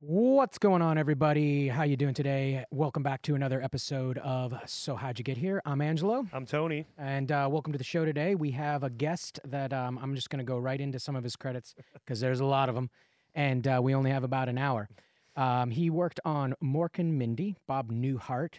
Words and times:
What's 0.00 0.58
going 0.58 0.80
on, 0.80 0.96
everybody? 0.96 1.66
How 1.66 1.82
you 1.82 1.96
doing 1.96 2.14
today? 2.14 2.64
Welcome 2.70 3.02
back 3.02 3.20
to 3.22 3.34
another 3.34 3.60
episode 3.60 4.18
of 4.18 4.54
So 4.64 4.94
How'd 4.94 5.18
You 5.18 5.24
Get 5.24 5.36
Here? 5.36 5.60
I'm 5.66 5.80
Angelo, 5.80 6.24
I'm 6.32 6.46
Tony. 6.46 6.86
and 6.96 7.32
uh, 7.32 7.48
welcome 7.50 7.72
to 7.72 7.78
the 7.78 7.84
show 7.84 8.04
today. 8.04 8.36
We 8.36 8.52
have 8.52 8.84
a 8.84 8.90
guest 8.90 9.40
that 9.44 9.72
um, 9.72 9.98
I'm 10.00 10.14
just 10.14 10.30
going 10.30 10.38
to 10.38 10.44
go 10.44 10.56
right 10.56 10.80
into 10.80 11.00
some 11.00 11.16
of 11.16 11.24
his 11.24 11.34
credits 11.34 11.74
because 11.94 12.20
there's 12.20 12.38
a 12.38 12.44
lot 12.44 12.68
of 12.68 12.76
them, 12.76 12.90
and 13.34 13.66
uh, 13.66 13.80
we 13.82 13.92
only 13.92 14.12
have 14.12 14.22
about 14.22 14.48
an 14.48 14.56
hour. 14.56 14.88
Um, 15.34 15.72
he 15.72 15.90
worked 15.90 16.20
on 16.24 16.54
Mork 16.62 17.00
and 17.00 17.18
Mindy, 17.18 17.56
Bob 17.66 17.90
Newhart, 17.90 18.54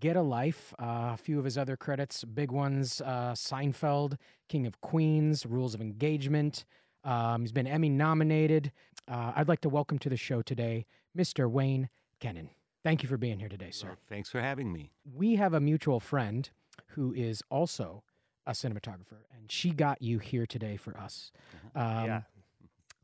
Get 0.00 0.16
a 0.16 0.22
Life, 0.22 0.72
uh, 0.80 1.10
a 1.12 1.18
few 1.18 1.38
of 1.38 1.44
his 1.44 1.58
other 1.58 1.76
credits, 1.76 2.24
big 2.24 2.50
ones: 2.50 3.02
uh, 3.02 3.32
Seinfeld, 3.32 4.16
King 4.48 4.66
of 4.66 4.80
Queens, 4.80 5.44
Rules 5.44 5.74
of 5.74 5.82
Engagement. 5.82 6.64
Um, 7.04 7.42
he's 7.42 7.52
been 7.52 7.66
Emmy 7.66 7.90
nominated. 7.90 8.72
Uh, 9.10 9.32
I'd 9.36 9.48
like 9.48 9.60
to 9.62 9.68
welcome 9.68 9.98
to 10.00 10.08
the 10.08 10.16
show 10.16 10.42
today 10.42 10.86
Mr. 11.16 11.50
Wayne 11.50 11.88
Kennan. 12.20 12.50
Thank 12.84 13.02
you 13.02 13.08
for 13.08 13.16
being 13.16 13.38
here 13.38 13.48
today, 13.48 13.70
sir. 13.70 13.88
Well, 13.88 13.96
thanks 14.08 14.28
for 14.30 14.40
having 14.40 14.72
me. 14.72 14.90
We 15.14 15.36
have 15.36 15.54
a 15.54 15.60
mutual 15.60 15.98
friend 15.98 16.48
who 16.88 17.12
is 17.14 17.42
also 17.50 18.02
a 18.46 18.52
cinematographer, 18.52 19.24
and 19.34 19.50
she 19.50 19.70
got 19.70 20.02
you 20.02 20.18
here 20.18 20.46
today 20.46 20.76
for 20.76 20.96
us. 20.96 21.32
Um, 21.74 22.04
yeah. 22.06 22.20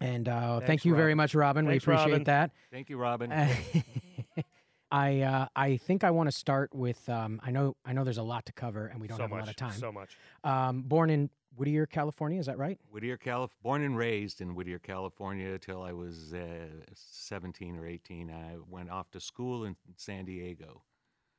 And 0.01 0.29
uh, 0.29 0.57
thank 0.57 0.67
Thanks, 0.67 0.85
you 0.85 0.95
very 0.95 1.15
much, 1.15 1.35
Robin. 1.35 1.67
Thanks, 1.67 1.87
we 1.87 1.93
appreciate 1.93 2.13
Robin. 2.13 2.25
that. 2.25 2.51
Thank 2.71 2.91
you, 2.91 2.99
Robin. 2.99 3.33
I 4.91 5.23
uh, 5.23 5.47
I 5.57 5.77
think 5.79 6.05
I 6.05 6.11
want 6.11 6.29
to 6.29 6.37
start 6.37 6.75
with 6.75 7.09
um, 7.09 7.41
I 7.43 7.51
know 7.51 7.75
I 7.85 7.93
know 7.93 8.05
there's 8.05 8.19
a 8.19 8.23
lot 8.23 8.47
to 8.47 8.53
cover 8.53 8.87
and 8.87 9.01
we 9.01 9.09
don't 9.09 9.17
so 9.17 9.25
have 9.25 9.31
much. 9.31 9.39
a 9.39 9.43
lot 9.43 9.49
of 9.49 9.57
time. 9.57 9.73
So 9.73 9.91
much. 9.91 10.17
Um, 10.45 10.83
born 10.83 11.11
in 11.11 11.31
Whittier, 11.57 11.87
California, 11.87 12.39
is 12.41 12.47
that 12.47 12.59
right? 12.59 12.79
Whittier, 12.91 13.17
Calif- 13.17 13.55
born 13.63 13.83
and 13.83 13.97
raised 13.97 14.41
in 14.41 14.55
Whittier, 14.55 14.79
California, 14.79 15.59
till 15.59 15.83
I 15.83 15.93
was 15.93 16.35
uh, 16.35 16.67
17 16.95 17.77
or 17.77 17.87
18. 17.87 18.31
I 18.31 18.57
went 18.69 18.91
off 18.91 19.11
to 19.13 19.21
school 19.21 19.65
in 19.65 19.77
San 19.97 20.25
Diego, 20.25 20.83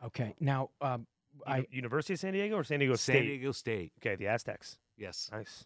Okay. 0.06 0.36
Now 0.40 0.70
um, 0.82 1.08
I 1.48 1.66
University 1.72 2.14
of 2.14 2.20
San 2.20 2.34
Diego 2.34 2.56
or 2.58 2.64
San 2.64 2.80
Diego 2.80 2.96
State? 2.96 3.14
San 3.14 3.22
Diego 3.24 3.52
State. 3.54 3.94
Okay, 4.00 4.16
the 4.16 4.28
Aztecs. 4.28 4.78
Yes. 4.98 5.30
Nice. 5.32 5.66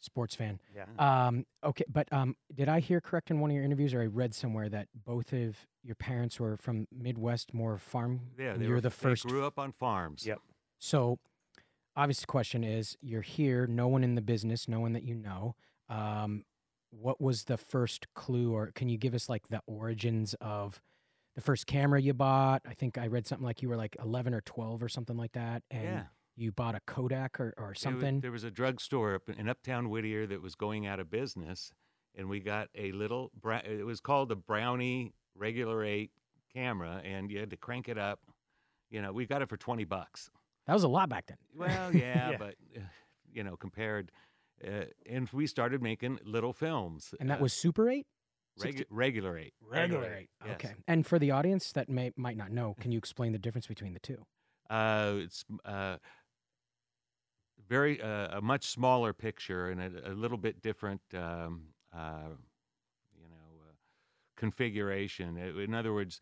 sports 0.00 0.34
fan. 0.34 0.58
Yeah. 0.74 0.86
Um, 0.98 1.46
okay, 1.64 1.84
but 1.88 2.12
um, 2.12 2.36
did 2.54 2.68
I 2.68 2.80
hear 2.80 3.00
correct 3.00 3.30
in 3.30 3.40
one 3.40 3.50
of 3.50 3.54
your 3.56 3.64
interviews, 3.64 3.94
or 3.94 4.02
I 4.02 4.06
read 4.06 4.34
somewhere 4.34 4.68
that 4.68 4.88
both 4.94 5.32
of 5.32 5.56
your 5.82 5.94
parents 5.94 6.38
were 6.40 6.56
from 6.56 6.86
Midwest, 6.92 7.54
more 7.54 7.78
farm? 7.78 8.20
Yeah, 8.38 8.54
they 8.54 8.64
you're 8.66 8.74
were, 8.74 8.80
the 8.80 8.88
they 8.90 8.94
first. 8.94 9.24
grew 9.26 9.44
up 9.46 9.58
on 9.58 9.72
farms. 9.72 10.26
Yep. 10.26 10.40
So, 10.80 11.18
obvious 11.98 12.24
question 12.24 12.62
is, 12.64 12.96
you're 13.00 13.22
here, 13.22 13.66
no 13.66 13.88
one 13.88 14.04
in 14.04 14.14
the 14.14 14.22
business, 14.22 14.68
no 14.68 14.80
one 14.80 14.92
that 14.92 15.02
you 15.02 15.14
know. 15.14 15.54
Um, 15.88 16.44
what 16.90 17.20
was 17.20 17.44
the 17.44 17.56
first 17.58 18.06
clue, 18.14 18.52
or 18.54 18.70
can 18.74 18.88
you 18.88 18.96
give 18.96 19.14
us 19.14 19.28
like 19.28 19.48
the 19.48 19.60
origins 19.66 20.34
of 20.40 20.80
the 21.34 21.40
first 21.42 21.66
camera 21.66 22.00
you 22.00 22.14
bought? 22.14 22.62
I 22.66 22.74
think 22.74 22.96
I 22.98 23.06
read 23.08 23.26
something 23.26 23.44
like 23.44 23.62
you 23.62 23.68
were 23.68 23.76
like 23.76 23.96
11 24.02 24.32
or 24.32 24.40
12 24.42 24.82
or 24.82 24.88
something 24.88 25.16
like 25.16 25.32
that, 25.32 25.62
and 25.70 25.82
Yeah. 25.84 26.04
you 26.36 26.52
bought 26.52 26.74
a 26.74 26.80
Kodak 26.86 27.38
or, 27.40 27.48
or 27.48 27.52
There 27.56 27.68
was- 27.70 27.80
something. 27.80 28.20
There 28.20 28.32
was 28.32 28.44
a 28.44 28.50
drugstore 28.50 29.14
up 29.14 29.28
in 29.28 29.48
Uptown 29.48 29.90
Whittier 29.90 30.26
that 30.28 30.40
was 30.40 30.54
going 30.54 30.86
out 30.86 31.00
of 31.00 31.10
business, 31.10 31.72
and 32.14 32.28
we 32.28 32.40
got 32.40 32.68
a 32.74 32.92
little. 32.92 33.30
It 33.64 33.84
was 33.84 34.00
called 34.00 34.30
a 34.32 34.36
Brownie 34.36 35.12
Regular 35.34 35.84
Eight 35.84 36.12
camera, 36.54 37.02
and 37.04 37.30
you 37.30 37.38
had 37.40 37.50
to 37.50 37.56
crank 37.56 37.88
it 37.88 37.98
up. 37.98 38.20
You 38.90 39.02
know, 39.02 39.12
we 39.12 39.26
got 39.26 39.42
it 39.42 39.48
for 39.50 39.56
20 39.58 39.84
bucks. 39.84 40.30
That 40.68 40.74
was 40.74 40.84
a 40.84 40.88
lot 40.88 41.08
back 41.08 41.26
then. 41.26 41.38
Well, 41.56 41.92
yeah, 41.94 42.30
Yeah. 42.30 42.36
but 42.38 42.54
uh, 42.76 42.80
you 43.32 43.42
know, 43.42 43.56
compared, 43.56 44.12
uh, 44.64 44.84
and 45.08 45.28
we 45.32 45.46
started 45.48 45.82
making 45.82 46.20
little 46.24 46.52
films. 46.52 47.14
And 47.18 47.28
that 47.30 47.40
uh, 47.40 47.42
was 47.42 47.52
Super 47.52 47.90
8? 47.90 48.06
regu- 48.60 48.84
regular 48.90 49.38
eight. 49.38 49.54
Regular 49.68 50.12
eight. 50.14 50.30
yes. 50.44 50.54
Okay. 50.54 50.74
And 50.86 51.06
for 51.06 51.18
the 51.18 51.30
audience 51.32 51.72
that 51.72 51.88
may 51.88 52.12
might 52.16 52.36
not 52.36 52.50
know, 52.52 52.74
can 52.80 52.92
you 52.92 52.98
explain 52.98 53.32
the 53.32 53.38
difference 53.38 53.66
between 53.66 53.92
the 53.94 54.00
two? 54.00 54.24
Uh, 54.70 55.14
it's 55.24 55.44
uh, 55.64 55.96
very 57.68 58.00
uh, 58.02 58.38
a 58.38 58.40
much 58.42 58.66
smaller 58.66 59.12
picture 59.12 59.70
and 59.70 59.80
a, 59.80 60.10
a 60.12 60.14
little 60.14 60.38
bit 60.38 60.60
different, 60.62 61.00
um, 61.14 61.68
uh, 61.96 62.30
you 63.16 63.28
know, 63.28 63.62
uh, 63.68 63.72
configuration. 64.36 65.36
I- 65.38 65.62
In 65.62 65.74
other 65.74 65.92
words, 65.92 66.20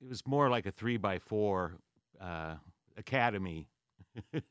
it 0.00 0.08
was 0.08 0.22
more 0.26 0.48
like 0.48 0.66
a 0.66 0.70
three 0.70 0.96
by 0.98 1.18
four 1.18 1.78
uh, 2.20 2.56
Academy. 2.98 3.68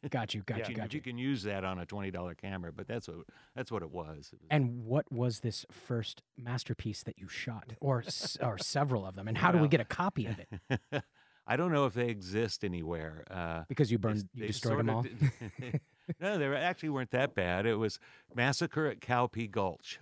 Got 0.09 0.33
you. 0.33 0.43
Got 0.43 0.59
Yeah. 0.59 0.69
you. 0.69 0.75
Got 0.75 0.93
you. 0.93 0.97
you 0.97 1.01
can 1.01 1.17
use 1.17 1.43
that 1.43 1.65
on 1.65 1.77
a 1.79 1.85
twenty 1.85 2.09
dollar 2.11 2.35
camera, 2.35 2.71
but 2.71 2.87
that's 2.87 3.07
what 3.07 3.17
that's 3.55 3.71
what 3.71 3.81
it 3.83 3.91
was. 3.91 4.33
And 4.49 4.85
what 4.85 5.11
was 5.11 5.41
this 5.41 5.65
first 5.71 6.21
masterpiece 6.37 7.03
that 7.03 7.17
you 7.19 7.27
shot, 7.27 7.73
or 7.81 8.03
s- 8.03 8.37
or 8.41 8.57
several 8.57 9.05
of 9.05 9.15
them? 9.15 9.27
And 9.27 9.37
how 9.37 9.51
do 9.51 9.57
we 9.57 9.67
get 9.67 9.81
a 9.81 9.85
copy 9.85 10.25
of 10.27 10.39
it? 10.39 11.03
I 11.49 11.55
don't 11.57 11.71
know 11.71 11.85
if 11.85 11.93
they 11.93 12.07
exist 12.09 12.63
anywhere. 12.63 13.23
Uh, 13.31 13.63
Because 13.69 13.91
you 13.91 13.97
burned, 13.97 14.17
s- 14.19 14.25
you 14.33 14.47
destroyed 14.47 14.79
them 14.79 14.89
all. 14.89 15.03
did- 15.03 15.81
no, 16.19 16.37
they 16.37 16.47
were- 16.47 16.55
actually 16.55 16.89
weren't 16.89 17.11
that 17.11 17.35
bad. 17.35 17.65
It 17.65 17.75
was 17.75 17.99
Massacre 18.35 18.85
at 18.87 18.99
Cowpea 19.01 19.49
Gulch. 19.51 19.99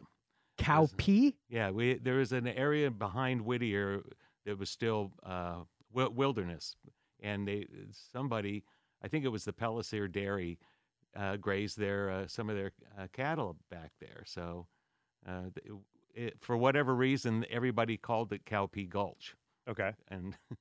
Cow 0.58 0.82
was- 0.82 0.94
pea? 0.98 1.38
Yeah, 1.50 1.72
we 1.72 1.96
there 1.96 2.16
was 2.16 2.32
an 2.32 2.48
area 2.48 2.92
behind 2.92 3.42
Whittier 3.46 4.02
that 4.46 4.60
was 4.60 4.70
still 4.70 5.12
uh, 5.24 5.64
wi- 5.94 6.14
wilderness, 6.14 6.76
and 7.22 7.48
they 7.48 7.68
somebody, 8.12 8.64
I 9.04 9.08
think 9.08 9.26
it 9.26 9.30
was 9.30 9.46
the 9.46 9.54
Pellissier 9.54 10.12
Dairy, 10.12 10.60
uh, 11.16 11.38
grazed 11.38 11.78
their 11.78 12.10
uh, 12.10 12.28
some 12.28 12.50
of 12.50 12.56
their 12.56 12.72
uh, 12.98 13.08
cattle 13.14 13.58
back 13.70 13.92
there. 14.00 14.24
So, 14.26 14.68
uh, 15.28 15.44
th- 15.56 15.76
it, 16.14 16.38
for 16.42 16.56
whatever 16.58 16.96
reason, 16.96 17.46
everybody 17.50 17.98
called 17.98 18.32
it 18.34 18.46
Cowpea 18.46 18.90
Gulch, 18.90 19.36
Okay. 19.70 19.92
and 20.10 20.36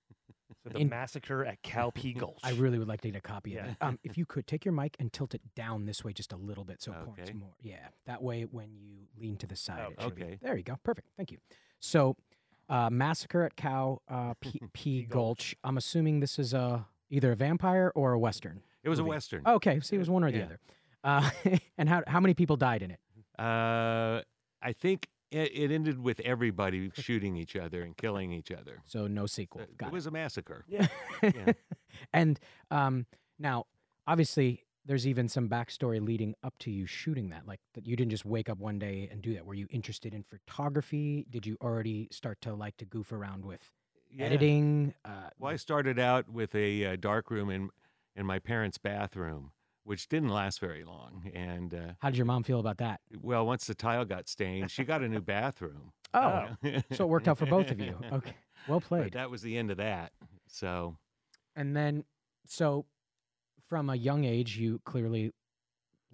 So 0.62 0.70
the 0.70 0.78
In- 0.78 0.88
massacre 0.88 1.44
at 1.44 1.62
Cowpea 1.62 2.16
Gulch. 2.18 2.38
I 2.42 2.52
really 2.52 2.78
would 2.78 2.88
like 2.88 3.00
to 3.02 3.10
get 3.10 3.18
a 3.18 3.20
copy 3.20 3.56
of 3.56 3.64
Yeah. 3.66 3.70
it. 3.72 3.76
Um, 3.82 3.98
if 4.02 4.16
you 4.16 4.24
could 4.24 4.46
take 4.46 4.64
your 4.64 4.72
mic 4.72 4.96
and 4.98 5.12
tilt 5.12 5.34
it 5.34 5.42
down 5.54 5.84
this 5.84 6.02
way 6.04 6.12
just 6.14 6.32
a 6.32 6.36
little 6.36 6.64
bit, 6.64 6.80
so 6.80 6.92
it 6.92 7.04
points 7.04 7.34
more. 7.34 7.52
Yeah, 7.60 7.88
that 8.06 8.22
way 8.22 8.42
when 8.44 8.70
you 8.80 9.00
lean 9.20 9.36
to 9.38 9.46
the 9.46 9.56
side. 9.56 9.80
Oh, 9.86 9.90
it 9.92 10.02
should 10.02 10.14
be- 10.14 10.22
okay. 10.22 10.38
there 10.40 10.56
you 10.56 10.62
go. 10.62 10.78
Perfect. 10.82 11.08
Thank 11.18 11.32
you. 11.32 11.38
So, 11.80 12.16
uh, 12.68 12.88
massacre 12.90 13.44
at 13.44 13.56
Cow 13.56 14.00
uh, 14.08 14.34
P, 14.40 14.60
P 14.72 15.02
Gulch. 15.02 15.54
I'm 15.64 15.76
assuming 15.76 16.20
this 16.20 16.38
is 16.38 16.52
a 16.54 16.86
either 17.10 17.32
a 17.32 17.36
vampire 17.36 17.92
or 17.94 18.12
a 18.12 18.18
western. 18.18 18.62
it 18.82 18.88
was 18.88 18.98
a 18.98 19.02
movie. 19.02 19.10
western. 19.10 19.42
Okay, 19.46 19.80
so 19.80 19.94
it 19.94 19.98
was 19.98 20.10
one 20.10 20.24
or 20.24 20.30
the 20.30 20.38
Yeah. 20.38 20.44
other. 20.44 20.60
Uh, 21.04 21.30
and 21.78 21.88
how 21.88 22.02
how 22.06 22.20
many 22.20 22.34
people 22.34 22.56
died 22.56 22.82
in 22.82 22.90
it? 22.90 23.00
Uh, 23.38 24.22
I 24.62 24.72
think 24.72 25.08
it, 25.30 25.50
it 25.54 25.70
ended 25.70 26.02
with 26.02 26.20
everybody 26.20 26.90
shooting 26.94 27.36
each 27.36 27.56
other 27.56 27.82
and 27.82 27.96
killing 27.96 28.32
each 28.32 28.50
other. 28.50 28.82
So 28.86 29.06
no 29.06 29.26
sequel. 29.26 29.62
Uh, 29.62 29.66
Got 29.76 29.86
it 29.88 29.92
was 29.92 30.06
a 30.06 30.10
massacre. 30.10 30.64
Yeah. 30.68 30.86
yeah. 31.22 31.52
and 32.12 32.40
um, 32.70 33.06
now, 33.38 33.66
obviously, 34.06 34.63
there's 34.84 35.06
even 35.06 35.28
some 35.28 35.48
backstory 35.48 36.04
leading 36.04 36.34
up 36.42 36.54
to 36.60 36.70
you 36.70 36.86
shooting 36.86 37.30
that. 37.30 37.46
Like 37.46 37.60
that, 37.74 37.86
you 37.86 37.96
didn't 37.96 38.10
just 38.10 38.24
wake 38.24 38.48
up 38.48 38.58
one 38.58 38.78
day 38.78 39.08
and 39.10 39.22
do 39.22 39.34
that. 39.34 39.46
Were 39.46 39.54
you 39.54 39.66
interested 39.70 40.12
in 40.14 40.22
photography? 40.22 41.26
Did 41.30 41.46
you 41.46 41.56
already 41.62 42.08
start 42.10 42.40
to 42.42 42.54
like 42.54 42.76
to 42.78 42.84
goof 42.84 43.12
around 43.12 43.44
with 43.44 43.70
Yeah. 44.10 44.26
editing? 44.26 44.94
Uh, 45.04 45.30
Well, 45.38 45.52
I 45.52 45.56
started 45.56 45.98
out 45.98 46.28
with 46.28 46.54
a 46.54 46.84
uh, 46.84 46.96
dark 46.96 47.30
room 47.30 47.50
in 47.50 47.70
in 48.16 48.26
my 48.26 48.38
parents' 48.38 48.78
bathroom, 48.78 49.50
which 49.82 50.06
didn't 50.08 50.28
last 50.28 50.60
very 50.60 50.84
long. 50.84 51.30
And 51.34 51.74
uh, 51.74 51.92
how 51.98 52.10
did 52.10 52.16
your 52.16 52.26
mom 52.26 52.44
feel 52.44 52.60
about 52.60 52.78
that? 52.78 53.00
well, 53.20 53.44
once 53.44 53.66
the 53.66 53.74
tile 53.74 54.04
got 54.04 54.28
stained, 54.28 54.70
she 54.70 54.84
got 54.84 55.02
a 55.02 55.08
new 55.08 55.20
bathroom. 55.20 55.92
Oh, 56.12 56.50
so 56.92 57.04
it 57.04 57.08
worked 57.08 57.26
out 57.26 57.38
for 57.38 57.46
both 57.46 57.70
of 57.72 57.80
you. 57.80 57.98
Okay, 58.12 58.36
well 58.68 58.80
played 58.80 58.88
But 58.88 58.88
played. 59.02 59.12
that 59.14 59.30
was 59.30 59.42
the 59.42 59.56
end 59.56 59.70
of 59.72 59.78
that. 59.78 60.12
So 60.46 60.96
And 61.56 61.74
then, 61.74 62.04
so 62.46 62.86
from 63.68 63.90
a 63.90 63.94
young 63.96 64.24
age, 64.24 64.56
you 64.56 64.80
clearly 64.84 65.32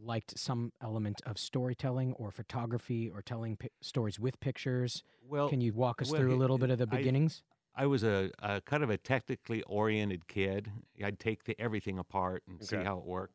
liked 0.02 0.38
some 0.38 0.72
element 0.82 1.20
of 1.26 1.38
storytelling 1.38 2.14
or 2.14 2.30
photography 2.30 3.10
or 3.10 3.20
telling 3.22 3.56
pi- 3.56 3.68
stories 3.82 4.18
with 4.18 4.40
pictures. 4.40 5.02
well, 5.28 5.48
Can 5.48 5.60
you 5.60 5.72
walk 5.72 6.00
us 6.00 6.10
well, 6.10 6.20
through 6.20 6.30
a 6.30 6.34
he- 6.34 6.38
little 6.38 6.58
bit 6.58 6.70
of 6.70 6.78
the 6.78 6.86
beginnings? 6.86 7.42
I 7.74 7.86
was 7.86 8.02
a, 8.02 8.30
a 8.40 8.60
kind 8.62 8.82
of 8.82 8.90
a 8.90 8.96
technically 8.96 9.62
oriented 9.62 10.26
kid. 10.26 10.70
I'd 11.02 11.20
take 11.20 11.44
the, 11.44 11.58
everything 11.60 11.98
apart 11.98 12.42
and 12.48 12.62
see 12.62 12.76
how 12.76 12.98
it 12.98 13.04
worked. 13.04 13.34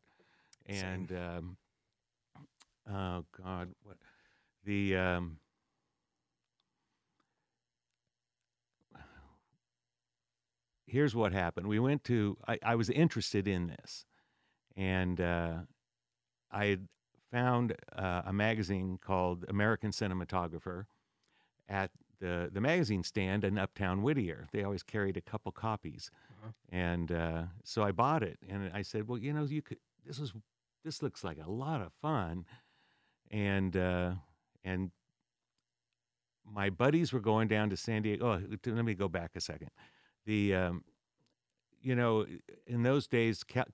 And 0.65 1.11
um, 1.11 1.57
oh 2.91 3.23
god, 3.41 3.69
what 3.83 3.97
the 4.65 4.95
um, 4.97 5.37
here's 10.85 11.15
what 11.15 11.33
happened. 11.33 11.67
We 11.67 11.79
went 11.79 12.03
to. 12.05 12.37
I, 12.47 12.59
I 12.63 12.75
was 12.75 12.89
interested 12.89 13.47
in 13.47 13.67
this, 13.67 14.05
and 14.75 15.19
uh, 15.19 15.53
I 16.51 16.65
had 16.65 16.87
found 17.31 17.75
uh, 17.95 18.21
a 18.25 18.33
magazine 18.33 18.97
called 19.01 19.45
American 19.49 19.91
Cinematographer 19.91 20.85
at 21.67 21.91
the 22.19 22.49
the 22.51 22.61
magazine 22.61 23.03
stand 23.03 23.43
in 23.43 23.57
Uptown 23.57 24.01
Whittier. 24.01 24.47
They 24.51 24.63
always 24.63 24.83
carried 24.83 25.17
a 25.17 25.21
couple 25.21 25.51
copies, 25.51 26.11
Uh-huh. 26.31 26.51
and 26.69 27.11
uh, 27.11 27.43
so 27.63 27.83
I 27.83 27.91
bought 27.91 28.23
it. 28.23 28.37
And 28.47 28.71
I 28.73 28.83
said, 28.83 29.07
"Well, 29.07 29.17
you 29.17 29.33
know, 29.33 29.43
you 29.45 29.61
could. 29.61 29.79
This 30.05 30.19
is 30.19 30.33
this 30.83 31.01
looks 31.01 31.23
like 31.23 31.37
a 31.43 31.49
lot 31.49 31.81
of 31.81 31.91
fun," 32.01 32.45
and 33.31 33.75
uh, 33.75 34.11
and 34.63 34.91
my 36.45 36.69
buddies 36.69 37.11
were 37.11 37.19
going 37.19 37.47
down 37.47 37.69
to 37.71 37.77
San 37.77 38.03
Diego. 38.03 38.39
Oh, 38.39 38.57
let 38.71 38.85
me 38.85 38.93
go 38.93 39.07
back 39.09 39.31
a 39.35 39.41
second. 39.41 39.69
The 40.25 40.55
um, 40.55 40.83
you 41.81 41.95
know, 41.95 42.25
in 42.65 42.83
those 42.83 43.07
days, 43.07 43.43
ca- 43.43 43.65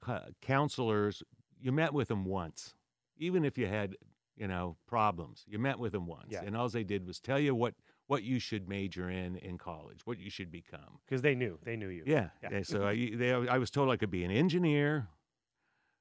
counselors 0.42 1.24
you 1.60 1.72
met 1.72 1.94
with 1.94 2.08
them 2.10 2.26
once, 2.26 2.74
even 3.18 3.46
if 3.46 3.58
you 3.58 3.68
had 3.68 3.96
you 4.36 4.48
know 4.48 4.78
problems. 4.88 5.44
You 5.48 5.60
met 5.60 5.80
with 5.80 5.92
them 5.94 6.08
once, 6.08 6.28
Yeah. 6.32 6.44
and 6.44 6.56
all 6.58 6.68
they 6.70 6.84
did 6.84 7.06
was 7.08 7.20
tell 7.20 7.40
you 7.40 7.56
what 7.56 7.76
what 8.08 8.24
you 8.24 8.40
should 8.40 8.68
major 8.68 9.10
in 9.10 9.38
in 9.38 9.58
college, 9.58 10.02
what 10.06 10.20
you 10.20 10.30
should 10.30 10.52
become. 10.52 11.00
Because 11.06 11.22
they 11.22 11.36
knew. 11.36 11.58
They 11.64 11.78
knew 11.78 11.88
you. 11.88 12.04
Yeah. 12.06 12.30
Yeah. 12.44 12.50
yeah, 12.52 12.64
So 12.64 12.86
I, 12.86 13.12
they, 13.16 13.32
I 13.34 13.58
was 13.58 13.72
told 13.72 13.90
I 13.90 13.96
could 13.96 14.12
be 14.12 14.26
an 14.26 14.32
engineer, 14.32 15.08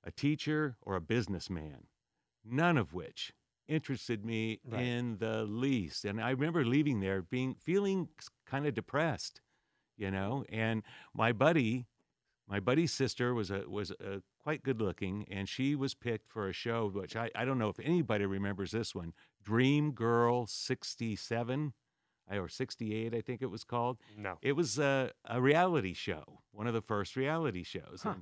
a 0.02 0.10
teacher, 0.10 0.76
or 0.82 0.96
a 0.96 1.00
businessman, 1.00 1.84
none 2.44 2.76
of 2.76 2.92
which 2.92 3.32
interested 3.68 4.24
me 4.24 4.58
Right. 4.68 4.82
in 4.82 5.18
the 5.18 5.44
least. 5.44 6.04
And 6.04 6.20
I 6.20 6.30
remember 6.30 6.64
leaving 6.64 6.98
there 6.98 7.22
being 7.22 7.54
feeling 7.54 8.08
kind 8.44 8.66
of 8.66 8.74
depressed, 8.74 9.40
you 10.00 10.10
know. 10.10 10.44
And 10.48 10.82
my 11.14 11.32
buddy, 11.32 11.86
my 12.48 12.58
buddy's 12.58 12.92
sister 12.92 13.34
was 13.34 13.50
a 13.50 13.64
was 13.68 13.90
a 13.92 14.22
quite 14.42 14.62
good 14.62 14.80
looking, 14.80 15.26
and 15.30 15.48
she 15.48 15.76
was 15.76 15.94
picked 15.94 16.28
for 16.28 16.48
a 16.48 16.52
show 16.52 16.88
which 16.88 17.14
I, 17.14 17.30
I 17.34 17.44
don't 17.44 17.58
know 17.58 17.68
if 17.68 17.78
anybody 17.78 18.24
remembers 18.24 18.72
this 18.72 18.94
one, 18.94 19.12
Dream 19.44 19.92
Girl 19.92 20.46
'67 20.46 21.74
or 22.32 22.48
'68, 22.48 23.14
I 23.14 23.20
think 23.20 23.42
it 23.42 23.50
was 23.50 23.64
called. 23.64 23.98
No. 24.16 24.38
It 24.40 24.52
was 24.52 24.78
a, 24.78 25.12
a 25.26 25.40
reality 25.40 25.92
show, 25.94 26.40
one 26.52 26.66
of 26.66 26.74
the 26.74 26.82
first 26.82 27.16
reality 27.16 27.62
shows. 27.62 28.00
Huh. 28.02 28.14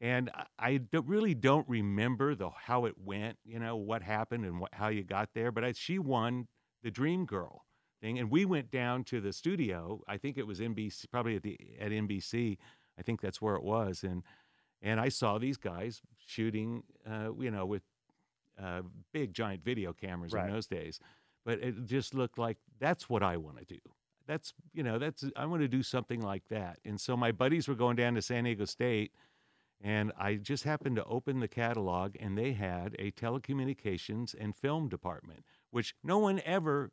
And, 0.00 0.30
and 0.30 0.30
I- 0.58 0.78
don't, 0.78 1.06
really 1.06 1.34
don't 1.34 1.68
remember 1.68 2.34
the 2.34 2.48
how 2.48 2.86
it 2.86 2.94
went, 2.96 3.38
you 3.44 3.58
know, 3.58 3.76
what 3.76 4.02
happened 4.02 4.44
and 4.46 4.60
what, 4.60 4.72
how 4.72 4.88
you 4.88 5.02
got 5.02 5.30
there. 5.34 5.52
But 5.52 5.64
I, 5.64 5.72
she 5.72 5.98
won 5.98 6.46
the 6.82 6.90
Dream 6.90 7.26
Girl 7.26 7.64
thing, 8.00 8.18
and 8.18 8.30
we 8.30 8.44
went 8.44 8.70
down 8.70 9.04
to 9.04 9.20
the 9.20 9.32
studio. 9.32 10.02
I 10.08 10.16
think 10.16 10.38
it 10.38 10.46
was 10.46 10.60
NBC, 10.60 11.06
probably 11.10 11.36
at 11.36 11.42
the 11.42 11.58
at 11.80 11.90
NBC. 11.92 12.58
I 12.98 13.02
think 13.02 13.20
that's 13.20 13.40
where 13.40 13.54
it 13.56 13.62
was, 13.62 14.02
and 14.02 14.22
and 14.82 15.00
I 15.00 15.08
saw 15.10 15.38
these 15.38 15.56
guys 15.56 16.00
shooting, 16.26 16.82
uh, 17.08 17.32
you 17.38 17.50
know, 17.50 17.66
with 17.66 17.82
uh, 18.62 18.82
big 19.12 19.32
giant 19.34 19.64
video 19.64 19.92
cameras 19.92 20.32
Right. 20.32 20.46
in 20.48 20.52
those 20.52 20.66
days. 20.66 21.00
But 21.44 21.60
it 21.62 21.86
just 21.86 22.14
looked 22.14 22.38
like 22.38 22.58
that's 22.78 23.08
what 23.08 23.22
I 23.22 23.36
want 23.38 23.58
to 23.58 23.64
do. 23.64 23.80
That's 24.26 24.52
you 24.72 24.82
know 24.82 24.98
that's 24.98 25.24
I 25.36 25.46
want 25.46 25.62
to 25.62 25.68
do 25.68 25.82
something 25.82 26.20
like 26.20 26.44
that. 26.50 26.78
And 26.84 27.00
so 27.00 27.16
my 27.16 27.32
buddies 27.32 27.68
were 27.68 27.74
going 27.74 27.96
down 27.96 28.14
to 28.14 28.22
San 28.22 28.44
Diego 28.44 28.64
State, 28.66 29.12
and 29.80 30.12
I 30.18 30.34
just 30.34 30.64
happened 30.64 30.96
to 30.96 31.04
open 31.04 31.40
the 31.40 31.48
catalog, 31.48 32.16
and 32.20 32.36
they 32.38 32.52
had 32.52 32.94
a 32.98 33.10
telecommunications 33.12 34.34
and 34.38 34.54
film 34.54 34.88
department, 34.88 35.44
which 35.70 35.94
no 36.04 36.18
one 36.18 36.40
ever 36.44 36.92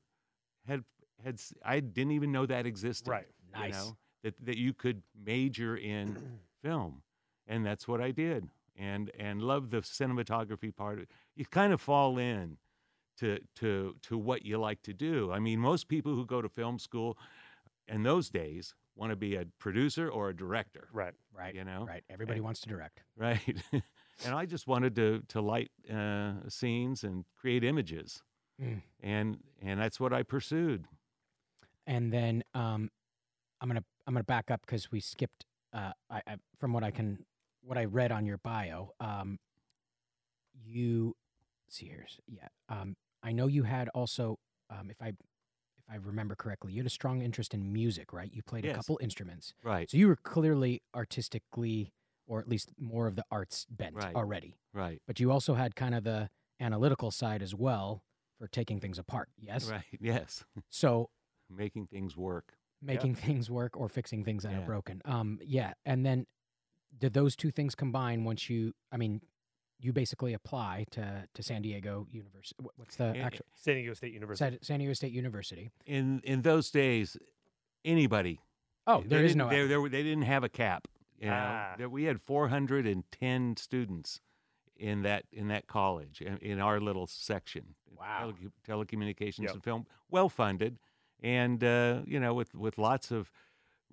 had 0.66 0.84
had. 1.24 1.36
s- 1.36 1.54
I 1.64 1.80
didn't 1.80 2.12
even 2.14 2.32
know 2.32 2.46
that 2.46 2.66
existed. 2.66 3.10
Right. 3.10 3.28
You 3.56 3.60
Nice. 3.62 3.74
know 3.74 3.98
that 4.24 4.36
that 4.46 4.58
you 4.58 4.74
could 4.74 5.04
major 5.16 5.76
in 5.78 6.40
film, 6.64 7.02
and 7.48 7.66
that's 7.66 7.88
what 7.88 8.02
I 8.02 8.12
did. 8.12 8.50
And 8.76 9.10
and 9.18 9.42
love 9.42 9.70
the 9.72 9.78
cinematography 9.82 10.76
part. 10.76 11.08
You 11.36 11.46
kind 11.46 11.74
of 11.74 11.82
fall 11.82 12.18
in 12.18 12.58
to 13.18 13.40
to 13.56 13.96
to 14.04 14.18
what 14.18 14.46
you 14.46 14.58
like 14.60 14.82
to 14.84 14.94
do. 14.94 15.32
I 15.32 15.40
mean, 15.40 15.60
most 15.60 15.88
people 15.88 16.14
who 16.16 16.26
go 16.26 16.42
to 16.42 16.50
film 16.50 16.78
school 16.80 17.18
in 17.88 18.04
those 18.04 18.30
days 18.30 18.76
want 18.96 19.12
to 19.12 19.16
be 19.16 19.36
a 19.36 19.46
producer 19.60 20.10
or 20.10 20.30
a 20.30 20.36
director, 20.36 20.90
Right. 20.92 21.14
Right. 21.32 21.54
you 21.56 21.64
know? 21.64 21.86
Right. 21.88 22.04
Everybody 22.10 22.42
wants 22.42 22.60
to 22.62 22.68
direct. 22.70 23.04
Right. 23.16 23.56
and 23.72 24.34
I 24.36 24.46
just 24.46 24.68
wanted 24.68 24.96
to 24.96 25.22
to 25.30 25.42
light 25.42 25.72
uh, 25.92 26.34
scenes 26.50 27.04
and 27.04 27.26
create 27.40 27.64
images, 27.64 28.22
Mm. 28.62 28.82
and 29.02 29.38
and 29.62 29.80
that's 29.80 30.00
what 30.00 30.14
I 30.14 30.24
pursued. 30.24 30.86
And 31.88 32.12
then 32.14 32.44
um, 32.54 32.90
I'm 33.62 33.68
gonna 33.70 33.84
I'm 34.06 34.14
gonna 34.14 34.24
back 34.24 34.52
up 34.52 34.62
because 34.62 34.92
we 34.92 35.00
skipped. 35.00 35.46
Uh, 35.74 35.92
I, 36.10 36.22
I 36.28 36.36
from 36.60 36.74
what 36.74 36.84
I 36.84 36.92
can 36.92 37.26
what 37.62 37.78
I 37.78 37.86
read 37.86 38.12
on 38.12 38.26
your 38.26 38.38
bio. 38.40 38.92
Um, 39.00 39.40
you 40.64 41.16
see 41.70 41.88
here's 41.88 42.20
yeah. 42.28 42.48
Um, 42.70 42.96
I 43.24 43.32
know 43.32 43.48
you 43.48 43.64
had 43.64 43.90
also 43.90 44.38
um, 44.70 44.90
if 44.90 45.02
I 45.02 45.10
if 45.10 45.86
I 45.90 45.96
remember 45.96 46.36
correctly, 46.36 46.74
you 46.74 46.80
had 46.80 46.88
a 46.88 46.90
strong 46.92 47.22
interest 47.22 47.54
in 47.54 47.72
music, 47.72 48.12
right? 48.12 48.30
You 48.34 48.44
played 48.44 48.66
Yes. 48.66 48.74
a 48.74 48.76
couple 48.76 49.00
instruments, 49.02 49.54
Right. 49.64 49.90
so 49.90 49.96
you 49.98 50.08
were 50.08 50.18
clearly 50.18 50.82
artistically, 50.94 51.94
or 52.26 52.40
at 52.42 52.50
least 52.50 52.72
more 52.78 53.08
of 53.08 53.16
the 53.16 53.24
arts 53.32 53.66
bent 53.70 53.96
Right. 53.96 54.14
already. 54.16 54.58
Right. 54.74 55.02
But 55.08 55.20
you 55.22 55.32
also 55.32 55.54
had 55.54 55.76
kind 55.76 55.96
of 55.96 56.04
the 56.04 56.30
analytical 56.60 57.12
side 57.12 57.42
as 57.42 57.56
well 57.56 58.04
for 58.38 58.48
taking 58.48 58.80
things 58.82 59.00
apart. 59.00 59.30
Yes. 59.38 59.70
Right. 59.70 59.84
Yes. 60.02 60.44
So 60.70 61.10
Making 61.50 61.88
things 61.88 62.16
work. 62.18 62.54
making 62.82 63.16
things 63.16 63.50
work 63.50 63.76
or 63.76 63.90
fixing 63.90 64.24
things 64.24 64.44
that 64.44 64.54
are 64.54 64.62
broken. 64.66 65.02
Um, 65.06 65.40
yeah, 65.44 65.74
and 65.86 66.06
then 66.06 66.26
did 66.98 67.14
those 67.14 67.36
two 67.36 67.52
things 67.52 67.74
combine 67.76 68.24
once 68.24 68.50
you? 68.50 68.74
I 68.92 68.98
mean, 68.98 69.22
you 69.80 69.94
basically 69.94 70.34
apply 70.34 70.86
to 70.92 71.28
to 71.34 71.44
San 71.44 71.62
Diego 71.62 72.06
University. 72.12 72.56
What's 72.76 72.96
the 72.98 73.16
Eh, 73.16 73.20
actual 73.22 73.46
San 73.56 73.76
Diego 73.76 73.94
State 73.94 74.14
University. 74.14 74.52
San, 74.52 74.62
San 74.64 74.80
Diego 74.80 74.94
State 74.94 75.12
University? 75.14 75.70
In 75.86 76.20
in 76.24 76.42
those 76.42 76.70
days, 76.70 77.18
anybody. 77.86 78.40
Oh, 78.86 79.04
there 79.06 79.24
is 79.24 79.36
no. 79.36 79.50
There, 79.50 79.68
there, 79.68 79.82
they 79.90 80.04
didn't 80.04 80.24
have 80.24 80.44
a 80.44 80.50
cap. 80.50 80.88
You 81.20 81.28
know, 81.28 81.34
Ah. 81.34 81.76
There- 81.78 81.90
we 81.90 82.04
had 82.04 82.22
410 82.22 83.58
students 83.58 84.22
in 84.76 85.02
that 85.02 85.24
in 85.32 85.48
that 85.48 85.68
college 85.68 86.22
in, 86.22 86.38
in 86.38 86.60
our 86.60 86.80
little 86.80 87.08
section. 87.08 87.76
Wow. 87.90 88.34
Tele- 88.66 88.86
telecommunications 88.86 89.44
Yep. 89.46 89.52
and 89.54 89.64
film, 89.64 89.88
well 90.12 90.30
funded, 90.30 90.78
and 91.24 91.64
uh, 91.64 92.02
you 92.06 92.20
know, 92.20 92.34
with 92.34 92.54
with 92.56 92.78
lots 92.78 93.12
of 93.12 93.32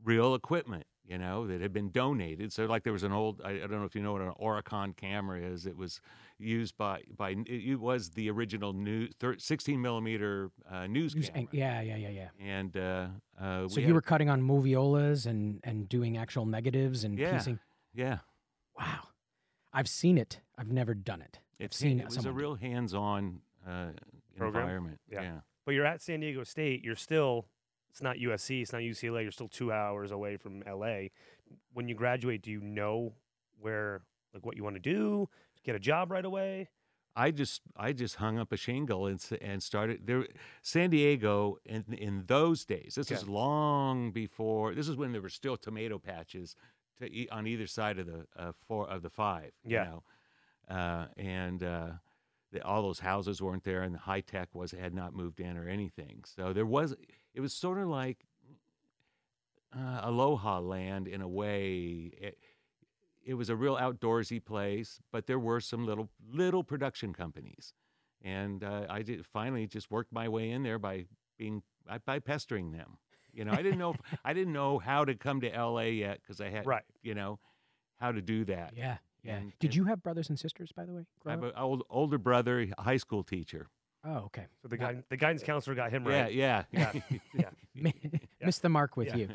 real 0.02 0.34
equipment. 0.34 0.86
You 1.06 1.18
know 1.18 1.46
that 1.48 1.60
had 1.60 1.74
been 1.74 1.90
donated. 1.90 2.50
So, 2.50 2.64
like, 2.64 2.82
there 2.82 2.92
was 2.94 3.02
an 3.02 3.12
old. 3.12 3.42
I, 3.44 3.50
I 3.50 3.58
don't 3.58 3.72
know 3.72 3.84
if 3.84 3.94
you 3.94 4.00
know 4.02 4.14
what 4.14 4.22
an 4.22 4.32
Auricon 4.42 4.96
camera 4.96 5.38
is. 5.38 5.66
It 5.66 5.76
was 5.76 6.00
used 6.38 6.78
by 6.78 7.02
by. 7.14 7.32
It, 7.32 7.46
it 7.46 7.76
was 7.76 8.08
the 8.12 8.30
original 8.30 8.72
new 8.72 9.08
thir- 9.20 9.36
16 9.38 9.82
millimeter 9.82 10.50
uh, 10.70 10.86
news 10.86 11.14
Use- 11.14 11.28
camera. 11.28 11.48
yeah, 11.52 11.82
yeah, 11.82 11.96
yeah, 11.96 12.08
yeah. 12.08 12.28
And 12.40 12.74
uh, 12.74 13.08
uh, 13.38 13.68
So 13.68 13.76
we 13.76 13.82
you 13.82 13.88
had- 13.88 13.94
were 13.96 14.00
cutting 14.00 14.30
on 14.30 14.40
moviolas 14.40 15.26
and 15.26 15.60
and 15.62 15.86
doing 15.90 16.16
actual 16.16 16.46
negatives 16.46 17.04
and 17.04 17.18
Yeah. 17.18 17.32
piecing. 17.36 17.58
yeah. 17.94 18.20
Wow, 18.78 19.08
I've 19.74 19.88
seen 19.90 20.16
it. 20.16 20.40
I've 20.56 20.70
never 20.72 20.94
done 20.94 21.20
it. 21.20 21.38
I've 21.60 21.66
It's 21.66 21.76
seen 21.76 22.00
it 22.00 22.06
was 22.06 22.14
a 22.16 22.22
someone 22.22 22.32
do 22.34 22.38
it. 22.38 22.42
real 22.42 22.54
hands-on 22.54 23.40
uh, 23.68 23.88
environment. 24.40 25.00
Yeah. 25.12 25.20
yeah. 25.20 25.40
But 25.64 25.74
you're 25.74 25.86
at 25.86 26.02
San 26.02 26.20
Diego 26.20 26.44
State. 26.44 26.84
You're 26.84 26.96
still. 26.96 27.46
It's 27.90 28.02
not 28.02 28.16
USC. 28.16 28.62
It's 28.62 28.72
not 28.72 28.82
UCLA. 28.82 29.22
You're 29.22 29.30
still 29.30 29.48
two 29.48 29.70
hours 29.70 30.10
away 30.10 30.36
from 30.36 30.62
LA. 30.68 31.08
When 31.72 31.86
you 31.88 31.94
graduate, 31.94 32.42
do 32.42 32.50
you 32.50 32.60
know 32.60 33.12
where, 33.60 34.02
like, 34.32 34.44
what 34.44 34.56
you 34.56 34.64
want 34.64 34.74
to 34.74 34.80
do? 34.80 35.28
Get 35.62 35.76
a 35.76 35.78
job 35.78 36.10
right 36.10 36.24
away? 36.24 36.70
I 37.16 37.30
just 37.30 37.62
I 37.76 37.92
just 37.92 38.16
hung 38.16 38.38
up 38.40 38.50
a 38.50 38.56
shingle 38.56 39.06
and 39.06 39.24
and 39.40 39.62
started 39.62 40.00
there. 40.06 40.26
San 40.62 40.90
Diego 40.90 41.58
in 41.64 41.84
in 41.96 42.24
those 42.26 42.64
days. 42.64 42.94
This 42.96 43.12
is 43.12 43.28
long 43.28 44.10
before. 44.10 44.74
This 44.74 44.88
is 44.88 44.96
when 44.96 45.12
there 45.12 45.22
were 45.22 45.28
still 45.28 45.56
tomato 45.56 45.98
patches 46.00 46.56
to 46.98 47.06
e- 47.06 47.28
on 47.30 47.46
either 47.46 47.68
side 47.68 48.00
of 48.00 48.06
the 48.06 48.26
uh, 48.36 48.52
four 48.66 48.88
of 48.90 49.02
the 49.02 49.10
five. 49.10 49.52
Yeah. 49.64 49.84
You 49.84 49.90
know? 49.90 50.02
uh, 50.76 51.06
and 51.16 51.62
uh, 51.62 51.90
the, 52.54 52.64
all 52.64 52.82
those 52.82 53.00
houses 53.00 53.42
weren't 53.42 53.64
there, 53.64 53.82
and 53.82 53.94
the 53.94 53.98
high 54.00 54.20
tech 54.22 54.48
was 54.54 54.70
had 54.72 54.94
not 54.94 55.14
moved 55.14 55.38
in 55.40 55.56
or 55.58 55.68
anything. 55.68 56.24
So 56.24 56.52
there 56.52 56.66
was. 56.66 56.94
It 57.34 57.40
was 57.40 57.52
sort 57.52 57.78
of 57.78 57.88
like 57.88 58.24
uh, 59.76 60.00
Aloha 60.02 60.60
Land 60.60 61.08
in 61.08 61.20
a 61.20 61.28
way. 61.28 62.12
It, 62.16 62.38
it 63.24 63.34
was 63.34 63.48
a 63.48 63.56
real 63.56 63.76
outdoorsy 63.76 64.44
place, 64.44 65.00
but 65.10 65.26
there 65.26 65.38
were 65.38 65.60
some 65.60 65.86
little 65.86 66.08
little 66.32 66.62
production 66.62 67.12
companies, 67.12 67.72
and 68.22 68.62
uh, 68.62 68.86
I 68.88 69.02
did 69.02 69.24
finally 69.26 69.66
just 69.66 69.90
worked 69.90 70.12
my 70.12 70.28
way 70.28 70.50
in 70.50 70.62
there 70.62 70.78
by 70.78 71.06
being 71.38 71.62
by, 71.86 71.98
by 71.98 72.18
pestering 72.18 72.70
them. 72.72 72.98
You 73.32 73.44
know, 73.44 73.52
I 73.52 73.62
didn't 73.62 73.78
know 73.78 73.90
if, 73.94 74.00
I 74.24 74.32
didn't 74.32 74.52
know 74.52 74.78
how 74.78 75.04
to 75.04 75.14
come 75.14 75.40
to 75.40 75.52
L.A. 75.52 75.90
yet 75.92 76.20
because 76.20 76.40
I 76.40 76.50
had 76.50 76.66
Right. 76.66 76.84
you 77.02 77.14
know 77.14 77.40
how 77.98 78.12
to 78.12 78.20
do 78.22 78.44
that. 78.44 78.74
Yeah, 78.76 78.98
yeah. 79.24 79.36
And- 79.36 79.52
Did 79.58 79.68
and 79.68 79.76
you 79.76 79.84
have 79.86 80.02
brothers 80.02 80.28
and 80.28 80.38
sisters, 80.38 80.70
by 80.72 80.84
the 80.84 80.92
way? 80.92 81.06
I 81.26 81.30
have 81.32 81.42
an 81.42 81.52
old, 81.56 81.82
older 81.90 82.18
brother, 82.18 82.66
a 82.78 82.82
high 82.82 82.98
school 82.98 83.22
teacher. 83.24 83.68
oh, 84.04 84.16
okay. 84.26 84.46
So 84.62 84.68
the 84.68 84.76
Now- 84.76 84.92
guy, 84.92 85.02
the 85.08 85.16
guidance 85.16 85.42
counselor 85.42 85.74
got 85.74 85.90
him 85.90 86.04
right. 86.06 86.32
Yeah, 86.32 86.64
yeah, 86.72 86.92
Yeah, 87.10 87.18
yeah. 87.34 87.50
Mi- 87.74 87.94
Missed 88.42 88.62
the 88.62 88.68
mark 88.68 88.96
with 88.96 89.08
Yeah. 89.08 89.16
you. 89.16 89.28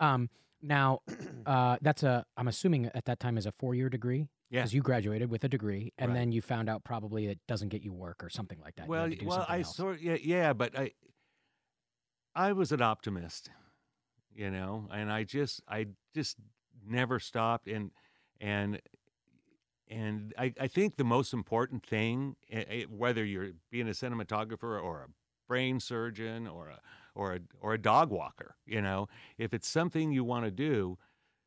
Um, 0.00 0.30
now, 0.62 1.00
uh, 1.46 1.76
that's 1.82 2.02
a. 2.02 2.24
I'm 2.36 2.48
assuming 2.48 2.86
at 2.86 3.04
that 3.04 3.20
time 3.20 3.36
is 3.36 3.44
a 3.46 3.52
four 3.52 3.74
year 3.74 3.88
degree. 3.90 4.28
Yeah. 4.50 4.60
Because 4.60 4.74
you 4.74 4.82
graduated 4.82 5.30
with 5.30 5.42
a 5.44 5.48
degree, 5.48 5.92
and 5.98 6.10
Right. 6.10 6.18
then 6.18 6.32
you 6.32 6.40
found 6.40 6.68
out 6.68 6.84
probably 6.84 7.26
it 7.26 7.38
doesn't 7.48 7.70
get 7.70 7.82
you 7.82 7.92
work 7.92 8.22
or 8.22 8.28
something 8.30 8.60
like 8.60 8.76
that. 8.76 8.86
Well, 8.86 9.02
had 9.02 9.10
to 9.12 9.16
do 9.16 9.26
well, 9.26 9.44
I 9.48 9.58
else. 9.58 9.74
sort 9.76 10.00
yeah, 10.00 10.16
yeah, 10.22 10.52
but 10.52 10.78
I 10.78 10.92
I 12.34 12.52
was 12.52 12.72
an 12.72 12.80
optimist, 12.82 13.50
you 14.34 14.50
know, 14.50 14.88
and 14.92 15.10
I 15.10 15.24
just 15.24 15.60
I 15.68 15.88
just 16.14 16.36
never 16.86 17.18
stopped 17.18 17.66
and 17.68 17.90
and 18.40 18.80
and 19.88 20.32
I, 20.38 20.52
I 20.60 20.66
think 20.66 20.96
the 20.96 21.04
most 21.04 21.32
important 21.32 21.84
thing, 21.84 22.36
eh, 22.50 22.64
eh, 22.68 22.84
whether 22.88 23.24
you're 23.24 23.50
being 23.70 23.88
a 23.88 23.92
cinematographer 23.92 24.82
or 24.82 25.02
a 25.02 25.08
brain 25.46 25.80
surgeon 25.80 26.46
or 26.46 26.68
a 26.68 26.80
or 27.14 27.34
a, 27.34 27.40
or 27.60 27.74
a 27.74 27.78
dog 27.78 28.10
walker. 28.10 28.56
You 28.66 28.82
know, 28.82 29.08
if 29.38 29.54
it's 29.54 29.68
something 29.68 30.10
you 30.10 30.24
want 30.24 30.44
to 30.46 30.50
do, 30.50 30.98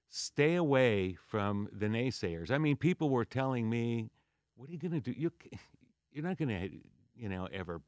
stay 0.09 0.55
away 0.55 1.17
from 1.27 1.67
the 1.71 1.87
naysayers. 1.87 2.51
I 2.51 2.57
mean, 2.57 2.77
people 2.77 3.09
were 3.09 3.25
telling 3.25 3.69
me, 3.69 4.09
"What 4.55 4.69
are 4.69 4.71
you 4.71 4.79
going 4.79 4.93
to 4.93 4.99
do? 5.01 5.11
You 5.17 5.31
you're 6.11 6.23
not 6.23 6.37
going 6.37 6.49
to, 6.49 6.69
you 7.15 7.29
know, 7.29 7.47
ever 7.51 7.81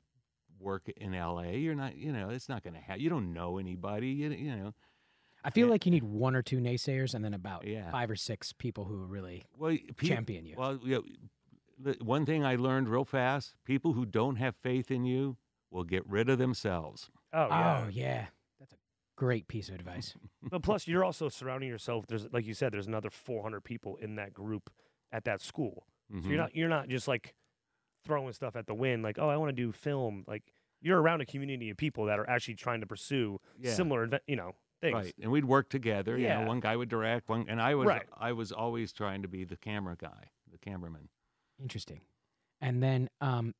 work 0.59 0.89
in 0.97 1.15
L.A. 1.15 1.57
You're 1.57 1.75
not, 1.75 1.95
you 1.95 2.11
know, 2.11 2.29
it's 2.29 2.49
not 2.49 2.63
going 2.63 2.73
to 2.73 2.81
happen. 2.81 3.01
You 3.01 3.09
don't 3.09 3.33
know 3.33 3.57
anybody. 3.57 4.09
You, 4.09 4.29
you 4.31 4.55
know." 4.55 4.73
I 5.43 5.49
feel 5.51 5.67
Yeah. 5.67 5.71
like 5.71 5.85
you 5.85 5.91
need 5.91 6.03
one 6.03 6.35
or 6.35 6.41
two 6.41 6.57
naysayers 6.59 7.13
and 7.13 7.23
then 7.23 7.33
about 7.33 7.65
Yeah. 7.65 7.89
five 7.91 8.09
or 8.11 8.15
six 8.15 8.51
people 8.53 8.85
who 8.85 8.97
really 9.05 9.43
Well, 9.57 9.77
pe- 9.97 10.07
champion 10.07 10.45
you. 10.45 10.55
Well, 10.57 10.77
you 10.83 10.95
know, 10.95 11.03
the 11.77 12.03
one 12.03 12.25
thing 12.25 12.43
I 12.43 12.55
learned 12.55 12.89
real 12.89 13.05
fast: 13.05 13.55
people 13.63 13.93
who 13.93 14.05
don't 14.05 14.35
have 14.35 14.55
faith 14.55 14.91
in 14.91 15.05
you 15.05 15.37
will 15.71 15.83
get 15.85 16.05
rid 16.07 16.29
of 16.29 16.37
themselves. 16.39 17.09
Oh 17.31 17.47
yeah. 17.49 17.83
Oh 17.85 17.87
yeah, 17.89 18.27
that's 18.59 18.73
a 18.73 18.77
great 19.15 19.47
piece 19.47 19.69
of 19.69 19.75
advice. 19.75 20.13
But 20.51 20.61
plus, 20.63 20.87
you're 20.87 21.03
also 21.05 21.29
surrounding 21.29 21.69
yourself. 21.69 22.07
There's 22.07 22.31
like 22.33 22.45
you 22.45 22.53
said, 22.53 22.73
there's 22.73 22.87
another 22.87 23.09
400 23.09 23.61
people 23.63 23.95
in 23.97 24.15
that 24.15 24.33
group 24.33 24.69
at 25.11 25.23
that 25.25 25.41
school. 25.41 25.85
So 26.11 26.15
Mhm. 26.15 26.29
you're 26.29 26.37
not 26.37 26.55
you're 26.55 26.69
not 26.69 26.87
just 26.89 27.07
like 27.07 27.35
throwing 28.03 28.33
stuff 28.33 28.55
at 28.55 28.65
the 28.67 28.73
wind. 28.73 29.03
Like, 29.03 29.19
oh, 29.19 29.29
I 29.29 29.37
want 29.37 29.49
to 29.55 29.55
do 29.55 29.71
film. 29.71 30.23
Like 30.27 30.51
you're 30.81 31.01
around 31.01 31.21
a 31.21 31.25
community 31.25 31.69
of 31.69 31.77
people 31.77 32.05
that 32.05 32.17
are 32.19 32.29
actually 32.29 32.55
trying 32.55 32.79
to 32.81 32.87
pursue 32.87 33.39
Yeah. 33.59 33.73
similar, 33.73 34.09
you 34.27 34.35
know, 34.37 34.53
things. 34.81 34.93
Right, 34.95 35.13
and 35.21 35.31
we'd 35.31 35.45
work 35.45 35.69
together. 35.69 36.17
You 36.17 36.25
Yeah. 36.25 36.41
know, 36.41 36.47
one 36.47 36.59
guy 36.59 36.75
would 36.75 36.89
direct, 36.89 37.29
one, 37.29 37.45
and 37.49 37.61
I 37.61 37.75
was 37.75 37.87
Right. 37.87 38.05
I 38.17 38.31
was 38.33 38.51
always 38.51 38.91
trying 38.93 39.21
to 39.21 39.27
be 39.27 39.43
the 39.43 39.57
camera 39.57 39.95
guy, 39.97 40.29
the 40.51 40.57
cameraman. 40.57 41.09
Interesting. 41.61 42.01
And 42.61 42.81
then 42.83 43.09
um, 43.21 43.53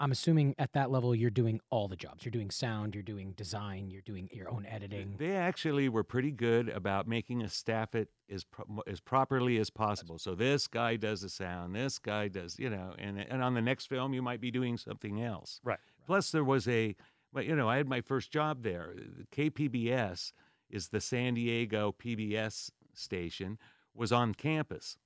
I'm 0.00 0.10
assuming 0.10 0.54
at 0.58 0.72
that 0.72 0.90
level 0.90 1.14
you're 1.14 1.30
doing 1.30 1.60
all 1.70 1.86
the 1.86 1.94
jobs. 1.96 2.24
You're 2.24 2.30
doing 2.32 2.50
sound, 2.50 2.94
you're 2.94 3.02
doing 3.04 3.32
design, 3.32 3.90
you're 3.90 4.02
doing 4.02 4.28
your 4.32 4.50
own 4.50 4.66
editing. 4.66 5.14
They 5.18 5.36
actually 5.36 5.88
were 5.88 6.02
pretty 6.02 6.32
good 6.32 6.68
about 6.68 7.06
making 7.06 7.42
us 7.44 7.54
staff 7.54 7.94
it 7.94 8.08
as 8.28 8.42
pro- 8.44 8.82
as 8.86 8.98
properly 9.00 9.58
as 9.58 9.70
possible. 9.70 10.18
So 10.18 10.34
this 10.34 10.66
guy 10.66 10.96
does 10.96 11.20
the 11.20 11.28
sound, 11.28 11.74
this 11.76 11.98
guy 12.00 12.26
does, 12.28 12.58
you 12.58 12.68
know, 12.70 12.94
and 12.98 13.18
and 13.18 13.42
on 13.42 13.54
the 13.54 13.62
next 13.62 13.86
film 13.86 14.12
you 14.12 14.22
might 14.22 14.40
be 14.40 14.50
doing 14.50 14.76
something 14.76 15.22
else. 15.22 15.60
Right. 15.62 15.78
Plus 16.04 16.32
there 16.32 16.42
was 16.44 16.66
a, 16.66 16.96
but 17.32 17.46
you 17.46 17.54
know, 17.54 17.68
I 17.68 17.76
had 17.76 17.88
my 17.88 18.00
first 18.00 18.32
job 18.32 18.62
there. 18.64 18.94
KPBS 19.30 20.32
is 20.72 20.88
the 20.88 21.00
San 21.00 21.34
Diego 21.34 21.94
PBS 21.96 22.70
station 22.94 23.58
was 23.94 24.10
on 24.10 24.34
campus. 24.34 24.96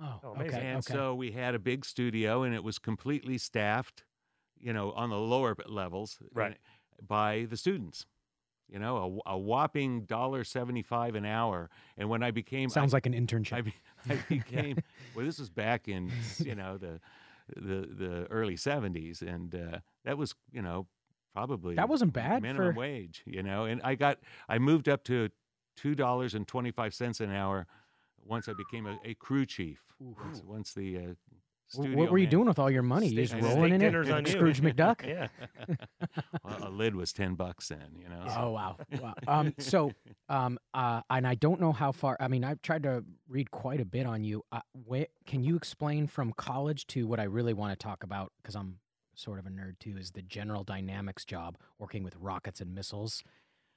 Oh, 0.00 0.20
Oh, 0.22 0.28
okay. 0.40 0.60
And 0.60 0.78
okay. 0.78 0.92
so 0.94 1.14
we 1.14 1.32
had 1.32 1.54
a 1.54 1.58
big 1.58 1.84
studio, 1.84 2.42
and 2.42 2.54
it 2.54 2.62
was 2.64 2.78
completely 2.78 3.38
staffed, 3.38 4.04
you 4.58 4.72
know, 4.72 4.92
on 4.92 5.10
the 5.10 5.18
lower 5.18 5.56
levels, 5.66 6.18
Right. 6.32 6.52
uh, 6.52 7.02
by 7.06 7.46
the 7.48 7.56
students. 7.56 8.06
You 8.68 8.78
know, 8.78 9.20
a, 9.26 9.32
a 9.34 9.38
whopping 9.38 10.04
dollar 10.06 10.42
seventy-five 10.42 11.14
an 11.14 11.26
hour. 11.26 11.68
And 11.98 12.08
when 12.08 12.22
I 12.22 12.30
became, 12.30 12.70
Sounds 12.70 12.94
like 12.94 13.04
an 13.06 13.12
internship. 13.12 13.52
I, 13.52 13.60
be, 13.60 13.74
I 14.08 14.16
became. 14.28 14.78
Well, 15.14 15.26
this 15.26 15.38
was 15.38 15.50
back 15.50 15.86
in 15.86 16.10
you 16.38 16.54
know 16.54 16.78
the 16.78 16.98
the 17.54 17.86
the 17.86 18.26
early 18.30 18.56
seventies, 18.56 19.20
and 19.22 19.54
uh, 19.54 19.78
that 20.06 20.16
was 20.16 20.34
you 20.50 20.62
know 20.62 20.86
probably 21.34 21.74
that 21.74 21.88
wasn't 21.88 22.12
bad 22.12 22.42
minimum 22.42 22.72
for 22.74 22.78
wage. 22.78 23.22
You 23.26 23.42
know, 23.42 23.64
and 23.64 23.80
I 23.82 23.94
got 23.96 24.18
I 24.48 24.58
moved 24.58 24.88
up 24.88 25.04
to 25.04 25.28
two 25.76 25.94
dollars 25.94 26.34
and 26.34 26.46
twenty-five 26.48 26.94
cents 26.94 27.20
an 27.20 27.30
hour 27.32 27.66
once 28.24 28.48
I 28.48 28.52
became 28.54 28.86
a, 28.86 28.98
a 29.04 29.14
crew 29.14 29.44
chief. 29.46 29.80
Once, 30.00 30.42
once 30.46 30.72
the 30.74 30.96
uh, 30.98 31.00
studio 31.66 31.96
What 31.96 32.10
were 32.10 32.18
you 32.18 32.24
man- 32.24 32.30
doing 32.30 32.46
with 32.46 32.58
all 32.58 32.70
your 32.70 32.82
money? 32.82 33.08
You 33.08 33.24
just 33.26 33.34
rolling 33.34 33.72
in 33.72 33.80
it? 33.80 33.84
dinners 33.86 34.08
on 34.08 34.16
Like 34.24 34.26
you. 34.28 34.32
Scrooge 34.32 34.60
McDuck? 34.62 35.06
Yeah. 35.06 35.28
Well, 36.44 36.68
a 36.68 36.70
lid 36.70 36.94
was 36.94 37.12
ten 37.12 37.34
bucks 37.36 37.68
then, 37.68 37.96
you 37.98 38.08
know. 38.08 38.24
so- 38.28 38.34
Oh 38.40 38.50
wow! 38.50 38.76
wow. 39.00 39.14
Um, 39.26 39.54
so, 39.58 39.92
um, 40.28 40.58
uh, 40.74 41.00
and 41.08 41.26
I 41.26 41.34
don't 41.36 41.58
know 41.60 41.72
how 41.72 41.90
far. 41.92 42.16
I 42.20 42.28
mean, 42.28 42.44
I've 42.44 42.60
tried 42.60 42.82
to 42.82 43.02
read 43.28 43.50
quite 43.50 43.80
a 43.80 43.84
bit 43.86 44.04
on 44.06 44.24
you. 44.24 44.42
Uh, 44.52 44.60
where, 44.84 45.06
can 45.26 45.42
you 45.42 45.56
explain 45.56 46.06
from 46.06 46.32
college 46.32 46.86
to 46.88 47.06
what 47.06 47.18
I 47.20 47.24
really 47.24 47.54
want 47.54 47.72
to 47.72 47.82
talk 47.82 48.02
about? 48.04 48.32
Because 48.42 48.54
I'm 48.56 48.78
sort 49.14 49.38
of 49.38 49.46
a 49.46 49.50
nerd 49.50 49.78
too. 49.78 49.96
Is 49.98 50.12
the 50.12 50.22
General 50.22 50.64
Dynamics 50.64 51.24
job 51.24 51.56
working 51.78 52.02
with 52.02 52.16
rockets 52.16 52.60
and 52.60 52.74
missiles? 52.74 53.22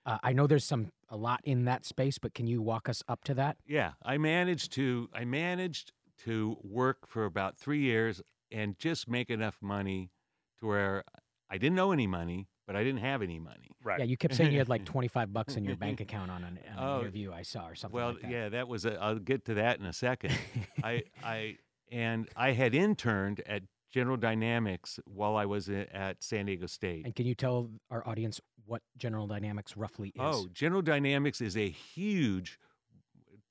Uh, 0.06 0.18
I 0.24 0.32
know 0.34 0.48
there's 0.48 0.64
some 0.64 0.92
a 1.10 1.18
lot 1.18 1.42
in 1.44 1.66
that 1.66 1.86
space, 1.86 2.18
but 2.18 2.34
can 2.34 2.48
you 2.48 2.62
walk 2.62 2.88
us 2.88 3.04
up 3.08 3.24
to 3.26 3.34
that? 3.36 3.58
Yeah, 3.66 3.94
I 4.04 4.18
managed 4.18 4.72
to 4.74 5.10
I 5.14 5.26
managed 5.26 5.92
to 6.26 6.58
work 6.64 7.08
for 7.08 7.26
about 7.26 7.58
three 7.58 7.82
years 7.82 8.22
and 8.52 8.78
just 8.80 9.08
make 9.10 9.30
enough 9.30 9.58
money 9.62 10.12
to 10.60 10.68
where 10.68 11.04
I 11.50 11.58
didn't 11.58 11.78
owe 11.80 11.92
any 11.92 12.08
money, 12.08 12.48
but 12.66 12.76
I 12.76 12.84
didn't 12.84 13.02
have 13.02 13.22
any 13.22 13.38
money. 13.40 13.70
Right. 13.84 14.00
Yeah, 14.00 14.06
you 14.06 14.18
kept 14.18 14.34
saying 14.36 14.52
you 14.54 14.58
had 14.60 14.70
like 14.70 14.86
25 14.94 15.32
bucks 15.34 15.56
in 15.56 15.64
your 15.66 15.76
bank 15.76 16.00
account 16.00 16.32
on 16.32 16.44
an, 16.44 16.60
on 16.72 16.78
an 16.78 16.90
Oh, 16.90 17.00
interview 17.02 17.32
I 17.34 17.42
saw 17.44 17.68
or 17.68 17.76
something 17.76 17.96
well, 17.96 18.14
like 18.14 18.22
that. 18.22 18.32
yeah, 18.32 18.50
that 18.50 18.68
was 18.68 18.86
a, 18.86 18.96
I'll 19.00 19.20
get 19.20 19.46
to 19.46 19.54
that 19.56 19.80
in 19.80 19.86
a 19.86 19.94
second. 19.94 20.34
I 20.84 21.04
I 21.24 21.58
and 21.92 22.28
I 22.36 22.52
had 22.54 22.74
interned 22.74 23.42
at 23.46 23.64
General 23.92 24.18
Dynamics 24.18 25.00
while 25.06 25.36
I 25.36 25.46
was 25.46 25.70
at 25.70 26.24
San 26.24 26.46
Diego 26.46 26.68
State. 26.68 27.06
And 27.06 27.16
can 27.16 27.26
you 27.26 27.36
tell 27.36 27.70
our 27.90 28.08
audience 28.08 28.42
what 28.66 28.82
General 28.98 29.28
Dynamics 29.28 29.78
roughly 29.78 30.10
is? 30.10 30.20
Oh, 30.20 30.48
General 30.54 30.82
Dynamics 30.82 31.42
is 31.42 31.56
a 31.58 31.70
huge, 31.70 32.60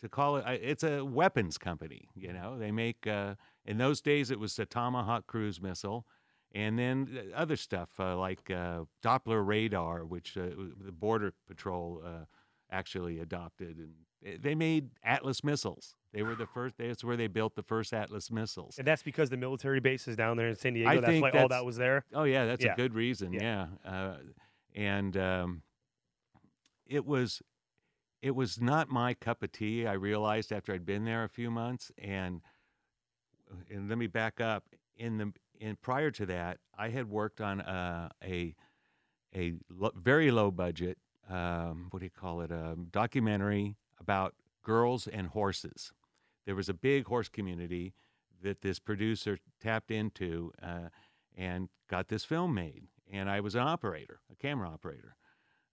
to 0.01 0.09
call 0.09 0.37
it, 0.37 0.45
it's 0.63 0.85
a 0.85 1.05
weapons 1.05 1.59
company. 1.59 2.09
You 2.15 2.33
know, 2.33 2.59
they 2.59 2.71
make, 2.71 3.07
uh, 3.07 3.35
in 3.65 3.79
those 3.79 4.01
days, 4.01 4.31
it 4.31 4.39
was 4.39 4.55
the 4.57 4.67
Tomahawk 4.67 5.27
cruise 5.27 5.61
missile. 5.61 6.07
And 6.55 6.79
then 6.79 7.19
other 7.35 7.57
stuff 7.57 7.91
uh, 7.99 8.17
like 8.17 8.51
uh, 8.51 8.85
Doppler 9.03 9.45
radar, 9.45 10.05
which 10.05 10.39
uh, 10.39 10.51
the 10.81 10.93
Border 10.93 11.35
Patrol 11.47 12.03
uh, 12.07 12.25
actually 12.71 13.19
adopted. 13.19 13.77
And 14.25 14.43
they 14.43 14.55
made 14.55 14.91
Atlas 15.05 15.43
missiles. 15.43 15.96
They 16.13 16.23
were 16.23 16.35
the 16.35 16.47
first, 16.47 16.77
that's 16.79 17.05
where 17.05 17.17
they 17.17 17.27
built 17.27 17.55
the 17.57 17.63
first 17.63 17.93
Atlas 17.93 18.31
missiles. 18.31 18.79
And 18.79 18.87
that's 18.87 19.03
because 19.03 19.29
the 19.29 19.37
military 19.37 19.81
base 19.81 20.09
is 20.09 20.17
down 20.17 20.37
there 20.37 20.49
in 20.49 20.57
San 20.57 20.73
Diego. 20.75 20.95
that's 21.01 21.07
think 21.07 21.23
why 21.23 21.31
all 21.31 21.49
that 21.49 21.65
was 21.65 21.77
there. 21.77 22.05
Oh 22.15 22.25
yeah, 22.25 22.47
that's 22.47 22.65
Yeah. 22.65 22.73
a 22.73 22.77
good 22.77 22.95
reason. 22.95 23.33
Yeah, 23.33 23.67
Yeah. 23.85 23.91
Uh, 23.91 24.17
and 24.75 25.17
um, 25.17 25.63
it 26.87 27.05
was 27.05 27.43
it 28.23 28.35
was 28.35 28.61
not 28.61 28.89
my 28.89 29.15
cup 29.15 29.43
of 29.43 29.53
tea. 29.53 29.87
I 29.87 29.93
realized 29.93 30.53
after 30.53 30.73
I'd 30.73 30.87
been 30.87 31.05
there 31.05 31.23
a 31.25 31.29
few 31.29 31.51
months, 31.51 31.93
and 31.99 32.41
and 33.71 33.89
let 33.89 33.99
me 33.99 34.07
back 34.07 34.41
up. 34.41 34.65
In 34.97 35.19
the 35.19 35.33
in 35.61 35.77
prior 35.77 36.11
to 36.13 36.27
that, 36.27 36.59
I 36.77 36.89
had 36.89 37.11
worked 37.11 37.41
on 37.41 37.61
uh, 37.61 38.09
a 38.25 38.55
a 39.35 39.55
lo- 39.69 39.93
very 39.95 40.31
low 40.31 40.51
budget. 40.51 40.99
Um, 41.29 41.89
what 41.91 41.99
do 42.01 42.07
you 42.07 42.11
call 42.11 42.41
it? 42.41 42.51
A 42.51 42.77
documentary 42.91 43.77
about 44.01 44.35
girls 44.67 45.07
and 45.07 45.29
horses. 45.29 45.93
There 46.45 46.57
was 46.57 46.69
a 46.69 46.75
big 46.75 47.07
horse 47.07 47.29
community 47.29 47.95
that 48.43 48.63
this 48.63 48.81
producer 48.81 49.39
tapped 49.63 49.93
into 49.93 50.53
uh, 50.61 50.89
and 51.37 51.69
got 51.89 52.09
this 52.09 52.25
film 52.25 52.53
made. 52.53 52.89
And 53.11 53.31
I 53.31 53.39
was 53.41 53.55
an 53.55 53.63
operator, 53.63 54.19
a 54.31 54.35
camera 54.35 54.69
operator 54.69 55.15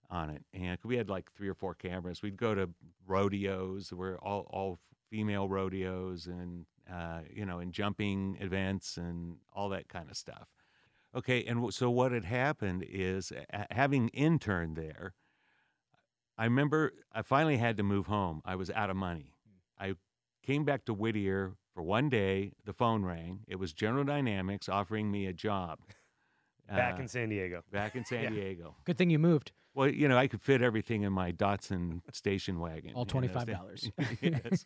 on 0.08 0.30
it. 0.30 0.44
And 0.54 0.78
we 0.84 0.96
had 0.96 1.10
like 1.10 1.32
three 1.32 1.48
or 1.48 1.54
four 1.54 1.74
cameras. 1.74 2.22
We'd 2.22 2.36
go 2.36 2.54
to 2.54 2.70
rodeos, 3.04 3.92
were 3.92 4.16
all, 4.22 4.46
all 4.50 4.78
female 5.10 5.48
rodeos 5.48 6.26
and, 6.28 6.66
uh, 6.88 7.22
you 7.28 7.44
know, 7.44 7.58
and 7.58 7.72
jumping 7.72 8.36
events 8.40 8.96
and 8.96 9.38
all 9.52 9.68
that 9.70 9.88
kind 9.88 10.08
of 10.08 10.16
stuff. 10.16 10.46
Okay. 11.16 11.42
And 11.44 11.74
so 11.74 11.90
what 11.90 12.12
had 12.12 12.24
happened 12.24 12.84
is 12.88 13.32
having 13.72 14.08
interned 14.10 14.76
there, 14.76 15.14
I 16.36 16.44
remember 16.44 16.92
I 17.12 17.22
finally 17.22 17.56
had 17.58 17.76
to 17.76 17.82
move 17.82 18.06
home. 18.06 18.42
I 18.44 18.56
was 18.56 18.70
out 18.70 18.90
of 18.90 18.96
money. 18.96 19.34
I 19.78 19.94
came 20.42 20.64
back 20.64 20.84
to 20.86 20.94
Whittier 20.94 21.54
for 21.72 21.82
one 21.82 22.08
day. 22.08 22.52
The 22.64 22.72
phone 22.72 23.04
rang. 23.04 23.40
It 23.46 23.56
was 23.56 23.72
General 23.72 24.04
Dynamics 24.04 24.68
offering 24.68 25.10
me 25.10 25.26
a 25.26 25.32
job. 25.32 25.78
Back 26.68 26.98
uh, 26.98 27.02
in 27.02 27.08
San 27.08 27.28
Diego. 27.28 27.62
back 27.70 27.94
in 27.94 28.06
San 28.06 28.22
Yeah. 28.22 28.30
Diego. 28.30 28.74
Good 28.86 28.96
thing 28.96 29.10
you 29.10 29.18
moved. 29.18 29.52
Well, 29.74 29.88
you 29.88 30.08
know, 30.08 30.16
I 30.16 30.28
could 30.28 30.40
fit 30.40 30.62
everything 30.62 31.02
in 31.02 31.12
my 31.12 31.30
Datsun 31.30 32.00
station 32.10 32.58
wagon. 32.58 32.92
All 32.94 33.06
you 33.12 33.20
know, 33.20 33.28
$25. 33.28 33.92
yes. 34.22 34.64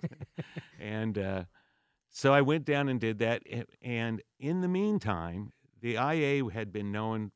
and 0.79 1.19
uh, 1.19 1.45
so 2.09 2.33
I 2.33 2.43
went 2.43 2.65
down 2.65 2.89
and 2.89 3.01
did 3.01 3.19
that. 3.19 3.43
And 3.83 4.23
in 4.39 4.61
the 4.61 4.69
meantime, 4.69 5.53
the 5.81 5.95
IA 5.95 6.49
had 6.51 6.73
been 6.73 6.93
known 6.93 7.33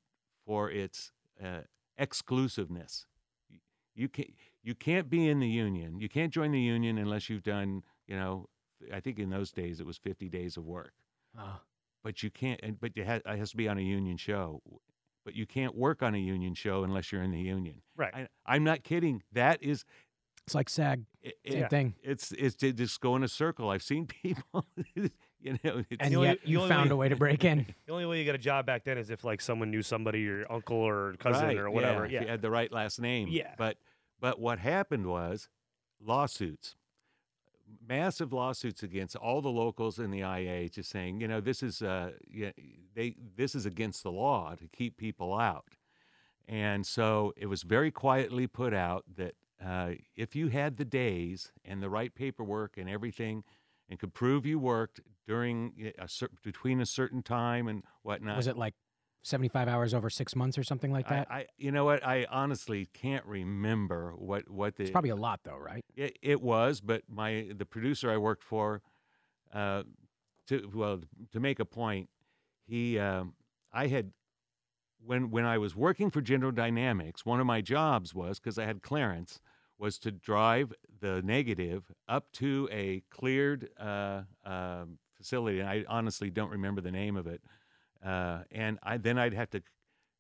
for 0.47 0.71
its 0.71 1.11
uh, 1.43 1.63
exclusiveness. 1.99 3.07
You 3.95 4.09
can't, 4.09 4.31
you 4.63 4.75
can't 4.75 5.09
be 5.11 5.29
in 5.29 5.41
the 5.41 5.49
union. 5.49 5.99
You 6.01 6.09
can't 6.09 6.33
join 6.33 6.53
the 6.53 6.61
union 6.61 6.99
unless 6.99 7.29
you've 7.29 7.43
done, 7.43 7.83
you 8.07 8.17
know, 8.17 8.47
I 8.93 9.01
think 9.01 9.19
in 9.19 9.31
those 9.31 9.53
days 9.53 9.81
it 9.81 9.87
was 9.87 9.97
50 9.99 10.29
days 10.29 10.57
of 10.57 10.65
work 10.65 10.93
Ah, 11.39 11.61
but 12.03 12.23
you 12.23 12.31
can't. 12.31 12.61
But 12.81 12.93
it 12.97 13.07
has, 13.07 13.23
it 13.25 13.39
has 13.39 13.51
to 13.53 13.57
be 13.57 13.69
on 13.69 13.79
a 13.79 13.83
union 13.83 14.17
show. 14.17 14.61
But 15.25 15.35
you 15.37 15.47
can't 15.47 15.75
work 15.77 16.03
on 16.03 16.15
a 16.15 16.19
union 16.19 16.55
show 16.55 16.83
unless 16.85 17.13
you're 17.13 17.23
in 17.23 17.31
the 17.31 17.39
union. 17.41 17.83
Right. 17.97 18.13
I, 18.15 18.27
I'm 18.45 18.65
not 18.65 18.83
kidding. 18.83 19.23
That 19.33 19.63
is, 19.63 19.85
it's 20.47 20.55
like 20.55 20.69
SAG. 20.69 21.05
it, 21.23 21.37
Same 21.49 21.63
it- 21.63 21.71
thing. 21.71 21.95
it's 22.03 22.33
it's 22.33 22.57
just 22.57 23.01
go 23.01 23.15
in 23.15 23.23
a 23.23 23.29
circle. 23.29 23.71
I've 23.71 23.85
seen 23.85 24.07
people. 24.23 24.67
You 25.45 25.59
know, 25.65 25.83
it's, 25.91 25.97
and 26.01 26.15
only- 26.15 26.29
yet 26.29 26.39
you 26.47 26.67
found 26.69 26.91
way- 26.91 26.95
a 26.95 26.97
way 26.97 27.09
to 27.09 27.17
break 27.17 27.45
in. 27.45 27.67
The 27.87 27.93
only 27.93 28.07
way 28.07 28.21
you 28.21 28.25
got 28.27 28.37
a 28.37 28.39
job 28.39 28.65
back 28.65 28.85
then 28.85 28.97
is 28.97 29.11
if 29.11 29.25
like 29.25 29.41
someone 29.41 29.71
knew 29.73 29.83
somebody, 29.83 30.21
your 30.21 30.51
uncle 30.51 30.77
or 30.77 31.15
cousin 31.19 31.49
right, 31.49 31.59
or 31.59 31.69
whatever. 31.71 32.07
Yeah, 32.07 32.13
Yeah. 32.13 32.19
if 32.19 32.25
you 32.25 32.31
had 32.31 32.43
the 32.43 32.51
right 32.51 32.71
last 32.73 33.01
name. 33.01 33.29
Yeah. 33.29 33.55
But 33.59 33.77
but 34.21 34.39
what 34.39 34.61
happened 34.61 35.07
was 35.07 35.49
lawsuits, 36.01 36.77
massive 37.87 38.33
lawsuits 38.33 38.83
against 38.85 39.17
all 39.17 39.41
the 39.43 39.49
locals 39.51 39.99
in 39.99 40.11
the 40.13 40.21
IA, 40.21 40.69
just 40.69 40.91
saying, 40.91 41.21
you 41.21 41.27
know, 41.29 41.41
this 41.41 41.63
is 41.63 41.83
uh, 41.83 42.13
yeah, 42.31 42.51
they 42.95 43.17
this 43.37 43.55
is 43.57 43.67
against 43.67 44.03
the 44.05 44.13
law 44.13 44.55
to 44.55 44.69
keep 44.69 44.97
people 44.97 45.35
out, 45.35 45.65
and 46.47 46.87
so 46.87 47.33
it 47.37 47.47
was 47.47 47.63
very 47.63 47.91
quietly 47.91 48.47
put 48.47 48.73
out 48.73 49.05
that 49.17 49.35
uh, 49.65 49.93
if 50.17 50.37
you 50.37 50.49
had 50.49 50.77
the 50.77 50.85
days 50.85 51.51
and 51.65 51.83
the 51.83 51.91
right 51.91 52.15
paperwork 52.15 52.77
and 52.77 52.89
everything. 52.89 53.43
And 53.91 53.99
could 53.99 54.15
prove 54.15 54.47
you 54.47 54.59
worked 54.59 55.01
during 55.27 55.93
a 55.99 56.09
cer- 56.09 56.31
between 56.43 56.81
a 56.81 56.87
certain 56.87 57.23
time 57.23 57.69
and 57.69 57.83
whatnot. 58.03 58.37
Was 58.37 58.47
it 58.47 58.57
like 58.57 58.75
75 59.23 59.69
hours 59.69 59.95
over 59.95 60.11
six 60.11 60.35
months 60.35 60.59
or 60.59 60.65
something 60.65 60.93
like 60.93 61.09
that? 61.09 61.29
I, 61.31 61.35
I, 61.35 61.47
you 61.57 61.71
know 61.71 61.85
what? 61.85 62.05
I 62.05 62.27
honestly 62.31 62.87
can't 62.93 63.25
remember 63.25 64.13
what 64.17 64.51
what 64.51 64.77
the 64.77 64.85
it's 64.85 64.91
probably 64.91 65.11
a 65.11 65.17
lot, 65.17 65.41
though, 65.45 65.59
right? 65.59 65.85
it, 65.95 66.19
it 66.23 66.43
was, 66.43 66.81
but 66.81 67.03
my 67.09 67.49
the 67.57 67.67
producer 67.67 68.11
I 68.11 68.17
worked 68.17 68.43
for, 68.43 68.83
uh, 69.53 69.85
to 70.49 70.71
well 70.75 71.01
to 71.33 71.41
make 71.41 71.61
a 71.61 71.65
point, 71.65 72.09
he 72.67 72.99
um, 72.99 73.35
I 73.73 73.87
had 73.87 74.13
when 75.05 75.31
when 75.31 75.45
I 75.45 75.59
was 75.59 75.77
working 75.77 76.11
for 76.11 76.21
General 76.21 76.53
Dynamics, 76.53 77.25
one 77.25 77.41
of 77.41 77.47
my 77.47 77.61
jobs 77.61 78.15
was 78.15 78.39
because 78.41 78.59
I 78.59 78.65
had 78.65 78.83
clearance 78.83 79.41
was 79.79 79.99
to 79.99 80.13
drive 80.13 80.73
the 81.01 81.23
negative 81.23 81.91
up 82.09 82.31
to 82.33 82.69
a 82.71 83.03
cleared 83.11 83.69
uh, 83.79 84.23
um 84.45 84.99
facility. 85.23 85.61
And 85.61 85.69
I 85.69 85.85
honestly 85.89 86.31
don't 86.31 86.51
remember 86.51 86.81
the 86.81 86.91
name 86.93 87.17
of 87.17 87.27
it. 87.27 87.41
Uh, 88.05 88.41
and 88.51 88.79
I, 88.83 88.97
then 88.99 89.19
I'd 89.19 89.35
have 89.35 89.51
to, 89.51 89.63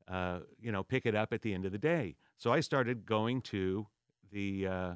uh, 0.08 0.40
you 0.60 0.70
know, 0.72 0.82
pick 0.82 1.06
it 1.06 1.14
up 1.14 1.32
at 1.32 1.42
the 1.42 1.52
end 1.54 1.64
of 1.64 1.72
the 1.72 1.78
day. 1.78 2.16
So 2.36 2.52
I 2.52 2.60
started 2.60 3.06
going 3.06 3.40
to 3.42 3.86
the. 4.32 4.66
Uh, 4.66 4.94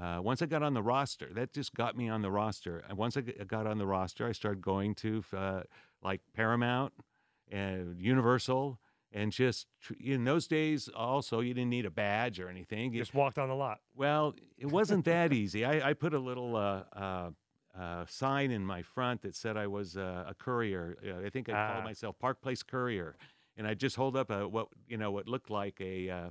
uh, 0.00 0.20
once 0.22 0.40
I 0.42 0.46
got 0.46 0.62
on 0.62 0.74
the 0.74 0.82
roster, 0.82 1.28
that 1.34 1.52
just 1.52 1.74
got 1.74 1.96
me 1.96 2.08
on 2.08 2.22
the 2.22 2.30
roster. 2.30 2.84
And 2.88 2.96
once 2.96 3.16
I 3.16 3.20
got 3.22 3.66
on 3.66 3.78
the 3.78 3.86
roster, 3.86 4.28
I 4.28 4.32
started 4.32 4.62
going 4.62 4.94
to 4.96 5.24
uh, 5.36 5.62
like 6.04 6.20
Paramount 6.36 6.92
and 7.50 8.00
Universal, 8.00 8.78
and 9.12 9.32
just 9.32 9.66
in 9.98 10.22
those 10.22 10.46
days, 10.46 10.88
also 10.94 11.40
you 11.40 11.52
didn't 11.52 11.70
need 11.70 11.84
a 11.84 11.90
badge 11.90 12.38
or 12.38 12.48
anything. 12.48 12.92
You- 12.92 13.00
Just 13.00 13.12
walked 13.14 13.38
on 13.40 13.48
the 13.48 13.56
lot. 13.56 13.80
well, 13.96 14.36
it 14.56 14.66
wasn't 14.66 15.04
that 15.06 15.32
easy. 15.32 15.64
I, 15.64 15.90
I 15.90 15.92
put 15.94 16.14
a 16.14 16.20
little 16.20 16.54
uh, 16.54 16.82
uh, 16.92 17.30
uh, 17.76 18.04
sign 18.06 18.50
in 18.50 18.64
my 18.64 18.82
front 18.82 19.22
that 19.22 19.34
said 19.34 19.56
I 19.56 19.66
was 19.66 19.96
uh, 19.96 20.24
a 20.28 20.34
courier. 20.34 20.96
Uh, 21.04 21.26
I 21.26 21.30
think 21.30 21.48
I 21.48 21.52
Ah. 21.52 21.72
called 21.72 21.84
myself 21.84 22.18
Park 22.18 22.40
Place 22.40 22.62
Courier, 22.62 23.16
and 23.56 23.66
I 23.66 23.74
just 23.74 23.96
hold 23.96 24.16
up 24.16 24.30
a 24.30 24.46
what 24.48 24.68
you 24.86 24.96
know 24.96 25.10
what 25.10 25.26
looked 25.28 25.50
like 25.50 25.80
a, 25.80 26.10
uh, 26.10 26.30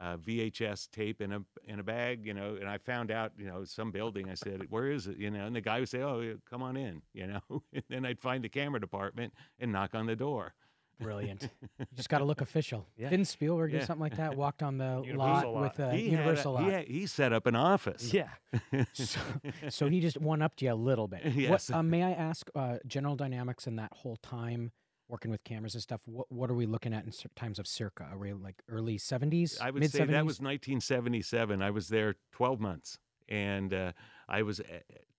a 0.00 0.18
VHS 0.18 0.88
tape 0.90 1.20
in 1.20 1.32
a 1.32 1.42
in 1.64 1.78
a 1.78 1.82
bag, 1.84 2.26
you 2.26 2.34
know. 2.34 2.56
And 2.56 2.68
I 2.68 2.78
found 2.78 3.10
out, 3.10 3.32
you 3.38 3.46
know, 3.46 3.64
some 3.64 3.90
building. 3.92 4.28
I 4.28 4.34
said, 4.34 4.70
"Where 4.70 4.90
is 4.90 5.06
it?" 5.06 5.16
You 5.16 5.30
know, 5.30 5.46
and 5.46 5.54
the 5.56 5.60
guy 5.60 5.78
would 5.80 5.88
say, 5.88 6.02
"Oh, 6.02 6.36
come 6.50 6.62
on 6.62 6.76
in," 6.76 7.02
you 7.12 7.26
know. 7.28 7.40
and 7.72 7.84
then 7.88 8.04
I'd 8.04 8.20
find 8.20 8.42
the 8.42 8.48
camera 8.48 8.80
department 8.80 9.32
and 9.58 9.72
knock 9.72 9.94
on 9.94 10.06
the 10.06 10.16
door. 10.16 10.54
Brilliant. 11.00 11.48
you 11.78 11.86
just 11.94 12.08
got 12.08 12.18
to 12.18 12.24
look 12.24 12.40
official. 12.40 12.86
Yeah. 12.96 13.10
Didn't 13.10 13.26
Spielberg 13.26 13.72
do 13.72 13.80
something 13.80 14.00
like 14.00 14.16
that? 14.16 14.36
Walked 14.36 14.62
on 14.62 14.78
the 14.78 15.02
lot, 15.14 15.46
lot. 15.46 15.62
with 15.62 15.78
a 15.78 15.92
he 15.94 16.10
Universal 16.10 16.52
a, 16.52 16.54
lot. 16.54 16.64
he, 16.64 16.70
had- 16.70 16.88
he 16.88 17.06
set 17.06 17.32
up 17.32 17.46
an 17.46 17.56
office. 17.56 18.12
Yeah. 18.12 18.28
so, 18.92 19.20
so 19.68 19.88
he 19.88 20.00
just 20.00 20.20
one 20.20 20.42
upped 20.42 20.62
you 20.62 20.72
a 20.72 20.74
little 20.74 21.08
bit. 21.08 21.24
Yes. 21.24 21.70
What, 21.70 21.78
uh, 21.78 21.82
may 21.82 22.02
I 22.02 22.12
ask, 22.12 22.48
uh, 22.54 22.78
General 22.86 23.16
Dynamics 23.16 23.66
and 23.66 23.78
that 23.78 23.92
whole 23.92 24.16
time 24.16 24.72
working 25.08 25.30
with 25.30 25.44
cameras 25.44 25.74
and 25.74 25.82
stuff, 25.82 26.00
what, 26.06 26.30
what 26.30 26.50
are 26.50 26.54
we 26.54 26.66
looking 26.66 26.94
at 26.94 27.04
in 27.04 27.12
times 27.36 27.58
of 27.58 27.66
circa? 27.66 28.08
Are 28.10 28.18
we 28.18 28.32
like 28.32 28.62
early 28.68 28.98
70s? 28.98 29.60
I 29.60 29.70
would 29.70 29.80
mid 29.80 29.92
say 29.92 29.98
that 29.98 30.24
was 30.24 30.40
1977. 30.40 31.62
I 31.62 31.70
was 31.70 31.88
there 31.88 32.16
12 32.32 32.60
months, 32.60 32.98
and 33.28 33.72
uh, 33.72 33.92
I 34.28 34.42
was 34.42 34.60
uh, 34.60 34.64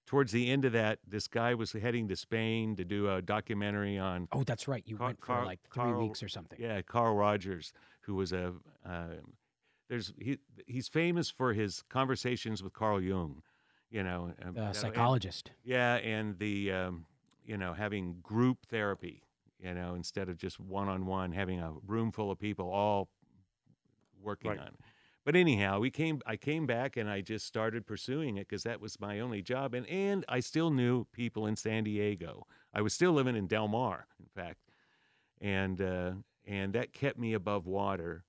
towards 0.06 0.32
the 0.32 0.50
end 0.52 0.66
of 0.66 0.74
that. 0.74 1.00
This 1.08 1.28
guy 1.28 1.54
was 1.56 1.72
heading 1.74 2.08
to 2.10 2.16
Spain 2.16 2.76
to 2.76 2.86
do 2.86 3.10
a 3.10 3.22
documentary 3.22 3.98
on 3.98 4.28
Oh, 4.32 4.44
that's 4.44 4.68
right. 4.68 4.84
You 4.86 4.98
Car- 4.98 5.08
went 5.08 5.20
for 5.20 5.26
Carl- 5.26 5.46
like 5.46 5.60
three 5.74 5.84
Carl- 5.84 6.02
weeks 6.08 6.22
or 6.24 6.28
something. 6.30 6.60
yeah 6.62 6.82
Carl 6.82 7.16
Rogers, 7.16 7.74
who 8.02 8.16
was 8.16 8.32
a 8.34 8.54
uh, 8.88 9.06
there's 9.90 10.14
he 10.20 10.38
he's 10.68 10.88
famous 10.88 11.30
for 11.30 11.54
his 11.54 11.84
conversations 11.90 12.64
with 12.64 12.74
Carl 12.74 13.00
Jung, 13.02 13.42
you 13.92 14.04
know, 14.04 14.34
uh, 14.42 14.52
The 14.52 14.62
and- 14.64 14.76
psychologist. 14.76 15.52
yeah, 15.64 15.96
and 15.96 16.38
the 16.40 16.72
um, 16.72 17.06
you 17.46 17.58
know 17.58 17.74
having 17.74 18.18
group 18.24 18.66
therapy, 18.68 19.22
you 19.60 19.74
know, 19.74 19.94
instead 19.96 20.28
of 20.30 20.38
just 20.38 20.60
one 20.60 20.88
on 20.90 21.06
one, 21.06 21.32
having 21.32 21.60
a 21.60 21.72
room 21.86 22.12
full 22.12 22.32
of 22.32 22.40
people 22.40 22.70
all 22.70 23.10
working 24.22 24.50
Right. 24.52 24.60
on. 24.60 24.68
it. 24.68 24.74
But 25.26 25.36
anyhow, 25.36 25.80
we 25.80 25.90
came. 25.90 26.22
I 26.26 26.36
came 26.36 26.68
back 26.68 26.96
and 26.96 27.10
I 27.10 27.22
just 27.22 27.48
started 27.48 27.88
pursuing 27.88 28.38
it 28.38 28.48
because 28.48 28.64
that 28.64 28.80
was 28.80 29.00
my 29.00 29.20
only 29.20 29.42
job, 29.42 29.74
and 29.74 29.88
and 29.88 30.24
I 30.30 30.40
still 30.40 30.70
knew 30.70 31.06
people 31.12 31.48
in 31.48 31.56
San 31.56 31.84
Diego. 31.84 32.46
I 32.74 32.82
was 32.82 32.94
still 32.94 33.12
living 33.12 33.36
in 33.36 33.48
Del 33.48 33.68
Mar, 33.68 34.06
in 34.20 34.28
fact, 34.28 34.60
and 35.42 35.82
uh, 35.82 36.12
and 36.46 36.74
that 36.74 36.94
kept 36.94 37.18
me 37.18 37.34
above 37.34 37.66
water 37.66 38.24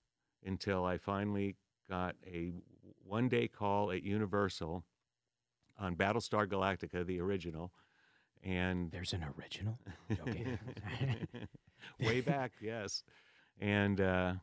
until 0.45 0.87
I 0.87 0.97
finally 0.97 1.57
got 1.89 2.17
a 2.27 2.53
one 3.05 3.29
day 3.29 3.47
call 3.47 3.93
at 3.93 4.03
Universal 4.03 4.83
on 5.79 5.97
Battlestar 5.97 6.47
Galactica, 6.47 7.05
the 7.07 7.21
original, 7.21 7.73
and 8.43 8.91
There's 8.91 9.13
an 9.13 9.25
original. 9.39 9.79
Okay. 10.29 10.59
way 12.01 12.21
back, 12.21 12.53
yes. 12.61 13.03
And 13.61 14.01
uh, 14.01 14.35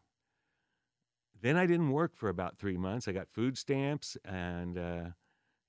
then 1.44 1.58
I 1.58 1.66
didn't 1.66 1.92
work 1.92 2.16
for 2.16 2.30
about 2.30 2.58
three 2.58 2.78
months. 2.78 3.06
I 3.08 3.12
got 3.12 3.28
food 3.28 3.58
stamps, 3.58 4.18
and 4.24 4.78
uh, 4.78 5.06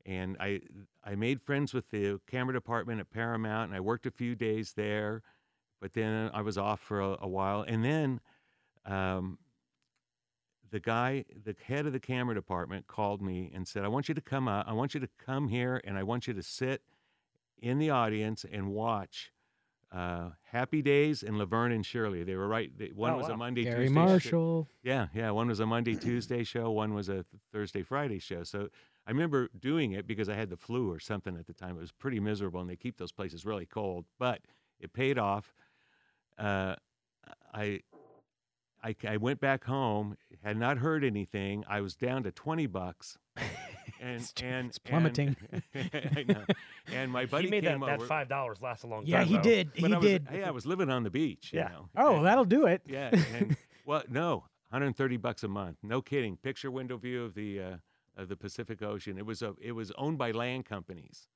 and 0.07 0.37
I 0.39 0.61
I 1.03 1.17
made 1.17 1.43
friends 1.43 1.75
with 1.75 1.91
the 1.91 2.21
camera 2.29 2.55
department 2.55 3.01
at 3.01 3.11
Paramount, 3.11 3.71
and 3.71 3.77
I 3.77 3.81
worked 3.81 4.07
a 4.07 4.13
few 4.13 4.37
days 4.37 4.75
there. 4.75 5.23
But 5.81 5.93
then 5.93 6.31
I 6.33 6.43
was 6.43 6.57
off 6.57 6.81
for 6.81 7.01
a, 7.01 7.19
a 7.23 7.29
while, 7.29 7.63
and 7.67 7.85
then 7.85 8.21
um, 8.87 9.39
the 10.71 10.79
guy, 10.79 11.25
the 11.45 11.57
head 11.67 11.87
of 11.87 11.93
the 11.93 12.01
camera 12.01 12.37
department, 12.37 12.87
called 12.87 13.21
me 13.21 13.51
and 13.53 13.67
said, 13.67 13.85
"I 13.85 13.89
want 13.89 14.09
you 14.09 14.15
to 14.15 14.21
come 14.21 14.47
out. 14.47 14.69
I 14.69 14.73
want 14.73 14.95
you 14.95 15.01
to 15.01 15.09
come 15.19 15.49
here, 15.49 15.81
and 15.85 15.99
I 15.99 16.05
want 16.05 16.29
you 16.29 16.35
to 16.35 16.43
sit 16.43 16.83
in 17.61 17.79
the 17.79 17.91
audience 17.91 18.47
and 18.51 18.69
watch." 18.71 19.33
Uh, 19.95 20.31
Happy 20.43 20.83
Days 20.83 21.23
and 21.23 21.39
Laverne 21.39 21.71
and 21.73 21.87
Shirley. 21.87 22.25
They 22.25 22.35
were 22.35 22.49
right. 22.49 22.71
They, 22.77 22.87
one 22.95 23.13
Oh, 23.13 23.17
was 23.19 23.29
a. 23.29 23.37
Monday, 23.37 23.63
Garry 23.65 23.85
Tuesday. 23.87 23.95
show- 23.95 24.07
Marshall. 24.07 24.69
Yeah, 24.83 25.07
yeah. 25.15 25.31
One 25.31 25.47
was 25.49 25.61
a 25.61 25.67
Monday, 25.67 25.95
Tuesday 25.95 26.43
show. 26.43 26.71
One 26.73 26.95
was 26.95 27.09
a 27.09 27.15
th- 27.15 27.27
Thursday, 27.53 27.83
Friday 27.83 28.19
show. 28.19 28.43
So 28.43 28.69
I 29.07 29.11
remember 29.13 29.51
doing 29.59 29.93
it 29.93 30.07
because 30.07 30.29
I 30.29 30.35
had 30.35 30.51
the 30.51 30.57
flu 30.57 30.91
or 30.91 30.99
something 30.99 31.37
at 31.37 31.47
the 31.47 31.53
time. 31.55 31.77
It 31.77 31.81
was 31.81 31.93
pretty 31.93 32.19
miserable, 32.19 32.61
and 32.61 32.69
they 32.69 32.75
keep 32.77 32.97
those 32.97 33.13
places 33.13 33.45
really 33.47 33.67
cold. 33.67 34.05
But 34.19 34.41
it 34.81 34.93
paid 34.93 35.17
off. 35.19 35.55
Uh, 36.37 36.75
I, 37.53 37.81
I, 38.83 38.97
I 39.07 39.17
went 39.19 39.41
back 39.41 39.65
home. 39.65 40.17
Had 40.43 40.57
not 40.57 40.79
heard 40.79 41.05
anything. 41.05 41.65
I 41.69 41.81
was 41.81 41.95
down 41.95 42.25
to 42.25 42.33
twenty 42.33 42.67
bucks. 42.67 43.17
And 44.05 44.17
It's- 44.17 44.33
and 44.43 44.69
it's 44.69 44.79
plummeting. 44.79 45.37
And, 45.53 45.63
I 46.17 46.25
know. 46.29 46.45
And 46.93 47.11
my 47.11 47.25
buddy 47.35 47.47
he 47.47 47.51
made 47.51 47.65
that, 47.65 47.71
came 47.71 47.81
that 47.81 47.99
over. 47.99 48.07
five 48.07 48.29
dollars 48.29 48.61
last 48.61 48.85
a 48.85 48.87
long 48.87 49.05
Yeah, 49.07 49.21
time. 49.21 49.27
Yeah, 49.27 49.31
he 49.31 49.37
though. 49.37 49.43
did. 49.43 49.71
but 49.73 49.89
he 49.89 49.95
I 49.95 49.99
was, 49.99 50.07
did. 50.07 50.27
Hey, 50.31 50.43
I 50.45 50.51
was 50.51 50.67
living 50.67 50.91
on 50.91 51.03
the 51.05 51.11
beach. 51.11 51.53
you 51.53 51.61
Yeah. 51.61 51.69
know. 51.69 51.89
Oh, 51.97 52.17
And- 52.17 52.27
that'll 52.27 52.45
do 52.45 52.67
it. 52.67 52.83
yeah. 52.87 53.11
And, 53.35 53.57
well, 53.87 54.03
no, 54.11 54.45
130 54.71 55.17
bucks 55.19 55.43
a 55.43 55.49
month. 55.49 55.79
No 55.83 56.03
kidding. 56.03 56.37
Picture 56.37 56.71
window 56.71 56.97
view 56.99 57.25
of 57.25 57.35
the 57.35 57.61
uh, 57.61 57.77
of 58.17 58.29
the 58.29 58.37
Pacific 58.37 58.83
Ocean. 58.83 59.17
It 59.19 59.27
was 59.27 59.41
a 59.43 59.55
it 59.61 59.73
was 59.73 59.91
owned 59.99 60.19
by 60.19 60.31
land 60.33 60.67
companies. 60.67 61.27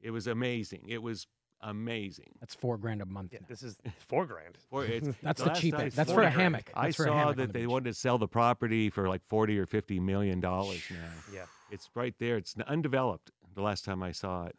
It 0.00 0.10
was 0.12 0.26
amazing. 0.26 0.84
It 0.88 1.02
was 1.02 1.26
amazing. 1.60 2.30
That's 2.40 2.54
four 2.54 2.78
grand 2.78 3.02
a 3.02 3.06
month. 3.06 3.32
Yeah, 3.32 3.40
this 3.48 3.62
is 3.64 3.76
four 3.98 4.24
grand. 4.26 4.56
For 4.70 4.84
it's, 4.84 5.08
That's 5.22 5.42
the 5.42 5.50
the 5.50 5.54
cheapest. 5.56 5.96
That's 5.96 6.12
for 6.12 6.20
a 6.20 6.24
grand. 6.24 6.40
hammock. 6.40 6.70
I 6.74 6.84
That's 6.86 6.96
for 6.96 7.04
a 7.04 7.06
saw 7.08 7.18
hammock 7.18 7.36
that 7.36 7.46
the 7.48 7.52
they 7.52 7.60
beach. 7.60 7.68
wanted 7.68 7.84
to 7.86 7.94
sell 7.94 8.16
the 8.18 8.28
property 8.28 8.90
for 8.90 9.08
like 9.08 9.22
40 9.26 9.58
or 9.58 9.66
50 9.66 9.98
million 10.00 10.38
dollars 10.40 10.82
now. 10.90 10.96
Yeah. 11.34 11.44
It's 11.70 11.90
right 11.94 12.14
there. 12.18 12.36
It's 12.36 12.54
undeveloped. 12.66 13.30
The 13.54 13.62
last 13.62 13.84
time 13.84 14.02
I 14.02 14.12
saw 14.12 14.46
it. 14.46 14.56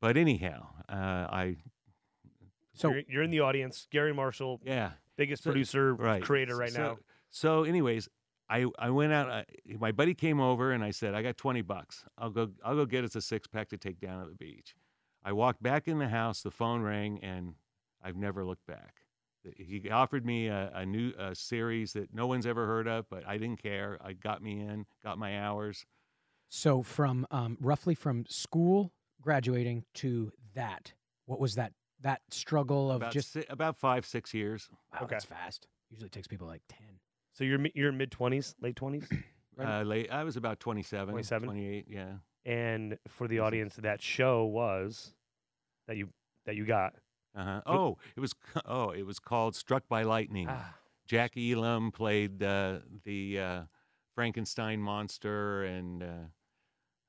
But 0.00 0.16
anyhow, 0.16 0.68
uh, 0.88 0.92
I 1.30 1.56
So 2.74 2.90
you're, 2.90 3.02
you're 3.08 3.22
in 3.22 3.30
the 3.30 3.40
audience. 3.40 3.86
Garry 3.90 4.12
Marshall, 4.12 4.60
yeah. 4.64 4.92
biggest 5.16 5.44
So- 5.44 5.50
producer, 5.50 5.94
right 5.94 6.22
creator 6.22 6.56
right 6.56 6.72
so, 6.72 6.82
now. 6.82 6.98
So, 7.30 7.64
anyways, 7.64 8.08
I 8.50 8.66
I 8.78 8.90
went 8.90 9.12
out. 9.12 9.30
I, 9.30 9.44
my 9.78 9.92
buddy 9.92 10.12
came 10.14 10.40
over 10.40 10.72
and 10.72 10.84
I 10.84 10.90
said, 10.90 11.14
"I 11.14 11.22
got 11.22 11.36
twenty 11.38 11.62
bucks. 11.62 12.04
I'll 12.18 12.30
go. 12.30 12.50
I'll 12.62 12.74
go 12.74 12.84
get 12.84 13.04
us 13.04 13.14
a 13.16 13.22
six 13.22 13.46
pack 13.46 13.68
to 13.70 13.78
take 13.78 14.00
down 14.00 14.20
at 14.20 14.28
the 14.28 14.34
beach." 14.34 14.74
I 15.24 15.32
walked 15.32 15.62
back 15.62 15.86
in 15.88 15.98
the 15.98 16.08
house. 16.08 16.42
The 16.42 16.50
phone 16.50 16.82
rang, 16.82 17.18
and 17.22 17.54
I've 18.02 18.16
never 18.16 18.44
looked 18.44 18.66
back. 18.66 18.96
He 19.56 19.88
offered 19.90 20.26
me 20.26 20.48
a, 20.48 20.70
a 20.74 20.84
new 20.84 21.12
a 21.18 21.34
series 21.34 21.94
that 21.94 22.12
no 22.12 22.26
one's 22.26 22.44
ever 22.46 22.66
heard 22.66 22.86
of, 22.86 23.08
but 23.08 23.26
I 23.26 23.38
didn't 23.38 23.62
care. 23.62 23.98
I 24.04 24.12
got 24.12 24.42
me 24.42 24.60
in, 24.60 24.84
got 25.02 25.16
my 25.18 25.38
hours. 25.40 25.86
So 26.54 26.82
from 26.82 27.26
um, 27.30 27.56
roughly 27.62 27.94
from 27.94 28.26
school 28.28 28.92
graduating 29.22 29.84
to 29.94 30.32
that, 30.54 30.92
what 31.24 31.40
was 31.40 31.54
that 31.54 31.72
that 32.02 32.20
struggle 32.30 32.90
of 32.90 32.96
about 32.96 33.12
just 33.12 33.32
si- 33.32 33.44
about 33.48 33.74
five 33.74 34.04
six 34.04 34.34
years. 34.34 34.68
wow, 34.92 35.00
Okay. 35.04 35.14
that's 35.14 35.24
fast. 35.24 35.66
Usually 35.90 36.06
it 36.08 36.12
takes 36.12 36.28
people 36.28 36.46
like 36.46 36.60
ten. 36.68 37.00
So 37.32 37.44
you're 37.44 37.58
you're 37.74 37.90
mid 37.92 38.10
twenties, 38.10 38.54
late 38.60 38.76
twenties, 38.76 39.08
Right. 39.56 39.80
Uh, 39.80 39.82
late, 39.84 40.10
I 40.10 40.24
was 40.24 40.36
about 40.38 40.60
27, 40.60 41.08
27? 41.10 41.46
28, 41.46 41.86
yeah. 41.86 42.06
and 42.46 42.96
for 43.06 43.28
the 43.28 43.40
audience, 43.40 43.76
that 43.76 44.00
show 44.00 44.44
was 44.44 45.12
that 45.86 45.96
you 45.96 46.08
that 46.46 46.56
you 46.56 46.64
got. 46.64 46.94
Uh-huh. 47.36 47.60
Oh, 47.66 47.98
it 48.16 48.20
was 48.20 48.34
oh, 48.66 48.90
it 48.90 49.04
was 49.06 49.18
called 49.18 49.54
Struck 49.54 49.88
by 49.88 50.02
Lightning. 50.02 50.48
Ah, 50.50 50.74
Jack 51.06 51.32
Elam 51.36 51.92
played 51.92 52.42
uh, 52.42 52.78
the 53.04 53.38
uh, 53.40 53.62
Frankenstein 54.14 54.80
monster, 54.80 55.64
and 55.64 56.02
uh, 56.02 56.06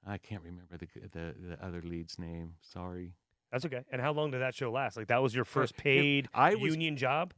I 0.06 0.18
can't 0.18 0.44
remember 0.44 0.78
the, 0.78 0.88
the 1.14 1.36
the 1.50 1.66
other 1.66 1.82
lead's 1.82 2.20
name. 2.20 2.56
Sorry. 2.62 3.14
that's 3.52 3.66
okay. 3.66 3.84
And 3.92 4.02
how 4.02 4.12
long 4.12 4.32
did 4.32 4.42
that 4.42 4.56
show 4.56 4.72
last? 4.72 4.98
Like 4.98 5.08
that 5.08 5.22
was 5.22 5.34
your 5.34 5.46
first 5.46 5.78
paid 5.78 6.28
I 6.34 6.56
was 6.56 6.74
union 6.74 6.98
job? 6.98 7.34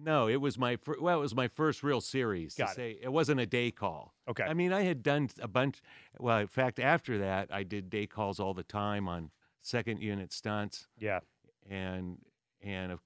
no, 0.00 0.28
it 0.28 0.40
was 0.40 0.58
my 0.58 0.76
fir- 0.76 1.00
well, 1.00 1.18
it 1.18 1.22
was 1.22 1.34
my 1.34 1.48
first 1.48 1.82
real 1.82 2.00
series. 2.00 2.54
Got 2.54 2.66
to 2.66 2.72
it. 2.72 2.76
say 2.76 2.98
it 3.02 3.12
wasn't 3.12 3.40
a 3.40 3.46
day 3.46 3.70
call. 3.70 4.14
Okay. 4.28 4.44
I 4.44 4.54
mean, 4.54 4.72
I 4.72 4.82
had 4.82 5.02
done 5.02 5.28
a 5.40 5.48
bunch. 5.48 5.82
Well, 6.18 6.38
in 6.38 6.46
fact, 6.46 6.78
after 6.78 7.18
that, 7.18 7.48
I 7.52 7.62
did 7.64 7.90
day 7.90 8.06
calls 8.06 8.38
all 8.38 8.54
the 8.54 8.62
time 8.62 9.08
on 9.08 9.30
second 9.60 10.00
unit 10.00 10.32
stunts, 10.32 10.86
yeah. 10.98 11.20
and 11.68 12.18
and 12.62 12.92
of 12.92 13.00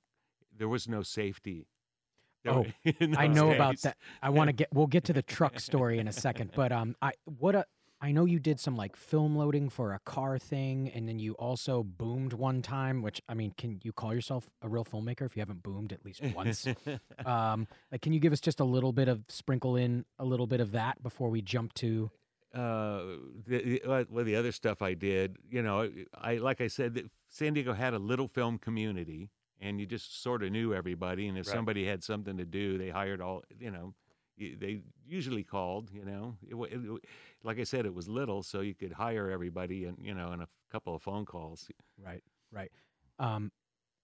there 0.57 0.69
was 0.69 0.89
no 0.89 1.03
safety. 1.03 1.67
Oh, 2.47 2.67
I 2.87 2.93
those 3.29 3.37
know 3.37 3.53
about 3.53 3.81
that. 3.83 3.97
I 4.21 4.31
want 4.31 4.49
to 4.49 4.53
get. 4.53 4.69
We'll 4.73 4.87
get 4.87 5.05
to 5.05 5.13
the 5.13 5.23
truck 5.23 5.61
story 5.61 5.99
in 5.99 6.09
a 6.09 6.13
second, 6.13 6.51
but 6.55 6.73
um, 6.73 6.97
I 7.01 7.13
what 7.25 7.55
a. 7.55 7.65
I 8.05 8.11
know 8.11 8.25
you 8.25 8.41
did 8.41 8.59
some 8.59 8.75
like 8.75 8.97
film 8.97 9.37
loading 9.37 9.69
for 9.71 9.93
a 9.95 10.01
car 10.01 10.37
thing, 10.37 10.91
and 10.93 11.09
then 11.09 11.21
you 11.21 11.35
also 11.35 11.85
boomed 11.85 12.33
one 12.33 12.61
time. 12.61 13.01
Which 13.01 13.23
I 13.29 13.35
mean, 13.35 13.55
can 13.57 13.79
you 13.85 13.93
call 13.93 14.13
yourself 14.13 14.51
a 14.61 14.69
real 14.69 14.85
filmmaker 14.85 15.23
if 15.25 15.37
you 15.37 15.41
haven't 15.41 15.63
boomed 15.63 15.93
at 15.93 16.05
least 16.05 16.21
once? 16.35 16.67
um, 17.25 17.69
like, 17.93 18.03
can 18.03 18.13
you 18.13 18.19
give 18.19 18.33
us 18.33 18.41
just 18.41 18.59
a 18.59 18.65
little 18.65 18.93
bit 18.93 19.07
of 19.07 19.23
sprinkle 19.29 19.77
in 19.77 20.05
a 20.19 20.25
little 20.25 20.49
bit 20.49 20.61
of 20.61 20.73
that 20.73 21.01
before 21.03 21.31
we 21.31 21.41
jump 21.43 21.73
to? 21.75 22.11
uh, 22.53 23.03
the, 23.47 23.63
the- 23.81 23.83
uh, 23.85 24.05
well, 24.11 24.25
the 24.25 24.37
other 24.37 24.53
stuff 24.53 24.83
I 24.83 24.95
did, 24.95 25.37
you 25.49 25.63
know, 25.63 25.89
I 26.21 26.35
like 26.39 26.61
I 26.61 26.67
said, 26.67 27.09
San 27.29 27.55
Diego 27.55 27.73
had 27.73 27.95
a 27.95 27.99
little 27.99 28.27
film 28.29 28.59
community, 28.59 29.31
and 29.61 29.79
you 29.81 29.87
just 29.87 30.23
sort 30.23 30.43
of 30.43 30.51
knew 30.51 30.75
everybody. 30.75 31.29
And 31.29 31.39
if 31.39 31.47
Right. 31.47 31.55
somebody 31.55 31.87
had 31.87 32.03
something 32.03 32.37
to 32.37 32.45
do, 32.45 32.79
they 32.79 32.91
hired 32.91 33.21
all, 33.21 33.45
you 33.61 33.71
know, 33.71 33.95
they 34.51 34.81
usually 35.07 35.45
called. 35.45 35.91
You 35.93 36.05
know, 36.05 36.37
it, 36.43 36.55
it, 36.55 37.05
like 37.43 37.59
I 37.59 37.65
said, 37.65 37.87
it 37.87 37.95
was 37.95 38.09
little, 38.09 38.43
so 38.43 38.61
you 38.61 38.75
could 38.75 38.93
hire 38.93 39.31
everybody, 39.31 39.85
and 39.85 39.99
you 40.01 40.15
know, 40.15 40.33
in 40.33 40.41
a 40.41 40.49
couple 40.71 40.95
of 40.95 41.03
phone 41.03 41.25
calls. 41.25 41.69
Right, 41.99 42.23
right. 42.51 42.71
Um, 43.19 43.53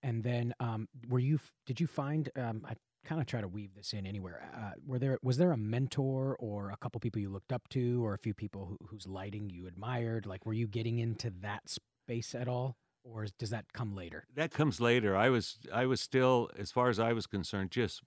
and 0.03 0.23
then 0.23 0.55
um, 0.61 0.89
were 1.09 1.19
you? 1.19 1.41
Did 1.67 1.81
you 1.81 1.87
find? 1.87 2.31
Um, 2.37 2.65
I 2.69 2.75
kind 3.05 3.21
of 3.21 3.27
try 3.27 3.41
to 3.41 3.49
weave 3.49 3.75
this 3.75 3.93
in 3.93 4.07
anywhere. 4.07 4.51
Uh, 4.57 4.73
were 4.87 4.99
there? 4.99 5.19
Was 5.23 5.39
there 5.39 5.53
a 5.53 5.57
mentor 5.57 6.37
or 6.39 6.71
a 6.71 6.77
couple 6.77 7.01
people 7.01 7.21
you 7.21 7.31
looked 7.31 7.53
up 7.53 7.69
to, 7.71 8.05
or 8.05 8.15
a 8.15 8.19
few 8.19 8.35
people 8.35 8.67
who, 8.67 8.79
whose 8.87 9.07
lighting 9.07 9.51
you 9.51 9.67
admired? 9.67 10.27
Like, 10.27 10.47
were 10.47 10.53
you 10.53 10.69
getting 10.69 10.99
into 10.99 11.31
that 11.43 11.63
space 11.69 12.35
at 12.35 12.49
all, 12.49 12.77
or 13.05 13.27
does 13.39 13.51
that 13.51 13.73
come 13.73 13.95
later? 13.95 14.27
That 14.35 14.51
comes 14.51 14.81
later. 14.81 15.17
I 15.17 15.31
was, 15.31 15.59
I 15.73 15.87
was 15.87 16.01
still, 16.01 16.51
as 16.59 16.71
far 16.71 16.89
as 16.89 16.99
I 16.99 17.13
was 17.13 17.27
concerned, 17.27 17.71
just 17.71 18.03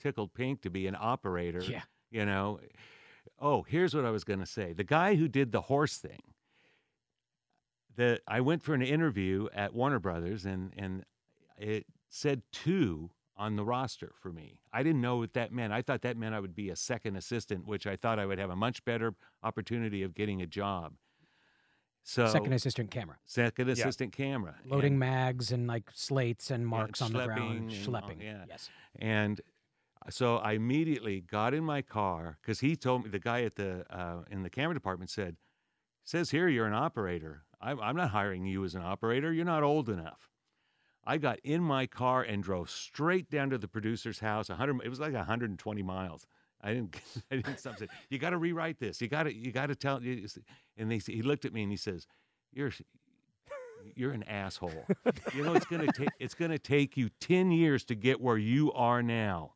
tickled 0.00 0.34
pink 0.34 0.62
to 0.62 0.70
be 0.70 0.86
an 0.86 0.96
operator. 0.98 1.62
Yeah. 1.62 1.82
you 2.10 2.24
know 2.24 2.58
oh 3.38 3.62
here's 3.62 3.94
what 3.94 4.04
i 4.04 4.10
was 4.10 4.24
going 4.24 4.40
to 4.40 4.46
say 4.46 4.72
the 4.72 4.84
guy 4.84 5.14
who 5.14 5.28
did 5.28 5.52
the 5.52 5.60
horse 5.62 5.96
thing 5.98 6.22
the 7.96 8.20
i 8.26 8.40
went 8.40 8.62
for 8.62 8.74
an 8.74 8.82
interview 8.82 9.48
at 9.54 9.74
warner 9.74 9.98
brothers 9.98 10.44
and 10.44 10.72
and 10.76 11.04
it 11.58 11.86
said 12.08 12.42
two 12.52 13.10
on 13.36 13.56
the 13.56 13.64
roster 13.64 14.12
for 14.20 14.32
me 14.32 14.58
i 14.72 14.82
didn't 14.82 15.00
know 15.00 15.16
what 15.18 15.32
that 15.34 15.52
meant 15.52 15.72
i 15.72 15.80
thought 15.82 16.02
that 16.02 16.16
meant 16.16 16.34
i 16.34 16.40
would 16.40 16.54
be 16.54 16.70
a 16.70 16.76
second 16.76 17.16
assistant 17.16 17.66
which 17.66 17.86
i 17.86 17.96
thought 17.96 18.18
i 18.18 18.26
would 18.26 18.38
have 18.38 18.50
a 18.50 18.56
much 18.56 18.84
better 18.84 19.14
opportunity 19.42 20.02
of 20.02 20.14
getting 20.14 20.40
a 20.42 20.46
job 20.46 20.94
so 22.02 22.26
Second 22.28 22.54
assistant 22.54 22.90
camera, 22.90 23.16
second 23.26 23.68
assistant 23.68 24.12
camera 24.12 24.54
loading 24.64 24.92
and- 24.94 24.98
mags 25.00 25.52
and 25.52 25.66
like 25.66 25.90
slates 25.92 26.50
and 26.50 26.66
marks 26.66 27.02
on 27.02 27.12
the 27.12 27.26
ground, 27.26 27.70
schlepping 27.70 28.12
and 28.12 28.20
all- 28.20 28.24
yeah. 28.24 28.44
Yes. 28.48 28.70
And 28.98 29.38
so 30.08 30.36
I 30.38 30.52
immediately 30.52 31.20
got 31.20 31.52
in 31.52 31.64
my 31.64 31.82
car 31.82 32.38
because 32.40 32.60
he 32.60 32.74
told 32.74 33.04
me 33.04 33.10
the 33.10 33.18
guy 33.18 33.42
at 33.42 33.56
the 33.56 33.84
uh, 33.90 34.22
in 34.30 34.42
the 34.42 34.50
camera 34.50 34.74
department 34.74 35.10
said, 35.10 35.36
"Says 36.04 36.30
here 36.30 36.48
you're 36.48 36.66
an 36.66 36.74
operator. 36.74 37.44
I'm, 37.60 37.78
I'm 37.80 37.96
not 37.96 38.10
hiring 38.10 38.46
you 38.46 38.64
as 38.64 38.74
an 38.74 38.82
operator. 38.82 39.32
You're 39.32 39.44
not 39.44 39.62
old 39.62 39.88
enough." 39.88 40.30
I 41.04 41.18
got 41.18 41.38
in 41.40 41.62
my 41.62 41.86
car 41.86 42.22
and 42.22 42.42
drove 42.42 42.70
straight 42.70 43.30
down 43.30 43.50
to 43.50 43.58
the 43.58 43.68
producer's 43.68 44.20
house. 44.20 44.48
100. 44.48 44.82
It 44.84 44.88
was 44.88 45.00
like 45.00 45.14
120 45.14 45.82
miles. 45.82 46.26
I 46.60 46.74
didn't. 46.74 46.96
I 47.30 47.36
didn't 47.36 47.58
stop. 47.58 47.78
Saying, 47.78 47.90
you 48.10 48.18
got 48.18 48.30
to 48.30 48.38
rewrite 48.38 48.78
this. 48.78 49.00
You 49.00 49.08
got 49.08 49.24
to. 49.24 49.34
You 49.34 49.52
got 49.52 49.66
to 49.66 49.74
tell. 49.74 49.96
And 50.76 50.90
they, 50.90 50.98
he 50.98 51.22
looked 51.22 51.44
at 51.44 51.52
me 51.52 51.62
and 51.62 51.70
he 51.70 51.76
says, 51.76 52.06
"You're." 52.52 52.72
You're 53.94 54.12
an 54.12 54.24
asshole. 54.24 54.84
You 55.34 55.42
know 55.42 55.54
it's 55.54 55.64
gonna 55.64 55.90
take 55.90 56.10
it's 56.18 56.34
gonna 56.34 56.58
take 56.58 56.98
you 56.98 57.08
ten 57.18 57.50
years 57.50 57.82
to 57.86 57.94
get 57.94 58.20
where 58.20 58.36
you 58.36 58.70
are 58.74 59.02
now. 59.02 59.54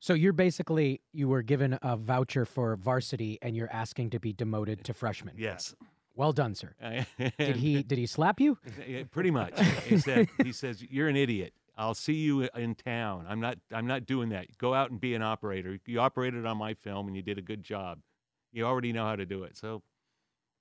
So 0.00 0.14
you're 0.14 0.32
basically 0.32 1.02
you 1.12 1.28
were 1.28 1.42
given 1.42 1.78
a 1.82 1.96
voucher 1.96 2.44
for 2.46 2.76
varsity, 2.76 3.38
and 3.42 3.54
you're 3.54 3.70
asking 3.70 4.10
to 4.10 4.18
be 4.18 4.32
demoted 4.32 4.82
to 4.84 4.94
freshman. 4.94 5.34
Yes. 5.36 5.74
Well 6.16 6.32
done, 6.32 6.54
sir. 6.54 6.74
Uh, 6.82 7.04
did 7.38 7.56
he? 7.56 7.82
Did 7.82 7.98
he 7.98 8.06
slap 8.06 8.40
you? 8.40 8.58
Pretty 9.10 9.30
much. 9.30 9.58
He 9.86 9.98
said. 9.98 10.28
He 10.42 10.52
says, 10.52 10.82
"You're 10.82 11.08
an 11.08 11.16
idiot. 11.16 11.52
I'll 11.76 11.94
see 11.94 12.14
you 12.14 12.48
in 12.54 12.74
town. 12.74 13.26
I'm 13.28 13.40
not. 13.40 13.58
I'm 13.72 13.86
not 13.86 14.06
doing 14.06 14.30
that. 14.30 14.58
Go 14.58 14.74
out 14.74 14.90
and 14.90 15.00
be 15.00 15.14
an 15.14 15.22
operator. 15.22 15.78
You 15.86 16.00
operated 16.00 16.46
on 16.46 16.56
my 16.56 16.74
film, 16.74 17.06
and 17.06 17.14
you 17.14 17.22
did 17.22 17.38
a 17.38 17.42
good 17.42 17.62
job. 17.62 18.00
You 18.52 18.64
already 18.64 18.92
know 18.92 19.04
how 19.04 19.16
to 19.16 19.26
do 19.26 19.44
it. 19.44 19.56
So 19.56 19.82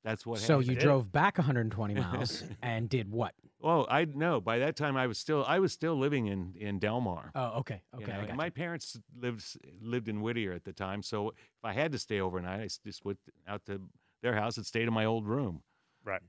that's 0.03 0.25
what. 0.25 0.39
So 0.39 0.59
happened. 0.59 0.67
you 0.69 0.75
drove 0.75 1.11
back 1.11 1.37
120 1.37 1.93
miles 1.95 2.43
and 2.61 2.89
did 2.89 3.11
what? 3.11 3.33
Well, 3.61 3.85
I 3.89 4.05
know. 4.05 4.39
By 4.39 4.59
that 4.59 4.75
time, 4.75 4.95
I 4.95 5.07
was 5.07 5.17
still. 5.17 5.43
I 5.47 5.59
was 5.59 5.73
still 5.73 5.95
living 5.95 6.27
in 6.27 6.55
in 6.57 6.79
Del 6.79 7.01
Mar. 7.01 7.31
Oh, 7.35 7.59
okay, 7.59 7.81
you 7.97 8.03
okay. 8.03 8.11
know, 8.13 8.27
I 8.31 8.35
my 8.35 8.45
you. 8.45 8.51
parents 8.51 8.97
lived 9.17 9.43
lived 9.81 10.07
in 10.07 10.21
Whittier 10.21 10.53
at 10.53 10.63
the 10.63 10.73
time, 10.73 11.03
so 11.03 11.29
if 11.29 11.65
I 11.65 11.73
had 11.73 11.91
to 11.91 11.99
stay 11.99 12.21
overnight, 12.21 12.61
I 12.61 12.67
just 12.85 13.03
went 13.03 13.19
out 13.47 13.65
to 13.65 13.81
their 14.21 14.35
house 14.35 14.57
and 14.57 14.65
stayed 14.65 14.87
in 14.87 14.93
my 14.93 15.05
old 15.05 15.27
room. 15.27 15.61
Right. 16.05 16.21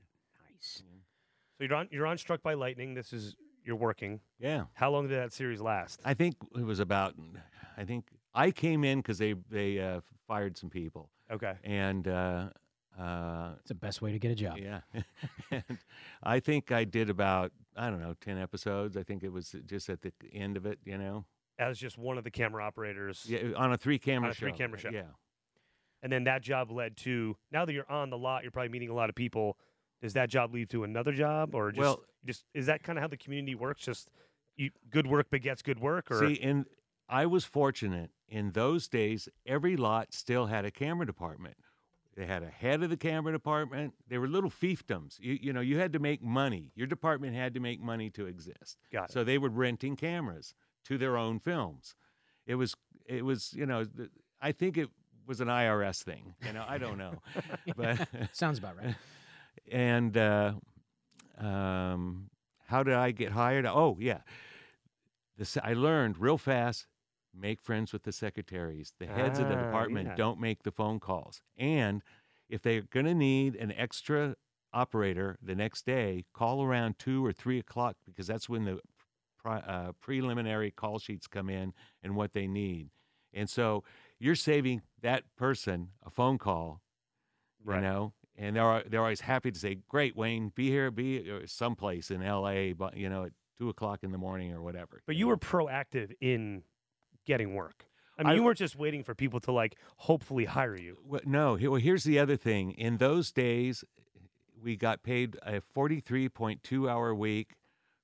Nice. 0.49 0.83
So 1.57 1.63
you're 1.63 1.73
on 1.75 1.87
you're 1.91 2.07
on 2.07 2.17
Struck 2.17 2.43
by 2.43 2.53
Lightning. 2.53 2.93
This 2.95 3.13
is 3.13 3.35
you're 3.63 3.75
working. 3.75 4.19
Yeah. 4.39 4.65
How 4.73 4.91
long 4.91 5.07
did 5.07 5.17
that 5.17 5.33
series 5.33 5.61
last? 5.61 6.01
I 6.03 6.13
think 6.13 6.35
it 6.55 6.63
was 6.63 6.79
about. 6.79 7.15
I 7.77 7.85
think 7.85 8.05
I 8.33 8.51
came 8.51 8.83
in 8.83 8.99
because 8.99 9.17
they 9.17 9.35
they 9.49 9.79
uh, 9.79 10.01
fired 10.27 10.57
some 10.57 10.69
people, 10.69 11.09
Okay. 11.31 11.53
and 11.63 12.07
uh, 12.07 12.49
uh, 12.99 13.53
It's 13.59 13.69
the 13.69 13.75
best 13.75 14.01
way 14.01 14.11
to 14.11 14.19
get 14.19 14.31
a 14.31 14.35
job. 14.35 14.57
yeah, 14.57 14.81
and 15.51 15.77
I 16.23 16.39
think 16.39 16.71
I 16.71 16.83
did 16.83 17.09
about 17.09 17.51
I 17.75 17.89
don't 17.89 18.01
know 18.01 18.15
ten 18.19 18.37
episodes. 18.37 18.97
I 18.97 19.03
think 19.03 19.23
it 19.23 19.31
was 19.31 19.55
just 19.65 19.89
at 19.89 20.01
the 20.01 20.11
end 20.33 20.57
of 20.57 20.65
it, 20.65 20.79
you 20.85 20.97
know, 20.97 21.25
As 21.57 21.77
just 21.79 21.97
one 21.97 22.17
of 22.17 22.23
the 22.23 22.31
camera 22.31 22.63
operators. 22.63 23.25
yeah, 23.27 23.53
on 23.55 23.71
a 23.71 23.77
three 23.77 23.97
camera 23.99 24.27
On 24.27 24.31
a 24.31 24.33
show. 24.35 24.39
three-camera 24.41 24.77
show. 24.79 24.89
Yeah, 24.89 25.03
And 26.03 26.11
then 26.11 26.25
that 26.25 26.41
job 26.41 26.69
led 26.71 26.97
to 26.97 27.37
now 27.51 27.65
that 27.65 27.73
you're 27.73 27.89
on 27.89 28.09
the 28.09 28.17
lot, 28.17 28.43
you're 28.43 28.51
probably 28.51 28.69
meeting 28.69 28.89
a 28.89 28.93
lot 28.93 29.09
of 29.09 29.15
people. 29.15 29.57
Does 30.01 30.13
that 30.13 30.29
job 30.29 30.53
lead 30.53 30.69
to 30.71 30.83
another 30.83 31.13
job, 31.13 31.53
or 31.55 31.71
just 31.71 31.79
Well- 31.79 32.03
just 32.25 32.45
is 32.53 32.65
that 32.67 32.83
kind 32.83 32.97
of 32.99 33.01
how 33.01 33.07
the 33.07 33.17
community 33.17 33.55
works? 33.55 33.83
Just 33.83 34.09
you, 34.57 34.69
good 34.89 35.07
work 35.07 35.29
begets 35.31 35.61
good 35.61 35.79
work, 35.79 36.11
or 36.11 36.19
See, 36.27 36.39
and 36.41 36.65
I 37.07 37.25
was 37.25 37.45
fortunate 37.45 38.11
in 38.27 38.51
those 38.51 38.87
days. 38.87 39.27
Every 39.45 39.75
lot 39.77 40.13
still 40.13 40.47
had 40.47 40.65
a 40.65 40.71
camera 40.71 41.05
department. 41.05 41.55
They 42.15 42.25
had 42.25 42.43
a 42.43 42.49
head 42.49 42.83
of 42.83 42.89
the 42.89 42.97
camera 42.97 43.31
department. 43.31 43.93
They 44.07 44.17
were 44.17 44.27
little 44.27 44.49
fiefdoms. 44.49 45.17
You, 45.19 45.37
you 45.41 45.53
know, 45.53 45.61
you 45.61 45.77
had 45.79 45.93
to 45.93 45.99
make 45.99 46.21
money. 46.21 46.71
Your 46.75 46.87
department 46.87 47.35
had 47.35 47.53
to 47.53 47.59
make 47.59 47.81
money 47.81 48.09
to 48.11 48.25
exist. 48.25 48.77
got 48.91 49.09
it. 49.09 49.13
So 49.13 49.23
they 49.23 49.37
were 49.37 49.49
renting 49.49 49.95
cameras 49.95 50.53
to 50.85 50.97
their 50.97 51.17
own 51.17 51.39
films. 51.39 51.95
It 52.45 52.55
was, 52.55 52.75
it 53.05 53.23
was, 53.23 53.53
you 53.53 53.65
know, 53.65 53.85
I 54.41 54.51
think 54.51 54.77
it 54.77 54.89
was 55.25 55.39
an 55.39 55.47
IRS 55.47 56.03
thing. 56.03 56.35
You 56.45 56.51
know, 56.53 56.65
I 56.67 56.77
don't 56.77 56.97
know, 56.97 57.13
but 57.77 58.07
Sounds 58.33 58.57
about 58.59 58.75
right. 58.77 58.95
and 59.71 60.17
uh, 60.17 60.53
um, 61.37 62.29
how 62.67 62.83
did 62.83 62.95
I 62.95 63.11
get 63.11 63.31
hired? 63.31 63.65
Oh, 63.65 63.97
yeah. 63.99 64.19
The, 65.37 65.45
se- 65.45 65.61
I 65.63 65.73
learned 65.73 66.17
real 66.17 66.37
fast 66.37 66.87
make 67.33 67.61
friends 67.61 67.93
with 67.93 68.03
the 68.03 68.11
secretaries. 68.11 68.93
The 68.99 69.05
heads 69.07 69.39
of 69.39 69.47
the 69.47 69.55
Ah, 69.55 69.63
department 69.65 70.09
yeah. 70.09 70.15
don't 70.15 70.39
make 70.39 70.63
the 70.63 70.71
phone 70.71 70.99
calls. 70.99 71.41
And 71.57 72.01
if 72.49 72.61
they're 72.61 72.81
going 72.81 73.05
to 73.05 73.15
need 73.15 73.55
an 73.55 73.71
extra 73.71 74.35
operator 74.73 75.37
the 75.41 75.55
next 75.55 75.85
day, 75.85 76.25
call 76.33 76.63
around 76.63 76.97
two 76.99 77.25
or 77.25 77.31
three 77.33 77.59
o'clock 77.59 77.97
because 78.05 78.27
that's 78.27 78.47
when 78.49 78.65
the 78.65 78.79
pri- 79.39 79.59
uh, 79.59 79.91
preliminary 80.01 80.71
call 80.71 80.99
sheets 80.99 81.27
come 81.27 81.49
in 81.49 81.73
and 82.03 82.15
what 82.15 82.33
they 82.33 82.47
need. 82.47 82.89
And 83.33 83.49
so 83.49 83.83
you're 84.19 84.35
saving 84.35 84.81
that 85.01 85.23
person 85.37 85.89
a 86.05 86.09
phone 86.09 86.37
call 86.37 86.81
Right. 87.63 87.75
you 87.75 87.81
know 87.81 88.13
and 88.37 88.55
they're 88.55 88.83
they're 88.87 89.01
always 89.01 89.21
happy 89.21 89.51
to 89.51 89.59
say, 89.59 89.75
"Great, 89.87 90.15
Wayne, 90.15 90.51
be 90.55 90.69
here, 90.69 90.89
be 90.89 91.43
someplace 91.45 92.09
in 92.09 92.23
L.A. 92.23 92.71
But 92.73 92.95
you 92.97 93.07
know, 93.09 93.25
at 93.25 93.33
two 93.59 93.69
o'clock 93.69 94.03
in 94.03 94.11
the 94.11 94.17
morning 94.17 94.51
or 94.53 94.61
whatever." 94.61 95.01
But 95.05 95.15
you 95.17 95.27
were 95.27 95.37
proactive 95.37 96.13
in 96.21 96.63
getting 97.25 97.53
work. 97.53 97.85
I 98.17 98.23
mean, 98.23 98.31
I- 98.31 98.35
you 98.35 98.43
weren't 98.43 98.57
just 98.57 98.75
waiting 98.75 99.03
for 99.03 99.15
people 99.15 99.39
to 99.41 99.51
like 99.51 99.75
hopefully 99.97 100.45
hire 100.45 100.77
you. 100.77 100.97
Well, 101.05 101.21
no. 101.25 101.57
Well, 101.61 101.75
here's 101.75 102.03
the 102.03 102.19
other 102.19 102.35
thing. 102.35 102.71
In 102.71 102.97
those 102.97 103.31
days, 103.31 103.83
we 104.61 104.75
got 104.75 105.01
paid 105.03 105.37
a 105.43 105.61
43.2 105.61 106.89
hour 106.89 107.15
week 107.15 107.55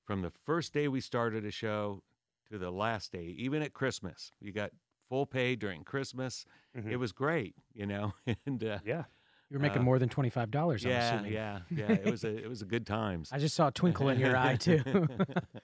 from 0.06 0.22
the 0.22 0.32
first 0.46 0.74
day 0.74 0.88
we 0.88 1.02
started 1.02 1.46
a 1.46 1.52
show 1.52 2.02
to 2.50 2.58
the 2.58 2.72
last 2.72 3.12
day, 3.12 3.26
even 3.38 3.62
at 3.62 3.74
Christmas. 3.74 4.32
We 4.42 4.52
got 4.52 4.72
full 5.10 5.26
pay 5.26 5.56
during 5.56 5.84
Christmas. 5.84 6.46
Mhm. 6.76 6.90
It 6.92 6.98
was 6.98 7.12
great, 7.12 7.56
you 7.74 7.86
know. 7.86 8.14
and 8.46 8.64
uh, 8.64 8.80
Yeah. 8.86 9.04
You 9.50 9.56
were 9.58 9.62
making 9.62 9.80
Uh, 9.82 9.86
more 9.86 9.98
than 10.00 10.10
twenty 10.10 10.30
five 10.30 10.52
dollars. 10.52 10.84
I'm 10.84 10.92
yeah, 10.92 11.14
assuming. 11.14 11.32
yeah, 11.34 11.60
yeah. 11.70 11.92
It 11.92 12.12
was 12.12 12.26
a 12.26 12.36
it 12.36 12.50
was 12.50 12.62
a 12.62 12.66
good 12.66 12.86
times. 12.86 13.30
I 13.32 13.38
just 13.40 13.56
saw 13.56 13.68
a 13.68 13.72
twinkle 13.72 14.10
in 14.10 14.20
your 14.20 14.36
eye 14.36 14.58
too. 14.58 14.82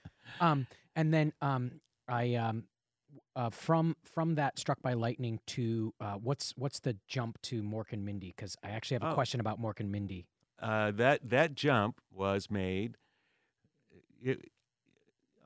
um, 0.40 0.66
and 0.96 1.12
then 1.12 1.34
um, 1.42 1.80
I 2.08 2.34
um, 2.36 2.64
uh, 3.36 3.50
from 3.50 3.96
from 4.02 4.34
that 4.36 4.58
struck 4.58 4.80
by 4.82 4.92
lightning 4.94 5.40
to 5.46 5.92
uh, 6.00 6.14
what's 6.14 6.52
what's 6.56 6.80
the 6.80 6.96
jump 7.08 7.40
to 7.42 7.62
Mork 7.62 7.92
and 7.92 8.04
Mindy? 8.04 8.32
Because 8.36 8.56
I 8.62 8.70
actually 8.70 8.96
have 8.96 9.02
a 9.02 9.10
Oh. 9.10 9.14
question 9.14 9.40
about 9.40 9.60
Mork 9.60 9.80
and 9.80 9.90
Mindy. 9.90 10.26
uh, 10.60 10.90
that 10.92 11.28
that 11.28 11.54
jump 11.54 12.00
was 12.12 12.50
made. 12.50 12.96
It, 14.22 14.50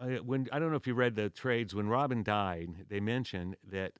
I, 0.00 0.16
when 0.20 0.48
I 0.52 0.58
don't 0.58 0.70
know 0.70 0.76
if 0.76 0.86
you 0.86 0.94
read 0.94 1.16
the 1.16 1.28
trades 1.30 1.74
when 1.74 1.88
Robin 1.88 2.22
died, 2.22 2.86
they 2.88 3.00
mentioned 3.00 3.56
that 3.68 3.92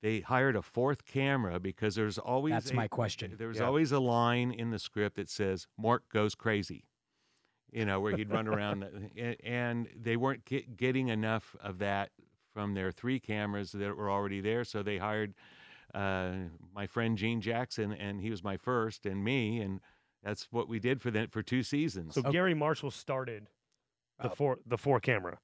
they 0.00 0.20
hired 0.20 0.56
a 0.56 0.62
fourth 0.62 1.04
camera 1.04 1.60
because 1.60 1.94
there's 1.94 2.18
always 2.18 2.52
That's 2.54 2.70
a- 2.70 2.74
my 2.74 2.88
question. 2.88 3.34
There 3.38 3.48
was 3.48 3.58
Yeah. 3.58 3.66
always 3.66 3.92
a 3.92 4.00
line 4.00 4.50
in 4.50 4.70
the 4.70 4.78
script 4.78 5.16
that 5.16 5.28
says 5.28 5.66
"Mork 5.80 6.00
goes 6.12 6.34
crazy," 6.34 6.84
you 7.70 7.84
know, 7.84 8.00
where 8.00 8.16
he'd 8.16 8.30
run 8.30 8.48
around, 8.48 8.82
and 9.44 9.88
they 9.94 10.16
weren't 10.16 10.44
get, 10.44 10.76
getting 10.76 11.08
enough 11.08 11.54
of 11.60 11.78
that 11.78 12.10
from 12.58 12.74
their 12.74 12.90
three 12.90 13.20
cameras 13.20 13.70
that 13.70 13.96
were 13.96 14.10
already 14.10 14.40
there, 14.40 14.64
so 14.64 14.82
they 14.82 14.98
hired 14.98 15.32
uh, 15.94 16.32
my 16.74 16.88
friend 16.88 17.16
Gene 17.16 17.40
Jackson, 17.40 17.92
and 17.92 18.20
he 18.20 18.30
was 18.30 18.42
my 18.42 18.56
first, 18.56 19.06
and 19.06 19.22
me, 19.22 19.60
and 19.60 19.78
that's 20.24 20.48
what 20.50 20.68
we 20.68 20.80
did 20.80 21.00
for 21.00 21.12
the, 21.12 21.28
for 21.30 21.40
two 21.40 21.62
seasons. 21.62 22.16
So 22.16 22.22
Garry 22.22 22.54
Marshall 22.54 22.90
started 22.90 23.46
the 24.20 24.30
four 24.30 24.58
the 24.66 24.76
four 24.76 24.98
camera. 24.98 25.38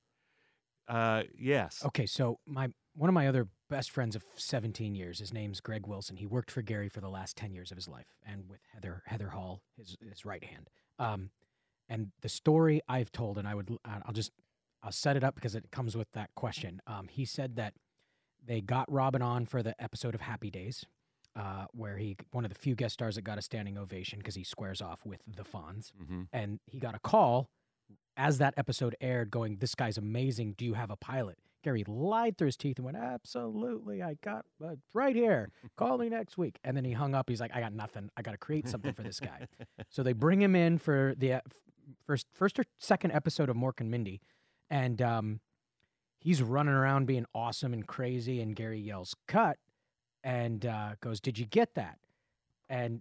uh, 0.88 1.22
yes, 1.38 1.84
Okay, 1.86 2.04
so 2.04 2.40
my 2.46 2.70
one 2.96 3.08
of 3.08 3.14
my 3.14 3.28
other 3.28 3.46
best 3.70 3.92
friends 3.92 4.16
of 4.16 4.24
17 4.34 4.96
years, 4.96 5.20
his 5.20 5.32
name's 5.32 5.60
Greg 5.60 5.86
Wilson. 5.86 6.16
He 6.16 6.26
worked 6.26 6.50
for 6.50 6.62
Garry 6.62 6.88
for 6.88 7.00
the 7.00 7.08
last 7.08 7.36
10 7.36 7.52
years 7.52 7.70
of 7.70 7.76
his 7.76 7.86
life, 7.86 8.08
and 8.26 8.48
with 8.50 8.58
Heather 8.72 9.04
Heather 9.06 9.28
Hall, 9.28 9.62
his 9.78 9.96
his 10.00 10.24
right 10.24 10.42
hand. 10.42 10.68
Um, 10.98 11.30
and 11.88 12.10
the 12.22 12.28
story 12.28 12.80
I've 12.88 13.12
told, 13.12 13.38
and 13.38 13.46
I 13.46 13.54
would 13.54 13.70
uh, 13.84 14.00
I'll 14.04 14.12
just 14.12 14.32
I'll 14.84 14.92
set 14.92 15.16
it 15.16 15.24
up 15.24 15.34
because 15.34 15.54
it 15.54 15.70
comes 15.72 15.96
with 15.96 16.12
that 16.12 16.30
question. 16.36 16.80
Um, 16.86 17.08
he 17.08 17.24
said 17.24 17.56
that 17.56 17.72
they 18.44 18.60
got 18.60 18.90
Robin 18.92 19.22
on 19.22 19.46
for 19.46 19.62
the 19.62 19.74
episode 19.82 20.14
of 20.14 20.20
Happy 20.20 20.50
Days, 20.50 20.84
uh, 21.34 21.64
where 21.72 21.96
he 21.96 22.16
one 22.32 22.44
of 22.44 22.52
the 22.52 22.58
few 22.58 22.74
guest 22.74 22.92
stars 22.94 23.14
that 23.14 23.22
got 23.22 23.38
a 23.38 23.42
standing 23.42 23.78
ovation 23.78 24.18
because 24.18 24.34
he 24.34 24.44
squares 24.44 24.82
off 24.82 25.00
with 25.06 25.20
the 25.26 25.42
Fonz. 25.42 25.90
Hmm 26.06 26.22
and 26.32 26.60
he 26.66 26.78
got 26.78 26.94
a 26.94 26.98
call 26.98 27.48
as 28.16 28.38
that 28.38 28.54
episode 28.56 28.94
aired 29.00 29.30
going 29.30 29.56
this 29.56 29.74
guy's 29.74 29.96
amazing. 29.98 30.54
Do 30.58 30.64
you 30.64 30.74
have 30.74 30.90
a 30.90 30.96
pilot? 30.96 31.38
Garry 31.62 31.82
lied 31.86 32.36
through 32.36 32.48
his 32.48 32.58
teeth 32.58 32.76
and 32.76 32.84
went 32.84 32.98
absolutely. 32.98 34.02
I 34.02 34.16
got 34.22 34.44
uh, 34.62 34.74
right 34.92 35.16
here. 35.16 35.50
Call 35.78 35.96
me 35.96 36.10
next 36.10 36.36
week. 36.36 36.58
And 36.62 36.76
then 36.76 36.84
he 36.84 36.92
hung 36.92 37.14
up. 37.14 37.30
He's 37.30 37.40
like 37.40 37.52
i 37.54 37.60
got 37.60 37.72
nothing. 37.72 38.10
I 38.18 38.22
got 38.22 38.32
to 38.32 38.36
create 38.36 38.68
something 38.68 38.92
for 38.92 39.02
this 39.02 39.18
guy. 39.18 39.48
So 39.88 40.02
they 40.02 40.12
bring 40.12 40.42
him 40.42 40.54
in 40.54 40.78
for 40.78 41.14
the 41.16 41.34
uh, 41.34 41.40
first 42.06 42.26
first 42.34 42.58
or 42.58 42.64
second 42.78 43.12
episode 43.12 43.48
of 43.48 43.56
mork 43.56 43.80
and 43.80 43.90
mindy 43.90 44.20
and 44.74 45.00
um, 45.00 45.40
he's 46.18 46.42
running 46.42 46.74
around 46.74 47.06
being 47.06 47.26
awesome 47.34 47.72
and 47.72 47.86
crazy 47.86 48.40
and 48.40 48.56
garry 48.56 48.80
yells 48.80 49.14
cut 49.28 49.58
and 50.24 50.66
uh, 50.66 50.90
goes 51.00 51.20
did 51.20 51.38
you 51.38 51.46
get 51.46 51.74
that 51.74 51.98
and 52.68 53.00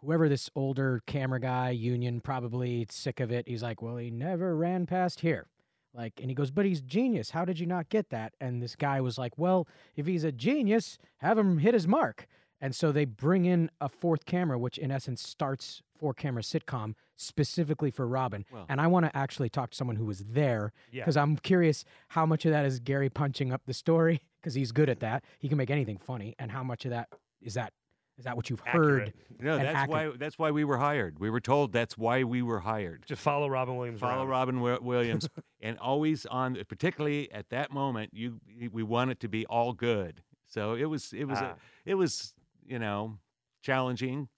whoever 0.00 0.28
this 0.28 0.50
older 0.56 1.00
camera 1.06 1.38
guy, 1.38 1.70
Union, 1.70 2.20
probably 2.20 2.86
sick 2.90 3.20
of 3.20 3.30
it. 3.30 3.46
He's 3.46 3.62
like, 3.62 3.80
well, 3.80 3.96
he 3.98 4.10
never 4.10 4.56
ran 4.56 4.84
past 4.84 5.20
here. 5.20 5.46
Like, 5.94 6.14
and 6.20 6.28
he 6.28 6.34
goes, 6.34 6.50
but 6.50 6.64
he's 6.64 6.80
genius. 6.80 7.30
How 7.30 7.44
did 7.44 7.60
you 7.60 7.66
not 7.66 7.88
get 7.88 8.10
that? 8.10 8.32
And 8.40 8.62
this 8.62 8.74
guy 8.74 9.00
was 9.00 9.18
like, 9.18 9.38
well, 9.38 9.68
if 9.94 10.06
he's 10.06 10.24
a 10.24 10.32
genius, 10.32 10.98
have 11.18 11.38
him 11.38 11.58
hit 11.58 11.74
his 11.74 11.86
mark. 11.86 12.26
And 12.62 12.74
so 12.74 12.92
they 12.92 13.04
bring 13.04 13.44
in 13.44 13.70
a 13.80 13.88
fourth 13.90 14.24
camera, 14.24 14.58
which 14.58 14.78
in 14.78 14.90
essence 14.90 15.20
starts 15.26 15.82
four 15.98 16.14
camera 16.14 16.42
sitcom 16.42 16.94
specifically 17.16 17.90
for 17.90 18.06
Robin. 18.06 18.44
Well- 18.52 18.66
and 18.68 18.80
I 18.80 18.86
want 18.86 19.04
to 19.06 19.14
actually 19.16 19.48
talk 19.50 19.70
to 19.70 19.76
someone 19.76 19.96
who 19.96 20.06
was 20.06 20.20
there 20.24 20.72
Yeah. 20.90 21.02
because 21.02 21.16
I'm 21.16 21.36
curious 21.36 21.84
how 22.08 22.24
much 22.24 22.44
of 22.46 22.52
that 22.52 22.64
is 22.64 22.78
Garry 22.80 23.10
punching 23.10 23.52
up 23.52 23.62
the 23.66 23.74
story 23.74 24.22
because 24.40 24.54
he's 24.54 24.72
good 24.72 24.88
at 24.88 25.00
that. 25.00 25.24
He 25.38 25.48
can 25.48 25.58
make 25.58 25.70
anything 25.70 25.98
funny. 25.98 26.34
And 26.38 26.50
how 26.52 26.62
much 26.62 26.84
of 26.84 26.90
that 26.92 27.08
is 27.40 27.54
that? 27.54 27.72
Is 28.18 28.24
that 28.26 28.36
what 28.36 28.50
you've 28.50 28.60
heard? 28.60 29.12
No, 29.40 29.56
that's 29.56 29.74
accurate. 29.74 30.12
why 30.12 30.16
that's 30.18 30.38
why 30.38 30.50
we 30.50 30.64
were 30.64 30.76
hired. 30.76 31.18
We 31.18 31.30
were 31.30 31.40
told 31.40 31.72
that's 31.72 31.96
why 31.98 32.22
we 32.24 32.42
were 32.42 32.60
hired. 32.60 33.04
Just 33.06 33.22
follow 33.22 33.48
Robin 33.48 33.74
Williams. 33.74 34.00
follow 34.00 34.20
around. 34.22 34.28
Robin 34.28 34.54
Wi- 34.56 34.78
Williams, 34.82 35.28
and 35.62 35.78
always 35.78 36.26
on, 36.26 36.56
particularly 36.68 37.32
at 37.32 37.48
that 37.48 37.72
moment, 37.72 38.10
you 38.12 38.38
we 38.70 38.82
want 38.82 39.10
it 39.10 39.18
to 39.20 39.28
be 39.28 39.46
all 39.46 39.72
good. 39.72 40.22
So 40.46 40.74
it 40.74 40.84
was 40.84 41.12
it 41.14 41.24
was 41.24 41.38
Ah. 41.40 41.52
a, 41.52 41.90
it 41.90 41.94
was 41.94 42.34
you 42.66 42.78
know 42.78 43.18
challenging. 43.62 44.28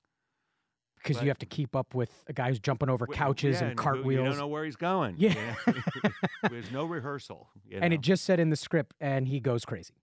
because 1.03 1.23
you 1.23 1.29
have 1.29 1.39
to 1.39 1.47
keep 1.47 1.75
up 1.77 1.95
with 1.95 2.11
a 2.29 2.33
guy 2.33 2.49
who's 2.49 2.59
jumping 2.59 2.89
over 2.89 3.07
W- 3.07 3.17
couches 3.19 3.61
yeah, 3.61 3.69
and 3.69 3.81
who- 3.81 4.11
You 4.11 4.25
don't 4.25 4.37
know 4.39 4.47
where 4.49 4.65
he's 4.65 4.77
going. 4.77 5.17
Yeah. 5.19 5.55
you? 5.67 5.75
There's 6.51 6.71
no 6.71 6.85
rehearsal. 6.85 7.49
you 7.67 7.79
and 7.81 7.93
it 7.93 8.01
just 8.01 8.25
said 8.25 8.41
in 8.41 8.51
the 8.51 8.57
script, 8.57 8.95
and 9.01 9.29
he 9.29 9.41
goes 9.41 9.65
crazy. 9.65 9.95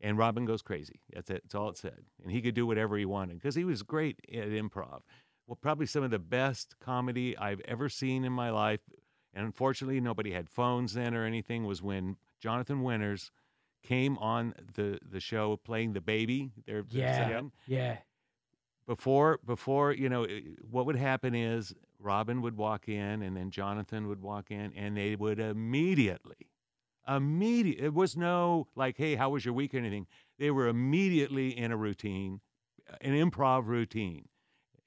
and 0.00 0.18
Robin 0.18 0.44
goes 0.44 0.62
crazy. 0.62 1.00
That's 1.12 1.30
it. 1.30 1.42
That's 1.44 1.54
all 1.54 1.68
it 1.70 1.76
said. 1.78 2.00
And 2.22 2.30
he 2.32 2.40
could 2.42 2.54
do 2.54 2.66
whatever 2.66 2.96
he 2.96 3.04
wanted 3.04 3.38
because 3.38 3.54
he 3.54 3.64
was 3.64 3.82
great 3.82 4.18
at 4.32 4.48
improv. 4.48 5.00
Well, 5.46 5.58
probably 5.60 5.86
some 5.86 6.02
of 6.02 6.10
the 6.10 6.18
best 6.18 6.74
comedy 6.80 7.36
I've 7.36 7.60
ever 7.66 7.88
seen 7.88 8.24
in 8.24 8.32
my 8.32 8.50
life. 8.50 8.80
And 9.34 9.44
unfortunately, 9.46 10.00
nobody 10.00 10.32
had 10.32 10.48
phones 10.50 10.92
then 10.94 11.14
or 11.14 11.24
anything. 11.24 11.64
Was 11.64 11.82
when 11.82 12.16
Jonathan 12.40 12.82
Winters 12.82 13.30
came 13.82 14.16
on 14.18 14.54
the 14.74 14.98
the 15.08 15.20
show 15.20 15.56
playing 15.56 15.92
the 15.94 16.00
baby. 16.00 16.52
Their, 16.66 16.82
their 16.82 17.02
Yeah. 17.02 17.16
son. 17.16 17.52
Yeah, 17.66 17.98
Before 18.86 19.38
before 19.44 19.92
you 19.92 20.08
know 20.08 20.26
what 20.68 20.86
would 20.86 20.96
happen 20.96 21.34
is 21.34 21.72
Robin 22.00 22.42
would 22.42 22.56
walk 22.56 22.88
in 22.88 23.22
and 23.22 23.36
then 23.36 23.50
Jonathan 23.50 24.08
would 24.08 24.20
walk 24.20 24.50
in 24.50 24.72
and 24.74 24.96
they 24.96 25.14
would 25.14 25.38
immediately 25.38 26.50
immediate 27.08 27.80
it 27.84 27.94
was 27.94 28.16
no 28.16 28.68
like 28.76 28.96
hey 28.96 29.14
how 29.16 29.30
was 29.30 29.44
your 29.44 29.54
week 29.54 29.74
or 29.74 29.78
anything 29.78 30.06
they 30.38 30.50
were 30.50 30.68
immediately 30.68 31.56
in 31.56 31.72
a 31.72 31.76
routine 31.76 32.40
an 33.00 33.12
improv 33.14 33.66
routine 33.66 34.28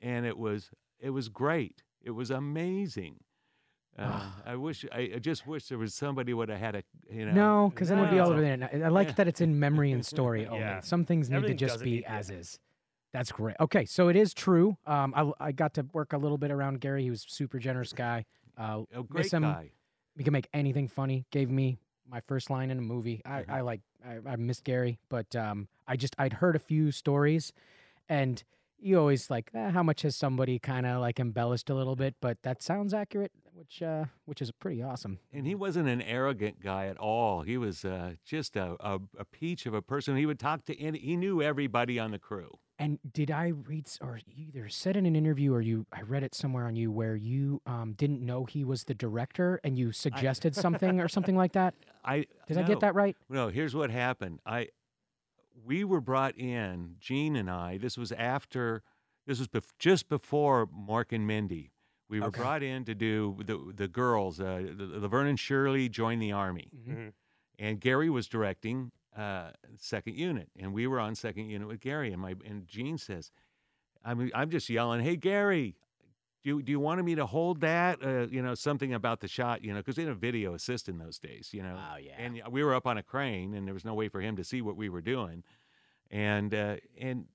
and 0.01 0.25
it 0.25 0.38
was 0.38 0.71
it 0.99 1.10
was 1.10 1.27
great 1.29 1.84
it 2.01 2.12
was 2.12 2.29
amazing 2.31 3.17
uh, 3.97 4.29
I 4.45 4.55
wish 4.55 4.86
I, 4.91 5.12
I 5.15 5.19
just 5.19 5.47
wish 5.47 5.67
there 5.69 5.77
was 5.77 5.93
somebody 5.93 6.34
would 6.34 6.49
have 6.49 6.60
had 6.60 6.75
a 6.75 6.84
you 7.10 7.25
know 7.25 7.31
no, 7.31 7.69
because 7.69 7.89
then 7.89 7.97
it 7.97 8.01
would 8.01 8.12
be 8.12 8.19
all 8.19 8.29
over 8.31 8.41
there. 8.41 8.69
I 8.86 8.89
like 8.89 9.08
Yeah. 9.10 9.13
that 9.15 9.27
it's 9.27 9.41
in 9.41 9.60
memory 9.60 9.91
and 9.91 10.05
story 10.05 10.45
only. 10.47 10.60
Yeah. 10.60 10.81
Some 10.81 11.05
things 11.05 11.29
need 11.29 11.43
to 11.43 11.53
just 11.53 11.79
be 11.81 11.91
need- 11.91 12.01
yeah. 12.01 12.17
as 12.17 12.29
is. 12.29 12.60
That's 13.13 13.31
great. 13.31 13.55
Okay, 13.62 13.86
so 13.86 14.10
it 14.10 14.17
is 14.17 14.34
true. 14.34 14.75
Um, 14.86 15.13
I, 15.15 15.31
I 15.47 15.51
got 15.53 15.75
to 15.75 15.86
work 15.93 16.12
a 16.12 16.17
little 16.17 16.38
bit 16.38 16.51
around 16.51 16.81
Garry. 16.81 17.03
He 17.03 17.10
was 17.10 17.23
a 17.25 17.31
super 17.31 17.60
generous 17.60 17.93
guy. 17.93 18.25
Uh, 18.58 18.81
a 18.93 19.03
great 19.03 19.31
him. 19.31 19.43
guy 19.43 19.71
he 20.17 20.23
can 20.23 20.34
make 20.34 20.47
anything 20.53 20.88
funny. 20.89 21.25
Gave 21.31 21.49
me 21.49 21.77
my 22.10 22.19
first 22.27 22.49
line 22.49 22.71
in 22.71 22.77
a 22.77 22.81
movie. 22.81 23.21
I, 23.25 23.41
Mhm. 23.43 23.49
I 23.49 23.62
like 23.62 23.81
I, 24.05 24.17
I 24.31 24.36
miss 24.36 24.60
Garry, 24.62 24.99
but 25.10 25.34
um, 25.36 25.67
I 25.88 25.95
just 25.95 26.15
I'd 26.19 26.34
heard 26.34 26.55
a 26.58 26.60
few 26.60 26.91
stories, 26.91 27.53
and 28.10 28.43
you 28.79 28.99
always 28.99 29.29
like 29.29 29.49
eh, 29.53 29.69
how 29.71 29.81
much 29.84 30.01
has 30.03 30.15
somebody 30.15 30.60
kind 30.60 30.86
of 30.86 30.99
like 31.01 31.19
embellished 31.19 31.69
a 31.69 31.73
little 31.75 31.95
bit, 31.95 32.15
but 32.21 32.38
that 32.43 32.62
sounds 32.62 32.93
accurate, 32.93 33.31
which 33.56 33.82
uh, 33.82 34.06
which 34.26 34.41
is 34.41 34.52
pretty 34.52 34.84
awesome. 34.84 35.20
And 35.32 35.48
he 35.48 35.56
wasn't 35.56 35.88
an 35.88 36.02
arrogant 36.02 36.62
guy 36.62 36.88
at 36.88 36.98
all. 36.98 37.41
He 37.41 37.58
was 37.58 37.86
uh, 37.86 38.13
just 38.26 38.56
a, 38.56 38.76
a, 38.80 39.00
a 39.18 39.26
peach 39.26 39.65
of 39.65 39.74
a 39.74 39.82
person. 39.82 40.18
He 40.18 40.26
would 40.26 40.39
talk 40.39 40.65
to 40.65 40.80
any, 40.80 41.00
he 41.00 41.15
knew 41.15 41.41
everybody 41.41 41.98
on 42.00 42.12
the 42.12 42.20
crew. 42.20 42.60
And 42.78 43.00
did 43.13 43.32
I 43.32 43.48
read 43.48 43.88
or 44.02 44.20
you 44.28 44.48
either 44.48 44.68
said 44.68 44.98
in 44.98 45.06
an 45.06 45.15
interview 45.15 45.54
or 45.54 45.62
you 45.62 45.86
I 45.94 46.02
read 46.02 46.24
it 46.24 46.36
somewhere 46.36 46.68
on 46.68 46.76
you 46.76 46.91
where 46.91 47.15
you 47.15 47.62
um, 47.65 47.94
didn't 47.94 48.22
know 48.22 48.44
he 48.44 48.65
was 48.65 48.84
the 48.84 48.94
director 48.94 49.62
and 49.63 49.78
you 49.78 49.91
suggested 49.94 50.56
something 50.56 51.00
or 51.00 51.08
something 51.08 51.38
like 51.38 51.54
that? 51.54 51.74
I 52.04 52.26
Did 52.48 52.58
I 52.58 52.63
get 52.63 52.82
that 52.82 52.94
right? 52.94 53.15
No, 53.30 53.48
here's 53.48 53.74
what 53.74 53.89
happened. 53.89 54.39
I 54.46 54.70
we 55.65 55.86
were 55.86 56.02
brought 56.02 56.38
in, 56.38 56.96
Gene 57.00 57.36
and 57.36 57.50
I. 57.50 57.78
This 57.78 57.98
was 57.98 58.12
after. 58.12 58.84
This 59.26 59.39
was 59.39 59.48
bef- 59.48 59.72
just 59.80 60.08
before 60.08 60.68
Mork 60.68 61.12
and 61.12 61.26
Mindy. 61.26 61.72
We 62.08 62.20
were 62.20 62.28
Okay. 62.28 62.39
brought 62.41 62.62
in 62.63 62.86
to 62.86 62.94
do 62.96 63.38
the 63.44 63.58
the 63.76 63.88
girls. 63.88 64.39
Uh, 64.39 64.62
Laverne 64.78 65.28
and 65.28 65.39
Shirley 65.39 65.89
joined 65.89 66.22
the 66.22 66.32
army, 66.32 66.70
Mhm. 66.88 67.13
and 67.60 67.80
Garry 67.82 68.10
was 68.10 68.28
directing 68.28 68.91
uh, 69.15 69.52
second 69.78 70.15
unit, 70.18 70.50
and 70.60 70.74
we 70.74 70.86
were 70.88 71.00
on 71.00 71.15
second 71.15 71.50
unit 71.50 71.68
with 71.68 71.80
Garry. 71.80 72.12
And 72.12 72.22
my 72.22 72.36
and 72.46 72.68
Gene 72.68 72.98
says, 72.98 73.32
I'm 74.04 74.30
I'm 74.36 74.50
just 74.50 74.70
yelling, 74.70 75.02
"Hey 75.04 75.15
Garry, 75.15 75.78
do 76.44 76.50
you, 76.50 76.62
do 76.62 76.72
you 76.72 76.80
want 76.82 77.04
me 77.04 77.15
to 77.15 77.26
hold 77.26 77.62
that? 77.62 78.04
Uh, 78.04 78.28
you 78.30 78.41
know, 78.41 78.54
something 78.56 78.94
about 78.94 79.22
the 79.22 79.28
shot, 79.30 79.63
you 79.63 79.72
know, 79.74 79.80
because 79.80 79.96
they 79.96 80.04
had 80.04 80.12
a 80.12 80.15
video 80.15 80.54
assist 80.54 80.88
in 80.89 80.98
those 81.00 81.18
days, 81.18 81.54
you 81.54 81.63
know. 81.63 81.80
Oh, 81.94 81.96
yeah. 81.98 82.13
And 82.20 82.41
we 82.52 82.62
were 82.63 82.76
up 82.76 82.86
on 82.86 82.98
a 82.98 83.04
crane, 83.04 83.54
and 83.56 83.65
there 83.65 83.74
was 83.74 83.86
no 83.86 83.94
way 83.96 84.10
for 84.10 84.20
him 84.22 84.36
to 84.36 84.44
see 84.44 84.62
what 84.62 84.76
we 84.76 84.89
were 84.89 85.02
doing, 85.02 85.44
and 86.12 86.54
uh, 86.54 86.76
and 87.00 87.28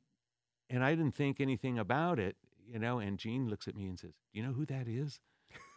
and 0.68 0.84
I 0.84 0.94
didn't 0.94 1.14
think 1.16 1.40
anything 1.40 1.78
about 1.78 2.18
it, 2.20 2.36
you 2.70 2.78
know. 2.78 2.98
And 2.98 3.18
Gene 3.18 3.48
looks 3.48 3.68
at 3.68 3.76
me 3.76 3.86
and 3.88 3.98
says, 3.98 4.12
Do 4.32 4.40
"You 4.40 4.46
know 4.46 4.52
who 4.52 4.66
that 4.66 4.88
is?" 4.88 5.20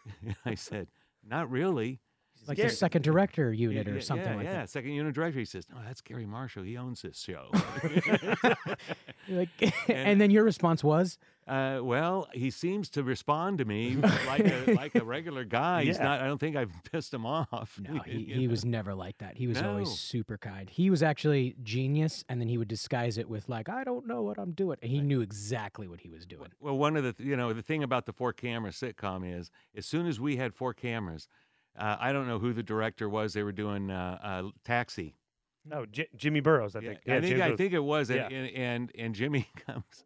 I 0.46 0.56
said, 0.56 0.88
"Not 1.24 1.50
really." 1.50 2.02
Like 2.48 2.58
Garry- 2.58 2.70
the 2.70 2.76
second 2.76 3.02
director 3.04 3.52
unit 3.54 3.88
Yeah, 3.88 3.94
or 3.94 4.02
something 4.02 4.28
yeah, 4.28 4.36
like 4.36 4.46
yeah. 4.46 4.54
that. 4.54 4.70
Second 4.70 4.92
unit 4.92 5.14
director. 5.16 5.40
He 5.40 5.46
says, 5.46 5.66
"No, 5.70 5.78
that's 5.86 6.02
Garry 6.02 6.26
Marshall. 6.26 6.64
He 6.64 6.78
owns 6.78 7.02
this 7.02 7.20
show." 7.20 7.50
Like, 9.30 9.50
and 9.90 10.20
then 10.20 10.32
your 10.32 10.44
response 10.44 10.84
was, 10.84 11.18
Uh, 11.48 11.80
well, 11.82 12.28
he 12.34 12.50
seems 12.52 12.90
to 12.90 13.04
respond 13.04 13.58
to 13.60 13.66
me 13.66 13.96
like 14.28 14.46
a 14.46 14.74
like 14.74 14.96
a 14.96 15.04
regular 15.04 15.46
guy. 15.46 15.86
He's 15.86 15.98
not. 16.00 16.20
I 16.22 16.26
don't 16.26 16.40
think 16.40 16.58
I've 16.58 16.72
pissed 16.92 17.14
him 17.14 17.26
off. 17.26 17.80
no, 17.82 18.00
he, 18.02 18.26
he 18.26 18.46
know? 18.46 18.52
was 18.52 18.66
never 18.66 18.94
like 18.94 19.18
that. 19.20 19.38
He 19.38 19.48
was 19.48 19.62
always 19.62 19.90
super 19.92 20.38
kind. 20.38 20.70
He 20.70 20.90
was 20.90 21.02
actually 21.02 21.56
genius, 21.64 22.26
and 22.28 22.42
then 22.42 22.50
he 22.50 22.58
would 22.58 22.68
disguise 22.68 23.18
it 23.18 23.30
with 23.30 23.48
like, 23.48 23.70
I 23.70 23.86
don't 23.86 24.08
know 24.08 24.22
what 24.24 24.38
I'm 24.38 24.52
doing. 24.52 24.78
And 24.82 24.92
he 24.92 25.00
knew 25.00 25.22
exactly 25.22 25.88
what 25.88 26.02
he 26.02 26.10
was 26.10 26.26
doing. 26.26 26.50
Well, 26.60 26.78
one 26.78 26.98
of 26.98 27.04
the 27.04 27.16
you 27.24 27.38
know 27.38 27.54
the 27.54 27.62
thing 27.64 27.82
about 27.82 28.06
the 28.06 28.14
four 28.14 28.34
camera 28.34 28.72
sitcom 28.72 29.24
is 29.26 29.52
as 29.76 29.86
soon 29.86 30.06
as 30.06 30.20
we 30.20 30.36
had 30.36 30.54
four 30.54 30.74
cameras, 30.74 31.30
uh, 31.78 31.98
I 32.00 32.12
don't 32.14 32.28
know 32.28 32.40
who 32.40 32.54
the 32.54 32.64
director 32.64 33.08
was. 33.10 33.34
They 33.34 33.44
were 33.44 33.52
doing 33.52 33.90
uh, 33.92 34.20
uh, 34.22 34.50
Taxi. 34.64 35.16
No, 35.66 35.86
J- 35.86 36.10
Jimmy 36.16 36.40
Burrows, 36.42 36.76
I 36.76 36.80
Yeah, 36.80 36.90
think. 36.90 37.00
I 37.08 37.12
think 37.12 37.24
Jimmy 37.28 37.42
I 37.42 37.48
Burrows. 37.48 37.58
think 37.58 37.74
it 37.74 37.80
was, 37.84 38.10
and 38.10 38.20
Yeah. 38.32 38.38
and, 38.38 38.50
and 38.56 38.92
and 38.98 39.16
Jimmy 39.16 39.48
comes. 39.66 40.04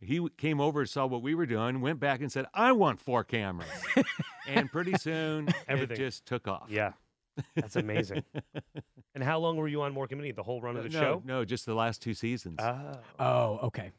He 0.00 0.24
came 0.36 0.60
over, 0.60 0.86
saw 0.86 1.06
what 1.06 1.22
we 1.22 1.34
were 1.34 1.46
doing, 1.46 1.80
went 1.80 1.98
back 1.98 2.20
and 2.20 2.30
said, 2.30 2.46
"I 2.54 2.70
want 2.72 3.00
four 3.00 3.24
cameras," 3.24 3.68
and 4.46 4.70
pretty 4.70 4.94
soon 4.96 5.48
Everything. 5.66 5.96
it 5.96 5.98
just 5.98 6.24
took 6.26 6.46
off. 6.46 6.66
Yeah, 6.68 6.92
that's 7.56 7.74
amazing. 7.74 8.22
and 9.14 9.24
how 9.24 9.38
long 9.40 9.56
were 9.56 9.66
you 9.66 9.82
on 9.82 9.92
Mork 9.94 10.12
and 10.12 10.20
Mindy? 10.20 10.30
The 10.32 10.44
whole 10.44 10.60
run 10.60 10.76
of 10.76 10.84
the 10.84 10.90
no, 10.90 11.00
show? 11.00 11.22
no, 11.24 11.44
just 11.44 11.66
the 11.66 11.74
last 11.74 12.00
two 12.00 12.14
seasons. 12.14 12.58
Oh, 12.60 12.92
Oh, 13.18 13.58
okay. 13.64 13.90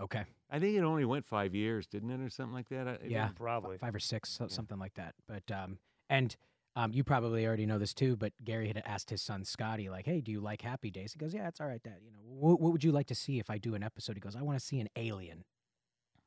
Okay. 0.00 0.24
I 0.50 0.58
think 0.58 0.76
it 0.76 0.82
only 0.82 1.04
went 1.04 1.24
five 1.24 1.54
years, 1.54 1.86
didn't 1.86 2.10
it, 2.10 2.20
or 2.20 2.28
something 2.30 2.52
like 2.54 2.68
that? 2.70 2.88
I- 2.88 2.92
it 2.94 3.10
Yeah. 3.10 3.28
probably. 3.36 3.78
Five 3.78 3.94
or 3.94 4.00
six, 4.00 4.30
so- 4.30 4.48
something 4.48 4.78
like 4.78 4.94
that. 4.94 5.14
But, 5.28 5.48
um, 5.52 5.78
and, 6.08 6.36
um, 6.76 6.92
you 6.92 7.04
probably 7.04 7.46
already 7.46 7.66
know 7.66 7.78
this 7.78 7.94
too, 7.94 8.16
but 8.16 8.32
Garry 8.44 8.66
had 8.68 8.82
asked 8.84 9.10
his 9.10 9.22
son 9.22 9.44
Scotty, 9.44 9.88
like, 9.88 10.06
"Hey, 10.06 10.20
do 10.20 10.32
you 10.32 10.40
like 10.40 10.62
Happy 10.62 10.90
Days?" 10.90 11.12
He 11.12 11.18
goes, 11.18 11.32
"Yeah, 11.32 11.46
it's 11.48 11.60
all 11.60 11.68
right, 11.68 11.82
Dad. 11.82 11.98
You 12.04 12.10
know, 12.10 12.18
what, 12.24 12.60
what 12.60 12.72
would 12.72 12.82
you 12.82 12.90
like 12.92 13.06
to 13.08 13.14
see 13.14 13.38
if 13.38 13.48
I 13.48 13.58
do 13.58 13.74
an 13.76 13.82
episode?" 13.84 14.16
He 14.16 14.20
goes, 14.20 14.34
"I 14.34 14.42
want 14.42 14.58
to 14.58 14.64
see 14.64 14.80
an 14.80 14.88
alien." 14.96 15.44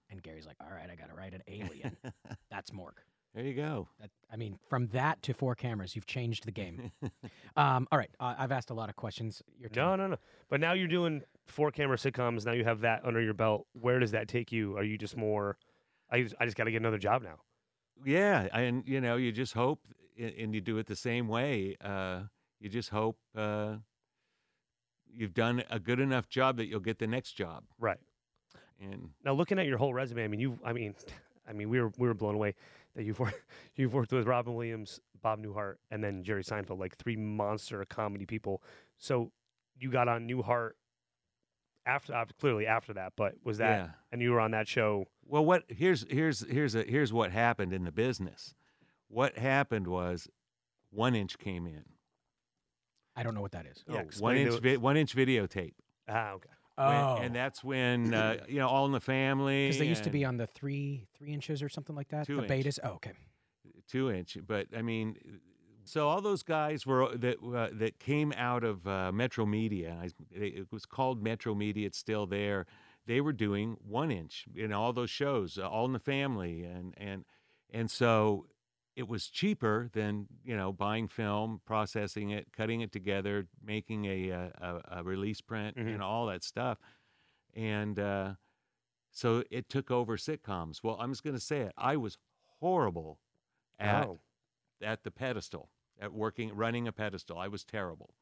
And 0.10 0.24
Garry's 0.24 0.46
like, 0.48 0.56
"All 0.62 0.70
right, 0.74 0.90
I 0.90 0.96
got 0.96 1.10
to 1.10 1.16
write 1.16 1.34
an 1.34 1.44
alien. 1.48 1.98
That's 2.50 2.72
Mork." 2.72 3.00
there 3.34 3.44
you 3.46 3.54
go. 3.54 3.88
That, 4.00 4.10
I 4.32 4.36
mean, 4.38 4.58
from 4.68 4.88
that 4.88 5.22
to 5.24 5.34
four 5.34 5.54
cameras, 5.54 5.96
you've 5.96 6.08
changed 6.08 6.46
the 6.46 6.52
game. 6.52 6.92
um, 7.56 7.88
all 7.92 8.00
right, 8.00 8.10
uh, 8.20 8.34
I've 8.38 8.52
asked 8.54 8.70
a 8.72 8.74
lot 8.74 8.90
of 8.90 8.96
questions. 8.96 9.44
Your 9.60 9.70
No, 9.76 9.90
turn. 9.92 10.00
no, 10.00 10.08
no. 10.08 10.18
But 10.50 10.60
now 10.60 10.74
you're 10.74 10.88
doing 10.88 11.22
four 11.46 11.70
camera 11.72 11.98
sitcoms. 11.98 12.46
Now 12.46 12.54
you 12.54 12.64
have 12.64 12.80
that 12.82 13.06
under 13.06 13.22
your 13.22 13.34
belt. 13.36 13.68
Where 13.74 14.00
does 14.00 14.12
that 14.12 14.28
take 14.28 14.52
you? 14.52 14.76
Are 14.78 14.84
you 14.84 14.98
just 14.98 15.16
more? 15.18 15.58
I 16.10 16.24
just, 16.24 16.36
I 16.40 16.46
just 16.46 16.56
got 16.58 16.64
to 16.64 16.72
get 16.72 16.82
another 16.82 16.98
job 16.98 17.22
now. 17.22 17.36
Yeah, 18.06 18.48
and 18.54 18.84
you 18.88 19.02
know, 19.02 19.16
you 19.16 19.32
just 19.32 19.54
hope, 19.54 19.82
and 20.18 20.54
you 20.54 20.62
do 20.62 20.78
it 20.78 20.88
the 20.88 20.96
same 20.96 21.28
way. 21.28 21.76
Uh, 21.82 22.22
you 22.60 22.70
just 22.70 22.90
hope 22.90 23.18
uh, 23.36 23.76
you've 25.12 25.34
done 25.34 25.64
a 25.70 25.80
good 25.80 26.00
enough 26.00 26.30
job 26.30 26.58
that 26.58 26.68
you'll 26.68 26.80
get 26.80 27.00
the 27.00 27.08
next 27.08 27.34
job. 27.34 27.64
Right. 27.80 28.00
And 28.80 29.10
Now 29.24 29.34
looking 29.34 29.60
at 29.60 29.66
your 29.66 29.78
whole 29.78 29.94
resume, 29.94 30.24
I 30.24 30.28
mean, 30.28 30.40
you, 30.40 30.60
I 30.64 30.74
mean, 30.74 30.96
I 31.48 31.54
mean, 31.54 31.70
we 31.70 31.80
were 31.82 31.92
we 31.98 32.08
were 32.08 32.14
blown 32.14 32.36
away 32.36 32.56
that 32.96 33.04
you've 33.04 33.20
worked 33.20 33.42
you've 33.76 33.94
worked 33.94 34.12
with 34.12 34.28
Robin 34.28 34.54
Williams, 34.54 35.00
Bob 35.22 35.40
Newhart, 35.40 35.76
and 35.92 36.04
then 36.04 36.24
Jerry 36.24 36.44
Seinfeld, 36.44 36.80
like 36.80 36.98
three 36.98 37.16
monster 37.16 37.84
comedy 37.86 38.26
people. 38.26 38.62
So 38.98 39.32
you 39.80 39.92
got 39.92 40.08
on 40.08 40.28
Newhart 40.28 40.72
after, 41.88 42.14
uh, 42.14 42.26
clearly 42.40 42.68
after 42.68 42.94
that, 42.94 43.14
but 43.16 43.34
was 43.44 43.58
that 43.58 43.80
yeah. 43.80 43.88
and 44.12 44.22
you 44.22 44.32
were 44.32 44.40
on 44.40 44.52
that 44.52 44.68
show? 44.68 45.06
Well, 45.26 45.44
what 45.46 45.64
here's 45.70 46.06
here's 46.10 46.46
here's 46.50 46.76
a 46.76 46.84
here's 46.84 47.12
what 47.12 47.32
happened 47.32 47.74
in 47.74 47.84
the 47.86 47.92
business. 47.92 48.54
What 49.08 49.38
happened 49.38 49.88
was, 49.88 50.28
one 50.92 51.16
inch 51.16 51.38
came 51.40 51.66
in. 51.66 51.84
I 53.16 53.24
don't 53.24 53.34
know 53.34 53.42
what 53.42 53.54
that 53.54 53.66
is. 53.66 53.84
Yeah, 53.88 53.96
one 53.96 54.06
explain 54.06 54.48
inch 54.48 54.56
to- 54.56 54.62
vi- 54.62 54.78
one 54.78 54.98
inch 54.98 55.16
videotape. 55.16 55.74
Ah, 56.08 56.32
okay. 56.34 56.50
When- 56.50 56.58
Oh, 56.80 57.18
and 57.20 57.36
that's 57.36 57.64
when 57.64 58.14
uh, 58.14 58.38
you 58.48 58.60
know 58.60 58.68
All 58.68 58.86
in 58.86 58.92
the 58.92 59.00
Family. 59.00 59.66
because 59.66 59.80
they 59.80 59.88
used 59.88 60.04
to 60.04 60.12
be 60.12 60.24
on 60.24 60.38
the 60.38 60.46
three 60.46 61.08
three 61.18 61.34
inches 61.34 61.64
or 61.64 61.70
something 61.70 61.96
like 61.96 62.10
that. 62.10 62.28
Two 62.28 62.36
the 62.36 62.54
inch. 62.54 62.66
betas. 62.68 62.80
Oh, 62.84 62.90
okay. 62.92 63.14
two 63.90 64.12
inch. 64.12 64.38
But 64.46 64.68
I 64.78 64.84
mean, 64.84 65.18
so 65.88 66.08
all 66.10 66.22
those 66.22 66.44
guys 66.44 66.86
were 66.86 67.16
that 67.18 67.38
uh, 67.44 67.70
that 67.74 68.00
came 68.00 68.34
out 68.34 68.64
of 68.64 68.88
uh, 68.88 69.12
Metro 69.12 69.46
Media. 69.46 69.98
I, 70.02 70.10
it 70.32 70.68
was 70.72 70.86
called 70.86 71.24
Metro 71.24 71.56
Media. 71.56 71.88
It's 71.88 71.98
still 71.98 72.26
there. 72.26 72.66
They 73.06 73.22
were 73.22 73.34
doing 73.34 73.78
one 73.88 74.12
inch 74.12 74.46
in 74.56 74.74
all 74.74 74.92
those 74.94 75.10
shows, 75.10 75.58
uh, 75.58 75.68
All 75.68 75.86
in 75.86 75.94
the 75.94 76.00
Family, 76.00 76.64
and 76.64 76.94
and 76.98 77.26
and 77.72 77.90
so 77.90 78.48
it 78.96 79.08
was 79.08 79.28
cheaper 79.28 79.90
than 79.94 80.28
you 80.44 80.58
know 80.58 80.74
buying 80.74 81.08
film, 81.08 81.62
processing 81.66 82.32
it, 82.32 82.48
cutting 82.52 82.82
it 82.82 82.92
together, 82.92 83.48
making 83.64 84.06
a 84.06 84.32
uh, 84.32 84.50
a, 84.60 85.00
a 85.00 85.04
release 85.04 85.42
print, 85.42 85.78
Mhm. 85.78 85.94
and 85.94 86.02
all 86.02 86.26
that 86.28 86.44
stuff. 86.44 86.80
And 87.56 87.98
uh, 88.00 88.34
so 89.12 89.44
it 89.50 89.70
took 89.70 89.90
over 89.90 90.18
sitcoms. 90.18 90.84
Well, 90.84 90.98
I'm 91.00 91.12
just 91.12 91.24
going 91.24 91.36
to 91.36 91.42
say 91.42 91.62
it. 91.62 91.72
I 91.78 91.96
was 91.98 92.18
horrible 92.60 93.20
at 93.80 94.06
oh, 94.06 94.20
at 94.82 95.04
the 95.04 95.12
pedestal, 95.12 95.70
at 96.00 96.14
working, 96.14 96.56
running 96.56 96.88
a 96.88 96.92
pedestal. 96.92 97.38
I 97.38 97.48
was 97.48 97.64
terrible. 97.64 98.14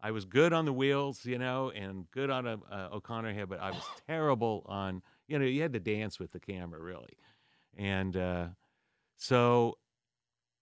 I 0.00 0.10
was 0.10 0.24
good 0.24 0.52
on 0.52 0.64
the 0.64 0.72
wheels, 0.72 1.24
you 1.24 1.38
know, 1.38 1.70
and 1.70 2.10
good 2.10 2.28
on 2.28 2.46
a, 2.46 2.58
a 2.70 2.88
O'Connor 2.92 3.32
head, 3.34 3.48
but 3.48 3.60
I 3.60 3.70
was 3.70 3.82
terrible 4.08 4.64
on, 4.66 5.02
you 5.28 5.38
know, 5.38 5.44
you 5.44 5.62
had 5.62 5.72
to 5.74 5.80
dance 5.80 6.18
with 6.18 6.32
the 6.32 6.40
camera 6.40 6.80
really, 6.80 7.16
and 7.76 8.16
uh, 8.16 8.46
so. 9.16 9.78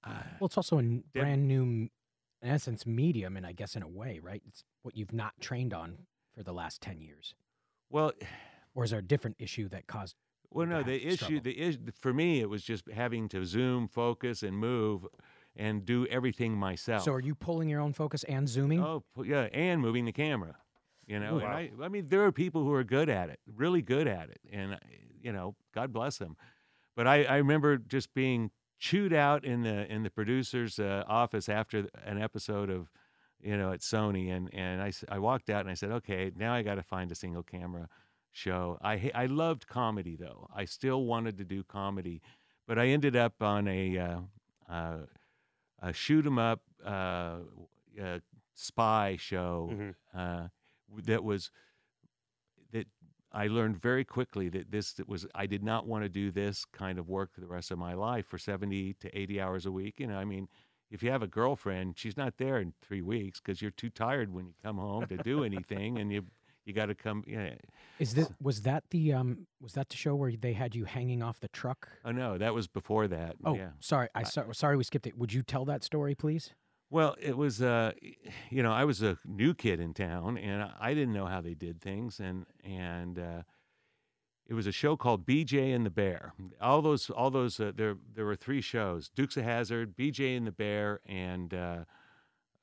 Uh, 0.04 0.12
Well, 0.38 0.46
it's 0.46 0.56
also 0.56 0.76
a 0.76 0.80
n- 0.80 1.04
Did- 1.12 1.20
brand 1.20 1.46
new, 1.48 1.62
in 1.62 1.90
essence, 2.42 2.86
medium, 2.86 3.36
and 3.36 3.46
I 3.46 3.52
guess 3.52 3.76
in 3.76 3.82
a 3.82 3.88
way, 3.88 4.18
right? 4.22 4.42
It's 4.46 4.64
what 4.82 4.96
you've 4.96 5.12
not 5.12 5.34
trained 5.40 5.74
on 5.74 6.06
for 6.34 6.42
the 6.42 6.52
last 6.52 6.80
ten 6.80 7.00
years. 7.00 7.34
well, 7.90 8.12
Or 8.74 8.84
is 8.84 8.90
there 8.90 9.00
a 9.00 9.04
different 9.04 9.34
issue 9.40 9.68
that 9.70 9.88
caused? 9.88 10.14
well, 10.50 10.64
no, 10.66 10.82
the 10.84 11.04
issue, 11.04 11.16
struggle. 11.16 11.40
the 11.42 11.58
is 11.58 11.76
for 11.98 12.12
me, 12.14 12.40
it 12.40 12.48
was 12.48 12.62
just 12.62 12.88
having 12.88 13.28
to 13.30 13.44
zoom, 13.44 13.88
focus, 13.88 14.42
and 14.44 14.56
move, 14.56 15.06
and 15.56 15.84
do 15.84 16.06
everything 16.06 16.54
myself. 16.54 17.02
So, 17.02 17.12
are 17.12 17.20
you 17.20 17.34
pulling 17.34 17.68
your 17.68 17.80
own 17.80 17.92
focus 17.92 18.24
and 18.24 18.48
zooming? 18.48 18.80
Oh, 18.82 19.04
yeah, 19.24 19.48
and 19.52 19.80
moving 19.80 20.04
the 20.04 20.12
camera. 20.12 20.56
You 21.06 21.18
know, 21.18 21.38
Wow. 21.38 21.46
I, 21.46 21.70
I 21.82 21.88
mean, 21.88 22.06
there 22.06 22.24
are 22.24 22.30
people 22.30 22.62
who 22.62 22.72
are 22.72 22.84
good 22.84 23.08
at 23.08 23.30
it, 23.30 23.40
really 23.52 23.82
good 23.82 24.06
at 24.06 24.30
it, 24.30 24.40
and 24.52 24.78
you 25.20 25.32
know, 25.32 25.56
God 25.74 25.92
bless 25.92 26.18
them. 26.18 26.36
But 26.96 27.06
I, 27.08 27.24
I 27.24 27.36
remember 27.38 27.78
just 27.78 28.14
being 28.14 28.50
chewed 28.78 29.12
out 29.12 29.44
in 29.44 29.62
the 29.62 29.92
in 29.92 30.02
the 30.04 30.10
producer's 30.10 30.78
uh, 30.78 31.02
office 31.08 31.48
after 31.48 31.88
an 32.04 32.22
episode 32.22 32.70
of, 32.70 32.90
you 33.40 33.56
know, 33.56 33.72
at 33.72 33.80
Sony, 33.80 34.30
and 34.30 34.48
and 34.54 34.80
I, 34.80 34.92
I 35.08 35.18
walked 35.18 35.50
out 35.50 35.62
and 35.62 35.70
I 35.70 35.74
said, 35.74 35.90
okay, 35.90 36.30
now 36.36 36.54
I 36.54 36.62
got 36.62 36.76
to 36.76 36.82
find 36.82 37.10
a 37.10 37.16
single 37.16 37.42
camera 37.42 37.88
show. 38.30 38.78
I 38.80 39.10
I 39.12 39.26
loved 39.26 39.66
comedy 39.66 40.14
though. 40.14 40.46
I 40.54 40.64
still 40.64 41.04
wanted 41.04 41.38
to 41.38 41.44
do 41.44 41.64
comedy, 41.64 42.22
but 42.68 42.78
I 42.78 42.86
ended 42.86 43.16
up 43.16 43.42
on 43.42 43.66
a 43.66 43.98
uh, 43.98 44.18
uh, 44.68 44.98
a 45.80 45.92
shoot 45.92 46.26
'em 46.26 46.38
up 46.38 46.62
uh, 46.84 47.40
uh, 48.00 48.18
spy 48.54 49.16
show 49.16 49.68
Mhm. 49.72 49.94
uh, 50.14 50.48
that 51.04 51.22
was 51.24 51.50
that 52.72 52.86
I 53.32 53.46
learned 53.46 53.76
very 53.80 54.04
quickly 54.04 54.48
that 54.50 54.70
this 54.70 54.92
that 54.94 55.08
was 55.08 55.26
I 55.34 55.46
did 55.46 55.62
not 55.62 55.86
want 55.86 56.04
to 56.04 56.08
do 56.08 56.30
this 56.30 56.64
kind 56.64 56.98
of 56.98 57.08
work 57.08 57.32
for 57.32 57.40
the 57.40 57.46
rest 57.46 57.70
of 57.70 57.78
my 57.78 57.94
life 57.94 58.26
for 58.26 58.38
70 58.38 58.94
to 58.94 59.18
80 59.18 59.40
hours 59.40 59.66
a 59.66 59.72
week. 59.72 60.00
You 60.00 60.08
know, 60.08 60.18
I 60.18 60.24
mean, 60.24 60.48
if 60.90 61.02
you 61.02 61.10
have 61.10 61.22
a 61.22 61.28
girlfriend, 61.28 61.96
she's 61.98 62.16
not 62.16 62.36
there 62.38 62.58
in 62.58 62.72
three 62.82 63.02
weeks 63.02 63.40
because 63.40 63.62
you're 63.62 63.70
too 63.70 63.90
tired 63.90 64.32
when 64.32 64.46
you 64.46 64.54
come 64.62 64.78
home 64.78 65.06
to 65.06 65.16
do 65.18 65.44
anything, 65.44 65.98
and 65.98 66.10
you 66.12 66.26
you 66.70 66.74
got 66.74 66.86
to 66.86 66.94
come. 66.94 67.24
Yeah. 67.26 67.54
Is 67.98 68.14
this 68.14 68.30
was 68.40 68.62
that 68.62 68.84
the 68.90 69.12
um 69.12 69.46
was 69.60 69.72
that 69.72 69.88
the 69.88 69.96
show 69.96 70.14
where 70.14 70.32
they 70.32 70.52
had 70.52 70.74
you 70.74 70.84
hanging 70.84 71.22
off 71.22 71.40
the 71.40 71.48
truck? 71.48 71.88
Oh 72.04 72.12
no, 72.12 72.38
that 72.38 72.54
was 72.54 72.68
before 72.68 73.08
that. 73.08 73.36
Oh, 73.44 73.56
yeah. 73.56 73.70
sorry, 73.80 74.08
I 74.14 74.22
so, 74.22 74.46
sorry 74.52 74.76
we 74.76 74.84
skipped 74.84 75.06
it. 75.06 75.18
Would 75.18 75.32
you 75.32 75.42
tell 75.42 75.64
that 75.64 75.82
story, 75.82 76.14
please? 76.14 76.54
Well, 76.92 77.14
it 77.20 77.36
was, 77.36 77.62
uh, 77.62 77.92
you 78.50 78.62
know, 78.64 78.72
I 78.72 78.84
was 78.84 79.00
a 79.00 79.16
new 79.24 79.54
kid 79.54 79.78
in 79.78 79.94
town, 79.94 80.36
and 80.36 80.68
I- 80.80 80.94
didn't 80.94 81.14
know 81.14 81.26
how 81.26 81.40
they 81.40 81.54
did 81.54 81.80
things, 81.80 82.18
and 82.20 82.46
and 82.64 83.18
uh, 83.18 83.42
it 84.46 84.54
was 84.54 84.66
a 84.66 84.72
show 84.72 84.96
called 84.96 85.26
BJ 85.26 85.74
and 85.74 85.86
the 85.86 85.90
Bear. 85.90 86.34
All 86.60 86.82
those, 86.82 87.10
all 87.10 87.30
those, 87.30 87.60
uh, 87.60 87.72
there 87.74 87.96
there 88.14 88.24
were 88.24 88.36
three 88.36 88.60
shows: 88.60 89.08
Dukes 89.08 89.36
of 89.36 89.44
Hazzard, 89.44 89.96
BJ 89.96 90.36
and 90.36 90.46
the 90.46 90.52
Bear, 90.52 91.00
and 91.06 91.54
uh, 91.54 91.84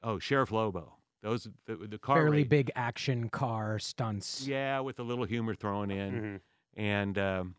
oh, 0.03 0.19
Sheriff 0.19 0.51
Lobo. 0.51 0.96
Those 1.23 1.47
the, 1.65 1.75
the 1.75 1.97
car 1.97 2.17
Fairly 2.17 2.39
race- 2.39 2.47
big 2.47 2.71
action 2.75 3.29
car 3.29 3.79
stunts. 3.79 4.47
yeah, 4.47 4.79
with 4.81 4.99
a 4.99 5.03
little 5.03 5.25
humor 5.25 5.55
thrown 5.55 5.89
in, 5.91 6.11
Mhm. 6.13 6.39
and 6.75 7.17
um, 7.17 7.55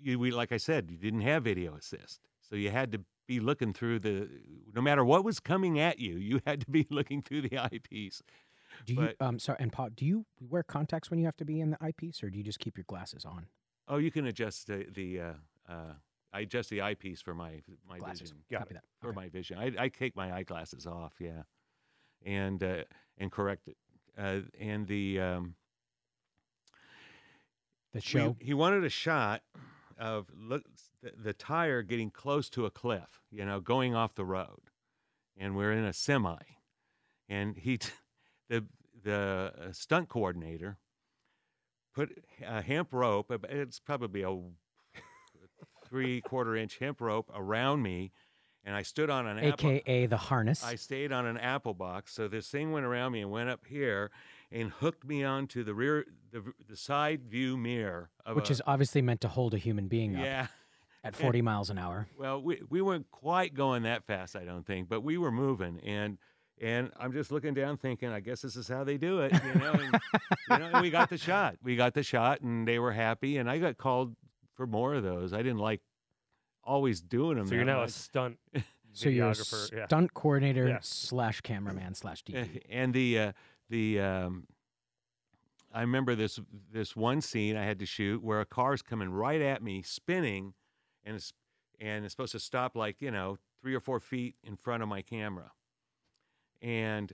you, 0.00 0.18
we 0.18 0.30
like 0.30 0.52
I 0.52 0.56
said, 0.56 0.90
you 0.90 0.96
didn't 0.96 1.22
have 1.22 1.44
video 1.44 1.74
assist, 1.74 2.20
so 2.40 2.56
you 2.56 2.70
had 2.70 2.92
to 2.92 3.00
be 3.26 3.40
looking 3.40 3.72
through 3.72 3.98
the. 4.00 4.28
No 4.74 4.80
matter 4.80 5.04
what 5.04 5.24
was 5.24 5.40
coming 5.40 5.78
at 5.78 5.98
you, 5.98 6.16
you 6.16 6.40
had 6.46 6.60
to 6.62 6.70
be 6.70 6.86
looking 6.90 7.22
through 7.22 7.42
the 7.42 7.58
eyepiece. 7.58 8.22
Do 8.86 8.94
you 8.94 9.00
But- 9.00 9.16
um 9.24 9.38
sorry 9.38 9.58
and 9.60 9.72
Paul, 9.72 9.90
do 9.94 10.04
you 10.04 10.26
wear 10.40 10.62
contacts 10.62 11.10
when 11.10 11.18
you 11.18 11.24
have 11.26 11.36
to 11.38 11.44
be 11.44 11.60
in 11.60 11.70
the 11.70 11.78
eyepiece 11.82 12.22
or 12.22 12.30
do 12.30 12.38
you 12.38 12.44
just 12.44 12.58
keep 12.58 12.76
your 12.76 12.84
glasses 12.88 13.24
on? 13.24 13.46
Oh, 13.86 13.96
you 13.98 14.10
can 14.10 14.26
adjust 14.26 14.66
the 14.66 14.86
the. 14.92 15.20
Uh, 15.20 15.32
uh, 15.68 15.92
I 16.32 16.40
adjust 16.40 16.68
the 16.70 16.82
eyepiece 16.82 17.22
for 17.22 17.34
my 17.34 17.62
my 17.88 17.98
Glasses. 17.98 18.20
vision. 18.20 18.36
Got 18.50 18.58
Copy 18.60 18.74
that. 18.74 18.84
for 19.00 19.08
Okay. 19.08 19.16
my 19.16 19.28
vision. 19.30 19.58
I, 19.58 19.72
I 19.78 19.88
take 19.88 20.14
my 20.14 20.30
eyeglasses 20.34 20.86
off, 20.86 21.14
yeah, 21.18 21.42
and 22.28 22.62
uh, 22.62 22.84
and 23.16 23.32
correct 23.32 23.66
it. 23.68 23.76
Uh, 24.16 24.40
and 24.60 24.86
the 24.86 25.20
um, 25.20 25.54
The 27.92 27.98
we- 27.98 28.00
show. 28.02 28.36
he 28.40 28.54
wanted 28.54 28.84
a 28.84 28.90
shot 28.90 29.42
of 29.98 30.26
look 30.36 30.64
the, 31.02 31.12
the 31.16 31.32
tire 31.32 31.82
getting 31.82 32.10
close 32.10 32.48
to 32.50 32.66
a 32.66 32.70
cliff, 32.70 33.22
you 33.30 33.44
know, 33.44 33.60
going 33.60 33.94
off 33.94 34.14
the 34.14 34.24
road, 34.24 34.60
and 35.36 35.56
we're 35.56 35.72
in 35.72 35.84
a 35.84 35.92
semi, 35.92 36.36
and 37.28 37.56
he 37.56 37.78
t- 37.78 37.90
the 38.48 38.66
the 39.02 39.52
uh, 39.68 39.72
stunt 39.72 40.08
coordinator 40.08 40.76
put 41.94 42.22
a 42.46 42.60
hemp 42.62 42.92
rope. 42.92 43.32
It's 43.48 43.80
probably 43.80 44.22
a 44.22 44.36
three 45.88 46.20
quarter 46.20 46.54
inch 46.56 46.78
hemp 46.78 47.00
rope 47.00 47.30
around 47.34 47.82
me, 47.82 48.12
and 48.68 48.76
I 48.76 48.82
stood 48.82 49.08
on 49.08 49.26
an 49.26 49.38
apple. 49.38 49.70
AKA 49.70 50.06
the 50.06 50.18
harness. 50.18 50.62
I 50.62 50.74
stayed 50.74 51.10
on 51.10 51.24
an 51.24 51.38
apple 51.38 51.72
box, 51.72 52.12
so 52.12 52.28
this 52.28 52.48
thing 52.48 52.70
went 52.70 52.84
around 52.84 53.12
me 53.12 53.22
and 53.22 53.30
went 53.30 53.48
up 53.48 53.64
here 53.66 54.10
and 54.52 54.70
hooked 54.70 55.06
me 55.06 55.24
onto 55.24 55.64
the 55.64 55.72
rear, 55.72 56.04
the, 56.30 56.44
the 56.68 56.76
side 56.76 57.22
view 57.24 57.56
mirror 57.56 58.10
of 58.26 58.36
which 58.36 58.50
a, 58.50 58.52
is 58.52 58.62
obviously 58.66 59.00
meant 59.00 59.22
to 59.22 59.28
hold 59.28 59.54
a 59.54 59.58
human 59.58 59.88
being 59.88 60.16
up 60.16 60.22
yeah. 60.22 60.46
at 61.04 61.16
40 61.16 61.40
miles 61.40 61.70
an 61.70 61.78
hour. 61.78 62.08
Well, 62.18 62.42
we 62.42 62.60
we 62.68 62.82
weren't 62.82 63.10
quite 63.10 63.54
going 63.54 63.84
that 63.84 64.04
fast, 64.04 64.36
I 64.36 64.44
don't 64.44 64.66
think, 64.66 64.86
but 64.86 65.00
we 65.00 65.16
were 65.16 65.32
moving, 65.32 65.80
and 65.80 66.18
and 66.60 66.92
I'm 67.00 67.12
just 67.14 67.32
looking 67.32 67.54
down, 67.54 67.78
thinking, 67.78 68.10
I 68.10 68.20
guess 68.20 68.42
this 68.42 68.54
is 68.54 68.68
how 68.68 68.84
they 68.84 68.98
do 68.98 69.20
it, 69.20 69.32
you 69.32 69.60
know. 69.60 69.72
And, 69.72 70.00
you 70.50 70.58
know, 70.58 70.70
and 70.74 70.82
we 70.82 70.90
got 70.90 71.08
the 71.08 71.16
shot. 71.16 71.56
We 71.62 71.74
got 71.74 71.94
the 71.94 72.02
shot, 72.02 72.42
and 72.42 72.68
they 72.68 72.78
were 72.78 72.92
happy. 72.92 73.38
And 73.38 73.48
I 73.48 73.58
got 73.58 73.78
called 73.78 74.14
for 74.56 74.66
more 74.66 74.92
of 74.94 75.04
those. 75.04 75.32
I 75.32 75.38
didn't 75.38 75.58
like 75.58 75.80
always 76.68 77.00
doing 77.00 77.36
them. 77.38 77.46
So 77.46 77.54
you're 77.54 77.64
that 77.64 77.72
now 77.72 77.82
a 77.82 77.88
stunt 77.88 78.38
So 78.92 79.08
you're 79.08 79.28
a 79.28 79.32
videographer. 79.32 79.72
Yeah. 79.76 79.86
stunt 79.86 80.14
coordinator 80.14 80.68
Yeah. 80.68 80.78
slash 80.82 81.40
cameraman 81.40 81.94
slash 81.94 82.24
DP. 82.24 82.62
and 82.70 82.92
the 82.94 83.18
uh, 83.18 83.32
the 83.68 84.00
um, 84.00 84.46
I 85.72 85.80
remember 85.82 86.14
this 86.14 86.40
this 86.72 86.96
one 86.96 87.20
scene 87.20 87.56
I 87.56 87.64
had 87.64 87.78
to 87.80 87.86
shoot 87.86 88.22
where 88.22 88.40
a 88.40 88.46
car's 88.46 88.82
coming 88.82 89.10
right 89.10 89.40
at 89.40 89.62
me, 89.62 89.82
spinning, 89.82 90.54
and 91.04 91.16
it's 91.16 91.32
and 91.80 92.04
it's 92.04 92.12
supposed 92.12 92.32
to 92.32 92.40
stop 92.40 92.74
like 92.76 93.00
you 93.02 93.10
know 93.10 93.36
three 93.60 93.74
or 93.74 93.80
four 93.80 94.00
feet 94.00 94.36
in 94.42 94.56
front 94.56 94.82
of 94.82 94.88
my 94.88 95.02
camera, 95.02 95.52
and 96.62 97.12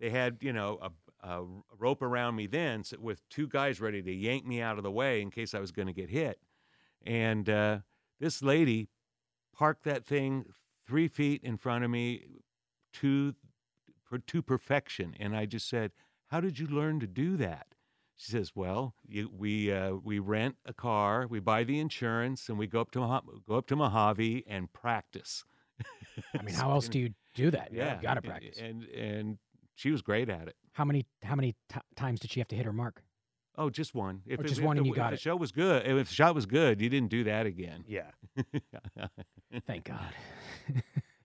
they 0.00 0.10
had 0.10 0.38
you 0.40 0.52
know 0.52 0.78
a, 1.22 1.28
a 1.28 1.44
rope 1.78 2.02
around 2.02 2.34
me 2.36 2.46
then 2.46 2.82
with 2.98 3.28
two 3.28 3.46
guys 3.48 3.80
ready 3.80 4.02
to 4.02 4.12
yank 4.12 4.46
me 4.46 4.60
out 4.60 4.78
of 4.78 4.82
the 4.82 4.90
way 4.90 5.20
in 5.20 5.30
case 5.30 5.54
I 5.54 5.60
was 5.60 5.70
going 5.72 5.86
to 5.86 5.94
get 5.94 6.08
hit, 6.10 6.40
and 7.04 7.48
uh, 7.48 7.78
this 8.20 8.42
lady 8.42 8.88
parked 9.54 9.84
that 9.84 10.04
thing 10.04 10.46
three 10.86 11.08
feet 11.08 11.42
in 11.42 11.56
front 11.56 11.84
of 11.84 11.90
me 11.90 12.24
to 12.94 13.34
to 14.26 14.42
perfection. 14.42 15.14
And 15.18 15.36
I 15.36 15.46
just 15.46 15.68
said, 15.68 15.92
"How 16.28 16.40
did 16.40 16.58
you 16.58 16.66
learn 16.66 17.00
to 17.00 17.06
do 17.06 17.36
that?" 17.36 17.66
She 18.14 18.32
says, 18.32 18.52
"Well, 18.54 18.94
you, 19.06 19.30
we 19.32 19.72
uh, 19.72 19.94
we 19.94 20.18
rent 20.18 20.56
a 20.64 20.72
car, 20.72 21.26
we 21.28 21.40
buy 21.40 21.64
the 21.64 21.78
insurance, 21.80 22.48
and 22.48 22.58
we 22.58 22.66
go 22.66 22.80
up 22.80 22.90
to 22.92 23.00
go 23.46 23.56
up 23.56 23.66
to 23.68 23.76
Mojave 23.76 24.44
and 24.46 24.72
practice." 24.72 25.44
I 26.38 26.42
mean, 26.42 26.54
how 26.54 26.70
else 26.70 26.88
do 26.88 26.98
you 26.98 27.14
do 27.34 27.50
that? 27.50 27.70
Yeah, 27.72 27.96
you 27.96 28.02
got 28.02 28.14
to 28.14 28.18
and- 28.18 28.24
practice. 28.26 28.58
And 28.58 28.84
and 28.84 29.38
she 29.74 29.90
was 29.90 30.02
great 30.02 30.28
at 30.28 30.48
it. 30.48 30.56
How 30.72 30.84
many 30.84 31.06
how 31.22 31.34
many 31.34 31.54
t- 31.68 31.80
times 31.94 32.20
did 32.20 32.30
she 32.30 32.40
have 32.40 32.48
to 32.48 32.56
hit 32.56 32.64
her 32.64 32.72
mark? 32.72 33.02
Oh, 33.58 33.70
just 33.70 33.94
one. 33.94 34.22
If 34.26 34.38
Oh, 34.38 34.42
it- 34.42 34.48
just 34.48 34.60
if 34.60 34.64
one 34.66 34.76
the, 34.76 34.80
and 34.80 34.86
you 34.86 34.92
if 34.92 34.96
got 34.96 35.10
the 35.10 35.14
it. 35.14 35.20
show 35.20 35.34
was 35.36 35.50
good, 35.52 35.86
if 35.86 36.08
the 36.08 36.14
shot 36.14 36.34
was 36.34 36.46
good, 36.46 36.80
you 36.80 36.88
didn't 36.88 37.08
do 37.10 37.24
that 37.24 37.46
again. 37.46 37.84
Yeah. 37.88 38.10
Thank 39.66 39.84
God. 39.84 40.12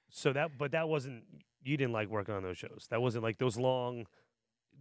So 0.09 0.33
that, 0.33 0.57
but 0.57 0.71
that 0.71 0.87
wasn't. 0.89 1.23
You 1.63 1.77
didn't 1.77 1.93
like 1.93 2.09
working 2.09 2.33
on 2.33 2.43
those 2.43 2.57
shows. 2.57 2.87
That 2.89 3.01
wasn't 3.01 3.23
like 3.23 3.37
those 3.37 3.57
long. 3.57 4.05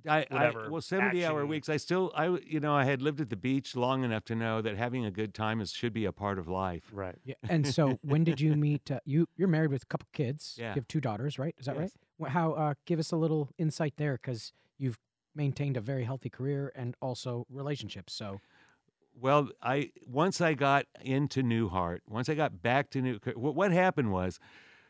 I, 0.08 0.20
I 0.30 0.34
whatever, 0.34 0.70
well, 0.70 0.80
seventy-hour 0.80 1.44
weeks. 1.44 1.68
I 1.68 1.76
still, 1.76 2.10
I, 2.14 2.24
w- 2.24 2.42
you 2.46 2.58
know, 2.58 2.74
I 2.74 2.84
had 2.84 3.02
lived 3.02 3.20
at 3.20 3.28
the 3.28 3.36
beach 3.36 3.76
long 3.76 4.02
enough 4.02 4.24
to 4.26 4.34
know 4.34 4.62
that 4.62 4.76
having 4.78 5.04
a 5.04 5.10
good 5.10 5.34
time 5.34 5.60
is 5.60 5.72
should 5.72 5.92
be 5.92 6.06
a 6.06 6.12
part 6.12 6.38
of 6.38 6.48
life. 6.48 6.84
Right. 6.90 7.16
Yeah. 7.24 7.34
And 7.48 7.66
so, 7.66 7.98
when 8.02 8.24
did 8.24 8.40
you 8.40 8.54
meet? 8.56 8.90
Uh, 8.90 9.00
you 9.04 9.26
you're 9.36 9.48
married 9.48 9.70
with 9.70 9.82
a 9.82 9.86
couple 9.86 10.08
kids. 10.14 10.56
Yeah. 10.58 10.68
You 10.70 10.74
have 10.76 10.88
two 10.88 11.00
daughters, 11.02 11.38
right? 11.38 11.54
Is 11.58 11.66
that 11.66 11.76
right? 11.76 11.82
Yes. 11.82 12.28
Wh- 12.30 12.32
How? 12.32 12.52
Uh, 12.52 12.74
give 12.86 12.98
us 12.98 13.12
a 13.12 13.16
little 13.16 13.50
insight 13.58 13.94
there, 13.98 14.14
because 14.14 14.52
you've 14.78 14.98
maintained 15.34 15.76
a 15.76 15.80
very 15.80 16.04
healthy 16.04 16.28
career 16.30 16.72
and 16.74 16.96
also 17.00 17.46
relationships. 17.50 18.12
So, 18.12 18.40
Well, 19.14 19.48
I 19.62 19.90
once 20.06 20.40
I 20.40 20.54
got 20.54 20.86
into 21.00 21.42
Newhart, 21.42 22.00
once 22.08 22.28
I 22.28 22.34
got 22.34 22.62
back 22.62 22.90
to 22.90 23.02
New, 23.02 23.18
what, 23.34 23.54
what 23.54 23.72
happened 23.72 24.12
was, 24.12 24.38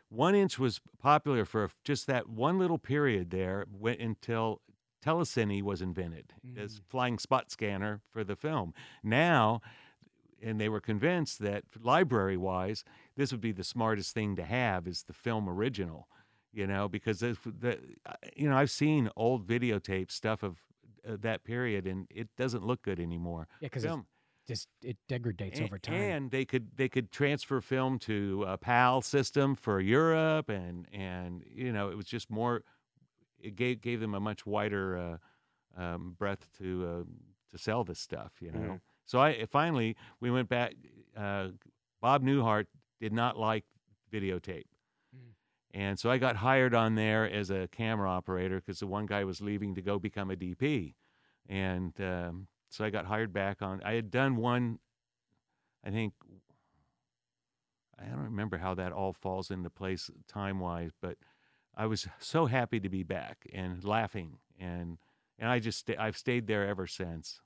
one 0.08 0.34
inch 0.34 0.58
was 0.58 0.80
popular 0.98 1.44
for 1.44 1.70
just 1.84 2.06
that 2.06 2.28
one 2.28 2.58
little 2.58 2.78
period 2.78 3.30
there, 3.30 3.64
went 3.70 4.00
until 4.00 4.60
telecine 5.04 5.62
was 5.62 5.80
invented 5.80 6.34
as 6.56 6.76
Mm. 6.76 6.82
flying 6.88 7.18
spot 7.18 7.50
scanner 7.50 8.02
for 8.10 8.22
the 8.24 8.36
film. 8.36 8.74
Now, 9.02 9.62
and 10.42 10.60
they 10.60 10.68
were 10.68 10.80
convinced 10.80 11.38
that 11.40 11.64
library 11.80 12.36
wise, 12.36 12.84
this 13.16 13.30
would 13.32 13.40
be 13.40 13.52
the 13.52 13.64
smartest 13.64 14.12
thing 14.14 14.36
to 14.36 14.44
have 14.44 14.86
is 14.86 15.04
the 15.04 15.12
film 15.12 15.48
original, 15.48 16.08
you 16.52 16.66
know, 16.66 16.88
because 16.88 17.20
the, 17.20 17.36
the 17.44 17.78
uh, 18.06 18.14
you 18.36 18.48
know 18.48 18.56
I've 18.56 18.70
seen 18.70 19.10
old 19.16 19.46
videotape 19.46 20.10
stuff 20.10 20.42
of 20.42 20.58
uh, 21.08 21.16
that 21.20 21.44
period, 21.44 21.86
and 21.86 22.06
it 22.10 22.28
doesn't 22.36 22.64
look 22.66 22.82
good 22.82 23.00
anymore. 23.00 23.46
yeah, 23.60 23.68
because 23.68 23.84
just 24.46 24.68
it 24.82 24.96
degradates 25.08 25.60
a- 25.60 25.64
over 25.64 25.78
time. 25.78 25.94
And 25.94 26.30
they 26.30 26.44
could 26.44 26.76
they 26.76 26.88
could 26.88 27.10
transfer 27.12 27.60
film 27.60 27.98
to 28.00 28.44
a 28.48 28.56
PAL 28.58 29.02
system 29.02 29.54
for 29.54 29.80
Europe, 29.80 30.48
and 30.48 30.86
and 30.92 31.44
you 31.46 31.72
know 31.72 31.88
it 31.90 31.96
was 31.96 32.06
just 32.06 32.30
more. 32.30 32.62
It 33.38 33.56
gave 33.56 33.80
gave 33.80 34.00
them 34.00 34.14
a 34.14 34.20
much 34.20 34.44
wider 34.44 34.96
uh, 35.76 35.80
um, 35.82 36.14
breadth 36.18 36.46
to 36.58 36.86
uh, 36.86 37.04
to 37.50 37.58
sell 37.58 37.84
this 37.84 37.98
stuff, 38.00 38.32
you 38.40 38.50
know. 38.52 38.58
Mhm. 38.58 38.80
So 39.06 39.18
I 39.20 39.46
finally 39.46 39.96
we 40.20 40.30
went 40.30 40.48
back. 40.48 40.74
Uh, 41.16 41.48
Bob 42.00 42.22
Newhart 42.22 42.66
did 43.00 43.12
not 43.12 43.36
like 43.38 43.64
videotape. 44.12 44.64
And 45.72 45.98
so 45.98 46.10
I 46.10 46.18
got 46.18 46.36
hired 46.36 46.74
on 46.74 46.96
there 46.96 47.30
as 47.30 47.50
a 47.50 47.68
camera 47.68 48.10
operator 48.10 48.56
because 48.56 48.80
the 48.80 48.86
one 48.86 49.06
guy 49.06 49.24
was 49.24 49.40
leaving 49.40 49.74
to 49.76 49.82
go 49.82 49.98
become 49.98 50.30
a 50.30 50.36
DP. 50.36 50.94
And 51.48 51.92
um, 52.00 52.48
so 52.70 52.84
I 52.84 52.90
got 52.90 53.06
hired 53.06 53.32
back 53.32 53.62
on. 53.62 53.80
I 53.84 53.92
had 53.92 54.10
done 54.10 54.36
one, 54.36 54.78
I 55.84 55.90
think, 55.90 56.14
I 57.98 58.04
don't 58.06 58.24
remember 58.24 58.58
how 58.58 58.74
that 58.74 58.92
all 58.92 59.12
falls 59.12 59.50
into 59.50 59.70
place 59.70 60.10
time 60.26 60.58
wise, 60.58 60.92
but 61.00 61.18
I 61.76 61.86
was 61.86 62.08
so 62.18 62.46
happy 62.46 62.80
to 62.80 62.88
be 62.88 63.02
back 63.02 63.46
and 63.52 63.84
laughing. 63.84 64.38
And, 64.58 64.98
and 65.38 65.50
I 65.50 65.60
just, 65.60 65.88
I've 65.98 66.16
stayed 66.16 66.46
there 66.46 66.66
ever 66.66 66.86
since. 66.86 67.40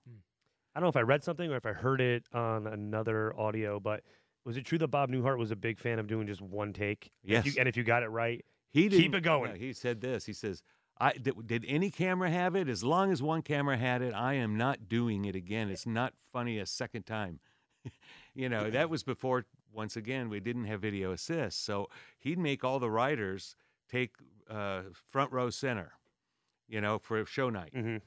I 0.74 0.80
don't 0.80 0.84
know 0.84 0.90
if 0.90 0.96
I 0.96 1.02
read 1.02 1.22
something 1.22 1.52
or 1.52 1.56
if 1.56 1.66
I 1.66 1.72
heard 1.72 2.00
it 2.00 2.24
on 2.32 2.66
another 2.66 3.38
audio, 3.38 3.78
but 3.78 4.02
was 4.44 4.56
it 4.56 4.64
true 4.64 4.78
that 4.78 4.88
Bob 4.88 5.10
Newhart 5.10 5.38
was 5.38 5.50
a 5.50 5.56
big 5.56 5.78
fan 5.78 5.98
of 5.98 6.06
doing 6.06 6.26
just 6.26 6.40
one 6.42 6.72
take? 6.72 7.10
If 7.22 7.46
you- 7.46 7.52
Yes. 7.52 7.56
and 7.58 7.68
if 7.68 7.76
you 7.76 7.82
got 7.84 8.02
it 8.02 8.08
right, 8.08 8.44
He 8.70 8.88
Keep 8.88 9.14
it 9.14 9.20
going. 9.22 9.52
yeah, 9.52 9.56
he 9.56 9.72
said 9.72 10.00
this. 10.00 10.26
He 10.26 10.32
says, 10.32 10.62
"I 10.98 11.12
did, 11.12 11.46
did 11.46 11.64
any 11.68 11.90
camera 11.92 12.28
have 12.30 12.56
it? 12.56 12.68
As 12.68 12.82
long 12.82 13.12
as 13.12 13.22
one 13.22 13.40
camera 13.42 13.76
had 13.76 14.02
it, 14.02 14.12
I 14.12 14.34
am 14.34 14.56
not 14.56 14.88
doing 14.88 15.24
it 15.24 15.36
again. 15.36 15.70
It's 15.70 15.86
not 15.86 16.12
funny 16.32 16.58
a 16.58 16.66
second 16.66 17.04
time." 17.06 17.38
you 18.34 18.48
know, 18.48 18.70
that 18.70 18.90
was 18.90 19.02
before. 19.04 19.44
Once 19.72 19.96
again, 19.96 20.28
we 20.28 20.38
didn't 20.40 20.64
have 20.66 20.80
video 20.80 21.10
assist, 21.12 21.64
so 21.64 21.88
he'd 22.18 22.38
make 22.38 22.62
all 22.64 22.78
the 22.80 22.90
writers 22.90 23.56
take 23.88 24.16
uh, 24.50 24.82
front 25.10 25.30
row 25.32 25.50
center. 25.50 25.92
You 26.68 26.80
know, 26.80 26.98
for 26.98 27.24
show 27.26 27.50
night, 27.50 27.70
hmm 27.74 27.98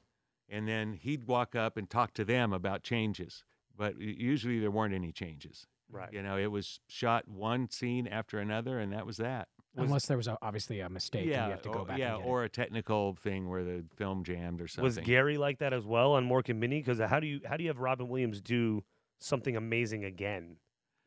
and 0.50 0.66
then 0.68 0.94
he'd 0.94 1.28
walk 1.28 1.56
up 1.56 1.76
and 1.78 1.90
talk 1.90 2.14
to 2.14 2.24
them 2.26 2.52
about 2.54 2.82
changes. 2.84 3.44
But 3.76 4.00
usually 4.00 4.60
there 4.60 4.72
weren't 4.72 4.94
any 4.94 5.12
changes. 5.12 5.68
Right. 5.92 6.12
You 6.12 6.22
know, 6.22 6.38
it 6.38 6.48
was 6.52 6.80
shot 6.88 7.28
one 7.28 7.70
scene 7.70 8.08
after 8.08 8.40
another, 8.40 8.80
and 8.80 8.92
that 8.94 9.06
was 9.06 9.18
that. 9.18 9.48
Was- 9.76 9.86
Unless 9.86 10.06
there 10.08 10.18
was 10.18 10.28
a, 10.28 10.38
obviously 10.42 10.80
a 10.80 10.90
mistake 10.90 11.22
and 11.28 11.30
you 11.30 11.36
have 11.36 11.62
to 11.62 11.70
go 11.70 11.80
or, 11.80 11.86
back. 11.86 11.98
yeah, 12.00 12.16
and 12.16 12.24
get 12.24 12.28
it. 12.28 12.30
or 12.30 12.44
a 12.44 12.50
technical 12.50 13.14
thing 13.16 13.48
where 13.48 13.64
the 13.64 13.86
film 13.96 14.24
jammed 14.24 14.60
or 14.60 14.68
something. 14.68 14.84
Was 14.84 14.98
Garry 14.98 15.38
like 15.38 15.60
that 15.60 15.72
as 15.72 15.86
well 15.86 16.14
on 16.14 16.28
Mork 16.28 16.50
and 16.50 16.60
Mindy? 16.60 16.80
Because 16.80 17.00
how 17.00 17.20
do 17.20 17.28
you 17.28 17.42
how 17.46 17.58
do 17.58 17.64
you 17.64 17.70
have 17.70 17.80
Robin 17.80 18.08
Williams 18.10 18.42
do 18.42 18.84
something 19.20 19.56
amazing 19.56 20.04
again? 20.04 20.58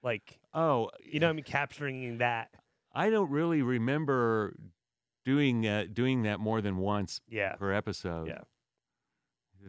Like 0.03 0.39
Oh, 0.55 0.91
you 1.05 1.19
know, 1.21 1.27
what 1.27 1.31
I 1.33 1.35
mean, 1.35 1.45
capturing 1.45 2.19
that. 2.19 2.51
I 2.95 3.11
don't 3.11 3.31
really 3.31 3.61
remember 3.61 4.55
doing 5.25 5.67
uh, 5.67 5.87
doing 5.93 6.23
that 6.23 6.39
more 6.41 6.61
than 6.63 6.77
once 6.79 7.21
Yeah. 7.29 7.57
per 7.57 7.73
episode. 7.73 8.29
Yeah. 8.29 8.39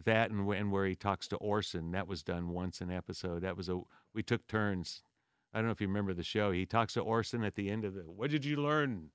that 0.04 0.30
and 0.30 0.46
when 0.46 0.70
where 0.70 0.86
he 0.86 0.94
talks 0.94 1.28
to 1.28 1.36
Orson. 1.36 1.90
That 1.90 2.06
was 2.08 2.22
done 2.22 2.48
once 2.48 2.80
an 2.80 2.90
episode. 2.90 3.42
That 3.42 3.56
was 3.56 3.68
a 3.68 3.80
we 4.14 4.22
took 4.22 4.46
turns. 4.46 5.02
I 5.54 5.58
don't 5.58 5.66
know 5.66 5.72
if 5.72 5.80
you 5.80 5.86
remember 5.86 6.14
the 6.14 6.22
show. 6.22 6.50
He 6.50 6.64
talks 6.66 6.94
to 6.94 7.00
Orson 7.00 7.44
at 7.44 7.54
the 7.56 7.68
end 7.70 7.84
of 7.84 7.94
the. 7.94 8.02
What 8.02 8.30
did 8.30 8.44
you 8.44 8.56
learn? 8.56 9.10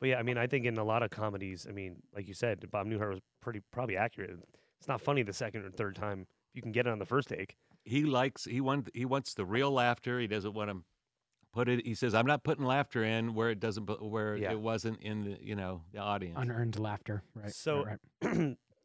But 0.00 0.10
yeah, 0.10 0.18
I 0.18 0.22
mean, 0.22 0.38
I 0.38 0.46
think 0.46 0.64
in 0.64 0.76
a 0.78 0.84
lot 0.84 1.02
of 1.02 1.10
comedies, 1.10 1.66
I 1.68 1.72
mean, 1.72 1.96
like 2.14 2.28
you 2.28 2.34
said, 2.34 2.64
Bob 2.70 2.86
Newhart 2.86 3.10
was 3.10 3.20
pretty 3.40 3.60
probably 3.72 3.96
accurate. 3.96 4.30
It's 4.80 4.88
not 4.88 5.00
funny 5.00 5.22
the 5.22 5.32
second 5.32 5.64
or 5.64 5.70
third 5.70 5.96
time 5.96 6.22
if 6.22 6.26
you 6.56 6.62
can 6.62 6.72
get 6.72 6.86
it 6.86 6.90
on 6.90 6.98
the 6.98 7.04
first 7.06 7.28
take. 7.28 7.56
He 7.84 8.02
likes 8.04 8.44
he 8.44 8.60
want 8.60 8.90
he 8.94 9.04
wants 9.04 9.34
the 9.34 9.44
real 9.44 9.70
laughter. 9.72 10.20
He 10.20 10.26
doesn't 10.26 10.52
want 10.54 10.70
to 10.70 10.82
put 11.52 11.68
it. 11.68 11.84
He 11.86 11.94
says, 11.94 12.14
"I'm 12.14 12.26
not 12.26 12.44
putting 12.44 12.64
laughter 12.64 13.02
in 13.02 13.34
where 13.34 13.50
it 13.50 13.58
doesn't 13.60 13.86
where 14.02 14.36
Yeah. 14.36 14.52
it 14.52 14.60
wasn't 14.60 15.00
in 15.00 15.24
the 15.24 15.38
you 15.40 15.56
know 15.56 15.82
the 15.92 15.98
audience." 15.98 16.36
Unearned 16.38 16.78
laughter. 16.78 17.22
Right. 17.34 17.50
So- 17.52 17.84
right, 17.84 17.98
right. 18.22 18.32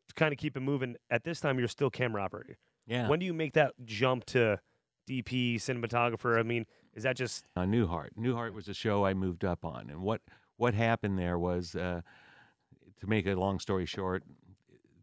to 0.07 0.15
kind 0.15 0.31
of 0.31 0.37
keep 0.39 0.55
it 0.57 0.61
moving, 0.61 0.95
at 1.09 1.23
this 1.23 1.39
time 1.39 1.59
you're 1.59 1.67
still 1.67 1.89
camera 1.89 2.21
operator. 2.23 2.57
yeah. 2.87 3.07
When 3.07 3.19
do 3.19 3.25
you 3.25 3.33
make 3.33 3.53
that 3.53 3.73
jump 3.85 4.25
to 4.27 4.59
DP, 5.07 5.55
cinematographer? 5.55 6.39
I 6.39 6.43
mean, 6.43 6.65
is 6.93 7.03
that 7.03 7.15
just 7.15 7.45
uh, 7.55 7.61
Newhart. 7.61 8.09
Newhart 8.19 8.53
was 8.53 8.67
a 8.67 8.73
show 8.73 9.05
I 9.05 9.13
moved 9.13 9.43
up 9.43 9.65
on, 9.65 9.89
and 9.89 10.01
what 10.01 10.21
what 10.57 10.73
happened 10.73 11.17
there 11.17 11.37
was, 11.37 11.75
uh, 11.75 12.01
to 12.99 13.07
make 13.07 13.25
a 13.25 13.33
long 13.33 13.59
story 13.59 13.85
short, 13.85 14.23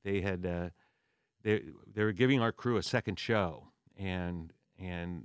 they 0.05 0.21
had 0.21 0.47
uh, 0.47 0.69
they 1.43 1.63
they 1.93 2.05
were 2.05 2.13
giving 2.13 2.41
our 2.41 2.53
crew 2.53 2.77
a 2.77 2.83
second 2.83 3.19
show, 3.19 3.69
and 3.97 4.53
and 4.79 5.25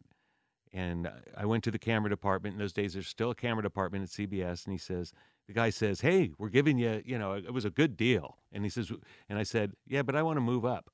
and 0.74 1.10
I 1.38 1.46
went 1.46 1.64
to 1.66 1.72
the 1.72 1.80
camera 1.80 2.10
department. 2.10 2.54
In 2.54 2.60
those 2.60 2.74
days, 2.74 2.94
there's 2.94 3.08
still 3.08 3.32
a 3.32 3.36
camera 3.36 3.64
department 3.64 4.04
at 4.04 4.10
CBS, 4.10 4.66
and 4.66 4.74
he 4.74 4.80
says. 4.80 5.14
The 5.48 5.54
guy 5.54 5.70
says, 5.70 6.02
"Hey, 6.02 6.32
we're 6.40 6.50
giving 6.50 6.80
you, 6.80 7.04
you 7.06 7.20
know, 7.20 7.34
it 7.34 7.54
was 7.54 7.66
a 7.66 7.70
good 7.70 7.96
deal." 7.96 8.40
And 8.52 8.64
he 8.64 8.70
says, 8.72 8.92
and 9.30 9.38
I 9.38 9.44
said, 9.44 9.74
"Yeah, 9.86 10.02
but 10.02 10.16
I 10.16 10.24
want 10.24 10.38
to 10.38 10.42
move 10.42 10.66
up." 10.66 10.90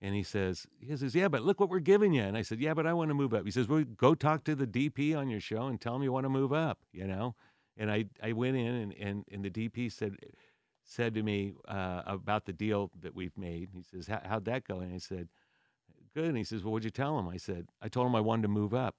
And 0.00 0.14
he 0.14 0.22
says, 0.22 0.66
he 0.80 0.96
says, 0.96 1.14
yeah, 1.14 1.26
but 1.28 1.42
look 1.42 1.58
what 1.58 1.68
we're 1.70 1.80
giving 1.80 2.12
you. 2.12 2.22
And 2.22 2.36
I 2.36 2.42
said, 2.42 2.60
yeah, 2.60 2.72
but 2.74 2.86
I 2.86 2.92
want 2.92 3.08
to 3.10 3.14
move 3.14 3.34
up. 3.34 3.44
He 3.44 3.50
says, 3.50 3.66
well, 3.66 3.82
go 3.96 4.14
talk 4.14 4.44
to 4.44 4.54
the 4.54 4.66
DP 4.66 5.16
on 5.16 5.28
your 5.28 5.40
show 5.40 5.66
and 5.66 5.80
tell 5.80 5.96
him 5.96 6.02
you 6.04 6.12
want 6.12 6.24
to 6.24 6.30
move 6.30 6.52
up, 6.52 6.78
you 6.92 7.06
know? 7.06 7.34
And 7.76 7.90
I, 7.90 8.04
I 8.22 8.32
went 8.32 8.56
in 8.56 8.66
and, 8.66 8.94
and, 8.94 9.24
and 9.30 9.44
the 9.44 9.50
DP 9.50 9.90
said, 9.90 10.16
said 10.84 11.14
to 11.14 11.22
me 11.22 11.52
uh, 11.66 12.02
about 12.06 12.44
the 12.46 12.52
deal 12.52 12.90
that 13.00 13.14
we've 13.14 13.36
made. 13.36 13.70
He 13.74 13.82
says, 13.82 14.06
"How- 14.06 14.22
how'd 14.24 14.44
that 14.46 14.64
go? 14.64 14.78
And 14.80 14.94
I 14.94 14.98
said, 14.98 15.28
good. 16.14 16.26
And 16.26 16.36
he 16.36 16.44
says, 16.44 16.62
well, 16.62 16.72
what'd 16.72 16.84
you 16.84 16.90
tell 16.90 17.18
him? 17.18 17.28
I 17.28 17.36
said, 17.36 17.66
I 17.82 17.88
told 17.88 18.06
him 18.06 18.14
I 18.14 18.20
wanted 18.20 18.42
to 18.42 18.48
move 18.48 18.74
up. 18.74 18.96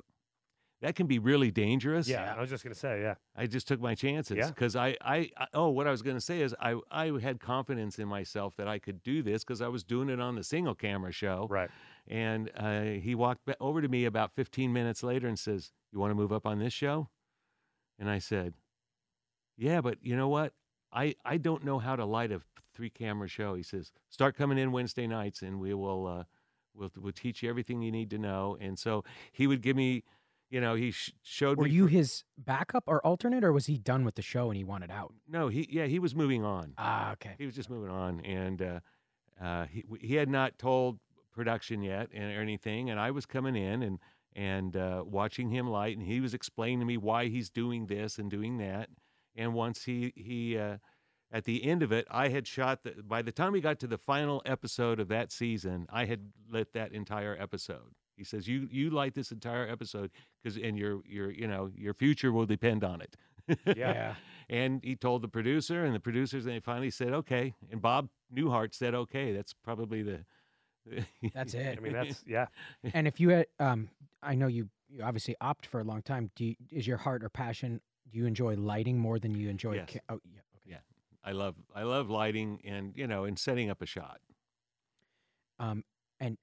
That 0.82 0.96
can 0.96 1.08
be 1.08 1.20
really 1.20 1.52
dangerous. 1.52 2.08
yeah? 2.08 2.34
I 2.38 2.40
was 2.40 2.50
just 2.50 2.64
gonna 2.64 2.74
say, 2.74 3.02
yeah. 3.02 3.16
I 3.36 3.48
just 3.48 3.68
took 3.68 3.82
my 3.82 3.96
chances 3.96 4.38
Yeah. 4.38 4.48
because 4.48 4.76
I, 4.78 4.96
I, 5.02 5.30
I, 5.38 5.48
oh, 5.54 5.70
what 5.70 5.88
I 5.88 5.92
was 5.92 6.02
going 6.02 6.16
to 6.16 6.22
say 6.22 6.42
is 6.42 6.56
I, 6.60 6.80
I 6.90 7.12
had 7.22 7.40
confidence 7.40 8.00
in 8.00 8.08
myself 8.08 8.54
that 8.58 8.68
I 8.68 8.80
could 8.80 9.04
do 9.04 9.22
this 9.22 9.44
because 9.44 9.62
I 9.62 9.68
was 9.68 9.84
doing 9.84 10.10
it 10.10 10.20
on 10.22 10.36
the 10.36 10.44
single 10.44 10.76
camera 10.76 11.12
show. 11.12 11.48
Right. 11.50 11.70
And 12.08 12.50
uh, 12.58 12.82
he 13.02 13.14
walked 13.16 13.50
over 13.60 13.82
to 13.82 13.88
me 13.88 14.06
about 14.06 14.32
15 14.36 14.72
minutes 14.72 15.04
later 15.04 15.28
and 15.28 15.38
says, 15.38 15.72
You 15.92 16.00
want 16.00 16.12
to 16.12 16.16
move 16.16 16.32
up 16.32 16.46
on 16.46 16.60
this 16.60 16.74
show? 16.74 17.10
And 18.00 18.10
I 18.10 18.20
said, 18.20 18.54
Yeah, 19.58 19.82
but 19.82 19.98
you 20.02 20.16
know 20.16 20.30
what? 20.30 20.54
I, 20.94 21.16
I 21.26 21.38
don't 21.38 21.64
know 21.64 21.80
how 21.80 21.96
to 21.96 22.06
light 22.06 22.32
a 22.32 22.42
three 22.74 22.90
camera 22.90 23.28
show. 23.28 23.54
He 23.56 23.64
says, 23.64 23.92
Start 24.10 24.36
coming 24.38 24.58
in 24.58 24.72
Wednesday 24.72 25.08
nights 25.08 25.42
and 25.42 25.60
we 25.60 25.74
will, 25.74 26.08
uh, 26.08 26.24
we'll, 26.74 26.92
we'll 26.98 27.12
teach 27.14 27.44
you 27.44 27.50
everything 27.50 27.82
you 27.82 27.92
need 27.92 28.10
to 28.12 28.18
know. 28.18 28.58
And 28.60 28.80
so 28.80 29.04
he 29.32 29.46
would 29.48 29.62
give 29.62 29.76
me, 29.76 30.04
you 30.50 30.60
know, 30.62 30.76
he 30.76 30.92
sh- 30.92 31.12
showed 31.24 31.58
Were 31.58 31.66
me. 31.66 31.72
you 31.72 31.86
fr- 31.88 31.94
his 31.94 32.24
backup 32.38 32.84
or 32.88 33.06
alternate, 33.06 33.44
or 33.44 33.52
was 33.54 33.68
he 33.68 33.78
done 33.78 34.04
with 34.06 34.16
the 34.16 34.22
show 34.22 34.50
and 34.50 34.58
he 34.58 34.64
wanted 34.64 34.90
out? 34.92 35.14
no, 35.28 35.48
he, 35.48 35.68
yeah, 35.72 35.86
he 35.86 36.00
was 36.00 36.16
moving 36.16 36.44
on. 36.44 36.74
Ah, 36.78 37.12
okay. 37.14 37.36
He 37.38 37.46
was 37.46 37.56
just 37.56 37.70
moving 37.70 37.90
on, 37.92 38.20
and 38.22 38.62
uh, 38.62 38.80
uh, 39.42 39.66
he 39.66 39.84
he 40.02 40.16
had 40.16 40.30
not 40.30 40.58
told 40.58 41.00
production 41.32 41.82
yet 41.84 42.10
and 42.14 42.36
or 42.36 42.42
anything, 42.42 42.90
and 42.90 43.00
I 43.00 43.12
was 43.12 43.26
coming 43.26 43.56
in 43.56 43.84
and 43.84 44.00
and 44.36 44.76
uh, 44.78 45.04
watching 45.06 45.50
him 45.50 45.68
light, 45.70 45.98
and 45.98 46.06
he 46.06 46.20
was 46.22 46.34
explaining 46.34 46.80
to 46.80 46.86
me 46.86 46.98
why 46.98 47.28
he's 47.28 47.50
doing 47.50 47.88
this 47.88 48.18
and 48.18 48.30
doing 48.30 48.58
that, 48.58 48.90
and 49.36 49.54
once 49.54 49.86
he 49.86 50.14
he 50.16 50.58
uh, 50.58 50.78
at 51.32 51.44
the 51.46 51.64
end 51.64 51.84
of 51.84 51.92
it, 51.92 52.08
I 52.10 52.30
had 52.30 52.48
shot 52.48 52.84
the. 52.84 53.04
By 53.04 53.22
the 53.22 53.32
time 53.32 53.52
we 53.54 53.62
got 53.62 53.80
to 53.82 53.88
the 53.88 53.98
final 54.00 54.42
episode 54.46 55.00
of 55.00 55.08
that 55.10 55.32
season, 55.32 55.86
I 55.92 56.06
had 56.06 56.32
lit 56.50 56.74
that 56.74 56.92
entire 56.92 57.38
episode. 57.40 57.94
He 58.20 58.26
says, 58.26 58.48
"You 58.50 58.68
you 58.70 58.90
light 58.90 59.16
this 59.16 59.32
entire 59.32 59.68
episode 59.68 60.12
because 60.44 60.58
and 60.58 60.78
your 60.78 61.00
your 61.08 61.32
you 61.32 61.48
know 61.48 61.72
your 61.74 61.94
future 61.94 62.32
will 62.34 62.46
depend 62.46 62.84
on 62.84 63.02
it." 63.02 63.16
Yeah. 63.76 64.16
And 64.52 64.84
he 64.84 64.96
told 64.96 65.22
the 65.22 65.28
producer, 65.28 65.86
and 65.86 65.94
the 65.94 66.00
producers, 66.00 66.48
and 66.48 66.56
they 66.56 66.60
finally 66.60 66.90
said, 66.90 67.14
"Okay." 67.14 67.54
And 67.72 67.80
Bob 67.84 68.10
Newhart 68.34 68.74
said, 68.74 68.96
"Okay." 68.96 69.32
That's 69.32 69.54
probably 69.54 70.02
the. 70.02 70.26
That's 71.36 71.54
it. 71.54 71.78
I 71.78 71.82
mean, 71.82 71.94
that's 71.94 72.24
yeah. 72.26 72.48
And 72.96 73.08
if 73.08 73.20
you 73.20 73.30
had, 73.30 73.46
um, 73.60 73.90
I 74.24 74.34
know 74.34 74.48
you, 74.48 74.70
you 74.90 75.04
obviously 75.04 75.36
opt 75.40 75.68
for 75.68 75.80
a 75.80 75.84
long 75.84 76.02
time. 76.02 76.32
Do 76.36 76.46
you, 76.46 76.56
is 76.72 76.88
your 76.88 76.98
heart 76.98 77.24
or 77.24 77.30
passion? 77.30 77.80
Do 78.12 78.18
you 78.18 78.26
enjoy 78.26 78.56
lighting 78.56 78.98
more 78.98 79.20
than 79.20 79.36
you 79.36 79.50
enjoy? 79.50 79.76
Yes. 79.76 79.90
Ca- 79.94 80.00
oh, 80.10 80.20
yeah. 80.26 80.40
Okay. 80.56 80.66
Yeah. 80.66 80.78
I 81.24 81.34
love 81.34 81.54
I 81.76 81.84
love 81.84 82.10
lighting 82.10 82.60
and 82.66 82.94
you 82.96 83.06
know 83.06 83.26
and 83.26 83.38
setting 83.38 83.70
up 83.70 83.84
a 83.84 83.86
shot. 83.86 84.20
Um, 85.60 85.84
and 86.20 86.40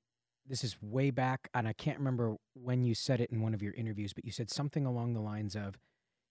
this 0.49 0.63
is 0.65 0.77
way 0.81 1.11
back, 1.11 1.49
and 1.55 1.67
I 1.67 1.73
can't 1.73 1.99
remember 1.99 2.37
when 2.55 2.83
you 2.85 2.95
said 2.95 3.21
it 3.21 3.31
in 3.31 3.41
one 3.41 3.55
of 3.55 3.63
your 3.63 3.73
interviews, 3.75 4.13
but 4.13 4.25
you 4.25 4.31
said 4.31 4.51
something 4.51 4.87
along 4.87 5.13
the 5.15 5.21
lines 5.21 5.57
of, 5.57 5.79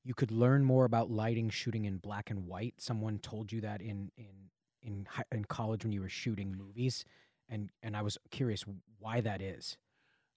"You 0.04 0.14
could 0.14 0.32
learn 0.32 0.64
more 0.64 0.86
about 0.86 1.10
lighting 1.12 1.50
shooting 1.50 1.86
in 1.86 1.98
black 1.98 2.30
and 2.30 2.48
white." 2.48 2.76
Someone 2.80 3.20
told 3.20 3.52
you 3.52 3.62
that 3.62 3.82
in 3.82 4.12
in 4.18 4.50
in 4.82 5.08
in 5.32 5.46
college 5.46 5.84
when 5.84 5.92
you 5.92 6.02
were 6.02 6.10
shooting 6.10 6.56
movies, 6.56 7.06
and 7.50 7.72
and 7.84 7.96
I 7.98 8.02
was 8.02 8.18
curious 8.30 8.64
why 9.00 9.22
that 9.22 9.42
is. 9.42 9.78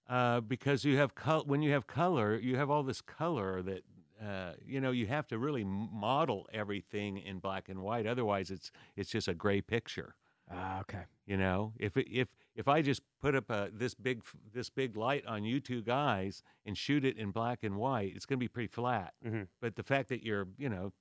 Uh, 0.07 0.41
because 0.41 0.83
you 0.83 0.97
have 0.97 1.13
col- 1.13 1.43
when 1.45 1.61
you 1.61 1.71
have 1.71 1.85
color, 1.85 2.35
you 2.35 2.55
have 2.57 2.69
all 2.69 2.81
this 2.83 2.99
color 3.01 3.61
that 3.61 3.83
uh, 4.21 4.53
you 4.65 4.81
know 4.81 4.91
you 4.91 5.05
have 5.05 5.27
to 5.27 5.37
really 5.37 5.63
model 5.63 6.47
everything 6.51 7.17
in 7.17 7.39
black 7.39 7.69
and 7.69 7.81
white. 7.81 8.07
Otherwise, 8.07 8.49
it's 8.49 8.71
it's 8.95 9.09
just 9.11 9.27
a 9.27 9.33
gray 9.35 9.61
picture. 9.61 10.15
Ah, 10.51 10.79
okay. 10.79 11.03
You 11.27 11.37
know, 11.37 11.73
if 11.77 11.95
it- 11.95 12.07
if 12.11 12.27
if 12.59 12.67
I 12.67 12.81
just 12.81 13.01
put 13.21 13.33
up 13.35 13.49
a 13.49 13.69
this 13.73 13.93
big 13.95 14.21
this 14.53 14.69
big 14.69 14.95
light 14.97 15.25
on 15.25 15.43
you 15.43 15.59
two 15.59 15.81
guys 15.81 16.43
and 16.65 16.77
shoot 16.77 17.03
it 17.05 17.17
in 17.17 17.31
black 17.31 17.63
and 17.63 17.75
white, 17.77 18.13
it's 18.15 18.25
going 18.25 18.37
to 18.39 18.43
be 18.43 18.47
pretty 18.49 18.67
flat. 18.67 19.13
Mhm. 19.25 19.47
But 19.61 19.75
the 19.75 19.83
fact 19.83 20.09
that 20.09 20.21
you're 20.23 20.47
you 20.57 20.69
know 20.69 20.91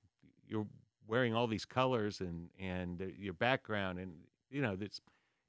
you're 0.46 0.66
wearing 1.06 1.34
all 1.34 1.46
these 1.46 1.64
colors 1.64 2.20
and 2.20 2.48
and 2.60 3.02
uh, 3.02 3.06
your 3.18 3.32
background 3.34 3.98
and 3.98 4.12
you 4.50 4.62
know 4.62 4.76
that's 4.76 5.00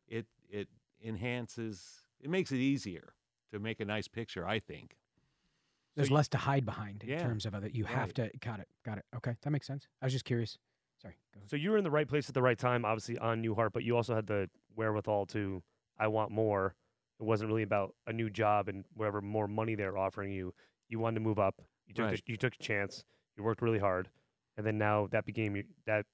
it 0.07 0.26
it 0.49 0.68
enhances 1.03 2.03
it 2.20 2.30
makes 2.30 2.51
it 2.51 2.57
easier 2.57 3.14
to 3.51 3.60
make 3.60 3.80
a 3.80 3.86
nice 3.86 4.07
picture. 4.07 4.45
I 4.47 4.60
think. 4.60 4.97
There's 5.95 6.10
you- 6.10 6.16
less 6.16 6.28
to 6.30 6.38
hide 6.38 6.66
behind 6.66 7.03
in 7.03 7.10
Yeah, 7.10 7.24
terms 7.24 7.45
of 7.45 7.53
it. 7.53 7.74
You 7.76 7.86
have 7.86 8.14
to. 8.16 8.32
Got 8.39 8.60
it. 8.62 8.68
Got 8.86 8.97
it. 8.99 9.05
Okay, 9.18 9.36
that 9.41 9.49
makes 9.51 9.68
sense. 9.68 9.88
I 10.01 10.05
was 10.05 10.14
just 10.14 10.26
curious. 10.26 10.57
Sorry. 11.01 11.16
Go 11.34 11.39
ahead. 11.39 11.49
So 11.49 11.55
you 11.55 11.72
were 11.72 11.78
in 11.78 11.84
the 11.84 11.91
right 11.91 12.07
place 12.07 12.30
at 12.30 12.36
the 12.36 12.41
right 12.41 12.57
time, 12.57 12.86
obviously 12.86 13.18
on 13.18 13.41
Newhart, 13.43 13.72
but 13.74 13.84
you 13.84 13.95
also 13.95 14.16
had 14.16 14.28
the 14.28 14.49
wherewithal 14.76 15.26
to 15.28 15.62
I 16.00 16.08
want 16.08 16.32
more. 16.32 16.76
It 17.20 17.24
wasn't 17.24 17.50
really 17.50 17.64
about 17.64 17.93
a 18.08 18.14
new 18.14 18.30
job 18.30 18.70
and 18.70 18.86
whatever 18.93 19.22
more 19.22 19.47
money 19.47 19.76
they're 19.76 19.97
offering 19.97 20.32
you. 20.32 20.54
You 20.88 21.00
wanted 21.00 21.16
to 21.16 21.22
move 21.22 21.38
up. 21.39 21.56
You 21.88 21.93
took 21.93 22.06
Right. 22.06 22.16
the, 22.26 22.32
you 22.32 22.38
took 22.38 22.54
a 22.60 22.64
chance. 22.64 23.04
You 23.36 23.43
worked 23.43 23.62
really 23.62 23.80
hard, 23.80 24.10
and 24.58 24.66
then 24.66 24.78
now 24.78 25.08
that 25.12 25.26
became 25.26 25.56
your, 25.56 25.66
that 25.86 26.06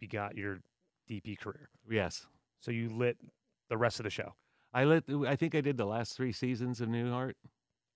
begot 0.00 0.36
your 0.36 0.60
DP 1.08 1.38
career. 1.38 1.68
Yes. 1.90 2.26
So 2.60 2.70
you 2.70 2.88
lit 2.90 3.16
the 3.68 3.76
rest 3.76 4.00
of 4.00 4.04
the 4.04 4.10
show, 4.10 4.34
I 4.72 4.84
lit. 4.84 5.04
I 5.26 5.36
think 5.36 5.54
I 5.54 5.60
did 5.60 5.76
the 5.76 5.84
last 5.86 6.16
three 6.16 6.32
seasons 6.32 6.80
of 6.80 6.88
Newhart. 6.88 7.34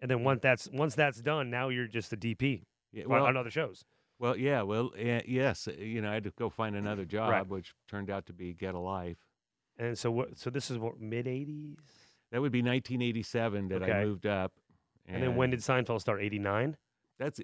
and 0.00 0.10
then 0.10 0.22
once 0.24 0.40
that's 0.42 0.68
once 0.72 0.94
that's 0.94 1.20
done, 1.20 1.50
now 1.50 1.68
you're 1.68 1.86
just 1.86 2.12
a 2.12 2.16
DP 2.16 2.64
Yeah, 2.92 3.04
well, 3.06 3.24
on 3.26 3.36
other 3.36 3.50
shows. 3.50 3.84
Well, 4.18 4.36
yeah, 4.36 4.62
well, 4.62 4.92
eh, 4.96 5.22
yes, 5.26 5.66
uh, 5.66 5.72
you 5.72 6.00
know, 6.00 6.10
I 6.10 6.14
had 6.14 6.24
to 6.24 6.32
go 6.38 6.48
find 6.50 6.76
another 6.76 7.04
job, 7.04 7.48
which 7.50 7.74
turned 7.88 8.08
out 8.10 8.26
to 8.26 8.32
be 8.32 8.52
Get 8.54 8.74
a 8.74 8.78
Life. 8.78 9.18
And 9.82 9.98
so 9.98 10.10
what? 10.10 10.38
So 10.38 10.48
this 10.50 10.70
is 10.70 10.78
what 10.78 11.00
mid 11.00 11.26
'80s, 11.26 11.76
That 12.30 12.40
would 12.40 12.52
be 12.52 12.62
1987 12.62 13.68
that 13.68 13.82
I 13.82 14.04
moved 14.04 14.26
up. 14.26 14.52
and 15.06 15.22
then 15.22 15.34
when 15.36 15.50
did 15.50 15.60
Seinfeld 15.60 16.00
start? 16.00 16.22
'89. 16.22 16.76
that's? 17.18 17.40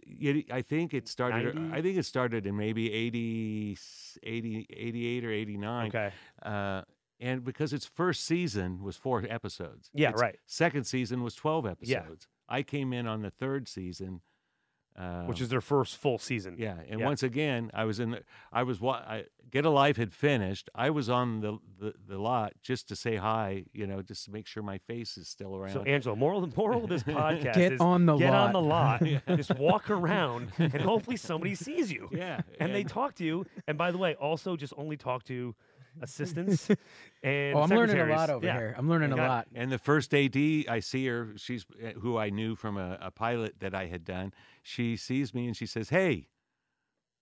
I 0.52 0.62
think 0.62 0.94
it 0.94 1.08
started. 1.08 1.54
90? 1.54 1.76
I 1.76 1.82
think 1.82 1.98
it 1.98 2.04
started 2.04 2.46
in 2.46 2.56
maybe 2.56 2.92
80, 2.92 3.76
80 4.22 4.66
88 4.70 5.24
or 5.24 5.30
89. 5.32 5.86
Okay. 5.88 6.10
Uh, 6.42 6.82
and 7.20 7.44
because 7.44 7.72
its 7.72 7.86
first 7.86 8.24
season 8.24 8.82
was 8.82 8.96
four 8.96 9.24
episodes. 9.28 9.90
Yeah. 9.92 10.10
its 10.10 10.20
right. 10.22 10.38
Second 10.46 10.84
season 10.84 11.22
was 11.24 11.34
12 11.34 11.64
Yeah. 11.82 11.98
episodes. 11.98 12.28
I 12.48 12.62
came 12.62 12.92
in 12.92 13.06
on 13.08 13.22
the 13.22 13.30
third 13.30 13.66
season. 13.68 14.20
Uh, 14.98 15.22
Which 15.26 15.40
is 15.40 15.48
their 15.48 15.60
first 15.60 15.96
full 15.96 16.18
season. 16.18 16.56
Yeah, 16.58 16.74
and 16.90 16.98
Yeah. 16.98 17.06
once 17.06 17.22
again, 17.22 17.70
I 17.72 17.84
was 17.84 18.00
in. 18.00 18.10
The, 18.10 18.22
I 18.52 18.64
was 18.64 18.80
what 18.80 19.06
I, 19.06 19.26
Get 19.48 19.64
a 19.64 19.70
Life 19.70 19.96
had 19.96 20.12
finished. 20.12 20.68
I 20.74 20.90
was 20.90 21.08
on 21.08 21.40
the, 21.40 21.58
the 21.78 21.94
the 22.08 22.18
lot 22.18 22.52
just 22.62 22.88
to 22.88 22.96
say 22.96 23.14
hi. 23.14 23.64
You 23.72 23.86
know, 23.86 24.02
just 24.02 24.24
to 24.24 24.32
make 24.32 24.48
sure 24.48 24.60
my 24.62 24.78
face 24.78 25.16
is 25.16 25.28
still 25.28 25.54
around. 25.56 25.72
So 25.72 25.82
Angela, 25.82 26.16
moral 26.16 26.40
the 26.40 26.52
moral 26.56 26.82
of 26.82 26.90
this 26.90 27.02
podcast 27.20 27.54
Get 27.54 27.72
is 27.74 27.80
on 27.80 28.06
the 28.06 28.16
get 28.16 28.30
lot. 28.32 28.46
on 28.48 28.52
the 28.52 28.60
lot, 28.60 29.02
just 29.36 29.54
walk 29.56 29.88
around, 29.88 30.50
and 30.58 30.74
hopefully 30.82 31.16
somebody 31.16 31.54
sees 31.54 31.92
you. 31.92 32.08
yeah, 32.10 32.40
And 32.58 32.74
they 32.74 32.82
talk 32.82 33.14
to 33.16 33.24
you. 33.24 33.46
And 33.68 33.78
by 33.78 33.92
the 33.92 33.98
way, 33.98 34.16
also 34.16 34.56
just 34.56 34.74
only 34.76 34.96
talk 34.96 35.22
to 35.24 35.54
assistants, 36.02 36.68
and 37.22 37.56
oh, 37.56 37.62
I'm 37.62 37.68
learning 37.70 37.98
a 37.98 38.06
lot 38.06 38.30
over 38.30 38.44
Yeah. 38.46 38.56
here. 38.58 38.74
I'm 38.76 38.88
learning 38.88 39.12
a 39.12 39.16
got 39.16 39.24
it. 39.24 39.28
lot. 39.28 39.46
And 39.54 39.72
the 39.72 39.78
first 39.78 40.14
AD, 40.14 40.36
I 40.36 40.80
see 40.80 41.06
her. 41.06 41.32
She's 41.36 41.64
uh, 41.84 41.98
who 42.00 42.16
I 42.18 42.30
knew 42.30 42.54
from 42.56 42.76
a, 42.76 42.98
a 43.00 43.10
pilot 43.10 43.56
that 43.60 43.74
I 43.74 43.86
had 43.86 44.04
done. 44.04 44.32
She 44.62 44.96
sees 44.96 45.34
me 45.34 45.46
and 45.46 45.56
she 45.56 45.66
says, 45.66 45.88
"Hey, 45.90 46.28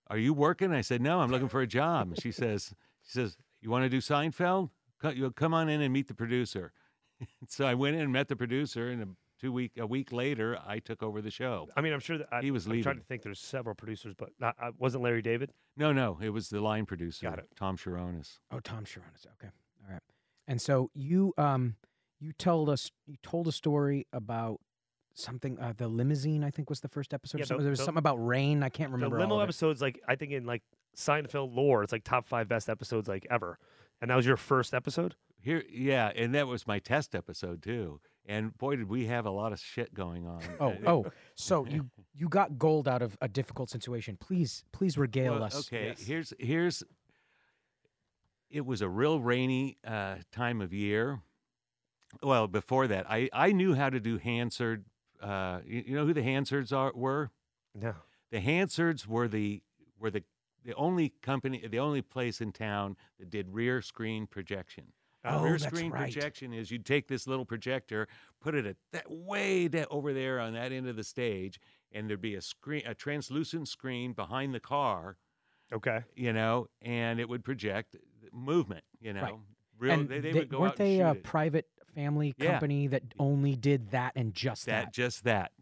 are 0.08 0.18
you 0.18 0.32
working?" 0.34 0.72
I 0.72 0.80
said, 0.82 1.00
"No, 1.00 1.20
I'm 1.20 1.30
looking 1.30 1.48
for 1.48 1.60
a 1.60 1.66
job." 1.66 2.14
She 2.20 2.32
says, 2.32 2.74
"She 3.02 3.12
says 3.12 3.36
you 3.60 3.70
want 3.70 3.84
to 3.84 3.88
do 3.88 3.98
Seinfeld? 3.98 4.70
Co- 5.00 5.10
you 5.10 5.30
Come 5.30 5.54
on 5.54 5.68
in 5.68 5.80
and 5.80 5.92
meet 5.92 6.08
the 6.08 6.14
producer." 6.14 6.72
so 7.48 7.64
I 7.66 7.74
went 7.74 7.96
in 7.96 8.02
and 8.02 8.12
met 8.12 8.28
the 8.28 8.36
producer, 8.36 8.88
and 8.88 9.02
a 9.02 9.08
two 9.40 9.52
week 9.52 9.72
a 9.78 9.86
week 9.86 10.12
later, 10.12 10.58
I 10.66 10.78
took 10.78 11.02
over 11.02 11.20
the 11.22 11.30
show. 11.30 11.68
I 11.76 11.80
mean, 11.80 11.92
I'm 11.92 12.00
sure 12.00 12.18
that 12.18 12.28
I, 12.32 12.42
He 12.42 12.50
was 12.50 12.66
I'm 12.66 12.82
trying 12.82 12.98
to 12.98 13.04
think. 13.04 13.22
There's 13.22 13.38
several 13.40 13.74
producers, 13.74 14.14
but 14.16 14.30
not, 14.40 14.56
uh, 14.60 14.70
wasn't 14.78 15.02
Larry 15.04 15.22
David? 15.22 15.52
No, 15.76 15.92
no, 15.92 16.18
it 16.22 16.30
was 16.30 16.48
the 16.48 16.60
line 16.60 16.86
producer, 16.86 17.28
Got 17.28 17.38
it. 17.40 17.48
Tom 17.56 17.76
Cherones. 17.76 18.40
Oh, 18.50 18.60
Tom 18.60 18.84
Cherones. 18.84 19.26
Okay, 19.40 19.50
all 19.86 19.92
right. 19.92 20.02
And 20.48 20.60
so 20.60 20.90
you 20.94 21.34
um 21.38 21.76
you 22.20 22.32
told 22.32 22.68
us 22.68 22.90
you 23.06 23.16
told 23.22 23.46
a 23.48 23.52
story 23.52 24.06
about 24.12 24.60
something 25.14 25.58
uh, 25.60 25.72
the 25.76 25.88
limousine. 25.88 26.44
I 26.44 26.50
think 26.50 26.68
was 26.70 26.80
the 26.80 26.88
first 26.88 27.12
episode. 27.14 27.38
Yeah, 27.38 27.44
or 27.44 27.46
something. 27.46 27.58
the- 27.58 27.64
there 27.64 27.70
was 27.70 27.78
the- 27.80 27.84
something 27.84 27.98
about 27.98 28.24
rain. 28.24 28.62
I 28.62 28.68
can't 28.68 28.90
remember. 28.92 29.16
the 29.16 29.22
all 29.22 29.28
limo 29.28 29.36
of 29.36 29.40
it. 29.42 29.44
episodes, 29.44 29.80
like 29.82 30.00
I 30.08 30.14
think 30.16 30.32
in 30.32 30.44
like 30.46 30.62
Seinfeld 30.96 31.54
lore, 31.54 31.82
it's 31.82 31.92
like 31.92 32.04
top 32.04 32.26
five 32.26 32.48
best 32.48 32.68
episodes 32.68 33.08
like 33.08 33.26
ever. 33.30 33.58
And 34.00 34.10
that 34.10 34.14
was 34.16 34.26
your 34.26 34.36
first 34.36 34.74
episode. 34.74 35.14
Here, 35.40 35.62
yeah, 35.70 36.10
and 36.14 36.34
that 36.34 36.46
was 36.46 36.66
my 36.66 36.78
test 36.78 37.14
episode 37.14 37.62
too. 37.62 38.00
And 38.28 38.56
boy, 38.58 38.76
did 38.76 38.88
we 38.88 39.06
have 39.06 39.24
a 39.24 39.30
lot 39.30 39.52
of 39.52 39.60
shit 39.60 39.94
going 39.94 40.26
on. 40.26 40.42
Oh, 40.58 40.74
oh. 40.86 41.06
So 41.36 41.64
you 41.66 41.88
you 42.14 42.28
got 42.28 42.58
gold 42.58 42.88
out 42.88 43.02
of 43.02 43.16
a 43.20 43.28
difficult 43.28 43.70
situation. 43.70 44.16
Please, 44.16 44.64
please 44.72 44.98
regale 44.98 45.34
Well, 45.34 45.44
us. 45.44 45.56
Okay, 45.68 45.86
Yes. 45.86 46.00
here's 46.02 46.32
here's. 46.38 46.82
It 48.50 48.64
was 48.64 48.80
a 48.80 48.88
real 48.88 49.20
rainy 49.20 49.76
uh, 49.86 50.16
time 50.32 50.60
of 50.60 50.72
year. 50.72 51.20
Well, 52.22 52.46
before 52.48 52.86
that, 52.88 53.06
I 53.10 53.28
I 53.32 53.52
knew 53.52 53.74
how 53.74 53.90
to 53.90 54.00
do 54.00 54.18
Hansard. 54.18 54.84
Uh, 55.20 55.60
you, 55.66 55.84
you 55.86 55.94
know 55.94 56.06
who 56.06 56.14
the 56.14 56.22
Hansards 56.22 56.72
are 56.72 56.92
were? 56.94 57.30
No. 57.74 57.94
The 58.30 58.40
Hansards 58.40 59.06
were 59.06 59.28
the 59.28 59.62
were 59.98 60.10
the 60.10 60.24
the 60.64 60.74
only 60.74 61.10
company, 61.22 61.64
the 61.66 61.78
only 61.78 62.02
place 62.02 62.40
in 62.40 62.50
town 62.50 62.96
that 63.20 63.30
did 63.30 63.50
rear 63.50 63.80
screen 63.82 64.26
projection. 64.26 64.86
Oh, 65.26 65.42
rear 65.42 65.58
screen 65.58 65.90
right. 65.92 66.02
projection 66.02 66.52
is 66.52 66.70
you'd 66.70 66.86
take 66.86 67.08
this 67.08 67.26
little 67.26 67.44
projector, 67.44 68.08
put 68.40 68.54
it 68.54 68.66
at 68.66 68.76
that 68.92 69.10
way 69.10 69.68
da- 69.68 69.86
over 69.90 70.12
there 70.12 70.38
on 70.40 70.52
that 70.54 70.72
end 70.72 70.88
of 70.88 70.96
the 70.96 71.04
stage, 71.04 71.58
and 71.92 72.08
there'd 72.08 72.20
be 72.20 72.34
a 72.34 72.40
screen, 72.42 72.82
a 72.86 72.94
translucent 72.94 73.68
screen 73.68 74.12
behind 74.12 74.54
the 74.54 74.60
car, 74.60 75.16
Okay. 75.72 76.04
you 76.14 76.32
know, 76.32 76.68
and 76.82 77.18
it 77.20 77.28
would 77.28 77.44
project 77.44 77.96
movement, 78.32 78.84
you 79.00 79.12
know. 79.12 79.22
Right. 79.22 79.34
Real, 79.78 79.92
and 80.00 80.08
they, 80.08 80.20
they 80.20 80.32
they- 80.32 80.38
would 80.38 80.48
go 80.48 80.60
weren't 80.60 80.74
out 80.74 80.80
and 80.80 80.88
they 80.88 81.00
a 81.02 81.10
it. 81.12 81.22
private 81.24 81.66
family 81.94 82.34
Yeah. 82.38 82.52
company 82.52 82.86
that 82.88 83.02
only 83.18 83.56
did 83.56 83.90
that 83.90 84.12
and 84.16 84.32
just 84.34 84.66
that 84.66 84.86
that? 84.86 84.92
just 84.94 85.24
that 85.24 85.52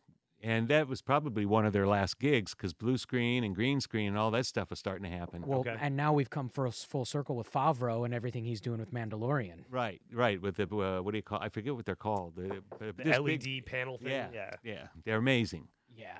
and 0.44 0.68
that 0.68 0.86
was 0.86 1.00
probably 1.02 1.44
one 1.46 1.64
of 1.66 1.72
their 1.72 1.86
last 1.86 2.18
gigs 2.18 2.54
because 2.54 2.72
blue 2.74 2.98
screen 2.98 3.42
and 3.42 3.54
green 3.54 3.80
screen 3.80 4.08
and 4.08 4.18
all 4.18 4.30
that 4.30 4.44
stuff 4.46 4.70
was 4.70 4.78
starting 4.78 5.10
to 5.10 5.16
happen 5.16 5.42
Well, 5.46 5.60
Okay. 5.60 5.74
and 5.80 5.96
now 5.96 6.12
we've 6.12 6.30
come 6.30 6.48
full, 6.48 6.70
full 6.70 7.04
circle 7.04 7.34
with 7.34 7.50
Favreau 7.50 8.04
and 8.04 8.12
everything 8.14 8.44
he's 8.44 8.60
doing 8.60 8.78
with 8.78 8.92
Mandalorian. 8.92 9.64
right 9.70 10.00
right 10.12 10.40
with 10.40 10.56
the 10.56 10.64
uh, 10.68 11.00
what 11.02 11.12
do 11.12 11.16
you 11.18 11.22
call 11.22 11.38
i 11.40 11.48
forget 11.48 11.74
what 11.74 11.86
they're 11.86 11.96
called 11.96 12.36
the, 12.36 12.62
but 12.78 12.96
The 12.96 13.18
LED 13.20 13.40
big- 13.42 13.66
panel 13.66 13.96
thing. 13.98 14.08
yeah 14.08 14.28
Yeah. 14.32 14.50
yeah 14.62 14.86
they're 15.04 15.18
amazing 15.18 15.68
Yeah. 15.96 16.18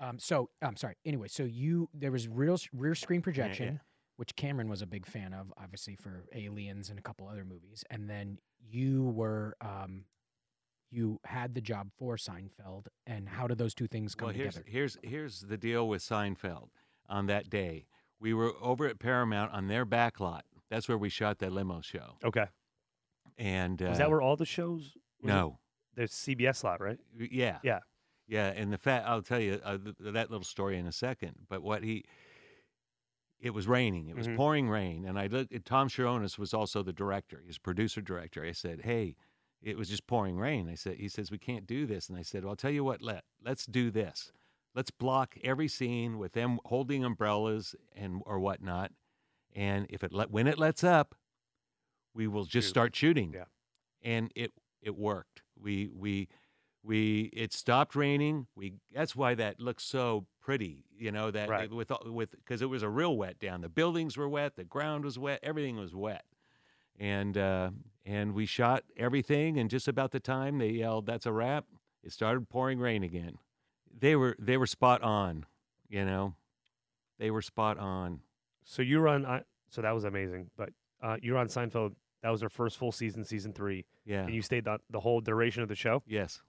Um. 0.00 0.18
So 0.18 0.50
I'm 0.60 0.76
sorry. 0.76 0.96
Anyway, 1.04 1.28
so 1.28 1.44
you 1.44 1.88
there 1.94 2.10
was 2.10 2.26
real 2.28 2.58
rear 2.72 2.94
screen 2.96 3.22
projection, 3.22 3.80
which 4.16 4.34
Cameron 4.36 4.68
was 4.68 4.82
a 4.82 4.86
big 4.86 5.06
fan 5.06 5.32
of, 5.32 5.52
obviously 5.56 5.94
for 5.96 6.24
Aliens 6.34 6.90
and 6.90 6.98
a 6.98 7.02
couple 7.02 7.28
other 7.28 7.44
movies, 7.44 7.84
and 7.90 8.10
then 8.10 8.38
you 8.60 9.04
were 9.04 9.56
um, 9.60 10.04
you 10.94 11.18
had 11.24 11.54
the 11.54 11.60
job 11.60 11.90
for 11.98 12.16
Seinfeld, 12.16 12.86
and 13.06 13.28
how 13.28 13.46
did 13.46 13.58
those 13.58 13.74
two 13.74 13.86
things 13.88 14.14
come 14.14 14.26
well 14.26 14.34
here's 14.34 14.54
together? 14.54 14.70
here's 14.70 14.98
here's 15.02 15.40
the 15.40 15.56
deal 15.58 15.88
with 15.88 16.02
seinfeld 16.02 16.68
on 17.08 17.26
that 17.26 17.50
day 17.50 17.86
we 18.20 18.32
were 18.32 18.52
over 18.62 18.86
at 18.86 18.98
paramount 18.98 19.52
on 19.52 19.66
their 19.68 19.84
back 19.84 20.20
lot 20.20 20.44
that's 20.70 20.88
where 20.88 20.96
we 20.98 21.08
shot 21.08 21.38
that 21.40 21.52
limo 21.52 21.80
show 21.80 22.16
Okay. 22.24 22.46
and 23.36 23.82
uh, 23.82 23.86
Was 23.90 23.98
that 23.98 24.10
where 24.10 24.22
all 24.22 24.36
the 24.36 24.46
shows? 24.46 24.94
was 25.20 25.24
it? 25.24 25.26
no 25.26 25.58
The 25.96 26.02
CBS 26.04 26.64
lot, 26.64 26.80
right? 26.80 26.98
Yeah. 27.16 27.58
Yeah. 27.62 27.80
Yeah, 28.26 28.46
and 28.48 28.72
the 28.72 28.78
fact 28.78 29.06
I'll 29.06 29.20
tell 29.22 29.38
you 29.40 29.60
uh, 29.62 29.76
th- 29.78 29.96
that 30.00 30.30
little 30.30 30.44
story 30.44 30.78
in 30.78 30.86
a 30.86 30.92
second. 30.92 31.34
But 31.48 31.62
what 31.62 31.82
he, 31.84 32.04
it 33.40 33.50
was 33.50 33.68
raining. 33.68 34.08
It 34.08 34.16
was 34.16 34.26
Mhm. 34.28 34.36
pouring 34.36 34.68
rain, 34.70 35.04
and 35.04 35.18
I 35.18 35.26
looked. 35.26 35.52
at 35.52 35.64
Tom 35.66 35.88
Cherones 35.88 36.38
was 36.38 36.54
also 36.54 36.82
the 36.82 36.92
director. 36.92 37.42
He's 37.44 37.58
producer 37.58 38.00
director. 38.00 38.42
I 38.44 38.52
said, 38.52 38.80
"Hey, 38.82 39.16
it 39.62 39.76
was 39.76 39.88
just 39.88 40.06
pouring 40.06 40.36
rain." 40.38 40.68
I 40.68 40.74
said, 40.74 40.96
"He 40.98 41.08
says 41.08 41.30
we 41.30 41.38
can't 41.38 41.66
do 41.66 41.86
this," 41.86 42.08
and 42.08 42.18
I 42.18 42.22
said, 42.22 42.44
"Well, 42.44 42.50
I'll 42.50 42.56
tell 42.56 42.70
you 42.70 42.84
what. 42.84 43.02
Let 43.02 43.24
let's 43.42 43.66
do 43.66 43.90
this. 43.90 44.32
Let's 44.74 44.90
block 44.90 45.36
every 45.44 45.68
scene 45.68 46.18
with 46.18 46.32
them 46.32 46.58
holding 46.66 47.04
umbrellas 47.04 47.74
and 47.94 48.22
or 48.26 48.38
whatnot, 48.40 48.92
and 49.54 49.86
if 49.88 50.02
it 50.02 50.12
let 50.12 50.30
when 50.30 50.46
it 50.46 50.58
lets 50.58 50.82
up, 50.84 51.14
we 52.14 52.26
will 52.26 52.44
just 52.44 52.66
Shoot. 52.66 52.70
start 52.70 52.96
shooting." 52.96 53.32
Yeah. 53.34 53.44
and 54.02 54.30
it 54.34 54.52
it 54.82 54.94
worked. 54.96 55.42
We 55.56 55.88
we 55.88 56.28
we 56.82 57.30
it 57.32 57.52
stopped 57.54 57.94
raining. 57.96 58.46
We 58.54 58.74
that's 58.92 59.16
why 59.16 59.34
that 59.36 59.58
looks 59.60 59.82
so 59.84 60.26
pretty. 60.42 60.84
You 60.98 61.10
know 61.10 61.30
that 61.30 61.48
Right. 61.48 61.64
it- 61.64 61.70
with 61.70 61.90
all- 61.90 62.12
with 62.12 62.32
because 62.32 62.60
it 62.60 62.66
was 62.66 62.82
a 62.82 62.90
real 62.90 63.16
wet 63.16 63.38
down. 63.38 63.62
The 63.62 63.70
buildings 63.70 64.16
were 64.18 64.28
wet. 64.28 64.56
The 64.56 64.64
ground 64.64 65.04
was 65.04 65.18
wet. 65.18 65.40
Everything 65.42 65.76
was 65.76 65.94
wet. 65.94 66.26
And 66.98 67.38
uh, 67.38 67.70
and 68.04 68.34
we 68.34 68.46
shot 68.46 68.84
everything. 68.96 69.58
And 69.58 69.70
just 69.70 69.88
about 69.88 70.10
the 70.10 70.20
time 70.20 70.58
they 70.58 70.70
yelled, 70.70 71.06
"That's 71.06 71.26
a 71.26 71.32
wrap!" 71.32 71.64
It 72.02 72.12
started 72.12 72.48
pouring 72.48 72.78
rain 72.78 73.02
again. 73.02 73.38
They 73.96 74.16
were 74.16 74.36
they 74.38 74.56
were 74.56 74.66
spot 74.66 75.02
on. 75.02 75.46
You 75.88 76.04
know, 76.04 76.34
they 77.18 77.30
were 77.30 77.42
spot 77.42 77.78
on. 77.78 78.20
So 78.64 78.82
you 78.82 79.00
were 79.00 79.08
on. 79.08 79.24
I 79.26 79.42
so 79.68 79.82
that 79.82 79.92
was 79.92 80.04
amazing. 80.04 80.50
But 80.56 80.70
uh, 81.02 81.16
you 81.22 81.32
were 81.32 81.38
on 81.38 81.48
Seinfeld. 81.48 81.94
That 82.22 82.30
was 82.30 82.40
their 82.40 82.48
first 82.48 82.78
full 82.78 82.90
season, 82.92 83.22
season 83.24 83.52
three, 83.52 83.84
Yeah. 84.06 84.22
and 84.24 84.34
you 84.34 84.40
stayed 84.40 84.64
the, 84.64 84.78
the 84.88 85.00
whole 85.00 85.20
duration 85.20 85.62
of 85.62 85.68
the 85.68 85.74
show. 85.74 86.02
yes. 86.06 86.40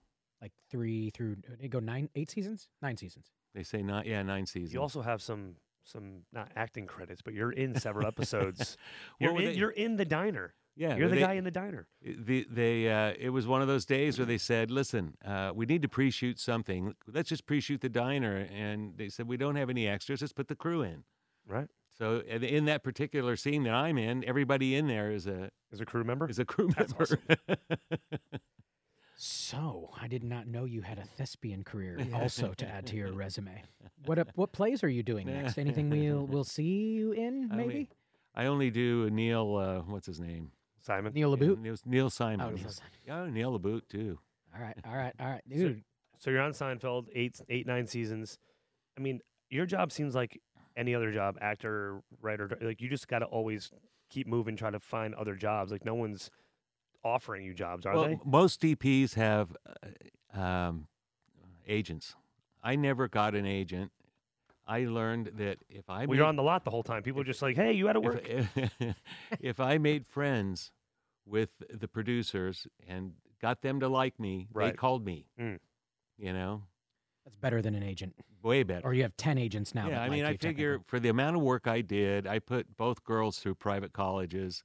Like 0.41 0.53
three 0.71 1.09
through 1.09 1.35
did 1.35 1.57
it 1.61 1.67
go 1.69 1.79
nine, 1.79 2.09
eight 2.15 2.29
seasons, 2.31 2.69
nine 2.81 2.95
seasons. 2.97 3.31
They 3.53 3.63
say 3.63 3.81
not. 3.81 4.05
Yeah, 4.05 4.21
nine 4.23 4.45
seasons. 4.45 4.73
You 4.73 4.81
also 4.81 5.01
have 5.01 5.21
some 5.21 5.55
some 5.83 6.21
not 6.31 6.49
acting 6.55 6.85
credits, 6.87 7.21
but 7.21 7.33
you're 7.33 7.51
in 7.51 7.77
several 7.79 8.07
episodes. 8.13 8.77
You're 9.19 9.31
in, 9.37 9.45
they- 9.45 9.53
you're 9.53 9.69
in 9.71 9.97
the 9.97 10.05
diner. 10.05 10.53
Yeah. 10.75 10.95
You're 10.95 11.09
the 11.09 11.15
they- 11.15 11.21
guy 11.21 11.33
in 11.33 11.43
the 11.43 11.51
diner. 11.51 11.87
the, 12.01 12.45
they 12.49 12.89
uh, 12.91 13.13
it 13.19 13.29
was 13.29 13.47
one 13.47 13.61
of 13.61 13.67
those 13.67 13.85
days 13.85 14.17
where 14.19 14.25
they 14.25 14.37
said, 14.37 14.71
"Listen, 14.71 15.15
uh, 15.25 15.51
we 15.55 15.65
need 15.65 15.81
to 15.81 15.87
pre-shoot 15.89 16.39
something. 16.39 16.93
Let's 17.07 17.29
just 17.29 17.45
pre-shoot 17.45 17.81
the 17.81 17.89
diner." 17.89 18.47
And 18.53 18.97
they 18.97 19.09
said, 19.09 19.27
"We 19.27 19.37
don't 19.37 19.55
have 19.55 19.69
any 19.69 19.87
extras. 19.87 20.21
Let's 20.21 20.33
put 20.33 20.47
the 20.47 20.55
crew 20.55 20.81
in." 20.81 21.03
Right. 21.47 21.67
So 21.97 22.19
in 22.19 22.65
that 22.65 22.83
particular 22.83 23.37
scene 23.37 23.63
that 23.63 23.73
I'm 23.73 23.97
in, 23.97 24.25
everybody 24.25 24.75
in 24.75 24.87
there 24.87 25.11
is 25.11 25.27
a 25.27 25.49
As 25.71 25.79
a 25.79 25.85
crew 25.85 26.03
member. 26.03 26.29
is 26.29 26.39
a 26.39 26.45
crew 26.45 26.69
That's 26.75 26.93
member. 26.93 27.19
So 29.17 29.91
I 29.99 30.09
did 30.09 30.23
not 30.25 30.45
know 30.45 30.65
you 30.65 30.81
had 30.81 30.99
a 30.99 31.05
thespian 31.05 31.63
career 31.63 32.05
also 32.13 32.51
to 32.57 32.67
add 32.67 32.85
to 32.87 32.97
your 32.97 33.13
resume. 33.23 33.63
What 34.05 34.19
uh, 34.19 34.25
what 34.35 34.51
plays 34.51 34.83
are 34.83 34.89
you 34.89 35.03
doing 35.03 35.27
next? 35.41 35.57
Anything 35.57 35.89
we'll 35.89 36.25
we'll 36.25 36.43
see 36.43 36.91
you 36.91 37.13
in 37.13 37.49
I 37.49 37.55
mean, 37.55 37.67
maybe? 37.67 37.89
I 38.35 38.47
only 38.47 38.69
do 38.71 39.09
Neil. 39.09 39.55
Uh, 39.55 39.79
what's 39.89 40.05
his 40.07 40.19
name? 40.19 40.51
Simon. 40.85 41.13
Neil 41.13 41.31
Yeah, 41.37 41.47
LaBute. 41.47 41.59
Neil, 41.59 41.75
Neil 41.85 42.09
Simon. 42.09 42.41
Oh, 42.45 42.49
Neil 42.49 42.59
yes. 42.63 42.81
Yeah, 43.05 43.27
Neil 43.29 43.59
LaBute 43.59 43.87
too. 43.89 44.19
All 44.55 44.61
right, 44.61 44.77
all 44.87 44.95
right, 44.95 45.13
all 45.19 45.27
right, 45.27 45.41
So- 45.49 45.55
dude. 45.57 45.83
So 46.17 46.31
you're 46.31 46.41
on 46.41 46.53
Seinfeld, 46.53 47.07
eight, 47.13 47.41
eight, 47.49 47.67
nine 47.67 47.85
seasons. 47.87 48.37
I 48.97 49.01
mean, 49.01 49.19
your 49.49 49.65
job 49.65 49.91
seems 49.91 50.15
like 50.15 50.41
any 50.77 50.95
other 50.95 51.11
job, 51.11 51.37
actor, 51.41 52.01
writer. 52.21 52.49
Like 52.61 52.81
you 52.81 52.87
just 52.89 53.07
got 53.09 53.19
to 53.19 53.25
always 53.25 53.69
keep 54.09 54.25
moving, 54.25 54.55
try 54.55 54.71
to 54.71 54.79
find 54.79 55.13
other 55.15 55.35
jobs. 55.35 55.71
Like 55.73 55.83
no 55.83 55.93
one's 55.93 56.31
offering 57.03 57.43
you 57.45 57.53
jobs, 57.53 57.85
are 57.85 57.93
well, 57.95 58.03
they? 58.05 58.19
most 58.25 58.61
DPs 58.61 59.13
have 59.15 59.55
uh, 60.35 60.39
um, 60.41 60.87
agents. 61.67 62.15
I 62.63 62.75
never 62.77 63.07
got 63.09 63.35
an 63.35 63.45
agent. 63.45 63.91
I 64.65 64.85
learned 64.85 65.33
that 65.37 65.57
if 65.69 65.89
I 65.89 65.99
well, 65.99 66.07
made- 66.07 66.15
you're 66.17 66.25
on 66.25 66.37
the 66.37 66.43
lot 66.43 66.63
the 66.63 66.71
whole 66.71 66.81
time. 66.81 67.03
People 67.03 67.21
are 67.21 67.25
just 67.25 67.41
like, 67.41 67.55
"Hey, 67.57 67.73
you 67.73 67.87
had 67.87 67.93
to 67.93 68.01
work." 68.01 68.25
if, 68.27 68.95
if 69.39 69.59
I 69.59 69.77
made 69.77 70.07
friends 70.07 70.71
with 71.25 71.49
the 71.69 71.87
producers 71.87 72.67
and 72.87 73.13
got 73.41 73.61
them 73.61 73.79
to 73.79 73.87
like 73.87 74.19
me, 74.19 74.47
they 74.55 74.71
called 74.71 75.05
me. 75.05 75.27
Mm. 75.39 75.59
You 76.17 76.33
know, 76.33 76.63
That's 77.25 77.35
better 77.37 77.61
than 77.61 77.75
an 77.75 77.83
agent. 77.83 78.15
way 78.41 78.63
better. 78.63 78.85
Or 78.87 78.93
you 78.93 79.01
have 79.03 79.17
ten 79.17 79.37
agents 79.37 79.75
now. 79.75 79.87
yeah, 79.87 79.95
that 79.95 79.99
I 79.99 80.03
like 80.03 80.11
mean, 80.11 80.25
I 80.25 80.31
you 80.31 80.37
figure 80.37 80.79
for 80.87 80.99
the 80.99 81.09
amount 81.09 81.35
of 81.35 81.41
work 81.41 81.67
I 81.67 81.81
did, 81.81 82.27
I 82.27 82.39
put 82.39 82.77
both 82.77 83.03
girls 83.03 83.39
through 83.39 83.55
private 83.55 83.91
colleges 83.91 84.63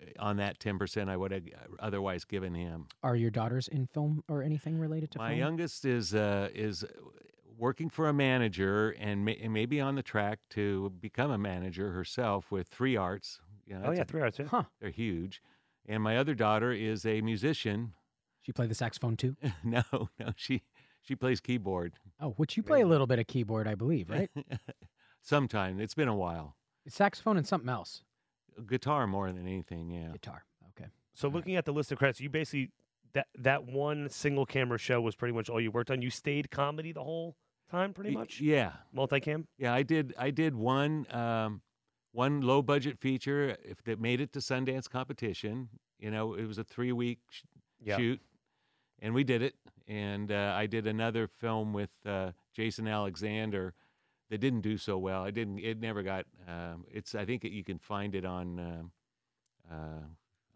uh, 0.00 0.06
on 0.22 0.36
that 0.38 0.58
10% 0.58 1.08
I 1.08 1.16
would 1.16 1.32
have 1.32 1.42
otherwise 1.78 2.24
given 2.24 2.54
him. 2.54 2.86
Are 3.02 3.16
your 3.16 3.30
daughters 3.30 3.68
in 3.68 3.86
film 3.86 4.22
or 4.28 4.42
anything 4.42 4.78
related 4.78 5.10
to 5.12 5.18
film? 5.18 5.26
My 5.28 5.30
film? 5.32 5.40
youngest 5.40 5.84
is 5.84 6.14
uh, 6.14 6.48
is 6.54 6.84
working 7.58 7.88
for 7.90 8.08
a 8.08 8.12
manager 8.12 8.90
and, 8.98 9.24
may, 9.24 9.36
and 9.42 9.52
maybe 9.52 9.80
on 9.80 9.94
the 9.96 10.02
track 10.02 10.38
to 10.50 10.90
become 11.00 11.30
a 11.30 11.38
manager 11.38 11.90
herself 11.92 12.50
with 12.50 12.68
Three 12.68 12.96
Arts. 12.96 13.40
You 13.66 13.78
know, 13.78 13.86
Oh 13.86 13.90
yeah, 13.92 14.02
a- 14.02 14.04
three 14.04 14.22
hours. 14.22 14.36
Yeah. 14.38 14.46
Huh. 14.46 14.62
they're 14.80 14.90
huge. 14.90 15.42
And 15.88 16.02
my 16.02 16.16
other 16.16 16.34
daughter 16.34 16.72
is 16.72 17.06
a 17.06 17.20
musician. 17.20 17.92
She 18.42 18.52
played 18.52 18.70
the 18.70 18.74
saxophone 18.74 19.16
too. 19.16 19.36
no, 19.64 19.82
no, 19.92 20.32
she 20.36 20.62
she 21.02 21.14
plays 21.16 21.40
keyboard. 21.40 21.94
Oh, 22.20 22.30
which 22.30 22.56
you 22.56 22.62
play 22.62 22.80
a 22.80 22.86
little 22.86 23.06
bit 23.06 23.18
of 23.18 23.26
keyboard, 23.26 23.68
I 23.68 23.74
believe, 23.74 24.10
right? 24.10 24.30
Sometime 25.22 25.80
it's 25.80 25.94
been 25.94 26.08
a 26.08 26.14
while. 26.16 26.56
saxophone 26.88 27.36
and 27.36 27.46
something 27.46 27.68
else. 27.68 28.02
Guitar 28.66 29.06
more 29.06 29.30
than 29.30 29.46
anything. 29.46 29.90
Yeah. 29.90 30.12
Guitar. 30.12 30.44
Okay. 30.70 30.90
So 31.14 31.28
looking 31.28 31.56
at 31.56 31.64
the 31.64 31.72
list 31.72 31.92
of 31.92 31.98
credits, 31.98 32.20
you 32.20 32.30
basically 32.30 32.70
that 33.14 33.26
that 33.38 33.64
one 33.64 34.08
single 34.08 34.46
camera 34.46 34.78
show 34.78 35.00
was 35.00 35.14
pretty 35.14 35.34
much 35.34 35.48
all 35.48 35.60
you 35.60 35.70
worked 35.70 35.90
on. 35.90 36.02
You 36.02 36.10
stayed 36.10 36.50
comedy 36.50 36.92
the 36.92 37.02
whole 37.04 37.36
time, 37.70 37.92
pretty 37.92 38.10
Y- 38.10 38.20
much. 38.20 38.40
Yeah. 38.40 38.72
Multicam. 38.96 39.46
Yeah, 39.58 39.74
I 39.74 39.82
did. 39.82 40.14
I 40.18 40.30
did 40.30 40.54
one 40.54 41.06
um, 41.14 41.60
one 42.16 42.40
low 42.40 42.62
budget 42.62 42.98
feature 42.98 43.56
if 43.62 43.82
that 43.84 44.00
made 44.00 44.20
it 44.20 44.32
to 44.32 44.38
Sundance 44.40 44.88
competition. 44.88 45.68
You 45.98 46.10
know, 46.10 46.34
it 46.34 46.46
was 46.46 46.58
a 46.58 46.64
three 46.64 46.92
week 46.92 47.18
sh- 47.30 47.42
Yeah. 47.80 47.96
shoot, 47.98 48.20
and 49.00 49.14
we 49.14 49.22
did 49.24 49.42
it. 49.42 49.54
And 49.88 50.32
uh, 50.32 50.52
I 50.56 50.66
did 50.66 50.86
another 50.86 51.26
film 51.28 51.72
with 51.72 51.90
uh, 52.04 52.32
Jason 52.54 52.88
Alexander 52.88 53.74
that 54.30 54.38
didn't 54.38 54.62
do 54.62 54.76
so 54.76 54.98
well. 54.98 55.22
I 55.22 55.30
didn't. 55.30 55.58
It 55.60 55.78
never 55.78 56.02
got. 56.02 56.26
Um, 56.48 56.84
it's. 56.90 57.14
I 57.14 57.24
think 57.24 57.44
it, 57.44 57.52
you 57.52 57.62
can 57.62 57.78
find 57.78 58.14
it 58.14 58.24
on. 58.24 58.58
Um, 58.58 58.90
uh, 59.70 60.04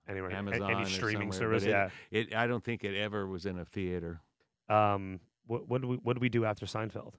Anyway, 0.08 0.32
Amazon 0.34 0.68
any 0.72 0.84
streaming 0.86 1.30
service. 1.30 1.62
but 1.62 1.70
Yeah. 1.70 1.88
it. 2.11 2.34
I 2.34 2.48
don't 2.48 2.64
think 2.64 2.82
it 2.82 2.96
ever 2.96 3.26
was 3.28 3.46
in 3.46 3.58
a 3.61 3.64
theater. 3.64 4.20
Um, 4.68 5.20
what 5.46 5.68
what 5.68 5.82
do 5.82 5.88
we 5.88 5.96
what 5.98 6.14
do 6.14 6.20
we 6.20 6.28
do 6.28 6.44
after 6.44 6.66
Seinfeld? 6.66 7.14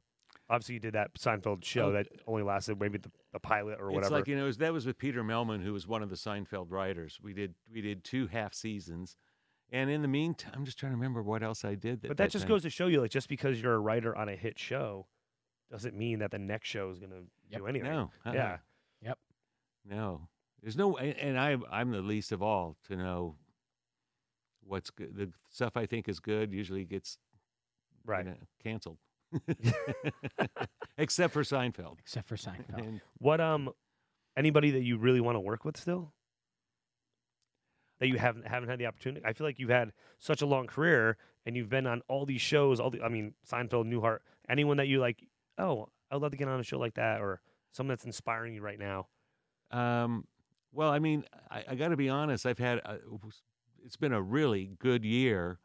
Obviously, 0.51 0.73
you 0.75 0.79
did 0.79 0.93
that 0.93 1.13
Seinfeld 1.15 1.63
show 1.63 1.87
Oh. 1.87 1.91
that 1.93 2.07
only 2.27 2.43
lasted 2.43 2.79
maybe 2.79 2.97
the, 2.97 3.11
the 3.33 3.39
pilot 3.39 3.79
or 3.79 3.87
It's 3.89 3.95
whatever. 3.95 4.15
like 4.15 4.27
you 4.27 4.35
know, 4.35 4.43
it 4.43 4.47
was- 4.47 4.57
that 4.57 4.73
was 4.73 4.85
with 4.85 4.97
Peter 4.97 5.23
Mehlman, 5.23 5.63
who 5.63 5.73
was 5.73 5.87
one 5.87 6.03
of 6.03 6.09
the 6.09 6.15
Seinfeld 6.15 6.67
writers. 6.69 7.19
We 7.23 7.33
did 7.33 7.55
we 7.71 7.81
did 7.81 8.03
two 8.03 8.27
half 8.27 8.53
seasons, 8.53 9.15
and 9.71 9.89
in 9.89 10.01
the 10.01 10.07
meantime, 10.07 10.51
I'm 10.55 10.65
just 10.65 10.77
trying 10.77 10.91
to 10.91 10.97
remember 10.97 11.23
what 11.23 11.41
else 11.41 11.63
I 11.65 11.75
did. 11.75 12.01
but 12.01 12.17
that 12.17 12.29
just 12.31 12.47
goes 12.47 12.61
to 12.63 12.69
show 12.69 12.87
you, 12.87 13.01
like, 13.01 13.11
just 13.11 13.29
because 13.29 13.61
you're 13.61 13.73
a 13.75 13.79
writer 13.79 14.15
on 14.15 14.27
a 14.29 14.35
hit 14.35 14.59
show, 14.59 15.07
doesn't 15.69 15.95
mean 15.95 16.19
that 16.19 16.31
the 16.31 16.39
next 16.39 16.67
show 16.67 16.89
is 16.89 16.99
going 16.99 17.11
to 17.11 17.23
Yep. 17.49 17.59
do 17.61 17.67
anything. 17.67 17.89
no, 17.91 18.11
uh-uh. 18.25 18.33
Yeah. 18.33 18.57
Yep. 19.01 19.19
No. 19.85 20.27
There's 20.61 20.75
no, 20.77 20.97
and 20.97 21.39
I 21.39 21.57
I'm 21.71 21.91
the 21.91 22.01
least 22.01 22.31
of 22.33 22.41
all 22.43 22.75
to 22.89 22.95
know 22.97 23.37
what's 24.63 24.89
good. 24.89 25.15
The 25.15 25.31
stuff 25.49 25.75
I 25.75 25.85
think 25.85 26.07
is 26.07 26.19
good 26.19 26.53
usually 26.53 26.85
gets 26.85 27.17
you 28.03 28.11
Right. 28.11 28.25
know, 28.25 28.35
canceled, 28.61 28.97
except 30.97 31.33
for 31.33 31.43
Seinfeld. 31.43 31.99
Except 31.99 32.27
for 32.27 32.35
Seinfeld. 32.35 32.77
And 32.77 33.01
What 33.17 33.41
um, 33.41 33.69
anybody 34.37 34.71
that 34.71 34.83
you 34.83 34.97
really 34.97 35.21
want 35.21 35.35
to 35.35 35.39
work 35.39 35.65
with 35.65 35.77
still? 35.77 36.13
That 37.99 38.07
you 38.07 38.17
haven't 38.17 38.47
haven't 38.47 38.69
had 38.69 38.79
the 38.79 38.87
opportunity. 38.87 39.25
I 39.25 39.33
feel 39.33 39.45
like 39.45 39.59
you've 39.59 39.69
had 39.69 39.91
such 40.17 40.41
a 40.41 40.45
long 40.45 40.65
career, 40.65 41.17
and 41.45 41.55
you've 41.55 41.69
been 41.69 41.85
on 41.85 42.01
all 42.07 42.25
these 42.25 42.41
shows. 42.41 42.79
All 42.79 42.89
the, 42.89 43.01
I 43.03 43.09
mean, 43.09 43.35
Seinfeld, 43.49 43.85
Newhart. 43.85 44.19
Anyone 44.49 44.77
that 44.77 44.87
you 44.87 44.99
like? 44.99 45.23
Oh, 45.57 45.87
I'd 46.09 46.19
love 46.19 46.31
to 46.31 46.37
get 46.37 46.47
on 46.47 46.59
a 46.59 46.63
show 46.63 46.79
like 46.79 46.95
that, 46.95 47.21
or 47.21 47.41
someone 47.71 47.91
that's 47.91 48.05
inspiring 48.05 48.55
you 48.55 48.61
right 48.61 48.79
now. 48.79 49.07
Um, 49.69 50.25
well, 50.73 50.89
I 50.89 50.99
mean, 50.99 51.25
I, 51.49 51.63
I 51.69 51.75
got 51.75 51.89
to 51.89 51.97
be 51.97 52.09
honest. 52.09 52.45
I've 52.45 52.57
had 52.57 52.79
a, 52.79 52.97
it's 53.85 53.97
been 53.97 54.13
a 54.13 54.21
really 54.21 54.71
good 54.79 55.05
year 55.05 55.59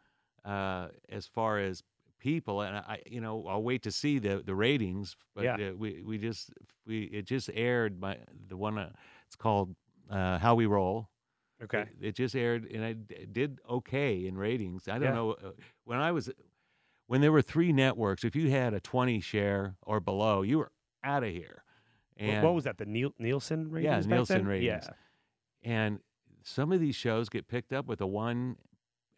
uh, 0.45 0.89
as 1.09 1.27
far 1.27 1.59
as 1.59 1.83
people, 2.19 2.61
and 2.63 2.77
I, 2.77 3.01
you 3.07 3.21
know, 3.21 3.47
I'll 3.49 3.63
wait 3.63 3.83
to 3.83 3.91
see 3.93 4.19
the 4.19 4.43
the 4.45 4.55
ratings. 4.55 5.17
But 5.35 5.45
Yeah. 5.45 5.55
uh, 5.71 5.73
we 5.77 6.03
we 6.03 6.19
just 6.19 6.51
we 6.87 7.05
it 7.05 7.27
just 7.27 7.51
aired 7.55 8.01
my 8.01 8.19
the 8.49 8.57
one 8.57 8.79
uh, 8.79 8.91
it's 9.27 9.37
called 9.37 9.75
uh, 10.11 10.39
How 10.39 10.55
We 10.55 10.67
Roll. 10.67 11.09
Okay. 11.63 11.83
It, 12.01 12.09
it 12.09 12.15
just 12.17 12.37
aired, 12.37 12.65
and 12.71 12.85
I 12.85 12.93
d- 12.93 13.27
did 13.33 13.59
okay 13.69 14.27
in 14.27 14.37
ratings. 14.37 14.89
I 14.89 14.95
don't 14.99 15.03
Yeah. 15.09 15.15
know 15.15 15.31
uh, 15.33 15.51
when 15.85 15.99
I 15.99 16.13
was 16.13 16.31
when 17.07 17.21
there 17.21 17.33
were 17.33 17.43
three 17.43 17.73
networks. 17.73 18.25
If 18.25 18.35
you 18.37 18.51
had 18.51 18.75
a 18.75 18.81
twenty 18.81 19.21
share 19.21 19.77
or 19.83 20.01
below, 20.01 20.43
you 20.43 20.59
were 20.59 20.73
out 21.05 21.23
of 21.25 21.31
here. 21.31 21.63
And 22.19 22.43
what 22.45 22.55
was 22.55 22.65
that? 22.65 22.79
The 22.79 22.87
Niel- 22.87 23.15
Nielsen 23.19 23.71
ratings? 23.71 24.07
Yeah, 24.07 24.15
Nielsen 24.15 24.47
ratings. 24.47 24.85
Yeah. 24.87 24.91
and 25.63 26.01
some 26.43 26.73
of 26.73 26.81
these 26.81 26.95
shows 26.97 27.29
get 27.29 27.47
picked 27.49 27.73
up 27.73 27.87
with 27.87 28.01
a 28.01 28.07
one 28.07 28.57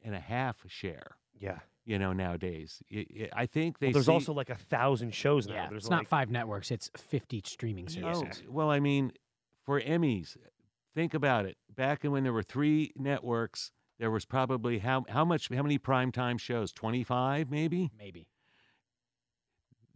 and 0.02 0.14
a 0.14 0.20
half 0.20 0.64
share. 0.66 1.16
Yeah. 1.38 1.58
You 1.88 1.98
know, 1.98 2.12
nowadays, 2.12 2.82
I- 2.92 3.06
I 3.34 3.42
I 3.42 3.46
think 3.46 3.78
they. 3.78 3.86
Well, 3.86 3.92
there's 3.94 4.06
see- 4.06 4.12
also 4.12 4.34
like 4.34 4.50
a 4.50 4.54
thousand 4.56 5.14
shows 5.14 5.46
now. 5.46 5.54
Yeah, 5.54 5.68
There's 5.70 5.84
it's 5.84 5.90
like, 5.90 6.00
not 6.00 6.06
five 6.06 6.30
networks; 6.30 6.70
it's 6.70 6.90
fifty 6.98 7.40
streaming 7.46 7.88
services. 7.88 8.42
Oh, 8.46 8.52
well, 8.52 8.70
I 8.70 8.78
mean, 8.78 9.12
for 9.64 9.80
Emmys, 9.80 10.36
think 10.94 11.14
about 11.14 11.46
it. 11.46 11.56
Back 11.74 12.04
when 12.04 12.24
there 12.24 12.32
were 12.34 12.42
three 12.42 12.92
networks, 12.94 13.72
there 13.98 14.10
was 14.10 14.26
probably 14.26 14.80
how 14.80 15.06
how 15.08 15.24
much 15.24 15.48
how 15.48 15.62
many 15.62 15.78
primetime 15.78 16.38
shows? 16.38 16.72
Twenty 16.74 17.02
five, 17.02 17.50
maybe. 17.50 17.90
Maybe. 17.98 18.26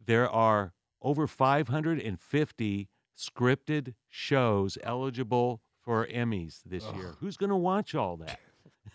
There 0.04 0.30
are 0.30 0.72
over 1.02 1.26
five 1.26 1.68
hundred 1.68 2.00
and 2.00 2.18
fifty 2.18 2.88
scripted 3.14 3.92
shows 4.08 4.78
eligible 4.82 5.60
for 5.82 6.06
Emmys 6.06 6.62
this 6.64 6.84
year. 6.94 7.16
Who's 7.20 7.36
going 7.36 7.50
to 7.50 7.56
watch 7.56 7.94
all 7.94 8.16
that? 8.16 8.40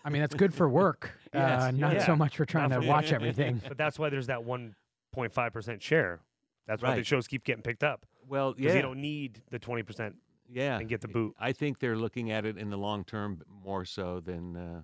I 0.04 0.10
mean, 0.10 0.22
that's 0.22 0.36
good 0.36 0.54
for 0.54 0.68
work. 0.70 1.12
Yes, 1.34 1.62
uh, 1.62 1.72
not 1.72 1.94
yeah. 1.94 2.06
so 2.06 2.16
much 2.16 2.38
for 2.38 2.46
trying 2.46 2.70
Not 2.70 2.78
to 2.78 2.82
for- 2.82 2.88
watch 2.88 3.12
everything. 3.12 3.62
But 3.68 3.78
that's 3.78 4.00
why 4.00 4.10
there's 4.10 4.28
that 4.28 4.40
1.5 4.40 5.54
percent 5.54 5.84
share. 5.84 6.22
That's 6.66 6.82
why 6.82 6.96
the 6.96 7.04
shows 7.04 7.28
keep 7.28 7.44
getting 7.44 7.62
picked 7.62 7.84
up 7.84 8.06
Well, 8.28 8.54
because 8.54 8.72
yeah, 8.72 8.78
you 8.78 8.82
don't 8.82 9.02
need 9.02 9.44
the 9.52 9.60
20 9.60 9.84
percent 9.84 10.16
yeah, 10.50 10.80
and 10.80 10.88
get 10.88 11.02
the 11.02 11.10
boot. 11.10 11.36
I 11.40 11.52
think 11.52 11.80
they're 11.80 11.98
looking 11.98 12.32
at 12.32 12.46
it 12.46 12.58
in 12.58 12.70
the 12.70 12.78
long 12.78 13.04
term 13.04 13.42
more 13.64 13.86
so 13.86 14.20
than 14.20 14.56
uh, 14.56 14.82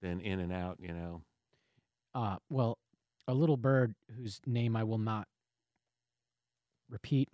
than 0.00 0.20
in 0.20 0.40
and 0.40 0.52
out. 0.52 0.78
You 0.80 0.94
know. 0.94 1.22
Uh, 2.14 2.36
well, 2.50 2.78
a 3.28 3.34
little 3.34 3.58
bird 3.58 3.94
whose 4.16 4.40
name 4.46 4.74
I 4.74 4.84
will 4.84 4.98
not 4.98 5.28
repeat 6.88 7.28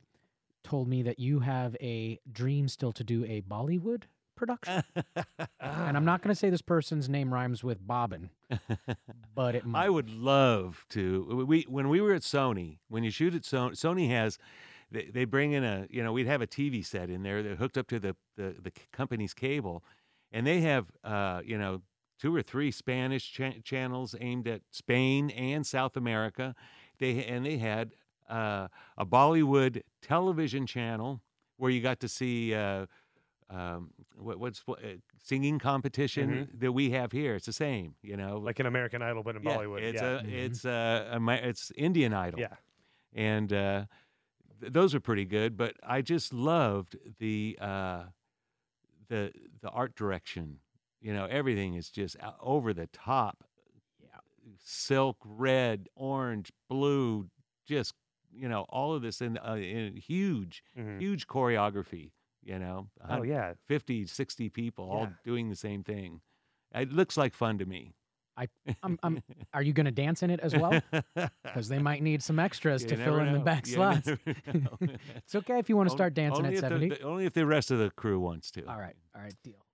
told 0.63 0.89
me 0.89 1.03
that 1.03 1.19
you 1.19 1.41
have 1.41 1.77
a 1.81 2.19
dream 2.31 2.69
still 2.69 2.93
to 2.93 3.05
do 3.05 3.25
a 3.25 3.41
Bollywood 3.43 4.03
production. 4.41 4.83
and 5.61 5.97
I'm 5.97 6.05
not 6.05 6.23
going 6.23 6.35
to 6.35 6.39
say 6.39 6.51
this 6.51 6.63
person's 6.63 7.09
name 7.09 7.33
rhymes 7.33 7.63
with 7.63 7.87
Bobbin, 7.87 8.31
but 9.35 9.55
it 9.55 9.65
might. 9.67 9.85
I 9.85 9.91
would 9.91 10.11
love 10.11 10.85
to. 10.91 11.45
We 11.47 11.67
when 11.69 11.89
we 11.89 12.01
were 12.01 12.15
at 12.15 12.23
Sony, 12.23 12.79
when 12.89 13.05
you 13.05 13.11
shoot 13.11 13.35
at 13.35 13.43
Sony, 13.43 13.73
Sony 13.73 14.09
has 14.09 14.39
they, 14.91 15.05
they 15.05 15.25
bring 15.25 15.53
in 15.53 15.63
a 15.63 15.87
you 15.91 16.03
know 16.03 16.13
we'd 16.13 16.27
have 16.27 16.43
a 16.43 16.47
TV 16.47 16.85
set 16.85 17.11
in 17.11 17.23
there 17.23 17.43
that 17.43 17.59
hooked 17.59 17.79
up 17.79 17.87
to 17.89 18.01
the 18.01 18.17
the, 18.37 18.57
the 18.61 18.73
company's 18.93 19.35
cable, 19.35 19.85
and 20.33 20.47
they 20.47 20.63
have 20.63 20.87
uh, 21.05 21.43
you 21.45 21.59
know 21.59 21.83
two 22.19 22.35
or 22.35 22.43
three 22.43 22.71
Spanish 22.71 23.31
cha- 23.31 23.61
channels 23.63 24.17
aimed 24.21 24.49
at 24.49 24.63
Spain 24.71 25.31
and 25.31 25.67
South 25.67 25.97
America. 25.97 26.55
They 26.99 27.25
and 27.25 27.45
they 27.45 27.59
had 27.59 27.93
uh, 28.29 28.69
a 28.97 29.05
Bollywood 29.05 29.83
television 30.03 30.67
channel 30.67 31.21
where 31.59 31.71
you 31.71 31.83
got 31.83 32.01
to 32.01 32.09
see. 32.09 32.55
Uh, 32.55 32.87
um, 33.51 33.91
what, 34.17 34.39
what's 34.39 34.61
what, 34.67 34.79
uh, 34.85 34.89
singing 35.23 35.59
competition 35.59 36.49
that 36.59 36.73
we 36.73 36.91
have 36.91 37.11
here? 37.13 37.35
It's 37.35 37.47
the 37.47 37.53
same, 37.53 37.95
you 38.03 38.17
know. 38.17 38.39
like 38.39 38.61
an 38.61 38.67
American 38.67 39.03
Idol, 39.03 39.23
but 39.23 39.37
in 39.37 39.43
Yeah, 39.43 39.57
Bollywood. 39.57 39.83
It's 39.83 40.01
yeah. 40.01 40.19
a 40.19 40.23
Mhm. 40.23 40.33
it's 40.33 40.65
a, 40.65 41.11
Ama- 41.13 41.41
it's 41.43 41.73
Indian 41.77 42.15
Idol. 42.15 42.41
yeah. 42.41 42.55
and 43.13 43.53
uh, 43.53 43.85
th- 44.61 44.73
those 44.73 44.95
are 44.95 45.01
pretty 45.01 45.25
good. 45.25 45.57
But 45.57 45.75
I 45.83 46.01
just 46.01 46.33
loved 46.33 46.97
the 47.19 47.59
uh, 47.61 48.05
the 49.09 49.33
the 49.61 49.69
art 49.71 49.95
direction. 49.97 50.59
You 51.01 51.13
know, 51.15 51.25
everything 51.25 51.75
is 51.75 51.91
just 51.91 52.17
over 52.41 52.73
the 52.73 52.87
top. 52.89 53.43
Yeah. 54.01 54.21
Silk, 54.59 55.17
red, 55.25 55.89
orange, 55.97 56.53
blue, 56.69 57.29
just 57.67 57.95
you 58.33 58.49
know, 58.49 58.65
all 58.69 58.95
of 58.95 59.03
this 59.03 59.21
in, 59.21 59.39
uh, 59.39 59.55
in 59.57 59.97
huge, 59.97 60.63
Mhm. 60.79 61.01
huge 61.01 61.27
choreography. 61.27 62.13
You 62.43 62.59
know, 62.59 62.89
Oh 63.09 63.23
yeah. 63.23 63.55
50, 63.67 64.07
60 64.07 64.49
people 64.49 64.89
all 64.91 65.09
doing 65.25 65.51
the 65.51 65.57
same 65.57 65.83
thing. 65.85 66.21
It 66.75 66.93
looks 66.93 67.17
like 67.17 67.35
fun 67.35 67.59
to 67.59 67.67
me. 67.67 67.95
I'm, 68.83 68.99
I'm, 69.03 69.23
are 69.53 69.61
you 69.63 69.75
going 69.75 69.85
to 69.85 69.91
dance 69.93 70.23
in 70.23 70.31
it 70.31 70.41
as 70.41 70.55
well? 70.57 70.81
Because 71.45 71.69
they 71.69 71.79
might 71.79 72.03
need 72.03 72.23
some 72.23 72.39
extras 72.39 72.83
You 72.83 72.89
to 72.91 72.97
fill 72.97 73.19
in 73.19 73.33
the 73.35 73.41
back 73.41 73.67
You 73.67 73.75
slots. 73.75 74.09
It's 75.17 75.35
okay 75.35 75.59
if 75.59 75.69
you 75.69 75.77
want 75.77 75.89
to 75.91 75.95
start 75.95 76.15
dancing 76.15 76.45
only 76.47 76.57
at 76.57 76.63
70. 76.63 76.89
the- 76.89 77.03
only 77.03 77.27
if 77.27 77.33
the 77.35 77.45
rest 77.47 77.71
of 77.71 77.79
the 77.79 77.91
crew 77.91 78.19
wants 78.21 78.51
to. 78.53 78.65
all 78.67 78.79
right, 78.79 78.97
all 79.15 79.21
right, 79.23 79.35
deal. 79.45 79.65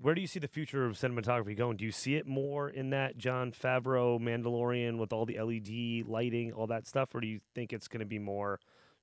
Where 0.00 0.14
do 0.14 0.20
you 0.20 0.26
see 0.26 0.38
the 0.40 0.48
future 0.48 0.84
of 0.86 0.96
cinematography 0.96 1.56
going? 1.56 1.76
Do 1.76 1.84
you 1.84 1.92
see 1.92 2.16
it 2.16 2.26
more 2.26 2.68
in 2.68 2.90
that 2.90 3.16
Jon 3.16 3.52
Favreau 3.52 4.20
Mandalorian 4.20 4.98
with 4.98 5.12
all 5.12 5.24
the 5.24 5.38
LED 5.40 6.06
lighting, 6.08 6.52
all 6.52 6.66
that 6.66 6.86
stuff, 6.86 7.14
or 7.14 7.20
do 7.20 7.26
you 7.28 7.40
think 7.54 7.72
it's 7.72 7.86
going 7.88 8.00
to 8.00 8.06
be 8.06 8.18
more 8.18 8.58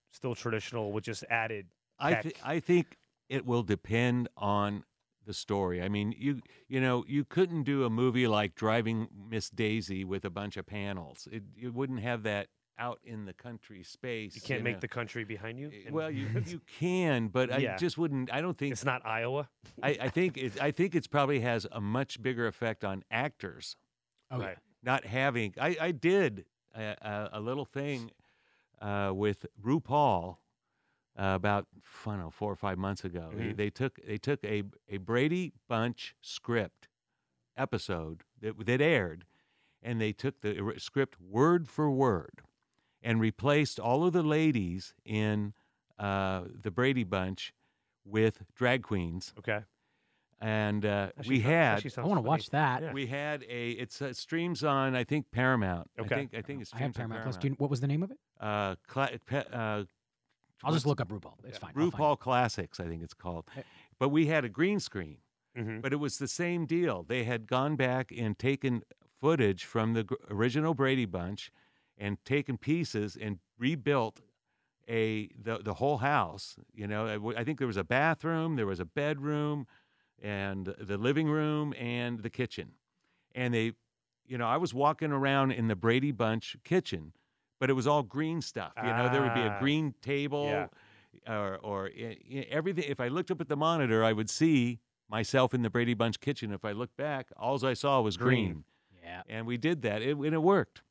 still 0.10 0.36
traditional 0.36 0.92
with 0.92 1.06
just 1.06 1.24
added? 1.30 1.68
I 1.98 2.16
th- 2.16 2.36
I 2.44 2.60
think 2.60 2.98
it 3.36 3.46
will 3.46 3.64
depend 3.64 4.28
on 4.38 4.84
the 5.26 5.34
story. 5.34 5.82
I 5.82 5.90
mean, 5.90 6.14
you 6.18 6.42
you 6.68 6.82
know, 6.82 7.06
you 7.08 7.24
couldn't 7.26 7.64
do 7.64 7.86
a 7.86 7.90
movie 7.90 8.28
like 8.28 8.56
Driving 8.56 9.08
Miss 9.30 9.50
Daisy 9.50 10.04
with 10.04 10.26
a 10.26 10.30
bunch 10.30 10.58
of 10.58 10.66
panels. 10.66 11.28
It 11.32 11.44
it 11.56 11.74
wouldn't 11.74 12.02
have 12.02 12.24
that 12.24 12.48
out 12.80 13.00
in 13.04 13.26
the 13.26 13.34
country 13.34 13.84
space. 13.84 14.34
You 14.36 14.42
can't 14.42 14.58
in 14.60 14.64
make 14.64 14.78
a- 14.78 14.80
the 14.80 14.88
country 14.88 15.24
behind 15.24 15.60
you. 15.60 15.70
Eh, 15.72 15.90
Well, 15.92 16.10
you 16.10 16.28
you 16.54 16.62
can, 16.80 17.28
but 17.28 17.52
I 17.52 17.78
just 17.78 17.98
wouldn't. 17.98 18.34
I 18.34 18.42
don't 18.42 18.58
think. 18.58 18.72
it's 18.74 18.86
not 18.86 19.06
Iowa. 19.06 19.48
I, 19.84 19.90
I 20.02 20.10
think 20.10 20.38
it. 20.38 20.60
I 20.62 20.72
think 20.72 20.96
it's 20.96 21.08
probably 21.08 21.40
has 21.42 21.68
a 21.72 21.80
much 21.82 22.22
bigger 22.22 22.48
effect 22.48 22.84
on 22.84 23.04
actors 23.12 23.76
Oh, 24.32 24.40
yeah. 24.40 24.46
right. 24.46 24.58
not 24.84 25.06
having. 25.06 25.54
I 25.60 25.78
I 25.80 25.92
did 25.92 26.46
a, 26.76 26.96
a, 27.02 27.30
a 27.34 27.40
little 27.40 27.66
thing 27.66 28.12
uh, 28.82 29.12
with 29.14 29.46
RuPaul 29.64 30.38
uh, 31.18 31.34
about 31.36 31.68
I 32.06 32.10
don't 32.12 32.20
know 32.20 32.30
four 32.30 32.52
or 32.52 32.56
five 32.56 32.78
months 32.78 33.04
ago. 33.04 33.30
They, 33.34 33.44
Mhm. 33.44 33.58
they 33.58 33.70
took 33.70 34.00
they 34.06 34.18
took 34.18 34.44
a 34.44 34.64
a 34.90 34.98
Brady 34.98 35.54
Bunch 35.68 36.16
script 36.22 36.88
episode 37.58 38.24
that 38.42 38.66
that 38.66 38.82
aired, 38.82 39.26
and 39.82 40.00
they 40.00 40.14
took 40.14 40.42
the 40.42 40.74
script 40.78 41.20
word 41.20 41.68
for 41.68 41.92
word, 41.92 42.42
and 43.02 43.20
replaced 43.20 43.80
all 43.80 44.06
of 44.06 44.14
the 44.14 44.24
ladies 44.24 44.94
in 45.06 45.54
uh, 46.00 46.46
the 46.62 46.72
Brady 46.72 47.04
Bunch 47.04 47.54
with 48.06 48.44
drag 48.56 48.82
queens, 48.82 49.34
Okay. 49.38 49.62
and 50.40 50.84
uh, 50.86 51.12
we 51.28 51.42
had 51.42 51.86
I 51.98 52.02
want 52.02 52.18
to 52.18 52.22
watch 52.22 52.50
that. 52.50 52.82
Yeah. 52.82 52.94
we 52.94 53.06
had 53.08 53.44
a 53.44 53.72
it's 53.72 54.02
uh, 54.02 54.14
streams 54.14 54.64
on 54.64 54.96
I 54.96 55.04
think 55.04 55.30
Paramount. 55.32 55.92
Okay. 56.00 56.16
I 56.16 56.18
think 56.18 56.34
I 56.34 56.42
think 56.42 56.62
it's 56.62 56.74
I 56.74 56.78
have 56.78 56.94
streams 56.94 56.98
on 57.04 57.10
Paramount 57.10 57.24
Plus. 57.24 57.38
Do 57.38 57.48
you, 57.50 57.56
what 57.60 57.70
was 57.70 57.82
the 57.82 57.88
name 57.88 58.02
of 58.02 58.12
it? 58.12 58.18
uh, 58.40 58.76
cla- 58.88 59.12
pe- 59.28 59.46
uh, 59.54 59.84
I'll 60.64 60.74
just 60.74 60.86
look 60.86 61.02
up 61.02 61.10
RuPaul. 61.10 61.36
It's 61.46 61.54
Yeah. 61.62 61.68
fine. 61.68 61.74
RuPaul 61.74 62.20
Classics, 62.20 62.80
I 62.80 62.86
think 62.88 63.02
it's 63.04 63.14
called. 63.14 63.50
But 64.00 64.10
we 64.10 64.28
had 64.28 64.44
a 64.46 64.50
green 64.50 64.80
screen, 64.80 65.18
Mhm. 65.58 65.82
but 65.82 65.94
it 65.94 65.98
was 65.98 66.18
the 66.18 66.28
same 66.28 66.66
deal. 66.66 67.04
They 67.04 67.24
had 67.24 67.48
gone 67.48 67.76
back 67.76 68.12
and 68.12 68.38
taken 68.38 68.84
footage 69.20 69.64
from 69.66 69.94
the 69.94 70.08
original 70.30 70.74
Brady 70.74 71.06
Bunch 71.06 71.52
and 71.98 72.24
taken 72.26 72.58
pieces 72.58 73.16
and 73.16 73.40
rebuilt 73.58 74.22
a 74.88 75.28
the 75.30 75.60
the 75.60 75.76
whole 75.76 76.00
house. 76.00 76.58
You 76.74 76.88
know, 76.88 77.06
I 77.06 77.14
w- 77.14 77.38
I 77.38 77.44
think 77.44 77.60
there 77.60 77.68
was 77.68 77.78
a 77.78 77.84
bathroom, 77.84 78.56
there 78.56 78.66
was 78.66 78.80
a 78.80 78.86
bedroom, 78.86 79.68
and 80.20 80.66
the 80.66 80.98
living 80.98 81.30
room 81.30 81.74
and 81.78 82.24
the 82.24 82.30
kitchen. 82.30 82.74
And 83.34 83.54
they, 83.54 83.74
you 84.26 84.38
know, 84.38 84.48
I 84.48 84.58
was 84.58 84.74
walking 84.74 85.12
around 85.12 85.52
in 85.52 85.68
the 85.68 85.76
Brady 85.76 86.12
Bunch 86.12 86.58
kitchen, 86.64 87.14
but 87.62 87.70
it 87.70 87.74
was 87.74 87.86
all 87.88 88.02
green 88.04 88.42
stuff. 88.42 88.74
You 88.76 88.90
know, 88.90 89.08
there 89.10 89.22
would 89.22 89.34
be 89.36 89.42
a 89.42 89.52
Ah, 89.56 89.60
green 89.60 89.94
table 90.02 90.46
yeah. 90.48 90.68
or 91.34 91.58
or 91.58 91.86
i- 91.88 92.18
i- 92.30 92.48
everything. 92.50 92.86
If 92.88 93.00
I 93.00 93.08
looked 93.08 93.30
up 93.32 93.40
at 93.40 93.48
the 93.48 93.56
monitor, 93.56 94.04
I 94.04 94.12
would 94.14 94.30
see 94.30 94.80
myself 95.08 95.54
in 95.54 95.62
the 95.62 95.70
Brady 95.70 95.94
Bunch 95.94 96.20
kitchen. 96.20 96.52
If 96.52 96.66
I 96.66 96.72
looked 96.72 96.98
back, 96.98 97.30
all 97.38 97.64
I 97.66 97.74
saw 97.76 98.02
was 98.02 98.18
green, 98.18 98.52
Green. 98.52 98.64
Yeah. 99.04 99.22
and 99.30 99.46
we 99.46 99.58
did 99.58 99.84
that, 99.84 100.02
it, 100.02 100.18
and 100.18 100.34
it 100.34 100.42
worked. 100.42 100.82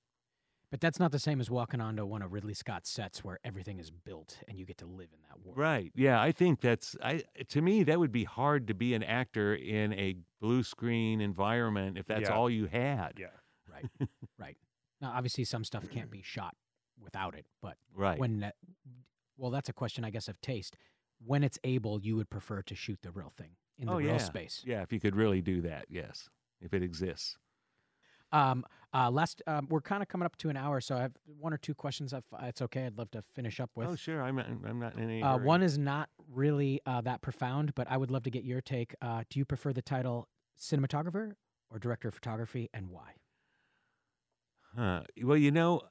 But 0.71 0.81
that's 0.81 1.01
not 1.01 1.11
the 1.11 1.19
same 1.19 1.41
as 1.41 1.51
walking 1.51 1.81
onto 1.81 2.07
one 2.07 2.23
of 2.23 2.33
Ridley 2.33 2.55
Scott's 2.55 2.89
sets 2.89 3.25
where 3.25 3.41
everything 3.43 3.81
is 3.81 3.91
built 3.91 4.39
and 4.47 4.57
you 4.57 4.65
get 4.65 4.79
to 4.79 4.87
live 4.87 5.09
in 5.13 5.19
that 5.29 5.41
world. 5.45 5.59
Right? 5.59 5.91
Yeah, 5.97 6.23
I 6.23 6.31
think 6.31 6.61
that's 6.61 6.95
I. 7.03 7.25
To 7.49 7.61
me, 7.61 7.83
that 7.83 7.99
would 7.99 8.13
be 8.13 8.23
hard 8.23 8.69
to 8.69 8.75
be 8.75 8.95
an 8.95 9.03
actor 9.03 9.53
in 9.57 9.93
a 9.95 10.15
blue 10.41 10.63
screen 10.63 11.21
environment 11.21 11.99
if 11.99 12.07
that's 12.07 12.29
Yeah. 12.29 12.37
all 12.37 12.49
you 12.49 12.67
had. 12.67 13.15
Yeah. 13.19 13.27
Right. 13.73 14.09
right. 14.39 14.57
Now, 15.01 15.13
obviously, 15.15 15.45
some 15.45 15.65
stuff 15.65 15.89
can't 15.91 16.11
be 16.11 16.23
shot 16.23 16.57
without 16.99 17.35
it, 17.35 17.47
but 17.63 17.77
Right. 17.95 18.19
when 18.19 18.41
that, 18.41 18.57
well, 19.37 19.51
that's 19.51 19.69
a 19.69 19.73
question, 19.73 20.05
I 20.05 20.11
guess, 20.11 20.29
of 20.29 20.41
taste. 20.41 20.77
When 21.25 21.43
it's 21.43 21.59
able, 21.65 22.01
you 22.01 22.17
would 22.17 22.31
prefer 22.31 22.63
to 22.63 22.75
shoot 22.75 23.01
the 23.03 23.11
real 23.11 23.31
thing 23.31 23.57
in 23.79 23.87
the 23.87 23.93
oh 23.95 23.99
real 23.99 24.09
yeah. 24.13 24.19
space. 24.19 24.63
Yeah, 24.67 24.83
if 24.83 24.93
you 24.93 25.01
could 25.01 25.17
really 25.17 25.41
do 25.41 25.61
that, 25.63 25.87
yes, 25.89 26.29
if 26.61 26.75
it 26.75 26.83
exists. 26.83 27.39
Um, 28.33 28.65
uh, 28.93 29.11
last, 29.11 29.43
um, 29.47 29.67
we're 29.71 29.81
kind 29.81 30.03
of 30.03 30.09
coming 30.09 30.27
up 30.27 30.37
to 30.37 30.51
an 30.51 30.57
hour, 30.57 30.81
so 30.81 30.97
I 30.97 31.01
have 31.03 31.13
one 31.25 31.53
or 31.53 31.57
two 31.57 31.75
questions. 31.75 32.13
If 32.13 32.25
it's 32.43 32.63
okay, 32.63 32.87
I'd 32.87 32.99
love 32.99 33.11
to 33.13 33.23
finish 33.35 33.61
up 33.61 33.71
with. 33.75 33.89
oh 33.89 33.97
sure, 33.97 34.23
I'm 34.23 34.37
not, 34.37 34.47
I'm 34.47 34.79
not 34.79 34.95
in 34.95 35.03
any. 35.03 35.23
Uh, 35.23 35.39
one 35.39 35.63
is 35.63 35.79
not 35.79 36.11
really 36.29 36.81
uh, 36.87 37.01
that 37.03 37.23
profound, 37.23 37.75
but 37.75 37.91
I 37.91 37.97
would 37.97 38.11
love 38.11 38.23
to 38.25 38.31
get 38.31 38.45
your 38.45 38.61
take. 38.61 38.95
Uh, 39.01 39.25
do 39.31 39.39
you 39.39 39.45
prefer 39.45 39.73
the 39.73 39.83
title 39.83 40.29
cinematographer 40.59 41.33
or 41.71 41.79
director 41.79 42.09
of 42.09 42.15
photography, 42.15 42.69
and 42.73 42.89
why? 42.91 43.15
Huh. 44.77 45.03
Well, 45.23 45.37
you 45.37 45.51
know, 45.51 45.83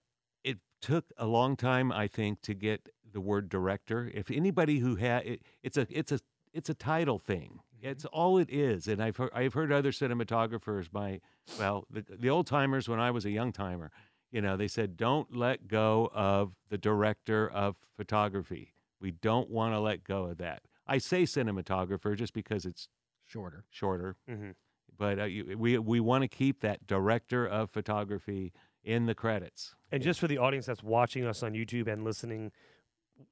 it 0.44 0.60
took 0.82 1.06
a 1.18 1.26
long 1.26 1.56
time, 1.56 1.92
I 1.92 2.08
think, 2.08 2.42
to 2.44 2.54
get 2.54 2.90
the 3.12 3.22
word 3.22 3.50
director. 3.50 4.10
If 4.14 4.32
anybody 4.32 4.80
who 4.80 4.96
had 4.96 5.26
it, 5.26 5.42
it's 5.64 5.78
a 5.78 5.88
it's 5.90 6.12
a 6.12 6.20
it's 6.54 6.70
a 6.70 6.74
title 6.74 7.20
thing. 7.20 7.60
It's 7.82 8.04
all 8.06 8.38
it 8.38 8.50
is. 8.50 8.88
And 8.88 9.02
I've 9.02 9.18
heard 9.18 9.32
I've 9.34 9.54
heard 9.54 9.72
other 9.72 9.92
cinematographers, 9.92 10.88
my 10.94 11.20
well, 11.58 11.86
the 11.90 12.04
the 12.08 12.30
old 12.30 12.48
timers 12.48 12.88
when 12.88 13.00
I 13.00 13.12
was 13.12 13.26
a 13.26 13.32
young 13.32 13.52
timer, 13.52 13.92
you 14.32 14.42
know, 14.42 14.56
they 14.58 14.68
said 14.68 14.96
don't 14.98 15.36
let 15.36 15.68
go 15.68 16.10
of 16.14 16.54
the 16.70 16.78
director 16.78 17.50
of 17.50 17.76
photography. 17.98 18.74
We 19.02 19.12
don't 19.12 19.50
want 19.50 19.74
to 19.74 19.80
let 19.80 20.04
go 20.04 20.26
of 20.26 20.38
that. 20.38 20.62
I 20.88 20.98
say 20.98 21.24
cinematographer 21.24 22.16
just 22.18 22.34
because 22.34 22.66
it's 22.66 22.88
Shorter. 23.26 23.64
shorter, 23.70 24.16
Mhm. 24.30 24.56
but 24.98 25.20
uh, 25.20 25.24
you, 25.26 25.56
we 25.58 25.78
we 25.78 26.00
want 26.00 26.24
to 26.24 26.28
keep 26.28 26.62
that 26.62 26.86
director 26.88 27.46
of 27.48 27.70
photography 27.70 28.52
in 28.84 29.06
the 29.06 29.16
credits. 29.16 29.76
And 29.92 30.02
just 30.04 30.20
for 30.20 30.28
the 30.28 30.38
audience 30.38 30.66
that's 30.66 30.84
watching 30.84 31.26
us 31.26 31.44
on 31.44 31.54
YouTube 31.54 31.88
and 31.92 32.04
listening, 32.04 32.52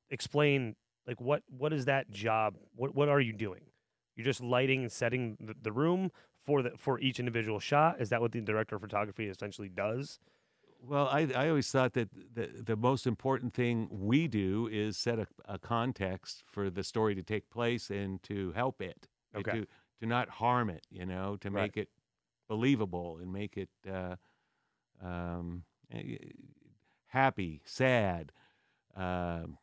explain 0.09 0.75
like 1.05 1.21
what 1.21 1.43
what 1.47 1.73
is 1.73 1.85
that 1.85 2.09
job? 2.11 2.55
What 2.75 2.95
what 2.95 3.09
are 3.09 3.21
you 3.21 3.33
doing? 3.33 3.61
You're 4.15 4.25
just 4.25 4.41
lighting 4.41 4.81
and 4.81 4.91
setting 4.91 5.37
the, 5.39 5.55
the 5.61 5.71
room 5.71 6.11
for 6.45 6.61
the 6.61 6.71
for 6.77 6.99
each 6.99 7.19
individual 7.19 7.59
shot. 7.59 8.01
Is 8.01 8.09
that 8.09 8.21
what 8.21 8.31
the 8.31 8.41
director 8.41 8.75
of 8.75 8.81
photography 8.81 9.27
essentially 9.27 9.69
does? 9.69 10.19
Well, 10.79 11.07
I, 11.07 11.27
I 11.35 11.49
always 11.49 11.69
thought 11.71 11.93
that 11.93 12.09
the, 12.13 12.49
the 12.63 12.75
most 12.75 13.07
important 13.07 13.53
thing 13.53 13.87
we 13.91 14.27
do 14.27 14.69
is 14.71 14.95
set 14.95 15.17
a, 15.17 15.27
a 15.45 15.57
context 15.57 16.43
for 16.45 16.69
the 16.69 16.83
story 16.83 17.15
to 17.15 17.23
take 17.23 17.49
place 17.49 17.89
and 17.89 18.21
to 18.23 18.51
help 18.51 18.79
it, 18.81 19.07
Okay. 19.35 19.51
to, 19.51 19.65
to 20.01 20.05
not 20.05 20.29
harm 20.29 20.69
it, 20.69 20.85
you 20.91 21.05
know, 21.05 21.35
to 21.37 21.49
Right. 21.49 21.63
make 21.63 21.77
it 21.77 21.89
believable 22.47 23.17
and 23.19 23.33
make 23.33 23.57
it 23.57 23.69
uh, 23.91 24.17
um, 25.03 25.63
eh, 25.91 26.17
happy, 27.07 27.61
sad, 27.65 28.31
um 28.95 29.57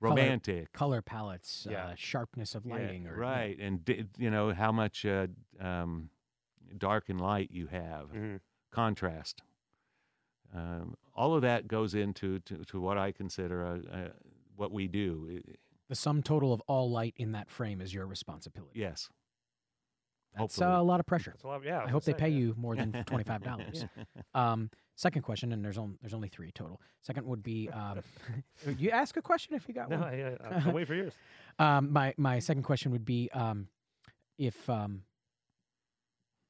romantic. 0.00 0.72
Color 0.72 1.02
palettes, 1.02 1.66
Yeah. 1.68 1.88
uh, 1.88 1.94
sharpness 1.96 2.54
of 2.54 2.64
Yeah, 2.64 2.72
lighting, 2.76 3.06
or 3.06 3.14
right, 3.16 3.58
and 3.58 4.12
you 4.16 4.30
know 4.30 4.52
how 4.52 4.72
much 4.72 5.04
uh, 5.04 5.26
um, 5.60 6.10
dark 6.78 7.08
and 7.08 7.20
light 7.20 7.50
you 7.50 7.66
have, 7.66 8.10
hmm 8.10 8.36
contrast. 8.72 9.42
Um, 10.54 10.94
all 11.14 11.34
of 11.34 11.42
that 11.42 11.68
goes 11.68 11.94
into 11.94 12.38
to, 12.40 12.64
to 12.64 12.80
what 12.80 12.96
I 12.98 13.12
consider 13.12 13.62
a, 13.62 13.74
a, 13.92 14.10
what 14.56 14.72
we 14.72 14.88
do. 14.88 15.40
The 15.88 15.94
sum 15.94 16.22
total 16.22 16.52
of 16.52 16.60
all 16.66 16.90
light 16.90 17.14
in 17.16 17.32
that 17.32 17.50
frame 17.50 17.80
is 17.80 17.92
your 17.94 18.06
responsibility. 18.06 18.78
yes, 18.80 19.08
That's 20.36 20.60
uh, 20.60 20.64
hopefully. 20.64 20.80
a 20.80 20.82
lot 20.82 21.00
of 21.00 21.06
pressure. 21.06 21.30
That's 21.32 21.44
a 21.44 21.48
lot. 21.48 21.64
Yeah, 21.64 21.82
I 21.84 21.88
hope 21.90 22.04
they 22.04 22.14
pay 22.14 22.28
you 22.28 22.54
more 22.56 22.76
than 22.76 22.92
twenty 23.06 23.24
five 23.24 23.42
dollars. 23.42 23.84
Um, 24.34 24.70
second 24.94 25.22
question, 25.22 25.52
and 25.52 25.64
there's 25.64 25.78
only 25.78 25.96
there's 26.00 26.14
only 26.14 26.28
three 26.28 26.52
total. 26.52 26.80
Second 27.02 27.26
would 27.26 27.42
be, 27.42 27.68
um, 27.70 28.00
you 28.78 28.90
ask 28.90 29.16
a 29.16 29.22
question 29.22 29.54
if 29.54 29.66
you 29.66 29.74
got 29.74 29.88
No, 29.90 29.98
one. 29.98 30.08
I, 30.08 30.36
I, 30.40 30.62
I'll 30.66 30.72
wait 30.72 30.86
for 30.86 30.94
yours. 30.94 31.12
Um, 31.58 31.92
my 31.92 32.14
my 32.16 32.38
second 32.38 32.62
question 32.62 32.90
would 32.92 33.04
be, 33.04 33.28
um, 33.34 33.66
if 34.38 34.70
um, 34.70 35.02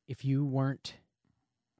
if 0.06 0.24
you 0.24 0.44
weren't, 0.44 0.94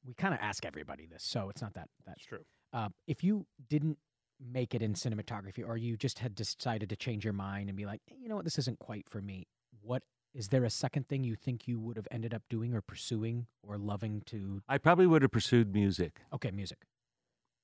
we 0.05 0.13
kind 0.13 0.33
of 0.33 0.39
ask 0.41 0.65
everybody 0.65 1.05
this, 1.05 1.23
so 1.23 1.49
it's 1.49 1.61
not 1.61 1.73
that 1.75 1.87
that. 2.05 2.05
That's 2.07 2.25
true. 2.25 2.43
Uh, 2.73 2.89
if 3.07 3.23
you 3.23 3.45
didn't 3.69 3.97
make 4.43 4.73
it 4.73 4.81
in 4.81 4.95
cinematography, 4.95 5.65
or 5.65 5.77
you 5.77 5.95
just 5.95 6.19
had 6.19 6.35
decided 6.35 6.89
to 6.89 6.95
change 6.95 7.23
your 7.23 7.33
mind 7.33 7.69
and 7.69 7.77
be 7.77 7.85
like, 7.85 8.01
"Eh, 8.09 8.15
you 8.19 8.27
know 8.27 8.35
what, 8.35 8.43
this 8.43 8.57
isn't 8.57 8.79
quite 8.79 9.07
for 9.07 9.21
me. 9.21 9.47
What 9.81 10.03
is 10.33 10.47
there 10.49 10.63
a 10.63 10.69
second 10.69 11.07
thing 11.07 11.23
you 11.23 11.35
think 11.35 11.67
you 11.67 11.79
would 11.79 11.97
have 11.97 12.07
ended 12.11 12.33
up 12.33 12.43
doing 12.49 12.73
or 12.73 12.81
pursuing 12.81 13.47
or 13.63 13.77
loving 13.77 14.21
to? 14.27 14.61
I 14.69 14.77
probably 14.77 15.07
would 15.07 15.21
have 15.21 15.31
pursued 15.31 15.73
music. 15.73 16.21
Okay, 16.33 16.51
music, 16.51 16.79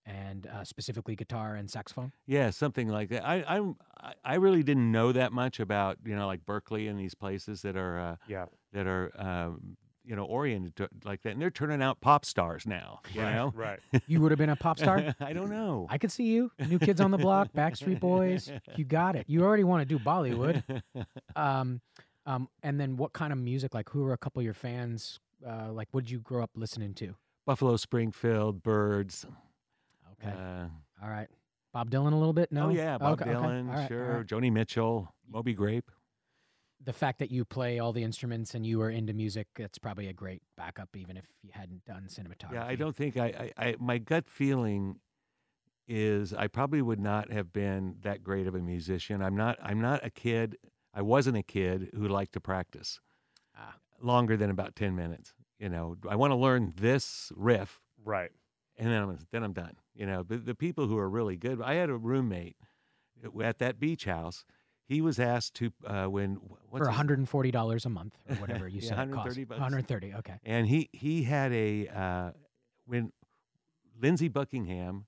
and 0.05 0.47
uh, 0.47 0.63
specifically 0.63 1.15
guitar 1.15 1.55
and 1.55 1.69
saxophone. 1.69 2.11
Yeah, 2.25 2.49
something 2.51 2.87
like 2.87 3.09
that. 3.09 3.25
I 3.27 3.43
I'm, 3.47 3.75
I 4.01 4.13
I 4.23 4.35
really 4.35 4.63
didn't 4.63 4.91
know 4.91 5.11
that 5.11 5.31
much 5.33 5.59
about 5.59 5.97
you 6.05 6.15
know 6.15 6.27
like 6.27 6.45
Berklee 6.45 6.89
and 6.89 6.99
these 6.99 7.15
places 7.15 7.61
that 7.63 7.75
are 7.77 7.99
uh, 7.99 8.15
Yeah. 8.27 8.45
that 8.73 8.87
are 8.87 9.11
um, 9.17 9.77
you 10.05 10.15
know 10.15 10.23
oriented 10.25 10.75
to, 10.77 10.89
like 11.03 11.21
that, 11.23 11.31
and 11.33 11.41
they're 11.41 11.49
turning 11.51 11.81
out 11.81 11.99
pop 12.01 12.23
stars 12.25 12.65
now. 12.65 13.01
You 13.13 13.21
right. 13.23 13.35
know, 13.35 13.51
Right. 13.55 13.79
You 14.07 14.21
would 14.21 14.31
have 14.31 14.39
been 14.39 14.49
a 14.49 14.55
pop 14.55 14.79
star. 14.79 15.13
I 15.19 15.33
don't 15.33 15.49
know. 15.49 15.87
I 15.89 15.97
could 15.97 16.11
see 16.11 16.25
you. 16.25 16.51
New 16.69 16.79
Kids 16.79 17.01
on 17.01 17.11
the 17.11 17.17
Block, 17.17 17.49
Backstreet 17.55 17.99
Boys. 17.99 18.49
You 18.77 18.85
got 18.85 19.15
it. 19.17 19.25
You 19.27 19.43
already 19.43 19.63
want 19.65 19.81
to 19.81 19.97
do 19.97 19.99
Bollywood. 20.03 20.63
Um, 21.35 21.81
um, 22.27 22.49
and 22.61 22.79
then 22.79 22.97
what 22.97 23.13
kind 23.13 23.31
of 23.31 23.39
music? 23.39 23.73
Like, 23.73 23.89
who 23.89 24.03
were 24.03 24.13
a 24.13 24.17
couple 24.17 24.39
of 24.41 24.45
your 24.45 24.53
fans? 24.53 25.19
Uh, 25.47 25.71
like, 25.71 25.87
what 25.91 26.03
did 26.03 26.11
you 26.11 26.19
grow 26.19 26.43
up 26.43 26.51
listening 26.55 26.93
to? 26.95 27.15
Buffalo 27.45 27.77
Springfield, 27.77 28.61
Byrds. 28.61 29.25
Okay. 30.21 30.35
Uh, 30.35 30.67
all 31.01 31.09
right. 31.09 31.29
Bob 31.73 31.89
Dylan 31.89 32.11
a 32.11 32.15
little 32.15 32.33
bit? 32.33 32.51
No. 32.51 32.67
Oh 32.67 32.69
yeah, 32.69 32.97
Bob 32.97 33.21
Okay, 33.21 33.29
okay. 33.29 33.39
Dylan, 33.39 33.69
All 33.69 33.75
right, 33.75 33.87
sure. 33.87 34.17
right. 34.17 34.25
Joni 34.25 34.51
Mitchell, 34.51 35.13
Moby 35.31 35.53
Grape. 35.53 35.89
The 36.83 36.93
fact 36.93 37.19
that 37.19 37.31
you 37.31 37.45
play 37.45 37.79
all 37.79 37.93
the 37.93 38.03
instruments 38.03 38.53
and 38.53 38.65
you 38.65 38.81
are 38.81 38.89
into 38.89 39.13
music, 39.13 39.47
that's 39.55 39.77
probably 39.77 40.07
a 40.07 40.13
great 40.13 40.41
backup, 40.57 40.89
even 40.95 41.17
if 41.17 41.25
you 41.43 41.49
hadn't 41.53 41.85
done 41.85 42.07
cinematography. 42.09 42.53
Yeah, 42.53 42.65
I 42.65 42.75
don't 42.75 42.95
think 42.95 43.17
I, 43.17 43.51
I, 43.57 43.67
I 43.67 43.75
my 43.79 43.97
gut 43.97 44.29
feeling 44.29 44.99
is 45.87 46.33
I 46.33 46.47
probably 46.47 46.81
would 46.81 46.99
not 46.99 47.31
have 47.31 47.53
been 47.53 47.95
that 48.01 48.23
great 48.23 48.47
of 48.47 48.55
a 48.55 48.59
musician. 48.59 49.21
I'm 49.21 49.35
not. 49.35 49.57
I'm 49.61 49.79
not 49.79 50.05
a 50.05 50.09
kid. 50.09 50.57
I 50.97 51.01
wasn't 51.03 51.37
a 51.37 51.43
kid 51.43 51.91
who 51.95 52.07
liked 52.07 52.33
to 52.33 52.39
practice 52.41 52.99
Ah. 53.55 53.75
longer 54.01 54.35
than 54.37 54.49
about 54.49 54.75
ten 54.75 54.95
minutes. 54.95 55.33
You 55.59 55.69
know, 55.69 55.95
I 56.09 56.15
want 56.15 56.31
to 56.31 56.35
learn 56.35 56.73
this 56.75 57.31
riff, 57.35 57.79
Right. 58.03 58.31
and 58.77 58.91
then 58.91 59.01
I'm 59.03 59.19
then 59.31 59.43
I'm 59.43 59.53
done. 59.53 59.75
You 59.93 60.05
know, 60.07 60.23
but 60.23 60.45
the 60.45 60.55
people 60.55 60.87
who 60.87 60.97
are 60.97 61.09
really 61.09 61.37
good. 61.37 61.61
I 61.61 61.75
had 61.75 61.89
a 61.89 61.97
roommate 61.97 62.57
at 63.43 63.57
that 63.59 63.79
beach 63.79 64.05
house. 64.05 64.43
He 64.87 65.01
was 65.01 65.19
asked 65.19 65.53
to 65.55 65.71
uh, 65.85 66.05
when 66.05 66.35
what's 66.69 66.85
For 66.85 66.91
$140 66.91 67.85
a 67.85 67.89
month 67.89 68.17
or 68.29 68.35
whatever 68.37 68.67
you 68.73 68.79
Yeah, 68.81 68.89
said 68.89 69.09
it 69.09 69.11
costs. 69.13 69.35
130 69.37 69.43
bucks. 69.45 69.59
130 69.59 70.13
okay. 70.15 70.39
and 70.43 70.67
he 70.67 70.89
he 70.93 71.23
had 71.23 71.51
a 71.51 71.87
uh, 71.89 72.31
when 72.85 73.11
Lindsey 74.01 74.29
Buckingham 74.29 75.05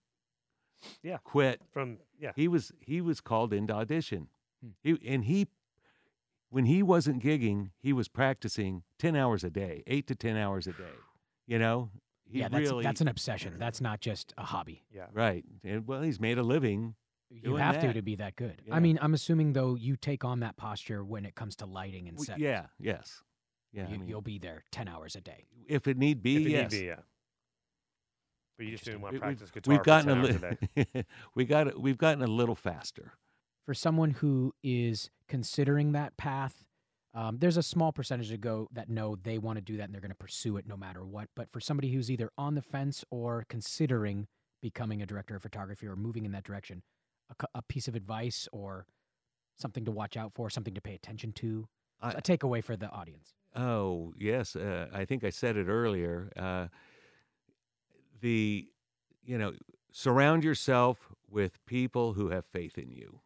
Yeah. 1.01 1.17
quit 1.23 1.61
From 1.71 1.99
yeah. 2.19 2.31
he 2.35 2.47
was 2.47 2.71
he 2.79 2.99
was 3.01 3.21
called 3.21 3.53
into 3.53 3.73
audition 3.73 4.27
Hmm. 4.61 4.71
he, 4.83 4.99
and 5.07 5.23
he 5.23 5.47
when 6.49 6.65
he 6.65 6.81
wasn't 6.83 7.21
gigging 7.23 7.69
he 7.79 7.93
was 7.93 8.07
practicing 8.07 8.83
10 8.99 9.15
hours 9.15 9.43
a 9.43 9.49
day 9.49 9.83
8 9.87 10.07
to 10.07 10.15
10 10.15 10.37
hours 10.37 10.67
a 10.67 10.71
day 10.73 10.95
you 11.47 11.59
know 11.59 11.89
he 12.25 12.39
yeah, 12.39 12.47
that's, 12.49 12.69
really 12.69 12.83
that's 12.83 13.01
an 13.01 13.07
obsession. 13.07 13.55
That's 13.57 13.81
not 13.81 14.01
just 14.01 14.33
a 14.37 14.43
hobby. 14.43 14.83
Yeah. 14.93 15.07
right 15.13 15.43
and, 15.63 15.87
well 15.87 16.01
he's 16.03 16.19
made 16.19 16.37
a 16.37 16.43
living 16.43 16.93
You 17.31 17.41
Doing 17.41 17.57
have 17.57 17.79
to 17.81 17.87
that. 17.87 17.93
to 17.93 18.01
be 18.03 18.15
that 18.17 18.35
good. 18.35 18.61
Yeah. 18.67 18.75
I 18.75 18.79
mean, 18.79 18.99
I'm 19.01 19.13
assuming 19.15 19.53
though 19.53 19.73
you 19.75 19.95
take 19.95 20.23
on 20.23 20.39
that 20.41 20.55
posture 20.57 21.03
when 21.03 21.25
it 21.25 21.33
comes 21.35 21.55
to 21.57 21.65
lighting 21.65 22.07
and 22.07 22.17
W- 22.17 22.25
set. 22.25 22.37
yeah 22.39 22.65
yes 22.79 23.23
yeah 23.73 23.85
I 23.87 23.91
you, 23.91 23.99
mean, 23.99 24.07
you'll 24.07 24.21
be 24.21 24.37
there 24.39 24.63
10 24.71 24.87
hours 24.87 25.15
a 25.15 25.21
day. 25.21 25.45
if 25.67 25.87
it 25.87 25.97
need 25.97 26.21
be 26.21 26.35
If 26.37 26.45
it 26.45 26.49
yes 26.51 26.71
need 26.71 26.79
be, 26.81 26.85
yeah. 26.87 26.95
But 28.57 28.65
you 28.65 28.71
just 28.73 28.85
didn't 28.85 29.01
want 29.01 29.13
to 29.15 29.19
We- 29.21 29.27
we've- 29.27 29.35
practice 29.37 29.51
guitar 29.51 29.71
we've 29.71 29.79
for 29.79 29.83
gotten 29.85 30.07
10 30.09 30.17
a 30.17 30.19
hours 30.21 30.35
a 30.75 30.75
li- 30.75 30.85
day. 30.93 31.05
we 31.35 31.45
got 31.45 31.79
we've 31.81 31.97
gotten 31.97 32.21
a 32.23 32.27
little 32.27 32.55
faster 32.55 33.13
For 33.69 33.75
someone 33.75 34.09
who 34.09 34.55
is 34.63 35.11
considering 35.27 35.91
that 35.91 36.17
path, 36.17 36.65
um, 37.13 37.37
there's 37.37 37.55
a 37.55 37.61
small 37.61 37.91
percentage 37.91 38.29
that 38.29 38.41
go 38.41 38.67
that 38.71 38.89
know 38.89 39.15
they 39.15 39.37
want 39.37 39.57
to 39.57 39.61
do 39.61 39.77
that 39.77 39.83
and 39.83 39.93
they're 39.93 40.01
going 40.01 40.09
to 40.09 40.15
pursue 40.17 40.57
it 40.57 40.65
no 40.65 40.75
matter 40.75 41.05
what. 41.05 41.27
But 41.35 41.51
for 41.51 41.59
somebody 41.59 41.91
who's 41.91 42.09
either 42.09 42.31
on 42.35 42.55
the 42.55 42.63
fence 42.63 43.05
or 43.11 43.45
considering 43.47 44.25
becoming 44.59 45.03
a 45.03 45.05
director 45.05 45.35
of 45.35 45.43
photography 45.43 45.85
or 45.85 45.95
moving 45.95 46.25
in 46.25 46.31
that 46.31 46.43
direction, 46.45 46.81
a, 47.29 47.45
a 47.53 47.61
piece 47.61 47.87
of 47.87 47.93
advice 47.93 48.47
or 48.51 48.87
something 49.55 49.85
to 49.85 49.91
watch 49.91 50.17
out 50.17 50.33
for, 50.33 50.49
something 50.49 50.73
to 50.73 50.81
pay 50.81 50.95
attention 50.95 51.31
to, 51.33 51.67
I- 52.01 52.13
a 52.13 52.21
takeaway 52.23 52.63
for 52.63 52.75
the 52.75 52.89
audience. 52.89 53.35
Oh 53.55 54.15
yes, 54.17 54.55
uh, 54.55 54.87
I 54.91 55.05
think 55.05 55.23
I 55.23 55.29
said 55.29 55.57
it 55.57 55.67
earlier. 55.67 56.31
Uh, 56.35 56.69
the, 58.19 58.67
you 59.23 59.37
know, 59.37 59.53
surround 59.91 60.43
yourself 60.43 61.11
with 61.29 61.63
people 61.67 62.13
who 62.13 62.29
have 62.31 62.47
faith 62.47 62.75
in 62.75 62.89
you. 62.89 63.21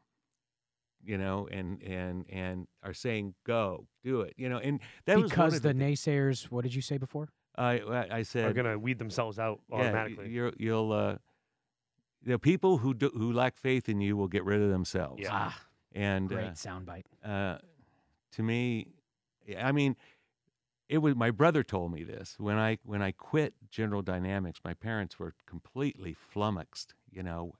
You 1.06 1.18
know, 1.18 1.48
and 1.52 1.82
and 1.84 2.26
and 2.30 2.68
are 2.82 2.94
saying 2.94 3.36
go 3.46 3.88
do 4.04 4.22
it. 4.22 4.34
You 4.38 4.50
know, 4.50 4.58
and 4.58 4.80
that 5.06 5.22
because 5.22 5.56
of 5.56 5.62
the, 5.62 5.74
the, 5.74 5.80
naysayers, 5.84 6.46
what 6.46 6.64
did 6.64 6.74
you 6.74 6.82
say 6.82 6.98
before? 6.98 7.30
I 7.56 7.80
I 7.80 8.08
I 8.18 8.24
said 8.24 8.46
Are 8.46 8.54
going 8.54 8.72
to 8.72 8.80
weed 8.80 9.00
themselves 9.00 9.38
out 9.38 9.60
yeah, 9.70 9.76
automatically. 9.78 10.30
you're, 10.30 10.54
you'll 10.58 10.92
uh, 10.92 11.18
you 12.24 12.32
know, 12.32 12.38
people 12.38 12.78
who 12.78 12.94
do, 12.94 13.10
who 13.14 13.32
lack 13.34 13.58
faith 13.58 13.90
in 13.90 14.00
you 14.02 14.16
will 14.16 14.28
get 14.28 14.44
rid 14.46 14.62
of 14.62 14.70
themselves. 14.70 15.22
Yeah. 15.22 15.30
Ah, 15.32 15.62
And 15.94 16.30
great 16.30 16.46
uh, 16.46 16.52
soundbite. 16.52 17.04
uh, 17.24 17.58
to 18.32 18.44
me, 18.44 18.88
I 19.60 19.72
mean, 19.72 19.96
it 20.90 21.00
was 21.00 21.16
my 21.16 21.32
brother 21.32 21.64
told 21.64 21.92
me 21.92 22.04
this 22.04 22.36
when 22.40 22.58
I 22.58 22.78
when 22.84 23.02
I 23.02 23.12
quit 23.12 23.54
General 23.70 24.02
Dynamics. 24.02 24.62
My 24.64 24.74
parents 24.74 25.20
were 25.20 25.34
completely 25.46 26.14
flummoxed. 26.14 26.94
You 27.12 27.24
know, 27.24 27.54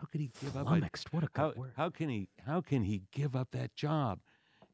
how 0.00 0.06
could 0.06 0.20
he 0.20 0.30
give 0.40 0.56
up? 0.56 0.66
a- 0.66 0.70
Flummoxed, 0.70 1.12
what 1.12 1.24
a 1.24 1.26
good 1.26 1.36
How, 1.40 1.52
word. 1.56 1.72
how 1.76 1.90
can 1.90 2.08
he 2.08 2.28
how 2.46 2.60
can 2.60 2.84
he 2.84 3.02
give 3.12 3.34
up 3.36 3.50
that 3.52 3.74
job? 3.74 4.20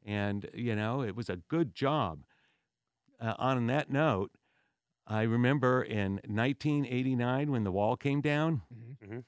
And 0.05 0.47
you 0.53 0.75
know, 0.75 1.01
it 1.01 1.15
was 1.15 1.29
a 1.29 1.37
good 1.37 1.73
job. 1.75 2.23
Uh, 3.19 3.33
on 3.39 3.67
that 3.67 3.89
note, 3.89 4.31
I 5.07 5.21
remember 5.23 5.81
in 5.81 6.19
1989 6.27 7.51
when 7.51 7.63
the 7.63 7.71
wall 7.71 7.95
came 7.95 8.21
down. 8.21 8.61
Mhm. 8.73 8.97
Mhm. 9.09 9.23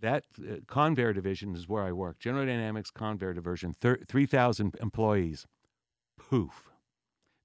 That 0.00 0.24
uh, 0.38 0.56
Convair 0.66 1.14
division 1.14 1.54
is 1.54 1.68
where 1.68 1.82
I 1.84 1.92
work. 1.92 2.18
General 2.18 2.46
Dynamics 2.46 2.90
Convair 2.90 3.34
division, 3.34 3.74
thir- 3.74 4.00
3,000 4.08 4.74
employees. 4.80 5.46
Poof. 6.18 6.70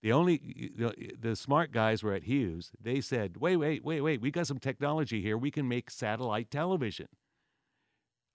The 0.01 0.11
only 0.13 0.71
the, 0.77 0.93
the 1.19 1.35
smart 1.35 1.71
guys 1.71 2.03
were 2.03 2.13
at 2.13 2.23
Hughes. 2.23 2.71
They 2.79 3.01
said, 3.01 3.37
"Wait, 3.37 3.57
wait, 3.57 3.83
wait, 3.83 4.01
wait. 4.01 4.21
We 4.21 4.29
got 4.31 4.45
some 4.47 4.59
technology 4.59 5.21
here. 5.21 5.37
We 5.37 5.49
can 5.51 5.67
make 5.67 5.89
satellite 5.89 6.51
television." 6.51 7.07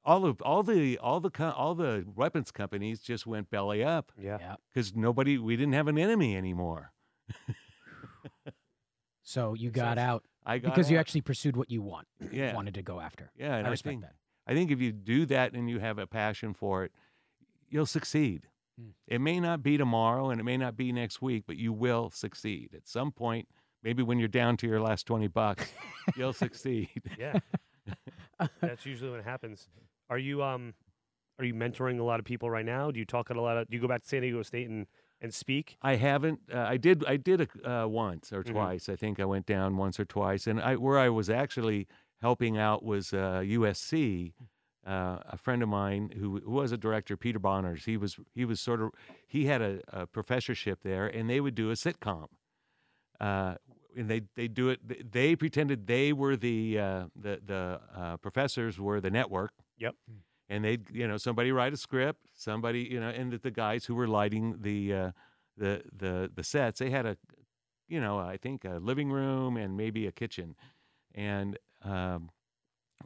All 0.04 0.24
of 0.24 0.40
all 0.42 0.62
the 0.62 0.96
all 0.98 1.20
the 1.20 1.30
co- 1.30 1.50
all 1.56 1.74
the 1.74 2.04
weapons 2.14 2.50
companies 2.50 3.00
just 3.00 3.26
went 3.26 3.50
belly 3.50 3.84
up 3.84 4.12
yeah. 4.18 4.38
Yeah. 4.40 4.54
because 4.72 4.94
nobody 4.96 5.36
we 5.36 5.56
didn't 5.56 5.74
have 5.74 5.88
an 5.88 5.98
enemy 5.98 6.36
anymore. 6.36 6.92
So 9.22 9.54
you 9.54 9.70
got 9.70 9.90
Success. 9.90 10.04
out 10.08 10.24
I 10.44 10.58
got 10.58 10.74
because 10.74 10.90
you 10.90 10.98
actually 10.98 11.20
pursued 11.20 11.56
what 11.56 11.70
you 11.70 11.82
want, 11.82 12.08
yeah 12.32 12.54
wanted 12.54 12.74
to 12.74 12.82
go 12.82 12.98
after. 13.00 13.30
yeah. 13.36 13.54
And 13.56 13.66
I 13.66 13.68
I, 13.68 13.70
respect 13.70 13.92
think 13.92 14.02
that. 14.02 14.14
I 14.46 14.54
think 14.54 14.70
if 14.70 14.80
you 14.80 14.90
do 14.92 15.26
that 15.26 15.52
and 15.52 15.70
you 15.70 15.78
have 15.78 15.98
a 15.98 16.06
passion 16.06 16.52
for 16.54 16.82
it, 16.84 16.92
you'll 17.68 17.86
succeed. 17.86 18.48
Hmm. 18.78 18.88
It 19.06 19.20
may 19.20 19.38
not 19.38 19.62
be 19.62 19.76
tomorrow 19.76 20.30
and 20.30 20.40
it 20.40 20.44
may 20.44 20.56
not 20.56 20.76
be 20.76 20.90
next 20.90 21.22
week, 21.22 21.44
but 21.46 21.56
you 21.56 21.72
will 21.72 22.10
succeed 22.10 22.70
at 22.74 22.88
some 22.88 23.12
point. 23.12 23.46
Maybe 23.84 24.02
when 24.02 24.18
you're 24.18 24.28
down 24.28 24.56
to 24.58 24.66
your 24.66 24.80
last 24.80 25.06
twenty 25.06 25.28
bucks, 25.28 25.70
you'll 26.16 26.32
succeed. 26.46 26.88
Yeah. 27.18 27.38
That's 28.60 28.86
usually 28.86 29.10
what 29.10 29.22
happens. 29.24 29.68
Are 30.08 30.18
you 30.18 30.42
um 30.42 30.74
are 31.38 31.44
you 31.44 31.54
mentoring 31.54 31.98
a 31.98 32.02
lot 32.02 32.18
of 32.20 32.26
people 32.26 32.50
right 32.50 32.64
now? 32.66 32.90
Do 32.90 32.98
you 32.98 33.04
talk 33.06 33.30
at 33.30 33.36
a 33.36 33.40
lot 33.40 33.56
of 33.56 33.68
do 33.68 33.76
you 33.76 33.80
go 33.80 33.88
back 33.88 34.02
to 34.02 34.08
San 34.08 34.22
Diego 34.22 34.42
State 34.42 34.68
and 34.68 34.86
and 35.22 35.32
speak? 35.34 35.76
I 35.82 35.96
haven't. 35.96 36.40
Uh, 36.52 36.60
I 36.60 36.76
did. 36.78 37.04
I 37.06 37.16
did 37.16 37.42
a, 37.42 37.70
uh, 37.70 37.86
once 37.86 38.32
or 38.32 38.42
Mhm. 38.42 38.52
twice. 38.52 38.88
I 38.88 38.96
think 38.96 39.20
I 39.20 39.24
went 39.26 39.44
down 39.46 39.76
once 39.76 40.00
or 40.00 40.04
twice, 40.06 40.46
and 40.46 40.60
I 40.60 40.76
where 40.76 40.98
I 40.98 41.08
was 41.10 41.28
actually 41.28 41.86
helping 42.22 42.56
out 42.58 42.82
was 42.84 43.12
uh, 43.12 43.40
USC. 43.44 44.32
Uh, 44.86 45.18
a 45.26 45.36
friend 45.36 45.62
of 45.62 45.68
mine 45.68 46.10
who, 46.18 46.40
who 46.40 46.52
was 46.52 46.72
a 46.72 46.78
director, 46.78 47.14
Peter 47.14 47.38
Bonerz. 47.38 47.84
He 47.84 47.98
was 47.98 48.18
he 48.34 48.46
was 48.46 48.60
sort 48.60 48.80
of 48.80 48.92
he 49.26 49.44
had 49.44 49.60
a, 49.60 49.80
a 49.88 50.06
professorship 50.06 50.80
there, 50.82 51.06
and 51.06 51.28
they 51.28 51.38
would 51.38 51.54
do 51.54 51.68
a 51.70 51.74
sitcom. 51.74 52.28
And 53.96 54.08
they 54.08 54.22
they 54.36 54.48
do 54.48 54.68
it. 54.70 54.80
they- 54.86 55.02
They 55.10 55.36
pretended 55.36 55.86
they 55.86 56.12
were 56.12 56.36
the 56.36 56.78
uh, 56.78 57.04
the 57.16 57.40
the 57.44 57.80
uh, 57.96 58.16
professors 58.18 58.78
were 58.78 59.00
the 59.00 59.10
network. 59.10 59.52
Yep. 59.78 59.94
And 60.48 60.64
they 60.64 60.78
you 60.92 61.06
know 61.08 61.16
somebody 61.16 61.52
write 61.52 61.72
a 61.72 61.76
script, 61.76 62.26
somebody 62.34 62.80
you 62.82 63.00
know, 63.00 63.08
and 63.08 63.32
the, 63.32 63.38
the 63.38 63.50
guys 63.50 63.84
who 63.86 63.94
were 63.94 64.08
lighting 64.08 64.56
the 64.60 64.94
uh, 64.94 65.10
the 65.56 65.82
the 65.96 66.30
the 66.34 66.42
sets. 66.44 66.78
They 66.80 66.90
had 66.90 67.06
a, 67.06 67.16
you 67.88 68.00
know, 68.00 68.18
I 68.18 68.36
think 68.36 68.64
a 68.64 68.78
living 68.80 69.10
room 69.10 69.56
and 69.56 69.76
maybe 69.76 70.06
a 70.06 70.12
kitchen, 70.12 70.56
and 71.14 71.58
um, 71.82 72.30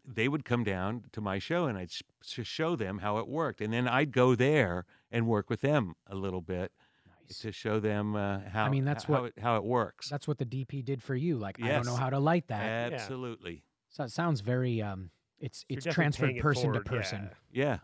they 0.07 0.29
would 0.29 0.45
come 0.45 0.65
down 0.65 1.05
to 1.13 1.21
my 1.21 1.39
show 1.39 1.67
and 1.67 1.79
I'd 1.79 1.91
sh- 1.91 2.03
sh- 2.23 2.41
show 2.47 2.77
them 2.77 2.99
how 2.99 3.19
it 3.19 3.29
worked, 3.29 3.61
and 3.61 3.73
then 3.73 3.87
I'd 3.89 4.13
go 4.13 4.35
there 4.35 4.85
and 5.11 5.27
work 5.27 5.49
with 5.51 5.61
them 5.61 5.95
a 6.07 6.15
little 6.15 6.41
bit 6.41 6.73
Nice. 7.29 7.39
to 7.41 7.53
show 7.53 7.81
them 7.81 8.15
uh, 8.17 8.41
how. 8.51 8.69
mean, 8.69 8.85
that's 8.85 9.05
how 9.05 9.15
what- 9.23 9.25
it, 9.37 9.43
how 9.43 9.57
it 9.57 9.65
works. 9.65 10.09
That's 10.09 10.27
what 10.29 10.39
the 10.39 10.45
DP 10.47 10.85
did 10.85 11.03
for 11.03 11.15
you. 11.15 11.39
Like 11.39 11.63
I 11.63 11.69
don't 11.69 11.87
know 11.87 11.97
how 11.97 12.11
to 12.11 12.19
light 12.19 12.49
that. 12.49 12.91
Yeah. 12.93 12.97
Absolutely. 12.97 13.65
So 13.89 14.05
it 14.05 14.11
sounds 14.11 14.41
very 14.41 14.83
um 14.83 15.11
it's 15.39 15.65
You're 15.69 15.79
it's 15.79 15.87
transferred 15.87 16.27
paying 16.27 16.37
it 16.39 16.43
person 16.43 16.73
to 16.73 16.81
person. 16.81 17.31
yeah. 17.53 17.79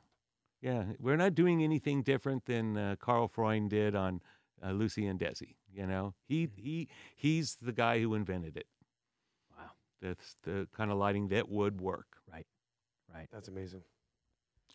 Yeah, 0.63 0.75
yeah. 0.87 0.93
We're 0.99 1.17
not 1.17 1.35
doing 1.35 1.63
anything 1.63 2.03
different 2.03 2.47
than 2.47 2.77
uh, 2.77 2.97
Karl 3.01 3.29
Freund 3.29 3.71
did 3.71 3.95
on 3.95 4.21
uh, 4.65 4.73
Lucy 4.73 5.07
and 5.07 5.19
Desi. 5.19 5.55
You 5.73 5.87
know, 5.87 6.15
he 6.27 6.49
he 6.57 6.89
he's 7.15 7.57
the 7.63 7.73
guy 7.73 8.01
who 8.01 8.15
invented 8.15 8.57
it. 8.57 8.67
Wow. 9.57 9.71
That's 10.03 10.37
the 10.43 10.67
kind 10.77 10.91
of 10.91 10.99
lighting 10.99 11.29
that 11.29 11.49
would 11.49 11.81
work. 11.81 12.07
Right, 12.31 12.47
right. 13.15 13.29
That's 13.33 13.49
amazing. 13.49 13.83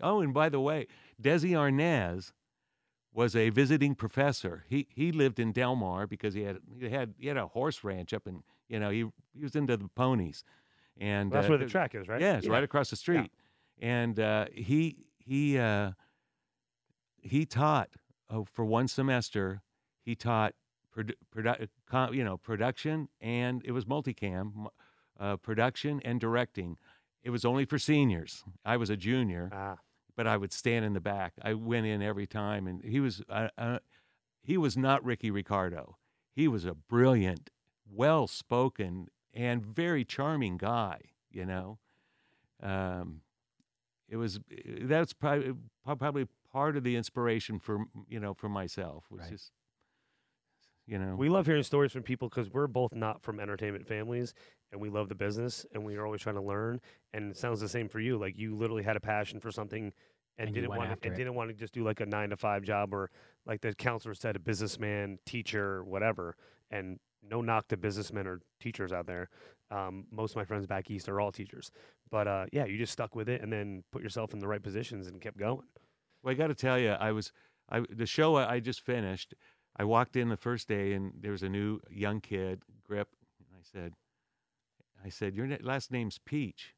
Oh, 0.02 0.22
and 0.22 0.34
by 0.34 0.50
the 0.50 0.60
way, 0.60 0.88
Desi 1.22 1.52
Arnaz 1.52 2.32
was 3.16 3.36
a 3.36 3.50
visiting 3.50 3.96
professor. 3.96 4.66
He 4.68 4.88
he 4.94 5.12
lived 5.12 5.40
in 5.40 5.54
Del 5.54 5.76
Mar 5.76 6.06
because 6.06 6.34
he 6.34 6.44
had 6.44 6.58
he 6.78 6.90
had 6.90 7.14
he 7.18 7.28
had 7.28 7.38
a 7.38 7.48
horse 7.48 7.84
ranch 7.84 8.14
up 8.14 8.28
in 8.28 8.44
you 8.68 8.80
know 8.80 8.90
he 8.90 9.06
he 9.34 9.44
was 9.44 9.56
into 9.56 9.78
the 9.78 9.88
ponies, 9.96 10.44
and 10.98 11.32
Well, 11.32 11.42
that's 11.42 11.50
uh, 11.50 11.54
where 11.54 11.58
the 11.58 11.66
track 11.66 11.96
is, 11.96 12.08
right? 12.08 12.22
Yeah, 12.22 12.38
it's 12.38 12.48
right 12.48 12.64
across 12.64 12.90
the 12.90 12.98
street. 12.98 13.32
And 13.82 14.20
uh, 14.20 14.48
he 14.54 15.06
he 15.18 15.58
uh, 15.58 15.92
he 17.22 17.46
taught 17.46 17.90
oh, 18.30 18.46
for 18.52 18.66
one 18.66 18.88
semester. 18.88 19.62
He 20.02 20.14
taught 20.16 20.54
produ- 20.96 21.16
produ- 21.36 22.14
you 22.14 22.24
know 22.24 22.38
production 22.38 23.10
and 23.22 23.64
it 23.66 23.72
was 23.72 23.86
multicam, 23.86 24.68
uh, 25.20 25.38
production 25.38 26.02
and 26.04 26.20
directing. 26.20 26.78
It 27.24 27.32
was 27.32 27.44
only 27.44 27.66
for 27.66 27.80
seniors. 27.80 28.44
I 28.64 28.78
was 28.78 28.92
a 28.92 28.96
junior, 28.96 29.50
Ah, 29.52 29.78
but 30.16 30.28
I 30.28 30.38
would 30.38 30.54
stand 30.54 30.86
in 30.86 30.94
the 30.94 31.00
back. 31.02 31.34
I 31.42 31.54
went 31.54 31.86
in 31.86 32.02
every 32.02 32.28
time, 32.28 32.68
and 32.68 32.84
he 32.84 33.00
was 33.00 33.22
uh, 33.30 33.50
uh, 33.58 33.80
he 34.42 34.58
was 34.58 34.78
not 34.78 35.04
Ricky 35.04 35.32
Ricardo. 35.32 35.98
He 36.34 36.48
was 36.48 36.66
a 36.66 36.74
brilliant, 36.74 37.50
well-spoken, 37.90 39.08
and 39.34 39.66
very 39.66 40.04
charming 40.06 40.58
guy. 40.58 41.00
You 41.32 41.46
know, 41.46 41.80
um, 42.62 43.22
it 44.08 44.18
was 44.18 44.40
that's 44.82 45.14
probably 45.14 45.54
probably 45.86 46.28
part 46.52 46.78
of 46.78 46.84
the 46.84 46.96
inspiration 46.96 47.60
for 47.60 47.86
you 48.08 48.20
know 48.20 48.34
for 48.34 48.48
myself 48.50 49.06
was 49.10 49.22
Right. 49.22 49.32
just 49.32 49.52
you 50.86 50.98
know 50.98 51.16
We 51.16 51.28
love 51.30 51.46
hearing 51.48 51.64
stories 51.64 51.92
from 51.92 52.04
people 52.04 52.30
because 52.30 52.50
we're 52.50 52.68
both 52.68 52.94
not 52.94 53.22
from 53.24 53.40
entertainment 53.40 53.88
families, 53.88 54.34
and 54.72 54.82
we 54.82 54.90
love 54.90 55.10
the 55.10 55.16
business, 55.16 55.66
and 55.74 55.84
we 55.84 55.96
are 55.96 56.06
always 56.06 56.22
trying 56.22 56.36
to 56.36 56.42
learn. 56.42 56.82
And 57.14 57.32
it 57.32 57.38
sounds 57.38 57.60
the 57.60 57.70
same 57.70 57.88
for 57.90 58.00
you. 58.00 58.18
Like 58.18 58.38
you 58.38 58.56
literally 58.56 58.84
had 58.84 58.96
a 58.96 59.00
passion 59.00 59.40
for 59.40 59.52
something, 59.52 59.94
and, 60.38 60.48
And 60.48 60.54
didn't 60.54 60.70
want 60.70 60.90
after 60.92 61.08
and 61.08 61.16
it. 61.16 61.18
didn't 61.18 61.36
want 61.36 61.50
to 61.50 61.56
just 61.56 61.74
do 61.74 61.84
like 61.84 62.00
a 62.02 62.06
nine 62.06 62.30
to 62.30 62.38
five 62.38 62.64
job 62.64 62.94
or 62.94 63.10
like 63.46 63.62
the 63.62 63.74
counselor 63.74 64.14
said, 64.14 64.36
a 64.36 64.40
businessman, 64.40 65.20
teacher, 65.26 65.84
whatever. 65.84 66.36
And 66.72 67.00
no 67.28 67.42
knock 67.42 67.68
to 67.70 67.78
businessmen 67.78 68.28
or 68.28 68.42
teachers 68.60 68.92
out 68.92 69.08
there. 69.08 69.30
Um, 69.72 70.06
most 70.12 70.32
of 70.32 70.36
my 70.38 70.46
friends 70.46 70.68
back 70.68 70.92
east 70.92 71.10
are 71.10 71.20
all 71.20 71.32
teachers, 71.32 71.72
but 72.12 72.28
uh, 72.28 72.46
yeah, 72.52 72.66
you 72.66 72.78
just 72.78 72.94
stuck 72.94 73.16
with 73.16 73.28
it 73.30 73.42
and 73.42 73.52
then 73.52 73.84
put 73.92 74.04
yourself 74.04 74.34
in 74.34 74.40
the 74.40 74.48
right 74.48 74.62
positions 74.62 75.08
and 75.08 75.20
kept 75.20 75.38
going. 75.38 75.66
Well, 76.22 76.32
I 76.32 76.36
got 76.36 76.48
to 76.48 76.56
tell 76.56 76.78
you, 76.78 76.92
I 76.92 77.12
was 77.12 77.32
I 77.70 77.84
the 77.90 78.06
show 78.06 78.36
I 78.36 78.56
I 78.56 78.60
just 78.60 78.82
finished. 78.82 79.34
I 79.78 79.84
walked 79.84 80.16
in 80.16 80.30
the 80.30 80.38
first 80.38 80.68
day, 80.68 80.94
and 80.94 81.14
there 81.20 81.32
was 81.32 81.44
a 81.44 81.50
new 81.50 81.80
young 81.90 82.22
kid, 82.22 82.62
Grip. 82.84 83.10
And 83.40 83.48
I 83.58 83.62
said, 83.64 83.94
I 85.06 85.10
said, 85.10 85.36
your 85.36 85.48
last 85.62 85.92
name's 85.92 86.18
Peach. 86.18 86.74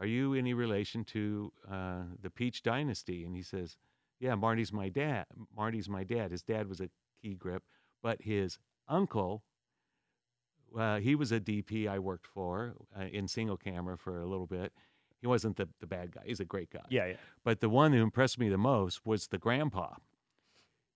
Are 0.00 0.06
you 0.06 0.34
any 0.34 0.52
relation 0.52 1.04
to 1.06 1.52
uh, 1.70 2.02
the 2.20 2.30
Peach 2.30 2.62
Dynasty? 2.62 3.24
And 3.24 3.36
he 3.36 3.42
says, 3.42 3.76
Yeah, 4.18 4.34
Marty's 4.34 4.72
my 4.72 4.88
dad. 4.88 5.26
Marty's 5.56 5.88
my 5.88 6.02
dad. 6.02 6.32
His 6.32 6.42
dad 6.42 6.68
was 6.68 6.80
a 6.80 6.90
key 7.22 7.34
grip, 7.34 7.62
but 8.02 8.22
his 8.22 8.58
uncle. 8.88 9.44
Uh, 10.76 10.98
he 10.98 11.14
was 11.14 11.32
a 11.32 11.40
DP 11.40 11.88
I 11.88 11.98
worked 11.98 12.26
for 12.26 12.74
uh, 12.98 13.04
in 13.04 13.26
single 13.26 13.56
camera 13.56 13.96
for 13.96 14.20
a 14.20 14.26
little 14.26 14.46
bit. 14.46 14.72
He 15.20 15.26
wasn't 15.26 15.56
the, 15.56 15.68
the 15.80 15.86
bad 15.86 16.12
guy. 16.12 16.22
He's 16.26 16.40
a 16.40 16.44
great 16.44 16.70
guy. 16.70 16.84
Yeah, 16.90 17.06
yeah. 17.06 17.16
But 17.44 17.60
the 17.60 17.68
one 17.68 17.92
who 17.92 18.02
impressed 18.02 18.38
me 18.38 18.48
the 18.48 18.58
most 18.58 19.06
was 19.06 19.28
the 19.28 19.38
grandpa. 19.38 19.94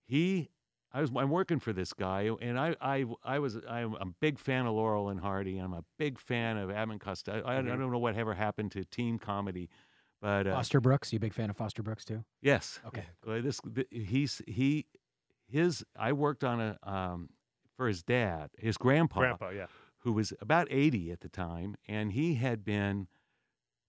He, 0.05 0.51
I 0.93 1.01
was, 1.01 1.09
I'm 1.17 1.29
working 1.31 1.59
for 1.59 1.73
this 1.73 1.91
guy, 1.91 2.29
and 2.39 2.59
I, 2.59 2.75
I, 2.79 3.05
I 3.23 3.39
was, 3.39 3.57
I'm 3.67 3.95
a 3.95 4.05
big 4.05 4.37
fan 4.37 4.67
of 4.67 4.73
Laurel 4.75 5.09
and 5.09 5.19
Hardy. 5.19 5.57
I'm 5.57 5.73
a 5.73 5.83
big 5.97 6.19
fan 6.19 6.57
of 6.57 6.69
Abbott 6.69 6.99
Costello. 6.99 7.41
I, 7.43 7.57
I 7.57 7.61
Mhm. 7.61 7.67
don't 7.79 7.91
know 7.91 7.97
what 7.97 8.15
ever 8.15 8.35
happened 8.35 8.71
to 8.73 8.83
team 8.85 9.17
comedy, 9.17 9.69
but 10.21 10.45
uh, 10.45 10.51
Foster 10.53 10.79
Brooks. 10.79 11.11
You 11.11 11.17
a 11.17 11.19
big 11.19 11.33
fan 11.33 11.49
of 11.49 11.57
Foster 11.57 11.81
Brooks 11.81 12.05
too? 12.05 12.23
yes, 12.41 12.79
Okay. 12.85 13.05
this, 13.41 13.59
he's, 13.89 14.41
he, 14.47 14.85
his. 15.47 15.83
I 15.97 16.13
worked 16.13 16.43
on 16.43 16.61
a, 16.61 16.77
um, 16.83 17.29
for 17.75 17.87
his 17.87 18.03
dad, 18.03 18.51
his 18.57 18.77
grandpa, 18.77 19.19
Grandpa, 19.21 19.49
yeah. 19.49 19.65
who 19.99 20.13
was 20.13 20.31
about 20.39 20.67
80 20.69 21.11
at 21.11 21.21
the 21.21 21.29
time, 21.29 21.75
and 21.87 22.11
he 22.11 22.35
had 22.35 22.63
been 22.63 23.07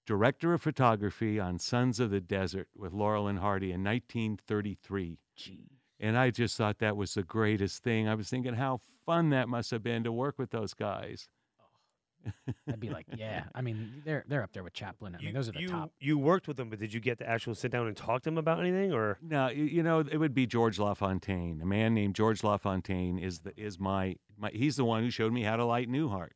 director 0.07 0.55
of 0.55 0.63
photography 0.63 1.39
on 1.39 1.59
Sons 1.59 2.01
of 2.01 2.11
the 2.11 2.21
Desert 2.21 2.69
with 2.75 2.93
Laurel 2.95 3.27
and 3.29 3.39
Hardy 3.41 3.73
in 3.73 3.83
1933. 3.85 5.19
Gee. 5.37 5.74
And 6.05 6.19
I 6.19 6.31
just 6.31 6.59
thought 6.59 6.81
that 6.81 6.99
was 6.99 7.15
the 7.15 7.23
greatest 7.23 7.83
thing. 7.83 8.07
I 8.07 8.15
was 8.15 8.29
thinking 8.29 8.53
how 8.53 8.79
fun 9.07 9.31
that 9.31 9.49
must 9.49 9.71
have 9.71 9.83
been 9.83 10.05
to 10.05 10.13
work 10.13 10.39
with 10.39 10.51
those 10.51 10.75
guys. 10.75 11.31
That'd 12.67 12.79
be 12.79 12.91
like, 12.91 13.07
yeah. 13.17 13.45
I 13.55 13.63
mean, 13.63 14.03
they're 14.05 14.23
they're 14.29 14.43
up 14.43 14.53
there 14.53 14.63
with 14.63 14.75
Chaplin. 14.75 15.15
I 15.15 15.19
mean, 15.19 15.29
you, 15.29 15.33
those 15.33 15.49
are 15.49 15.53
the 15.53 15.61
you, 15.61 15.69
top. 15.69 15.93
You 16.01 16.19
worked 16.19 16.47
with 16.47 16.59
them, 16.59 16.69
but 16.69 16.79
did 16.79 16.93
you 16.93 17.01
get 17.01 17.19
to 17.21 17.29
actually 17.29 17.55
sit 17.55 17.73
down 17.73 17.87
and 17.87 17.97
talk 17.97 18.21
to 18.23 18.27
them 18.27 18.37
about 18.37 18.61
anything, 18.61 18.93
or 18.93 19.17
No, 19.23 19.49
you, 19.49 19.65
you 19.65 19.83
know, 19.83 20.01
it 20.01 20.19
would 20.19 20.35
be 20.35 20.47
George 20.47 20.79
LaFontaine. 20.79 21.61
A 21.63 21.67
man 21.67 21.95
named 21.95 22.15
George 22.15 22.45
LaFontaine 22.45 23.19
is 23.19 23.41
the 23.41 23.59
is 23.59 23.81
my, 23.81 24.17
my 24.37 24.51
he's 24.53 24.77
the 24.77 24.85
one 24.85 25.03
who 25.03 25.11
showed 25.11 25.33
me 25.33 25.43
how 25.43 25.57
to 25.57 25.65
light 25.65 25.89
Newhart. 25.89 26.33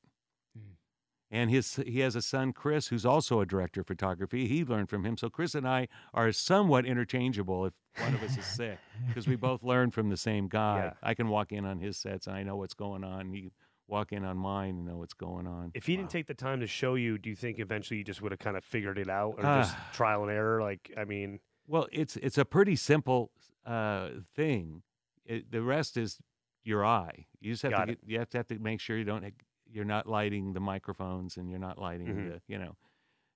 And 1.31 1.51
his 1.51 1.77
he 1.77 2.01
has 2.01 2.17
a 2.17 2.23
son 2.23 2.53
Chris 2.55 2.89
who's 2.89 3.05
also 3.05 3.41
a 3.41 3.47
director 3.47 3.83
of 3.83 3.87
photography. 3.87 4.49
He 4.49 4.65
learned 4.65 4.89
from 4.89 5.05
him. 5.05 5.17
So 5.19 5.29
Chris 5.29 5.55
and 5.55 5.69
I 5.69 5.89
are 6.15 6.33
somewhat 6.33 6.87
interchangeable 6.87 7.67
if 7.67 7.75
one 8.01 8.15
of 8.15 8.23
us 8.23 8.37
is 8.39 8.47
sick 8.47 8.79
because 9.09 9.27
we 9.29 9.37
both 9.37 9.63
learn 9.63 9.91
from 9.91 10.09
the 10.09 10.17
same 10.17 10.49
guy. 10.49 10.79
Yeah. 10.85 10.93
I 11.03 11.13
can 11.15 11.29
walk 11.29 11.53
in 11.53 11.67
on 11.67 11.81
his 11.81 11.99
sets 11.99 12.27
and 12.27 12.35
I 12.37 12.43
know 12.45 12.57
what's 12.57 12.73
going 12.75 13.05
on. 13.05 13.29
He 13.31 13.53
walk 13.87 14.13
in 14.13 14.25
on 14.25 14.37
mine 14.39 14.77
and 14.77 14.87
know 14.87 14.97
what's 14.97 15.15
going 15.15 15.47
on. 15.47 15.71
if 15.75 15.87
he 15.87 15.97
didn't 15.97 16.11
take 16.11 16.27
the 16.29 16.35
time 16.35 16.61
to 16.61 16.67
show 16.67 16.95
you, 16.95 17.19
do 17.19 17.29
you 17.31 17.37
think 17.37 17.59
eventually 17.59 17.99
you 17.99 18.05
just 18.05 18.21
would 18.23 18.33
have 18.33 18.39
kind 18.39 18.57
of 18.57 18.65
figured 18.65 18.99
it 18.99 19.09
out, 19.09 19.35
or 19.39 19.45
Ah. 19.47 19.63
just 19.63 19.77
trial 19.95 20.23
and 20.23 20.31
error? 20.31 20.61
Like, 20.63 20.93
I 20.97 21.05
mean, 21.05 21.41
Well, 21.67 21.89
it's 21.93 22.17
it's 22.17 22.37
a 22.39 22.45
pretty 22.47 22.77
simple 22.77 23.31
uh, 23.67 24.11
thing. 24.35 24.83
It, 25.27 25.51
the 25.51 25.63
rest 25.63 25.97
is 25.99 26.19
your 26.65 26.85
eye. 26.85 27.27
You 27.41 27.53
just 27.53 27.63
have 27.63 27.73
Got 27.73 27.81
to 27.87 27.95
get, 27.95 27.99
you 28.07 28.19
have 28.19 28.29
to 28.31 28.37
have 28.39 28.47
to 28.49 28.59
make 28.59 28.81
sure 28.81 28.97
you 28.99 29.05
don't 29.05 29.25
you're 29.71 29.85
not 29.85 30.07
lighting 30.07 30.53
the 30.55 30.61
microphones 30.61 31.37
and 31.37 31.51
you're 31.51 31.59
not 31.59 31.79
lighting 31.79 32.07
Mhm. 32.09 32.29
the 32.33 32.43
you 32.49 32.59
know, 32.59 32.77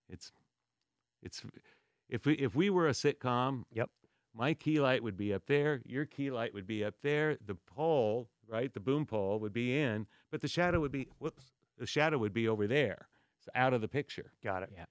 it's 0.08 0.32
it's 1.22 1.42
if 2.08 2.26
we 2.26 2.34
if 2.34 2.54
we 2.54 2.70
were 2.70 2.88
a 2.88 2.92
sitcom. 2.92 3.64
Yep. 3.72 3.90
My 4.34 4.54
key 4.54 4.80
light 4.80 5.02
would 5.02 5.16
be 5.16 5.32
up 5.34 5.44
there. 5.46 5.82
Your 5.84 6.06
key 6.06 6.30
light 6.30 6.54
would 6.54 6.66
be 6.66 6.82
up 6.82 6.94
there. 7.02 7.36
The 7.44 7.54
pole, 7.54 8.30
right, 8.48 8.72
the 8.72 8.80
boom 8.80 9.04
pole 9.04 9.38
would 9.40 9.52
be 9.52 9.78
in, 9.78 10.06
but 10.30 10.40
the 10.40 10.48
shadow 10.48 10.80
would 10.80 10.90
be 10.92 11.08
whoops. 11.18 11.52
The 11.76 11.86
shadow 11.86 12.16
would 12.18 12.32
be 12.32 12.48
over 12.48 12.66
there, 12.66 13.08
so 13.40 13.50
out 13.54 13.74
of 13.74 13.80
the 13.82 13.88
picture 13.88 14.32
got 14.42 14.62
it. 14.62 14.70
Yeah. 14.74 14.86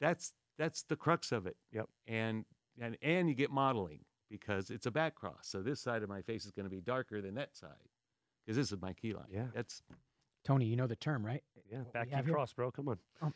That's 0.00 0.32
that's 0.56 0.82
the 0.82 0.96
crux 0.96 1.30
of 1.32 1.46
it. 1.46 1.56
Yep. 1.72 1.88
And 2.06 2.46
and 2.80 2.96
and 3.02 3.28
you 3.28 3.34
get 3.34 3.50
modeling 3.50 4.04
because 4.30 4.70
it's 4.70 4.86
a 4.86 4.90
back 4.90 5.14
cross. 5.14 5.46
So 5.48 5.62
this 5.62 5.80
side 5.80 6.02
of 6.02 6.08
my 6.08 6.22
face 6.22 6.44
is 6.46 6.52
going 6.52 6.64
to 6.64 6.70
be 6.70 6.80
darker 6.80 7.20
than 7.20 7.34
that 7.34 7.54
side 7.56 7.88
because 8.44 8.56
this 8.56 8.72
is 8.72 8.80
my 8.80 8.92
key 8.94 9.12
light 9.12 9.28
Yeah. 9.30 9.48
That's 9.54 9.82
Tony, 10.44 10.64
you 10.66 10.76
know 10.76 10.86
the 10.86 10.96
term, 10.96 11.24
right? 11.24 11.42
Yeah, 11.70 11.78
back 11.92 12.10
to 12.10 12.22
cross, 12.22 12.52
bro. 12.52 12.70
Come 12.72 12.88
on. 12.88 12.98
Um, 13.22 13.32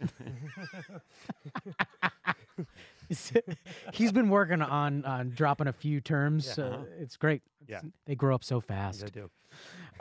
He's 3.93 4.13
been 4.13 4.29
working 4.29 4.61
on 4.63 5.05
on 5.05 5.31
dropping 5.31 5.69
a 5.69 5.73
few 5.73 6.01
terms. 6.01 6.55
Yeah. 6.59 6.65
Uh, 6.65 6.85
it's 6.99 7.17
great. 7.17 7.43
Yeah. 7.69 7.79
It's- 7.79 7.93
they 8.07 8.15
grow 8.15 8.35
up 8.35 8.43
so 8.43 8.61
fast. 8.61 9.05
I 9.05 9.09
do. 9.09 9.31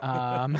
Um, 0.00 0.58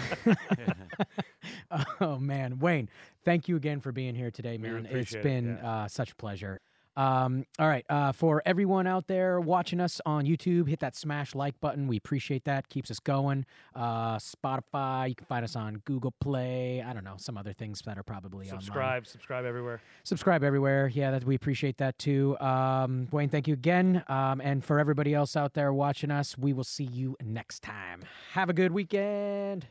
oh 2.01 2.19
man, 2.19 2.61
Wayne, 2.61 2.89
thank 3.25 3.49
you 3.49 3.57
again 3.57 3.81
for 3.81 3.91
being 3.91 4.15
here 4.15 4.31
today, 4.31 4.57
man. 4.57 4.87
It's 4.89 5.15
it, 5.15 5.23
been 5.25 5.59
yeah. 5.61 5.69
uh, 5.69 5.89
such 5.89 6.13
a 6.13 6.15
pleasure. 6.15 6.61
Um, 6.97 7.45
all 7.59 7.69
right, 7.69 7.85
uh, 7.89 8.13
for 8.13 8.43
everyone 8.47 8.87
out 8.87 9.07
there 9.07 9.41
watching 9.41 9.81
us 9.81 10.01
on 10.07 10.25
YouTube, 10.25 10.69
hit 10.69 10.81
that 10.81 10.95
smash 10.97 11.35
like 11.35 11.61
button. 11.61 11.89
We 11.89 11.97
appreciate 11.97 12.45
that. 12.45 12.69
Keeps 12.69 12.91
us 12.91 13.01
going. 13.01 13.47
Uh, 13.75 14.17
Spotify, 14.17 15.09
you 15.09 15.15
can 15.15 15.27
find 15.27 15.45
us 15.45 15.57
on 15.57 15.83
Google 15.85 16.13
Play. 16.21 16.83
I 16.83 16.93
don't 16.93 17.05
know 17.05 17.17
some 17.17 17.37
other 17.37 17.53
things 17.53 17.83
that 17.83 17.99
are 17.99 18.03
probably 18.03 18.47
online. 18.47 18.61
Subscribe, 18.61 19.07
subscribe 19.07 19.45
everywhere. 19.45 19.81
subscribe 20.05 20.45
everywhere. 20.45 20.89
Yeah, 20.89 21.11
that 21.11 21.25
we 21.25 21.35
appreciate 21.35 21.79
that 21.79 21.99
too. 21.99 22.39
Um, 22.39 23.09
Wayne, 23.11 23.29
thank 23.29 23.49
you 23.49 23.55
again. 23.55 24.05
Um, 24.09 24.41
and 24.41 24.65
for 24.65 24.79
everybody 24.79 25.15
else 25.15 25.37
out 25.37 25.55
there 25.55 25.73
watching 25.73 26.11
us, 26.11 26.39
we 26.39 26.53
will 26.53 26.65
see 26.65 26.85
you 26.85 27.17
next 27.23 27.63
time. 27.63 28.03
Have 28.33 28.51
a 28.51 28.53
good 28.53 28.73
weekend. 28.73 29.67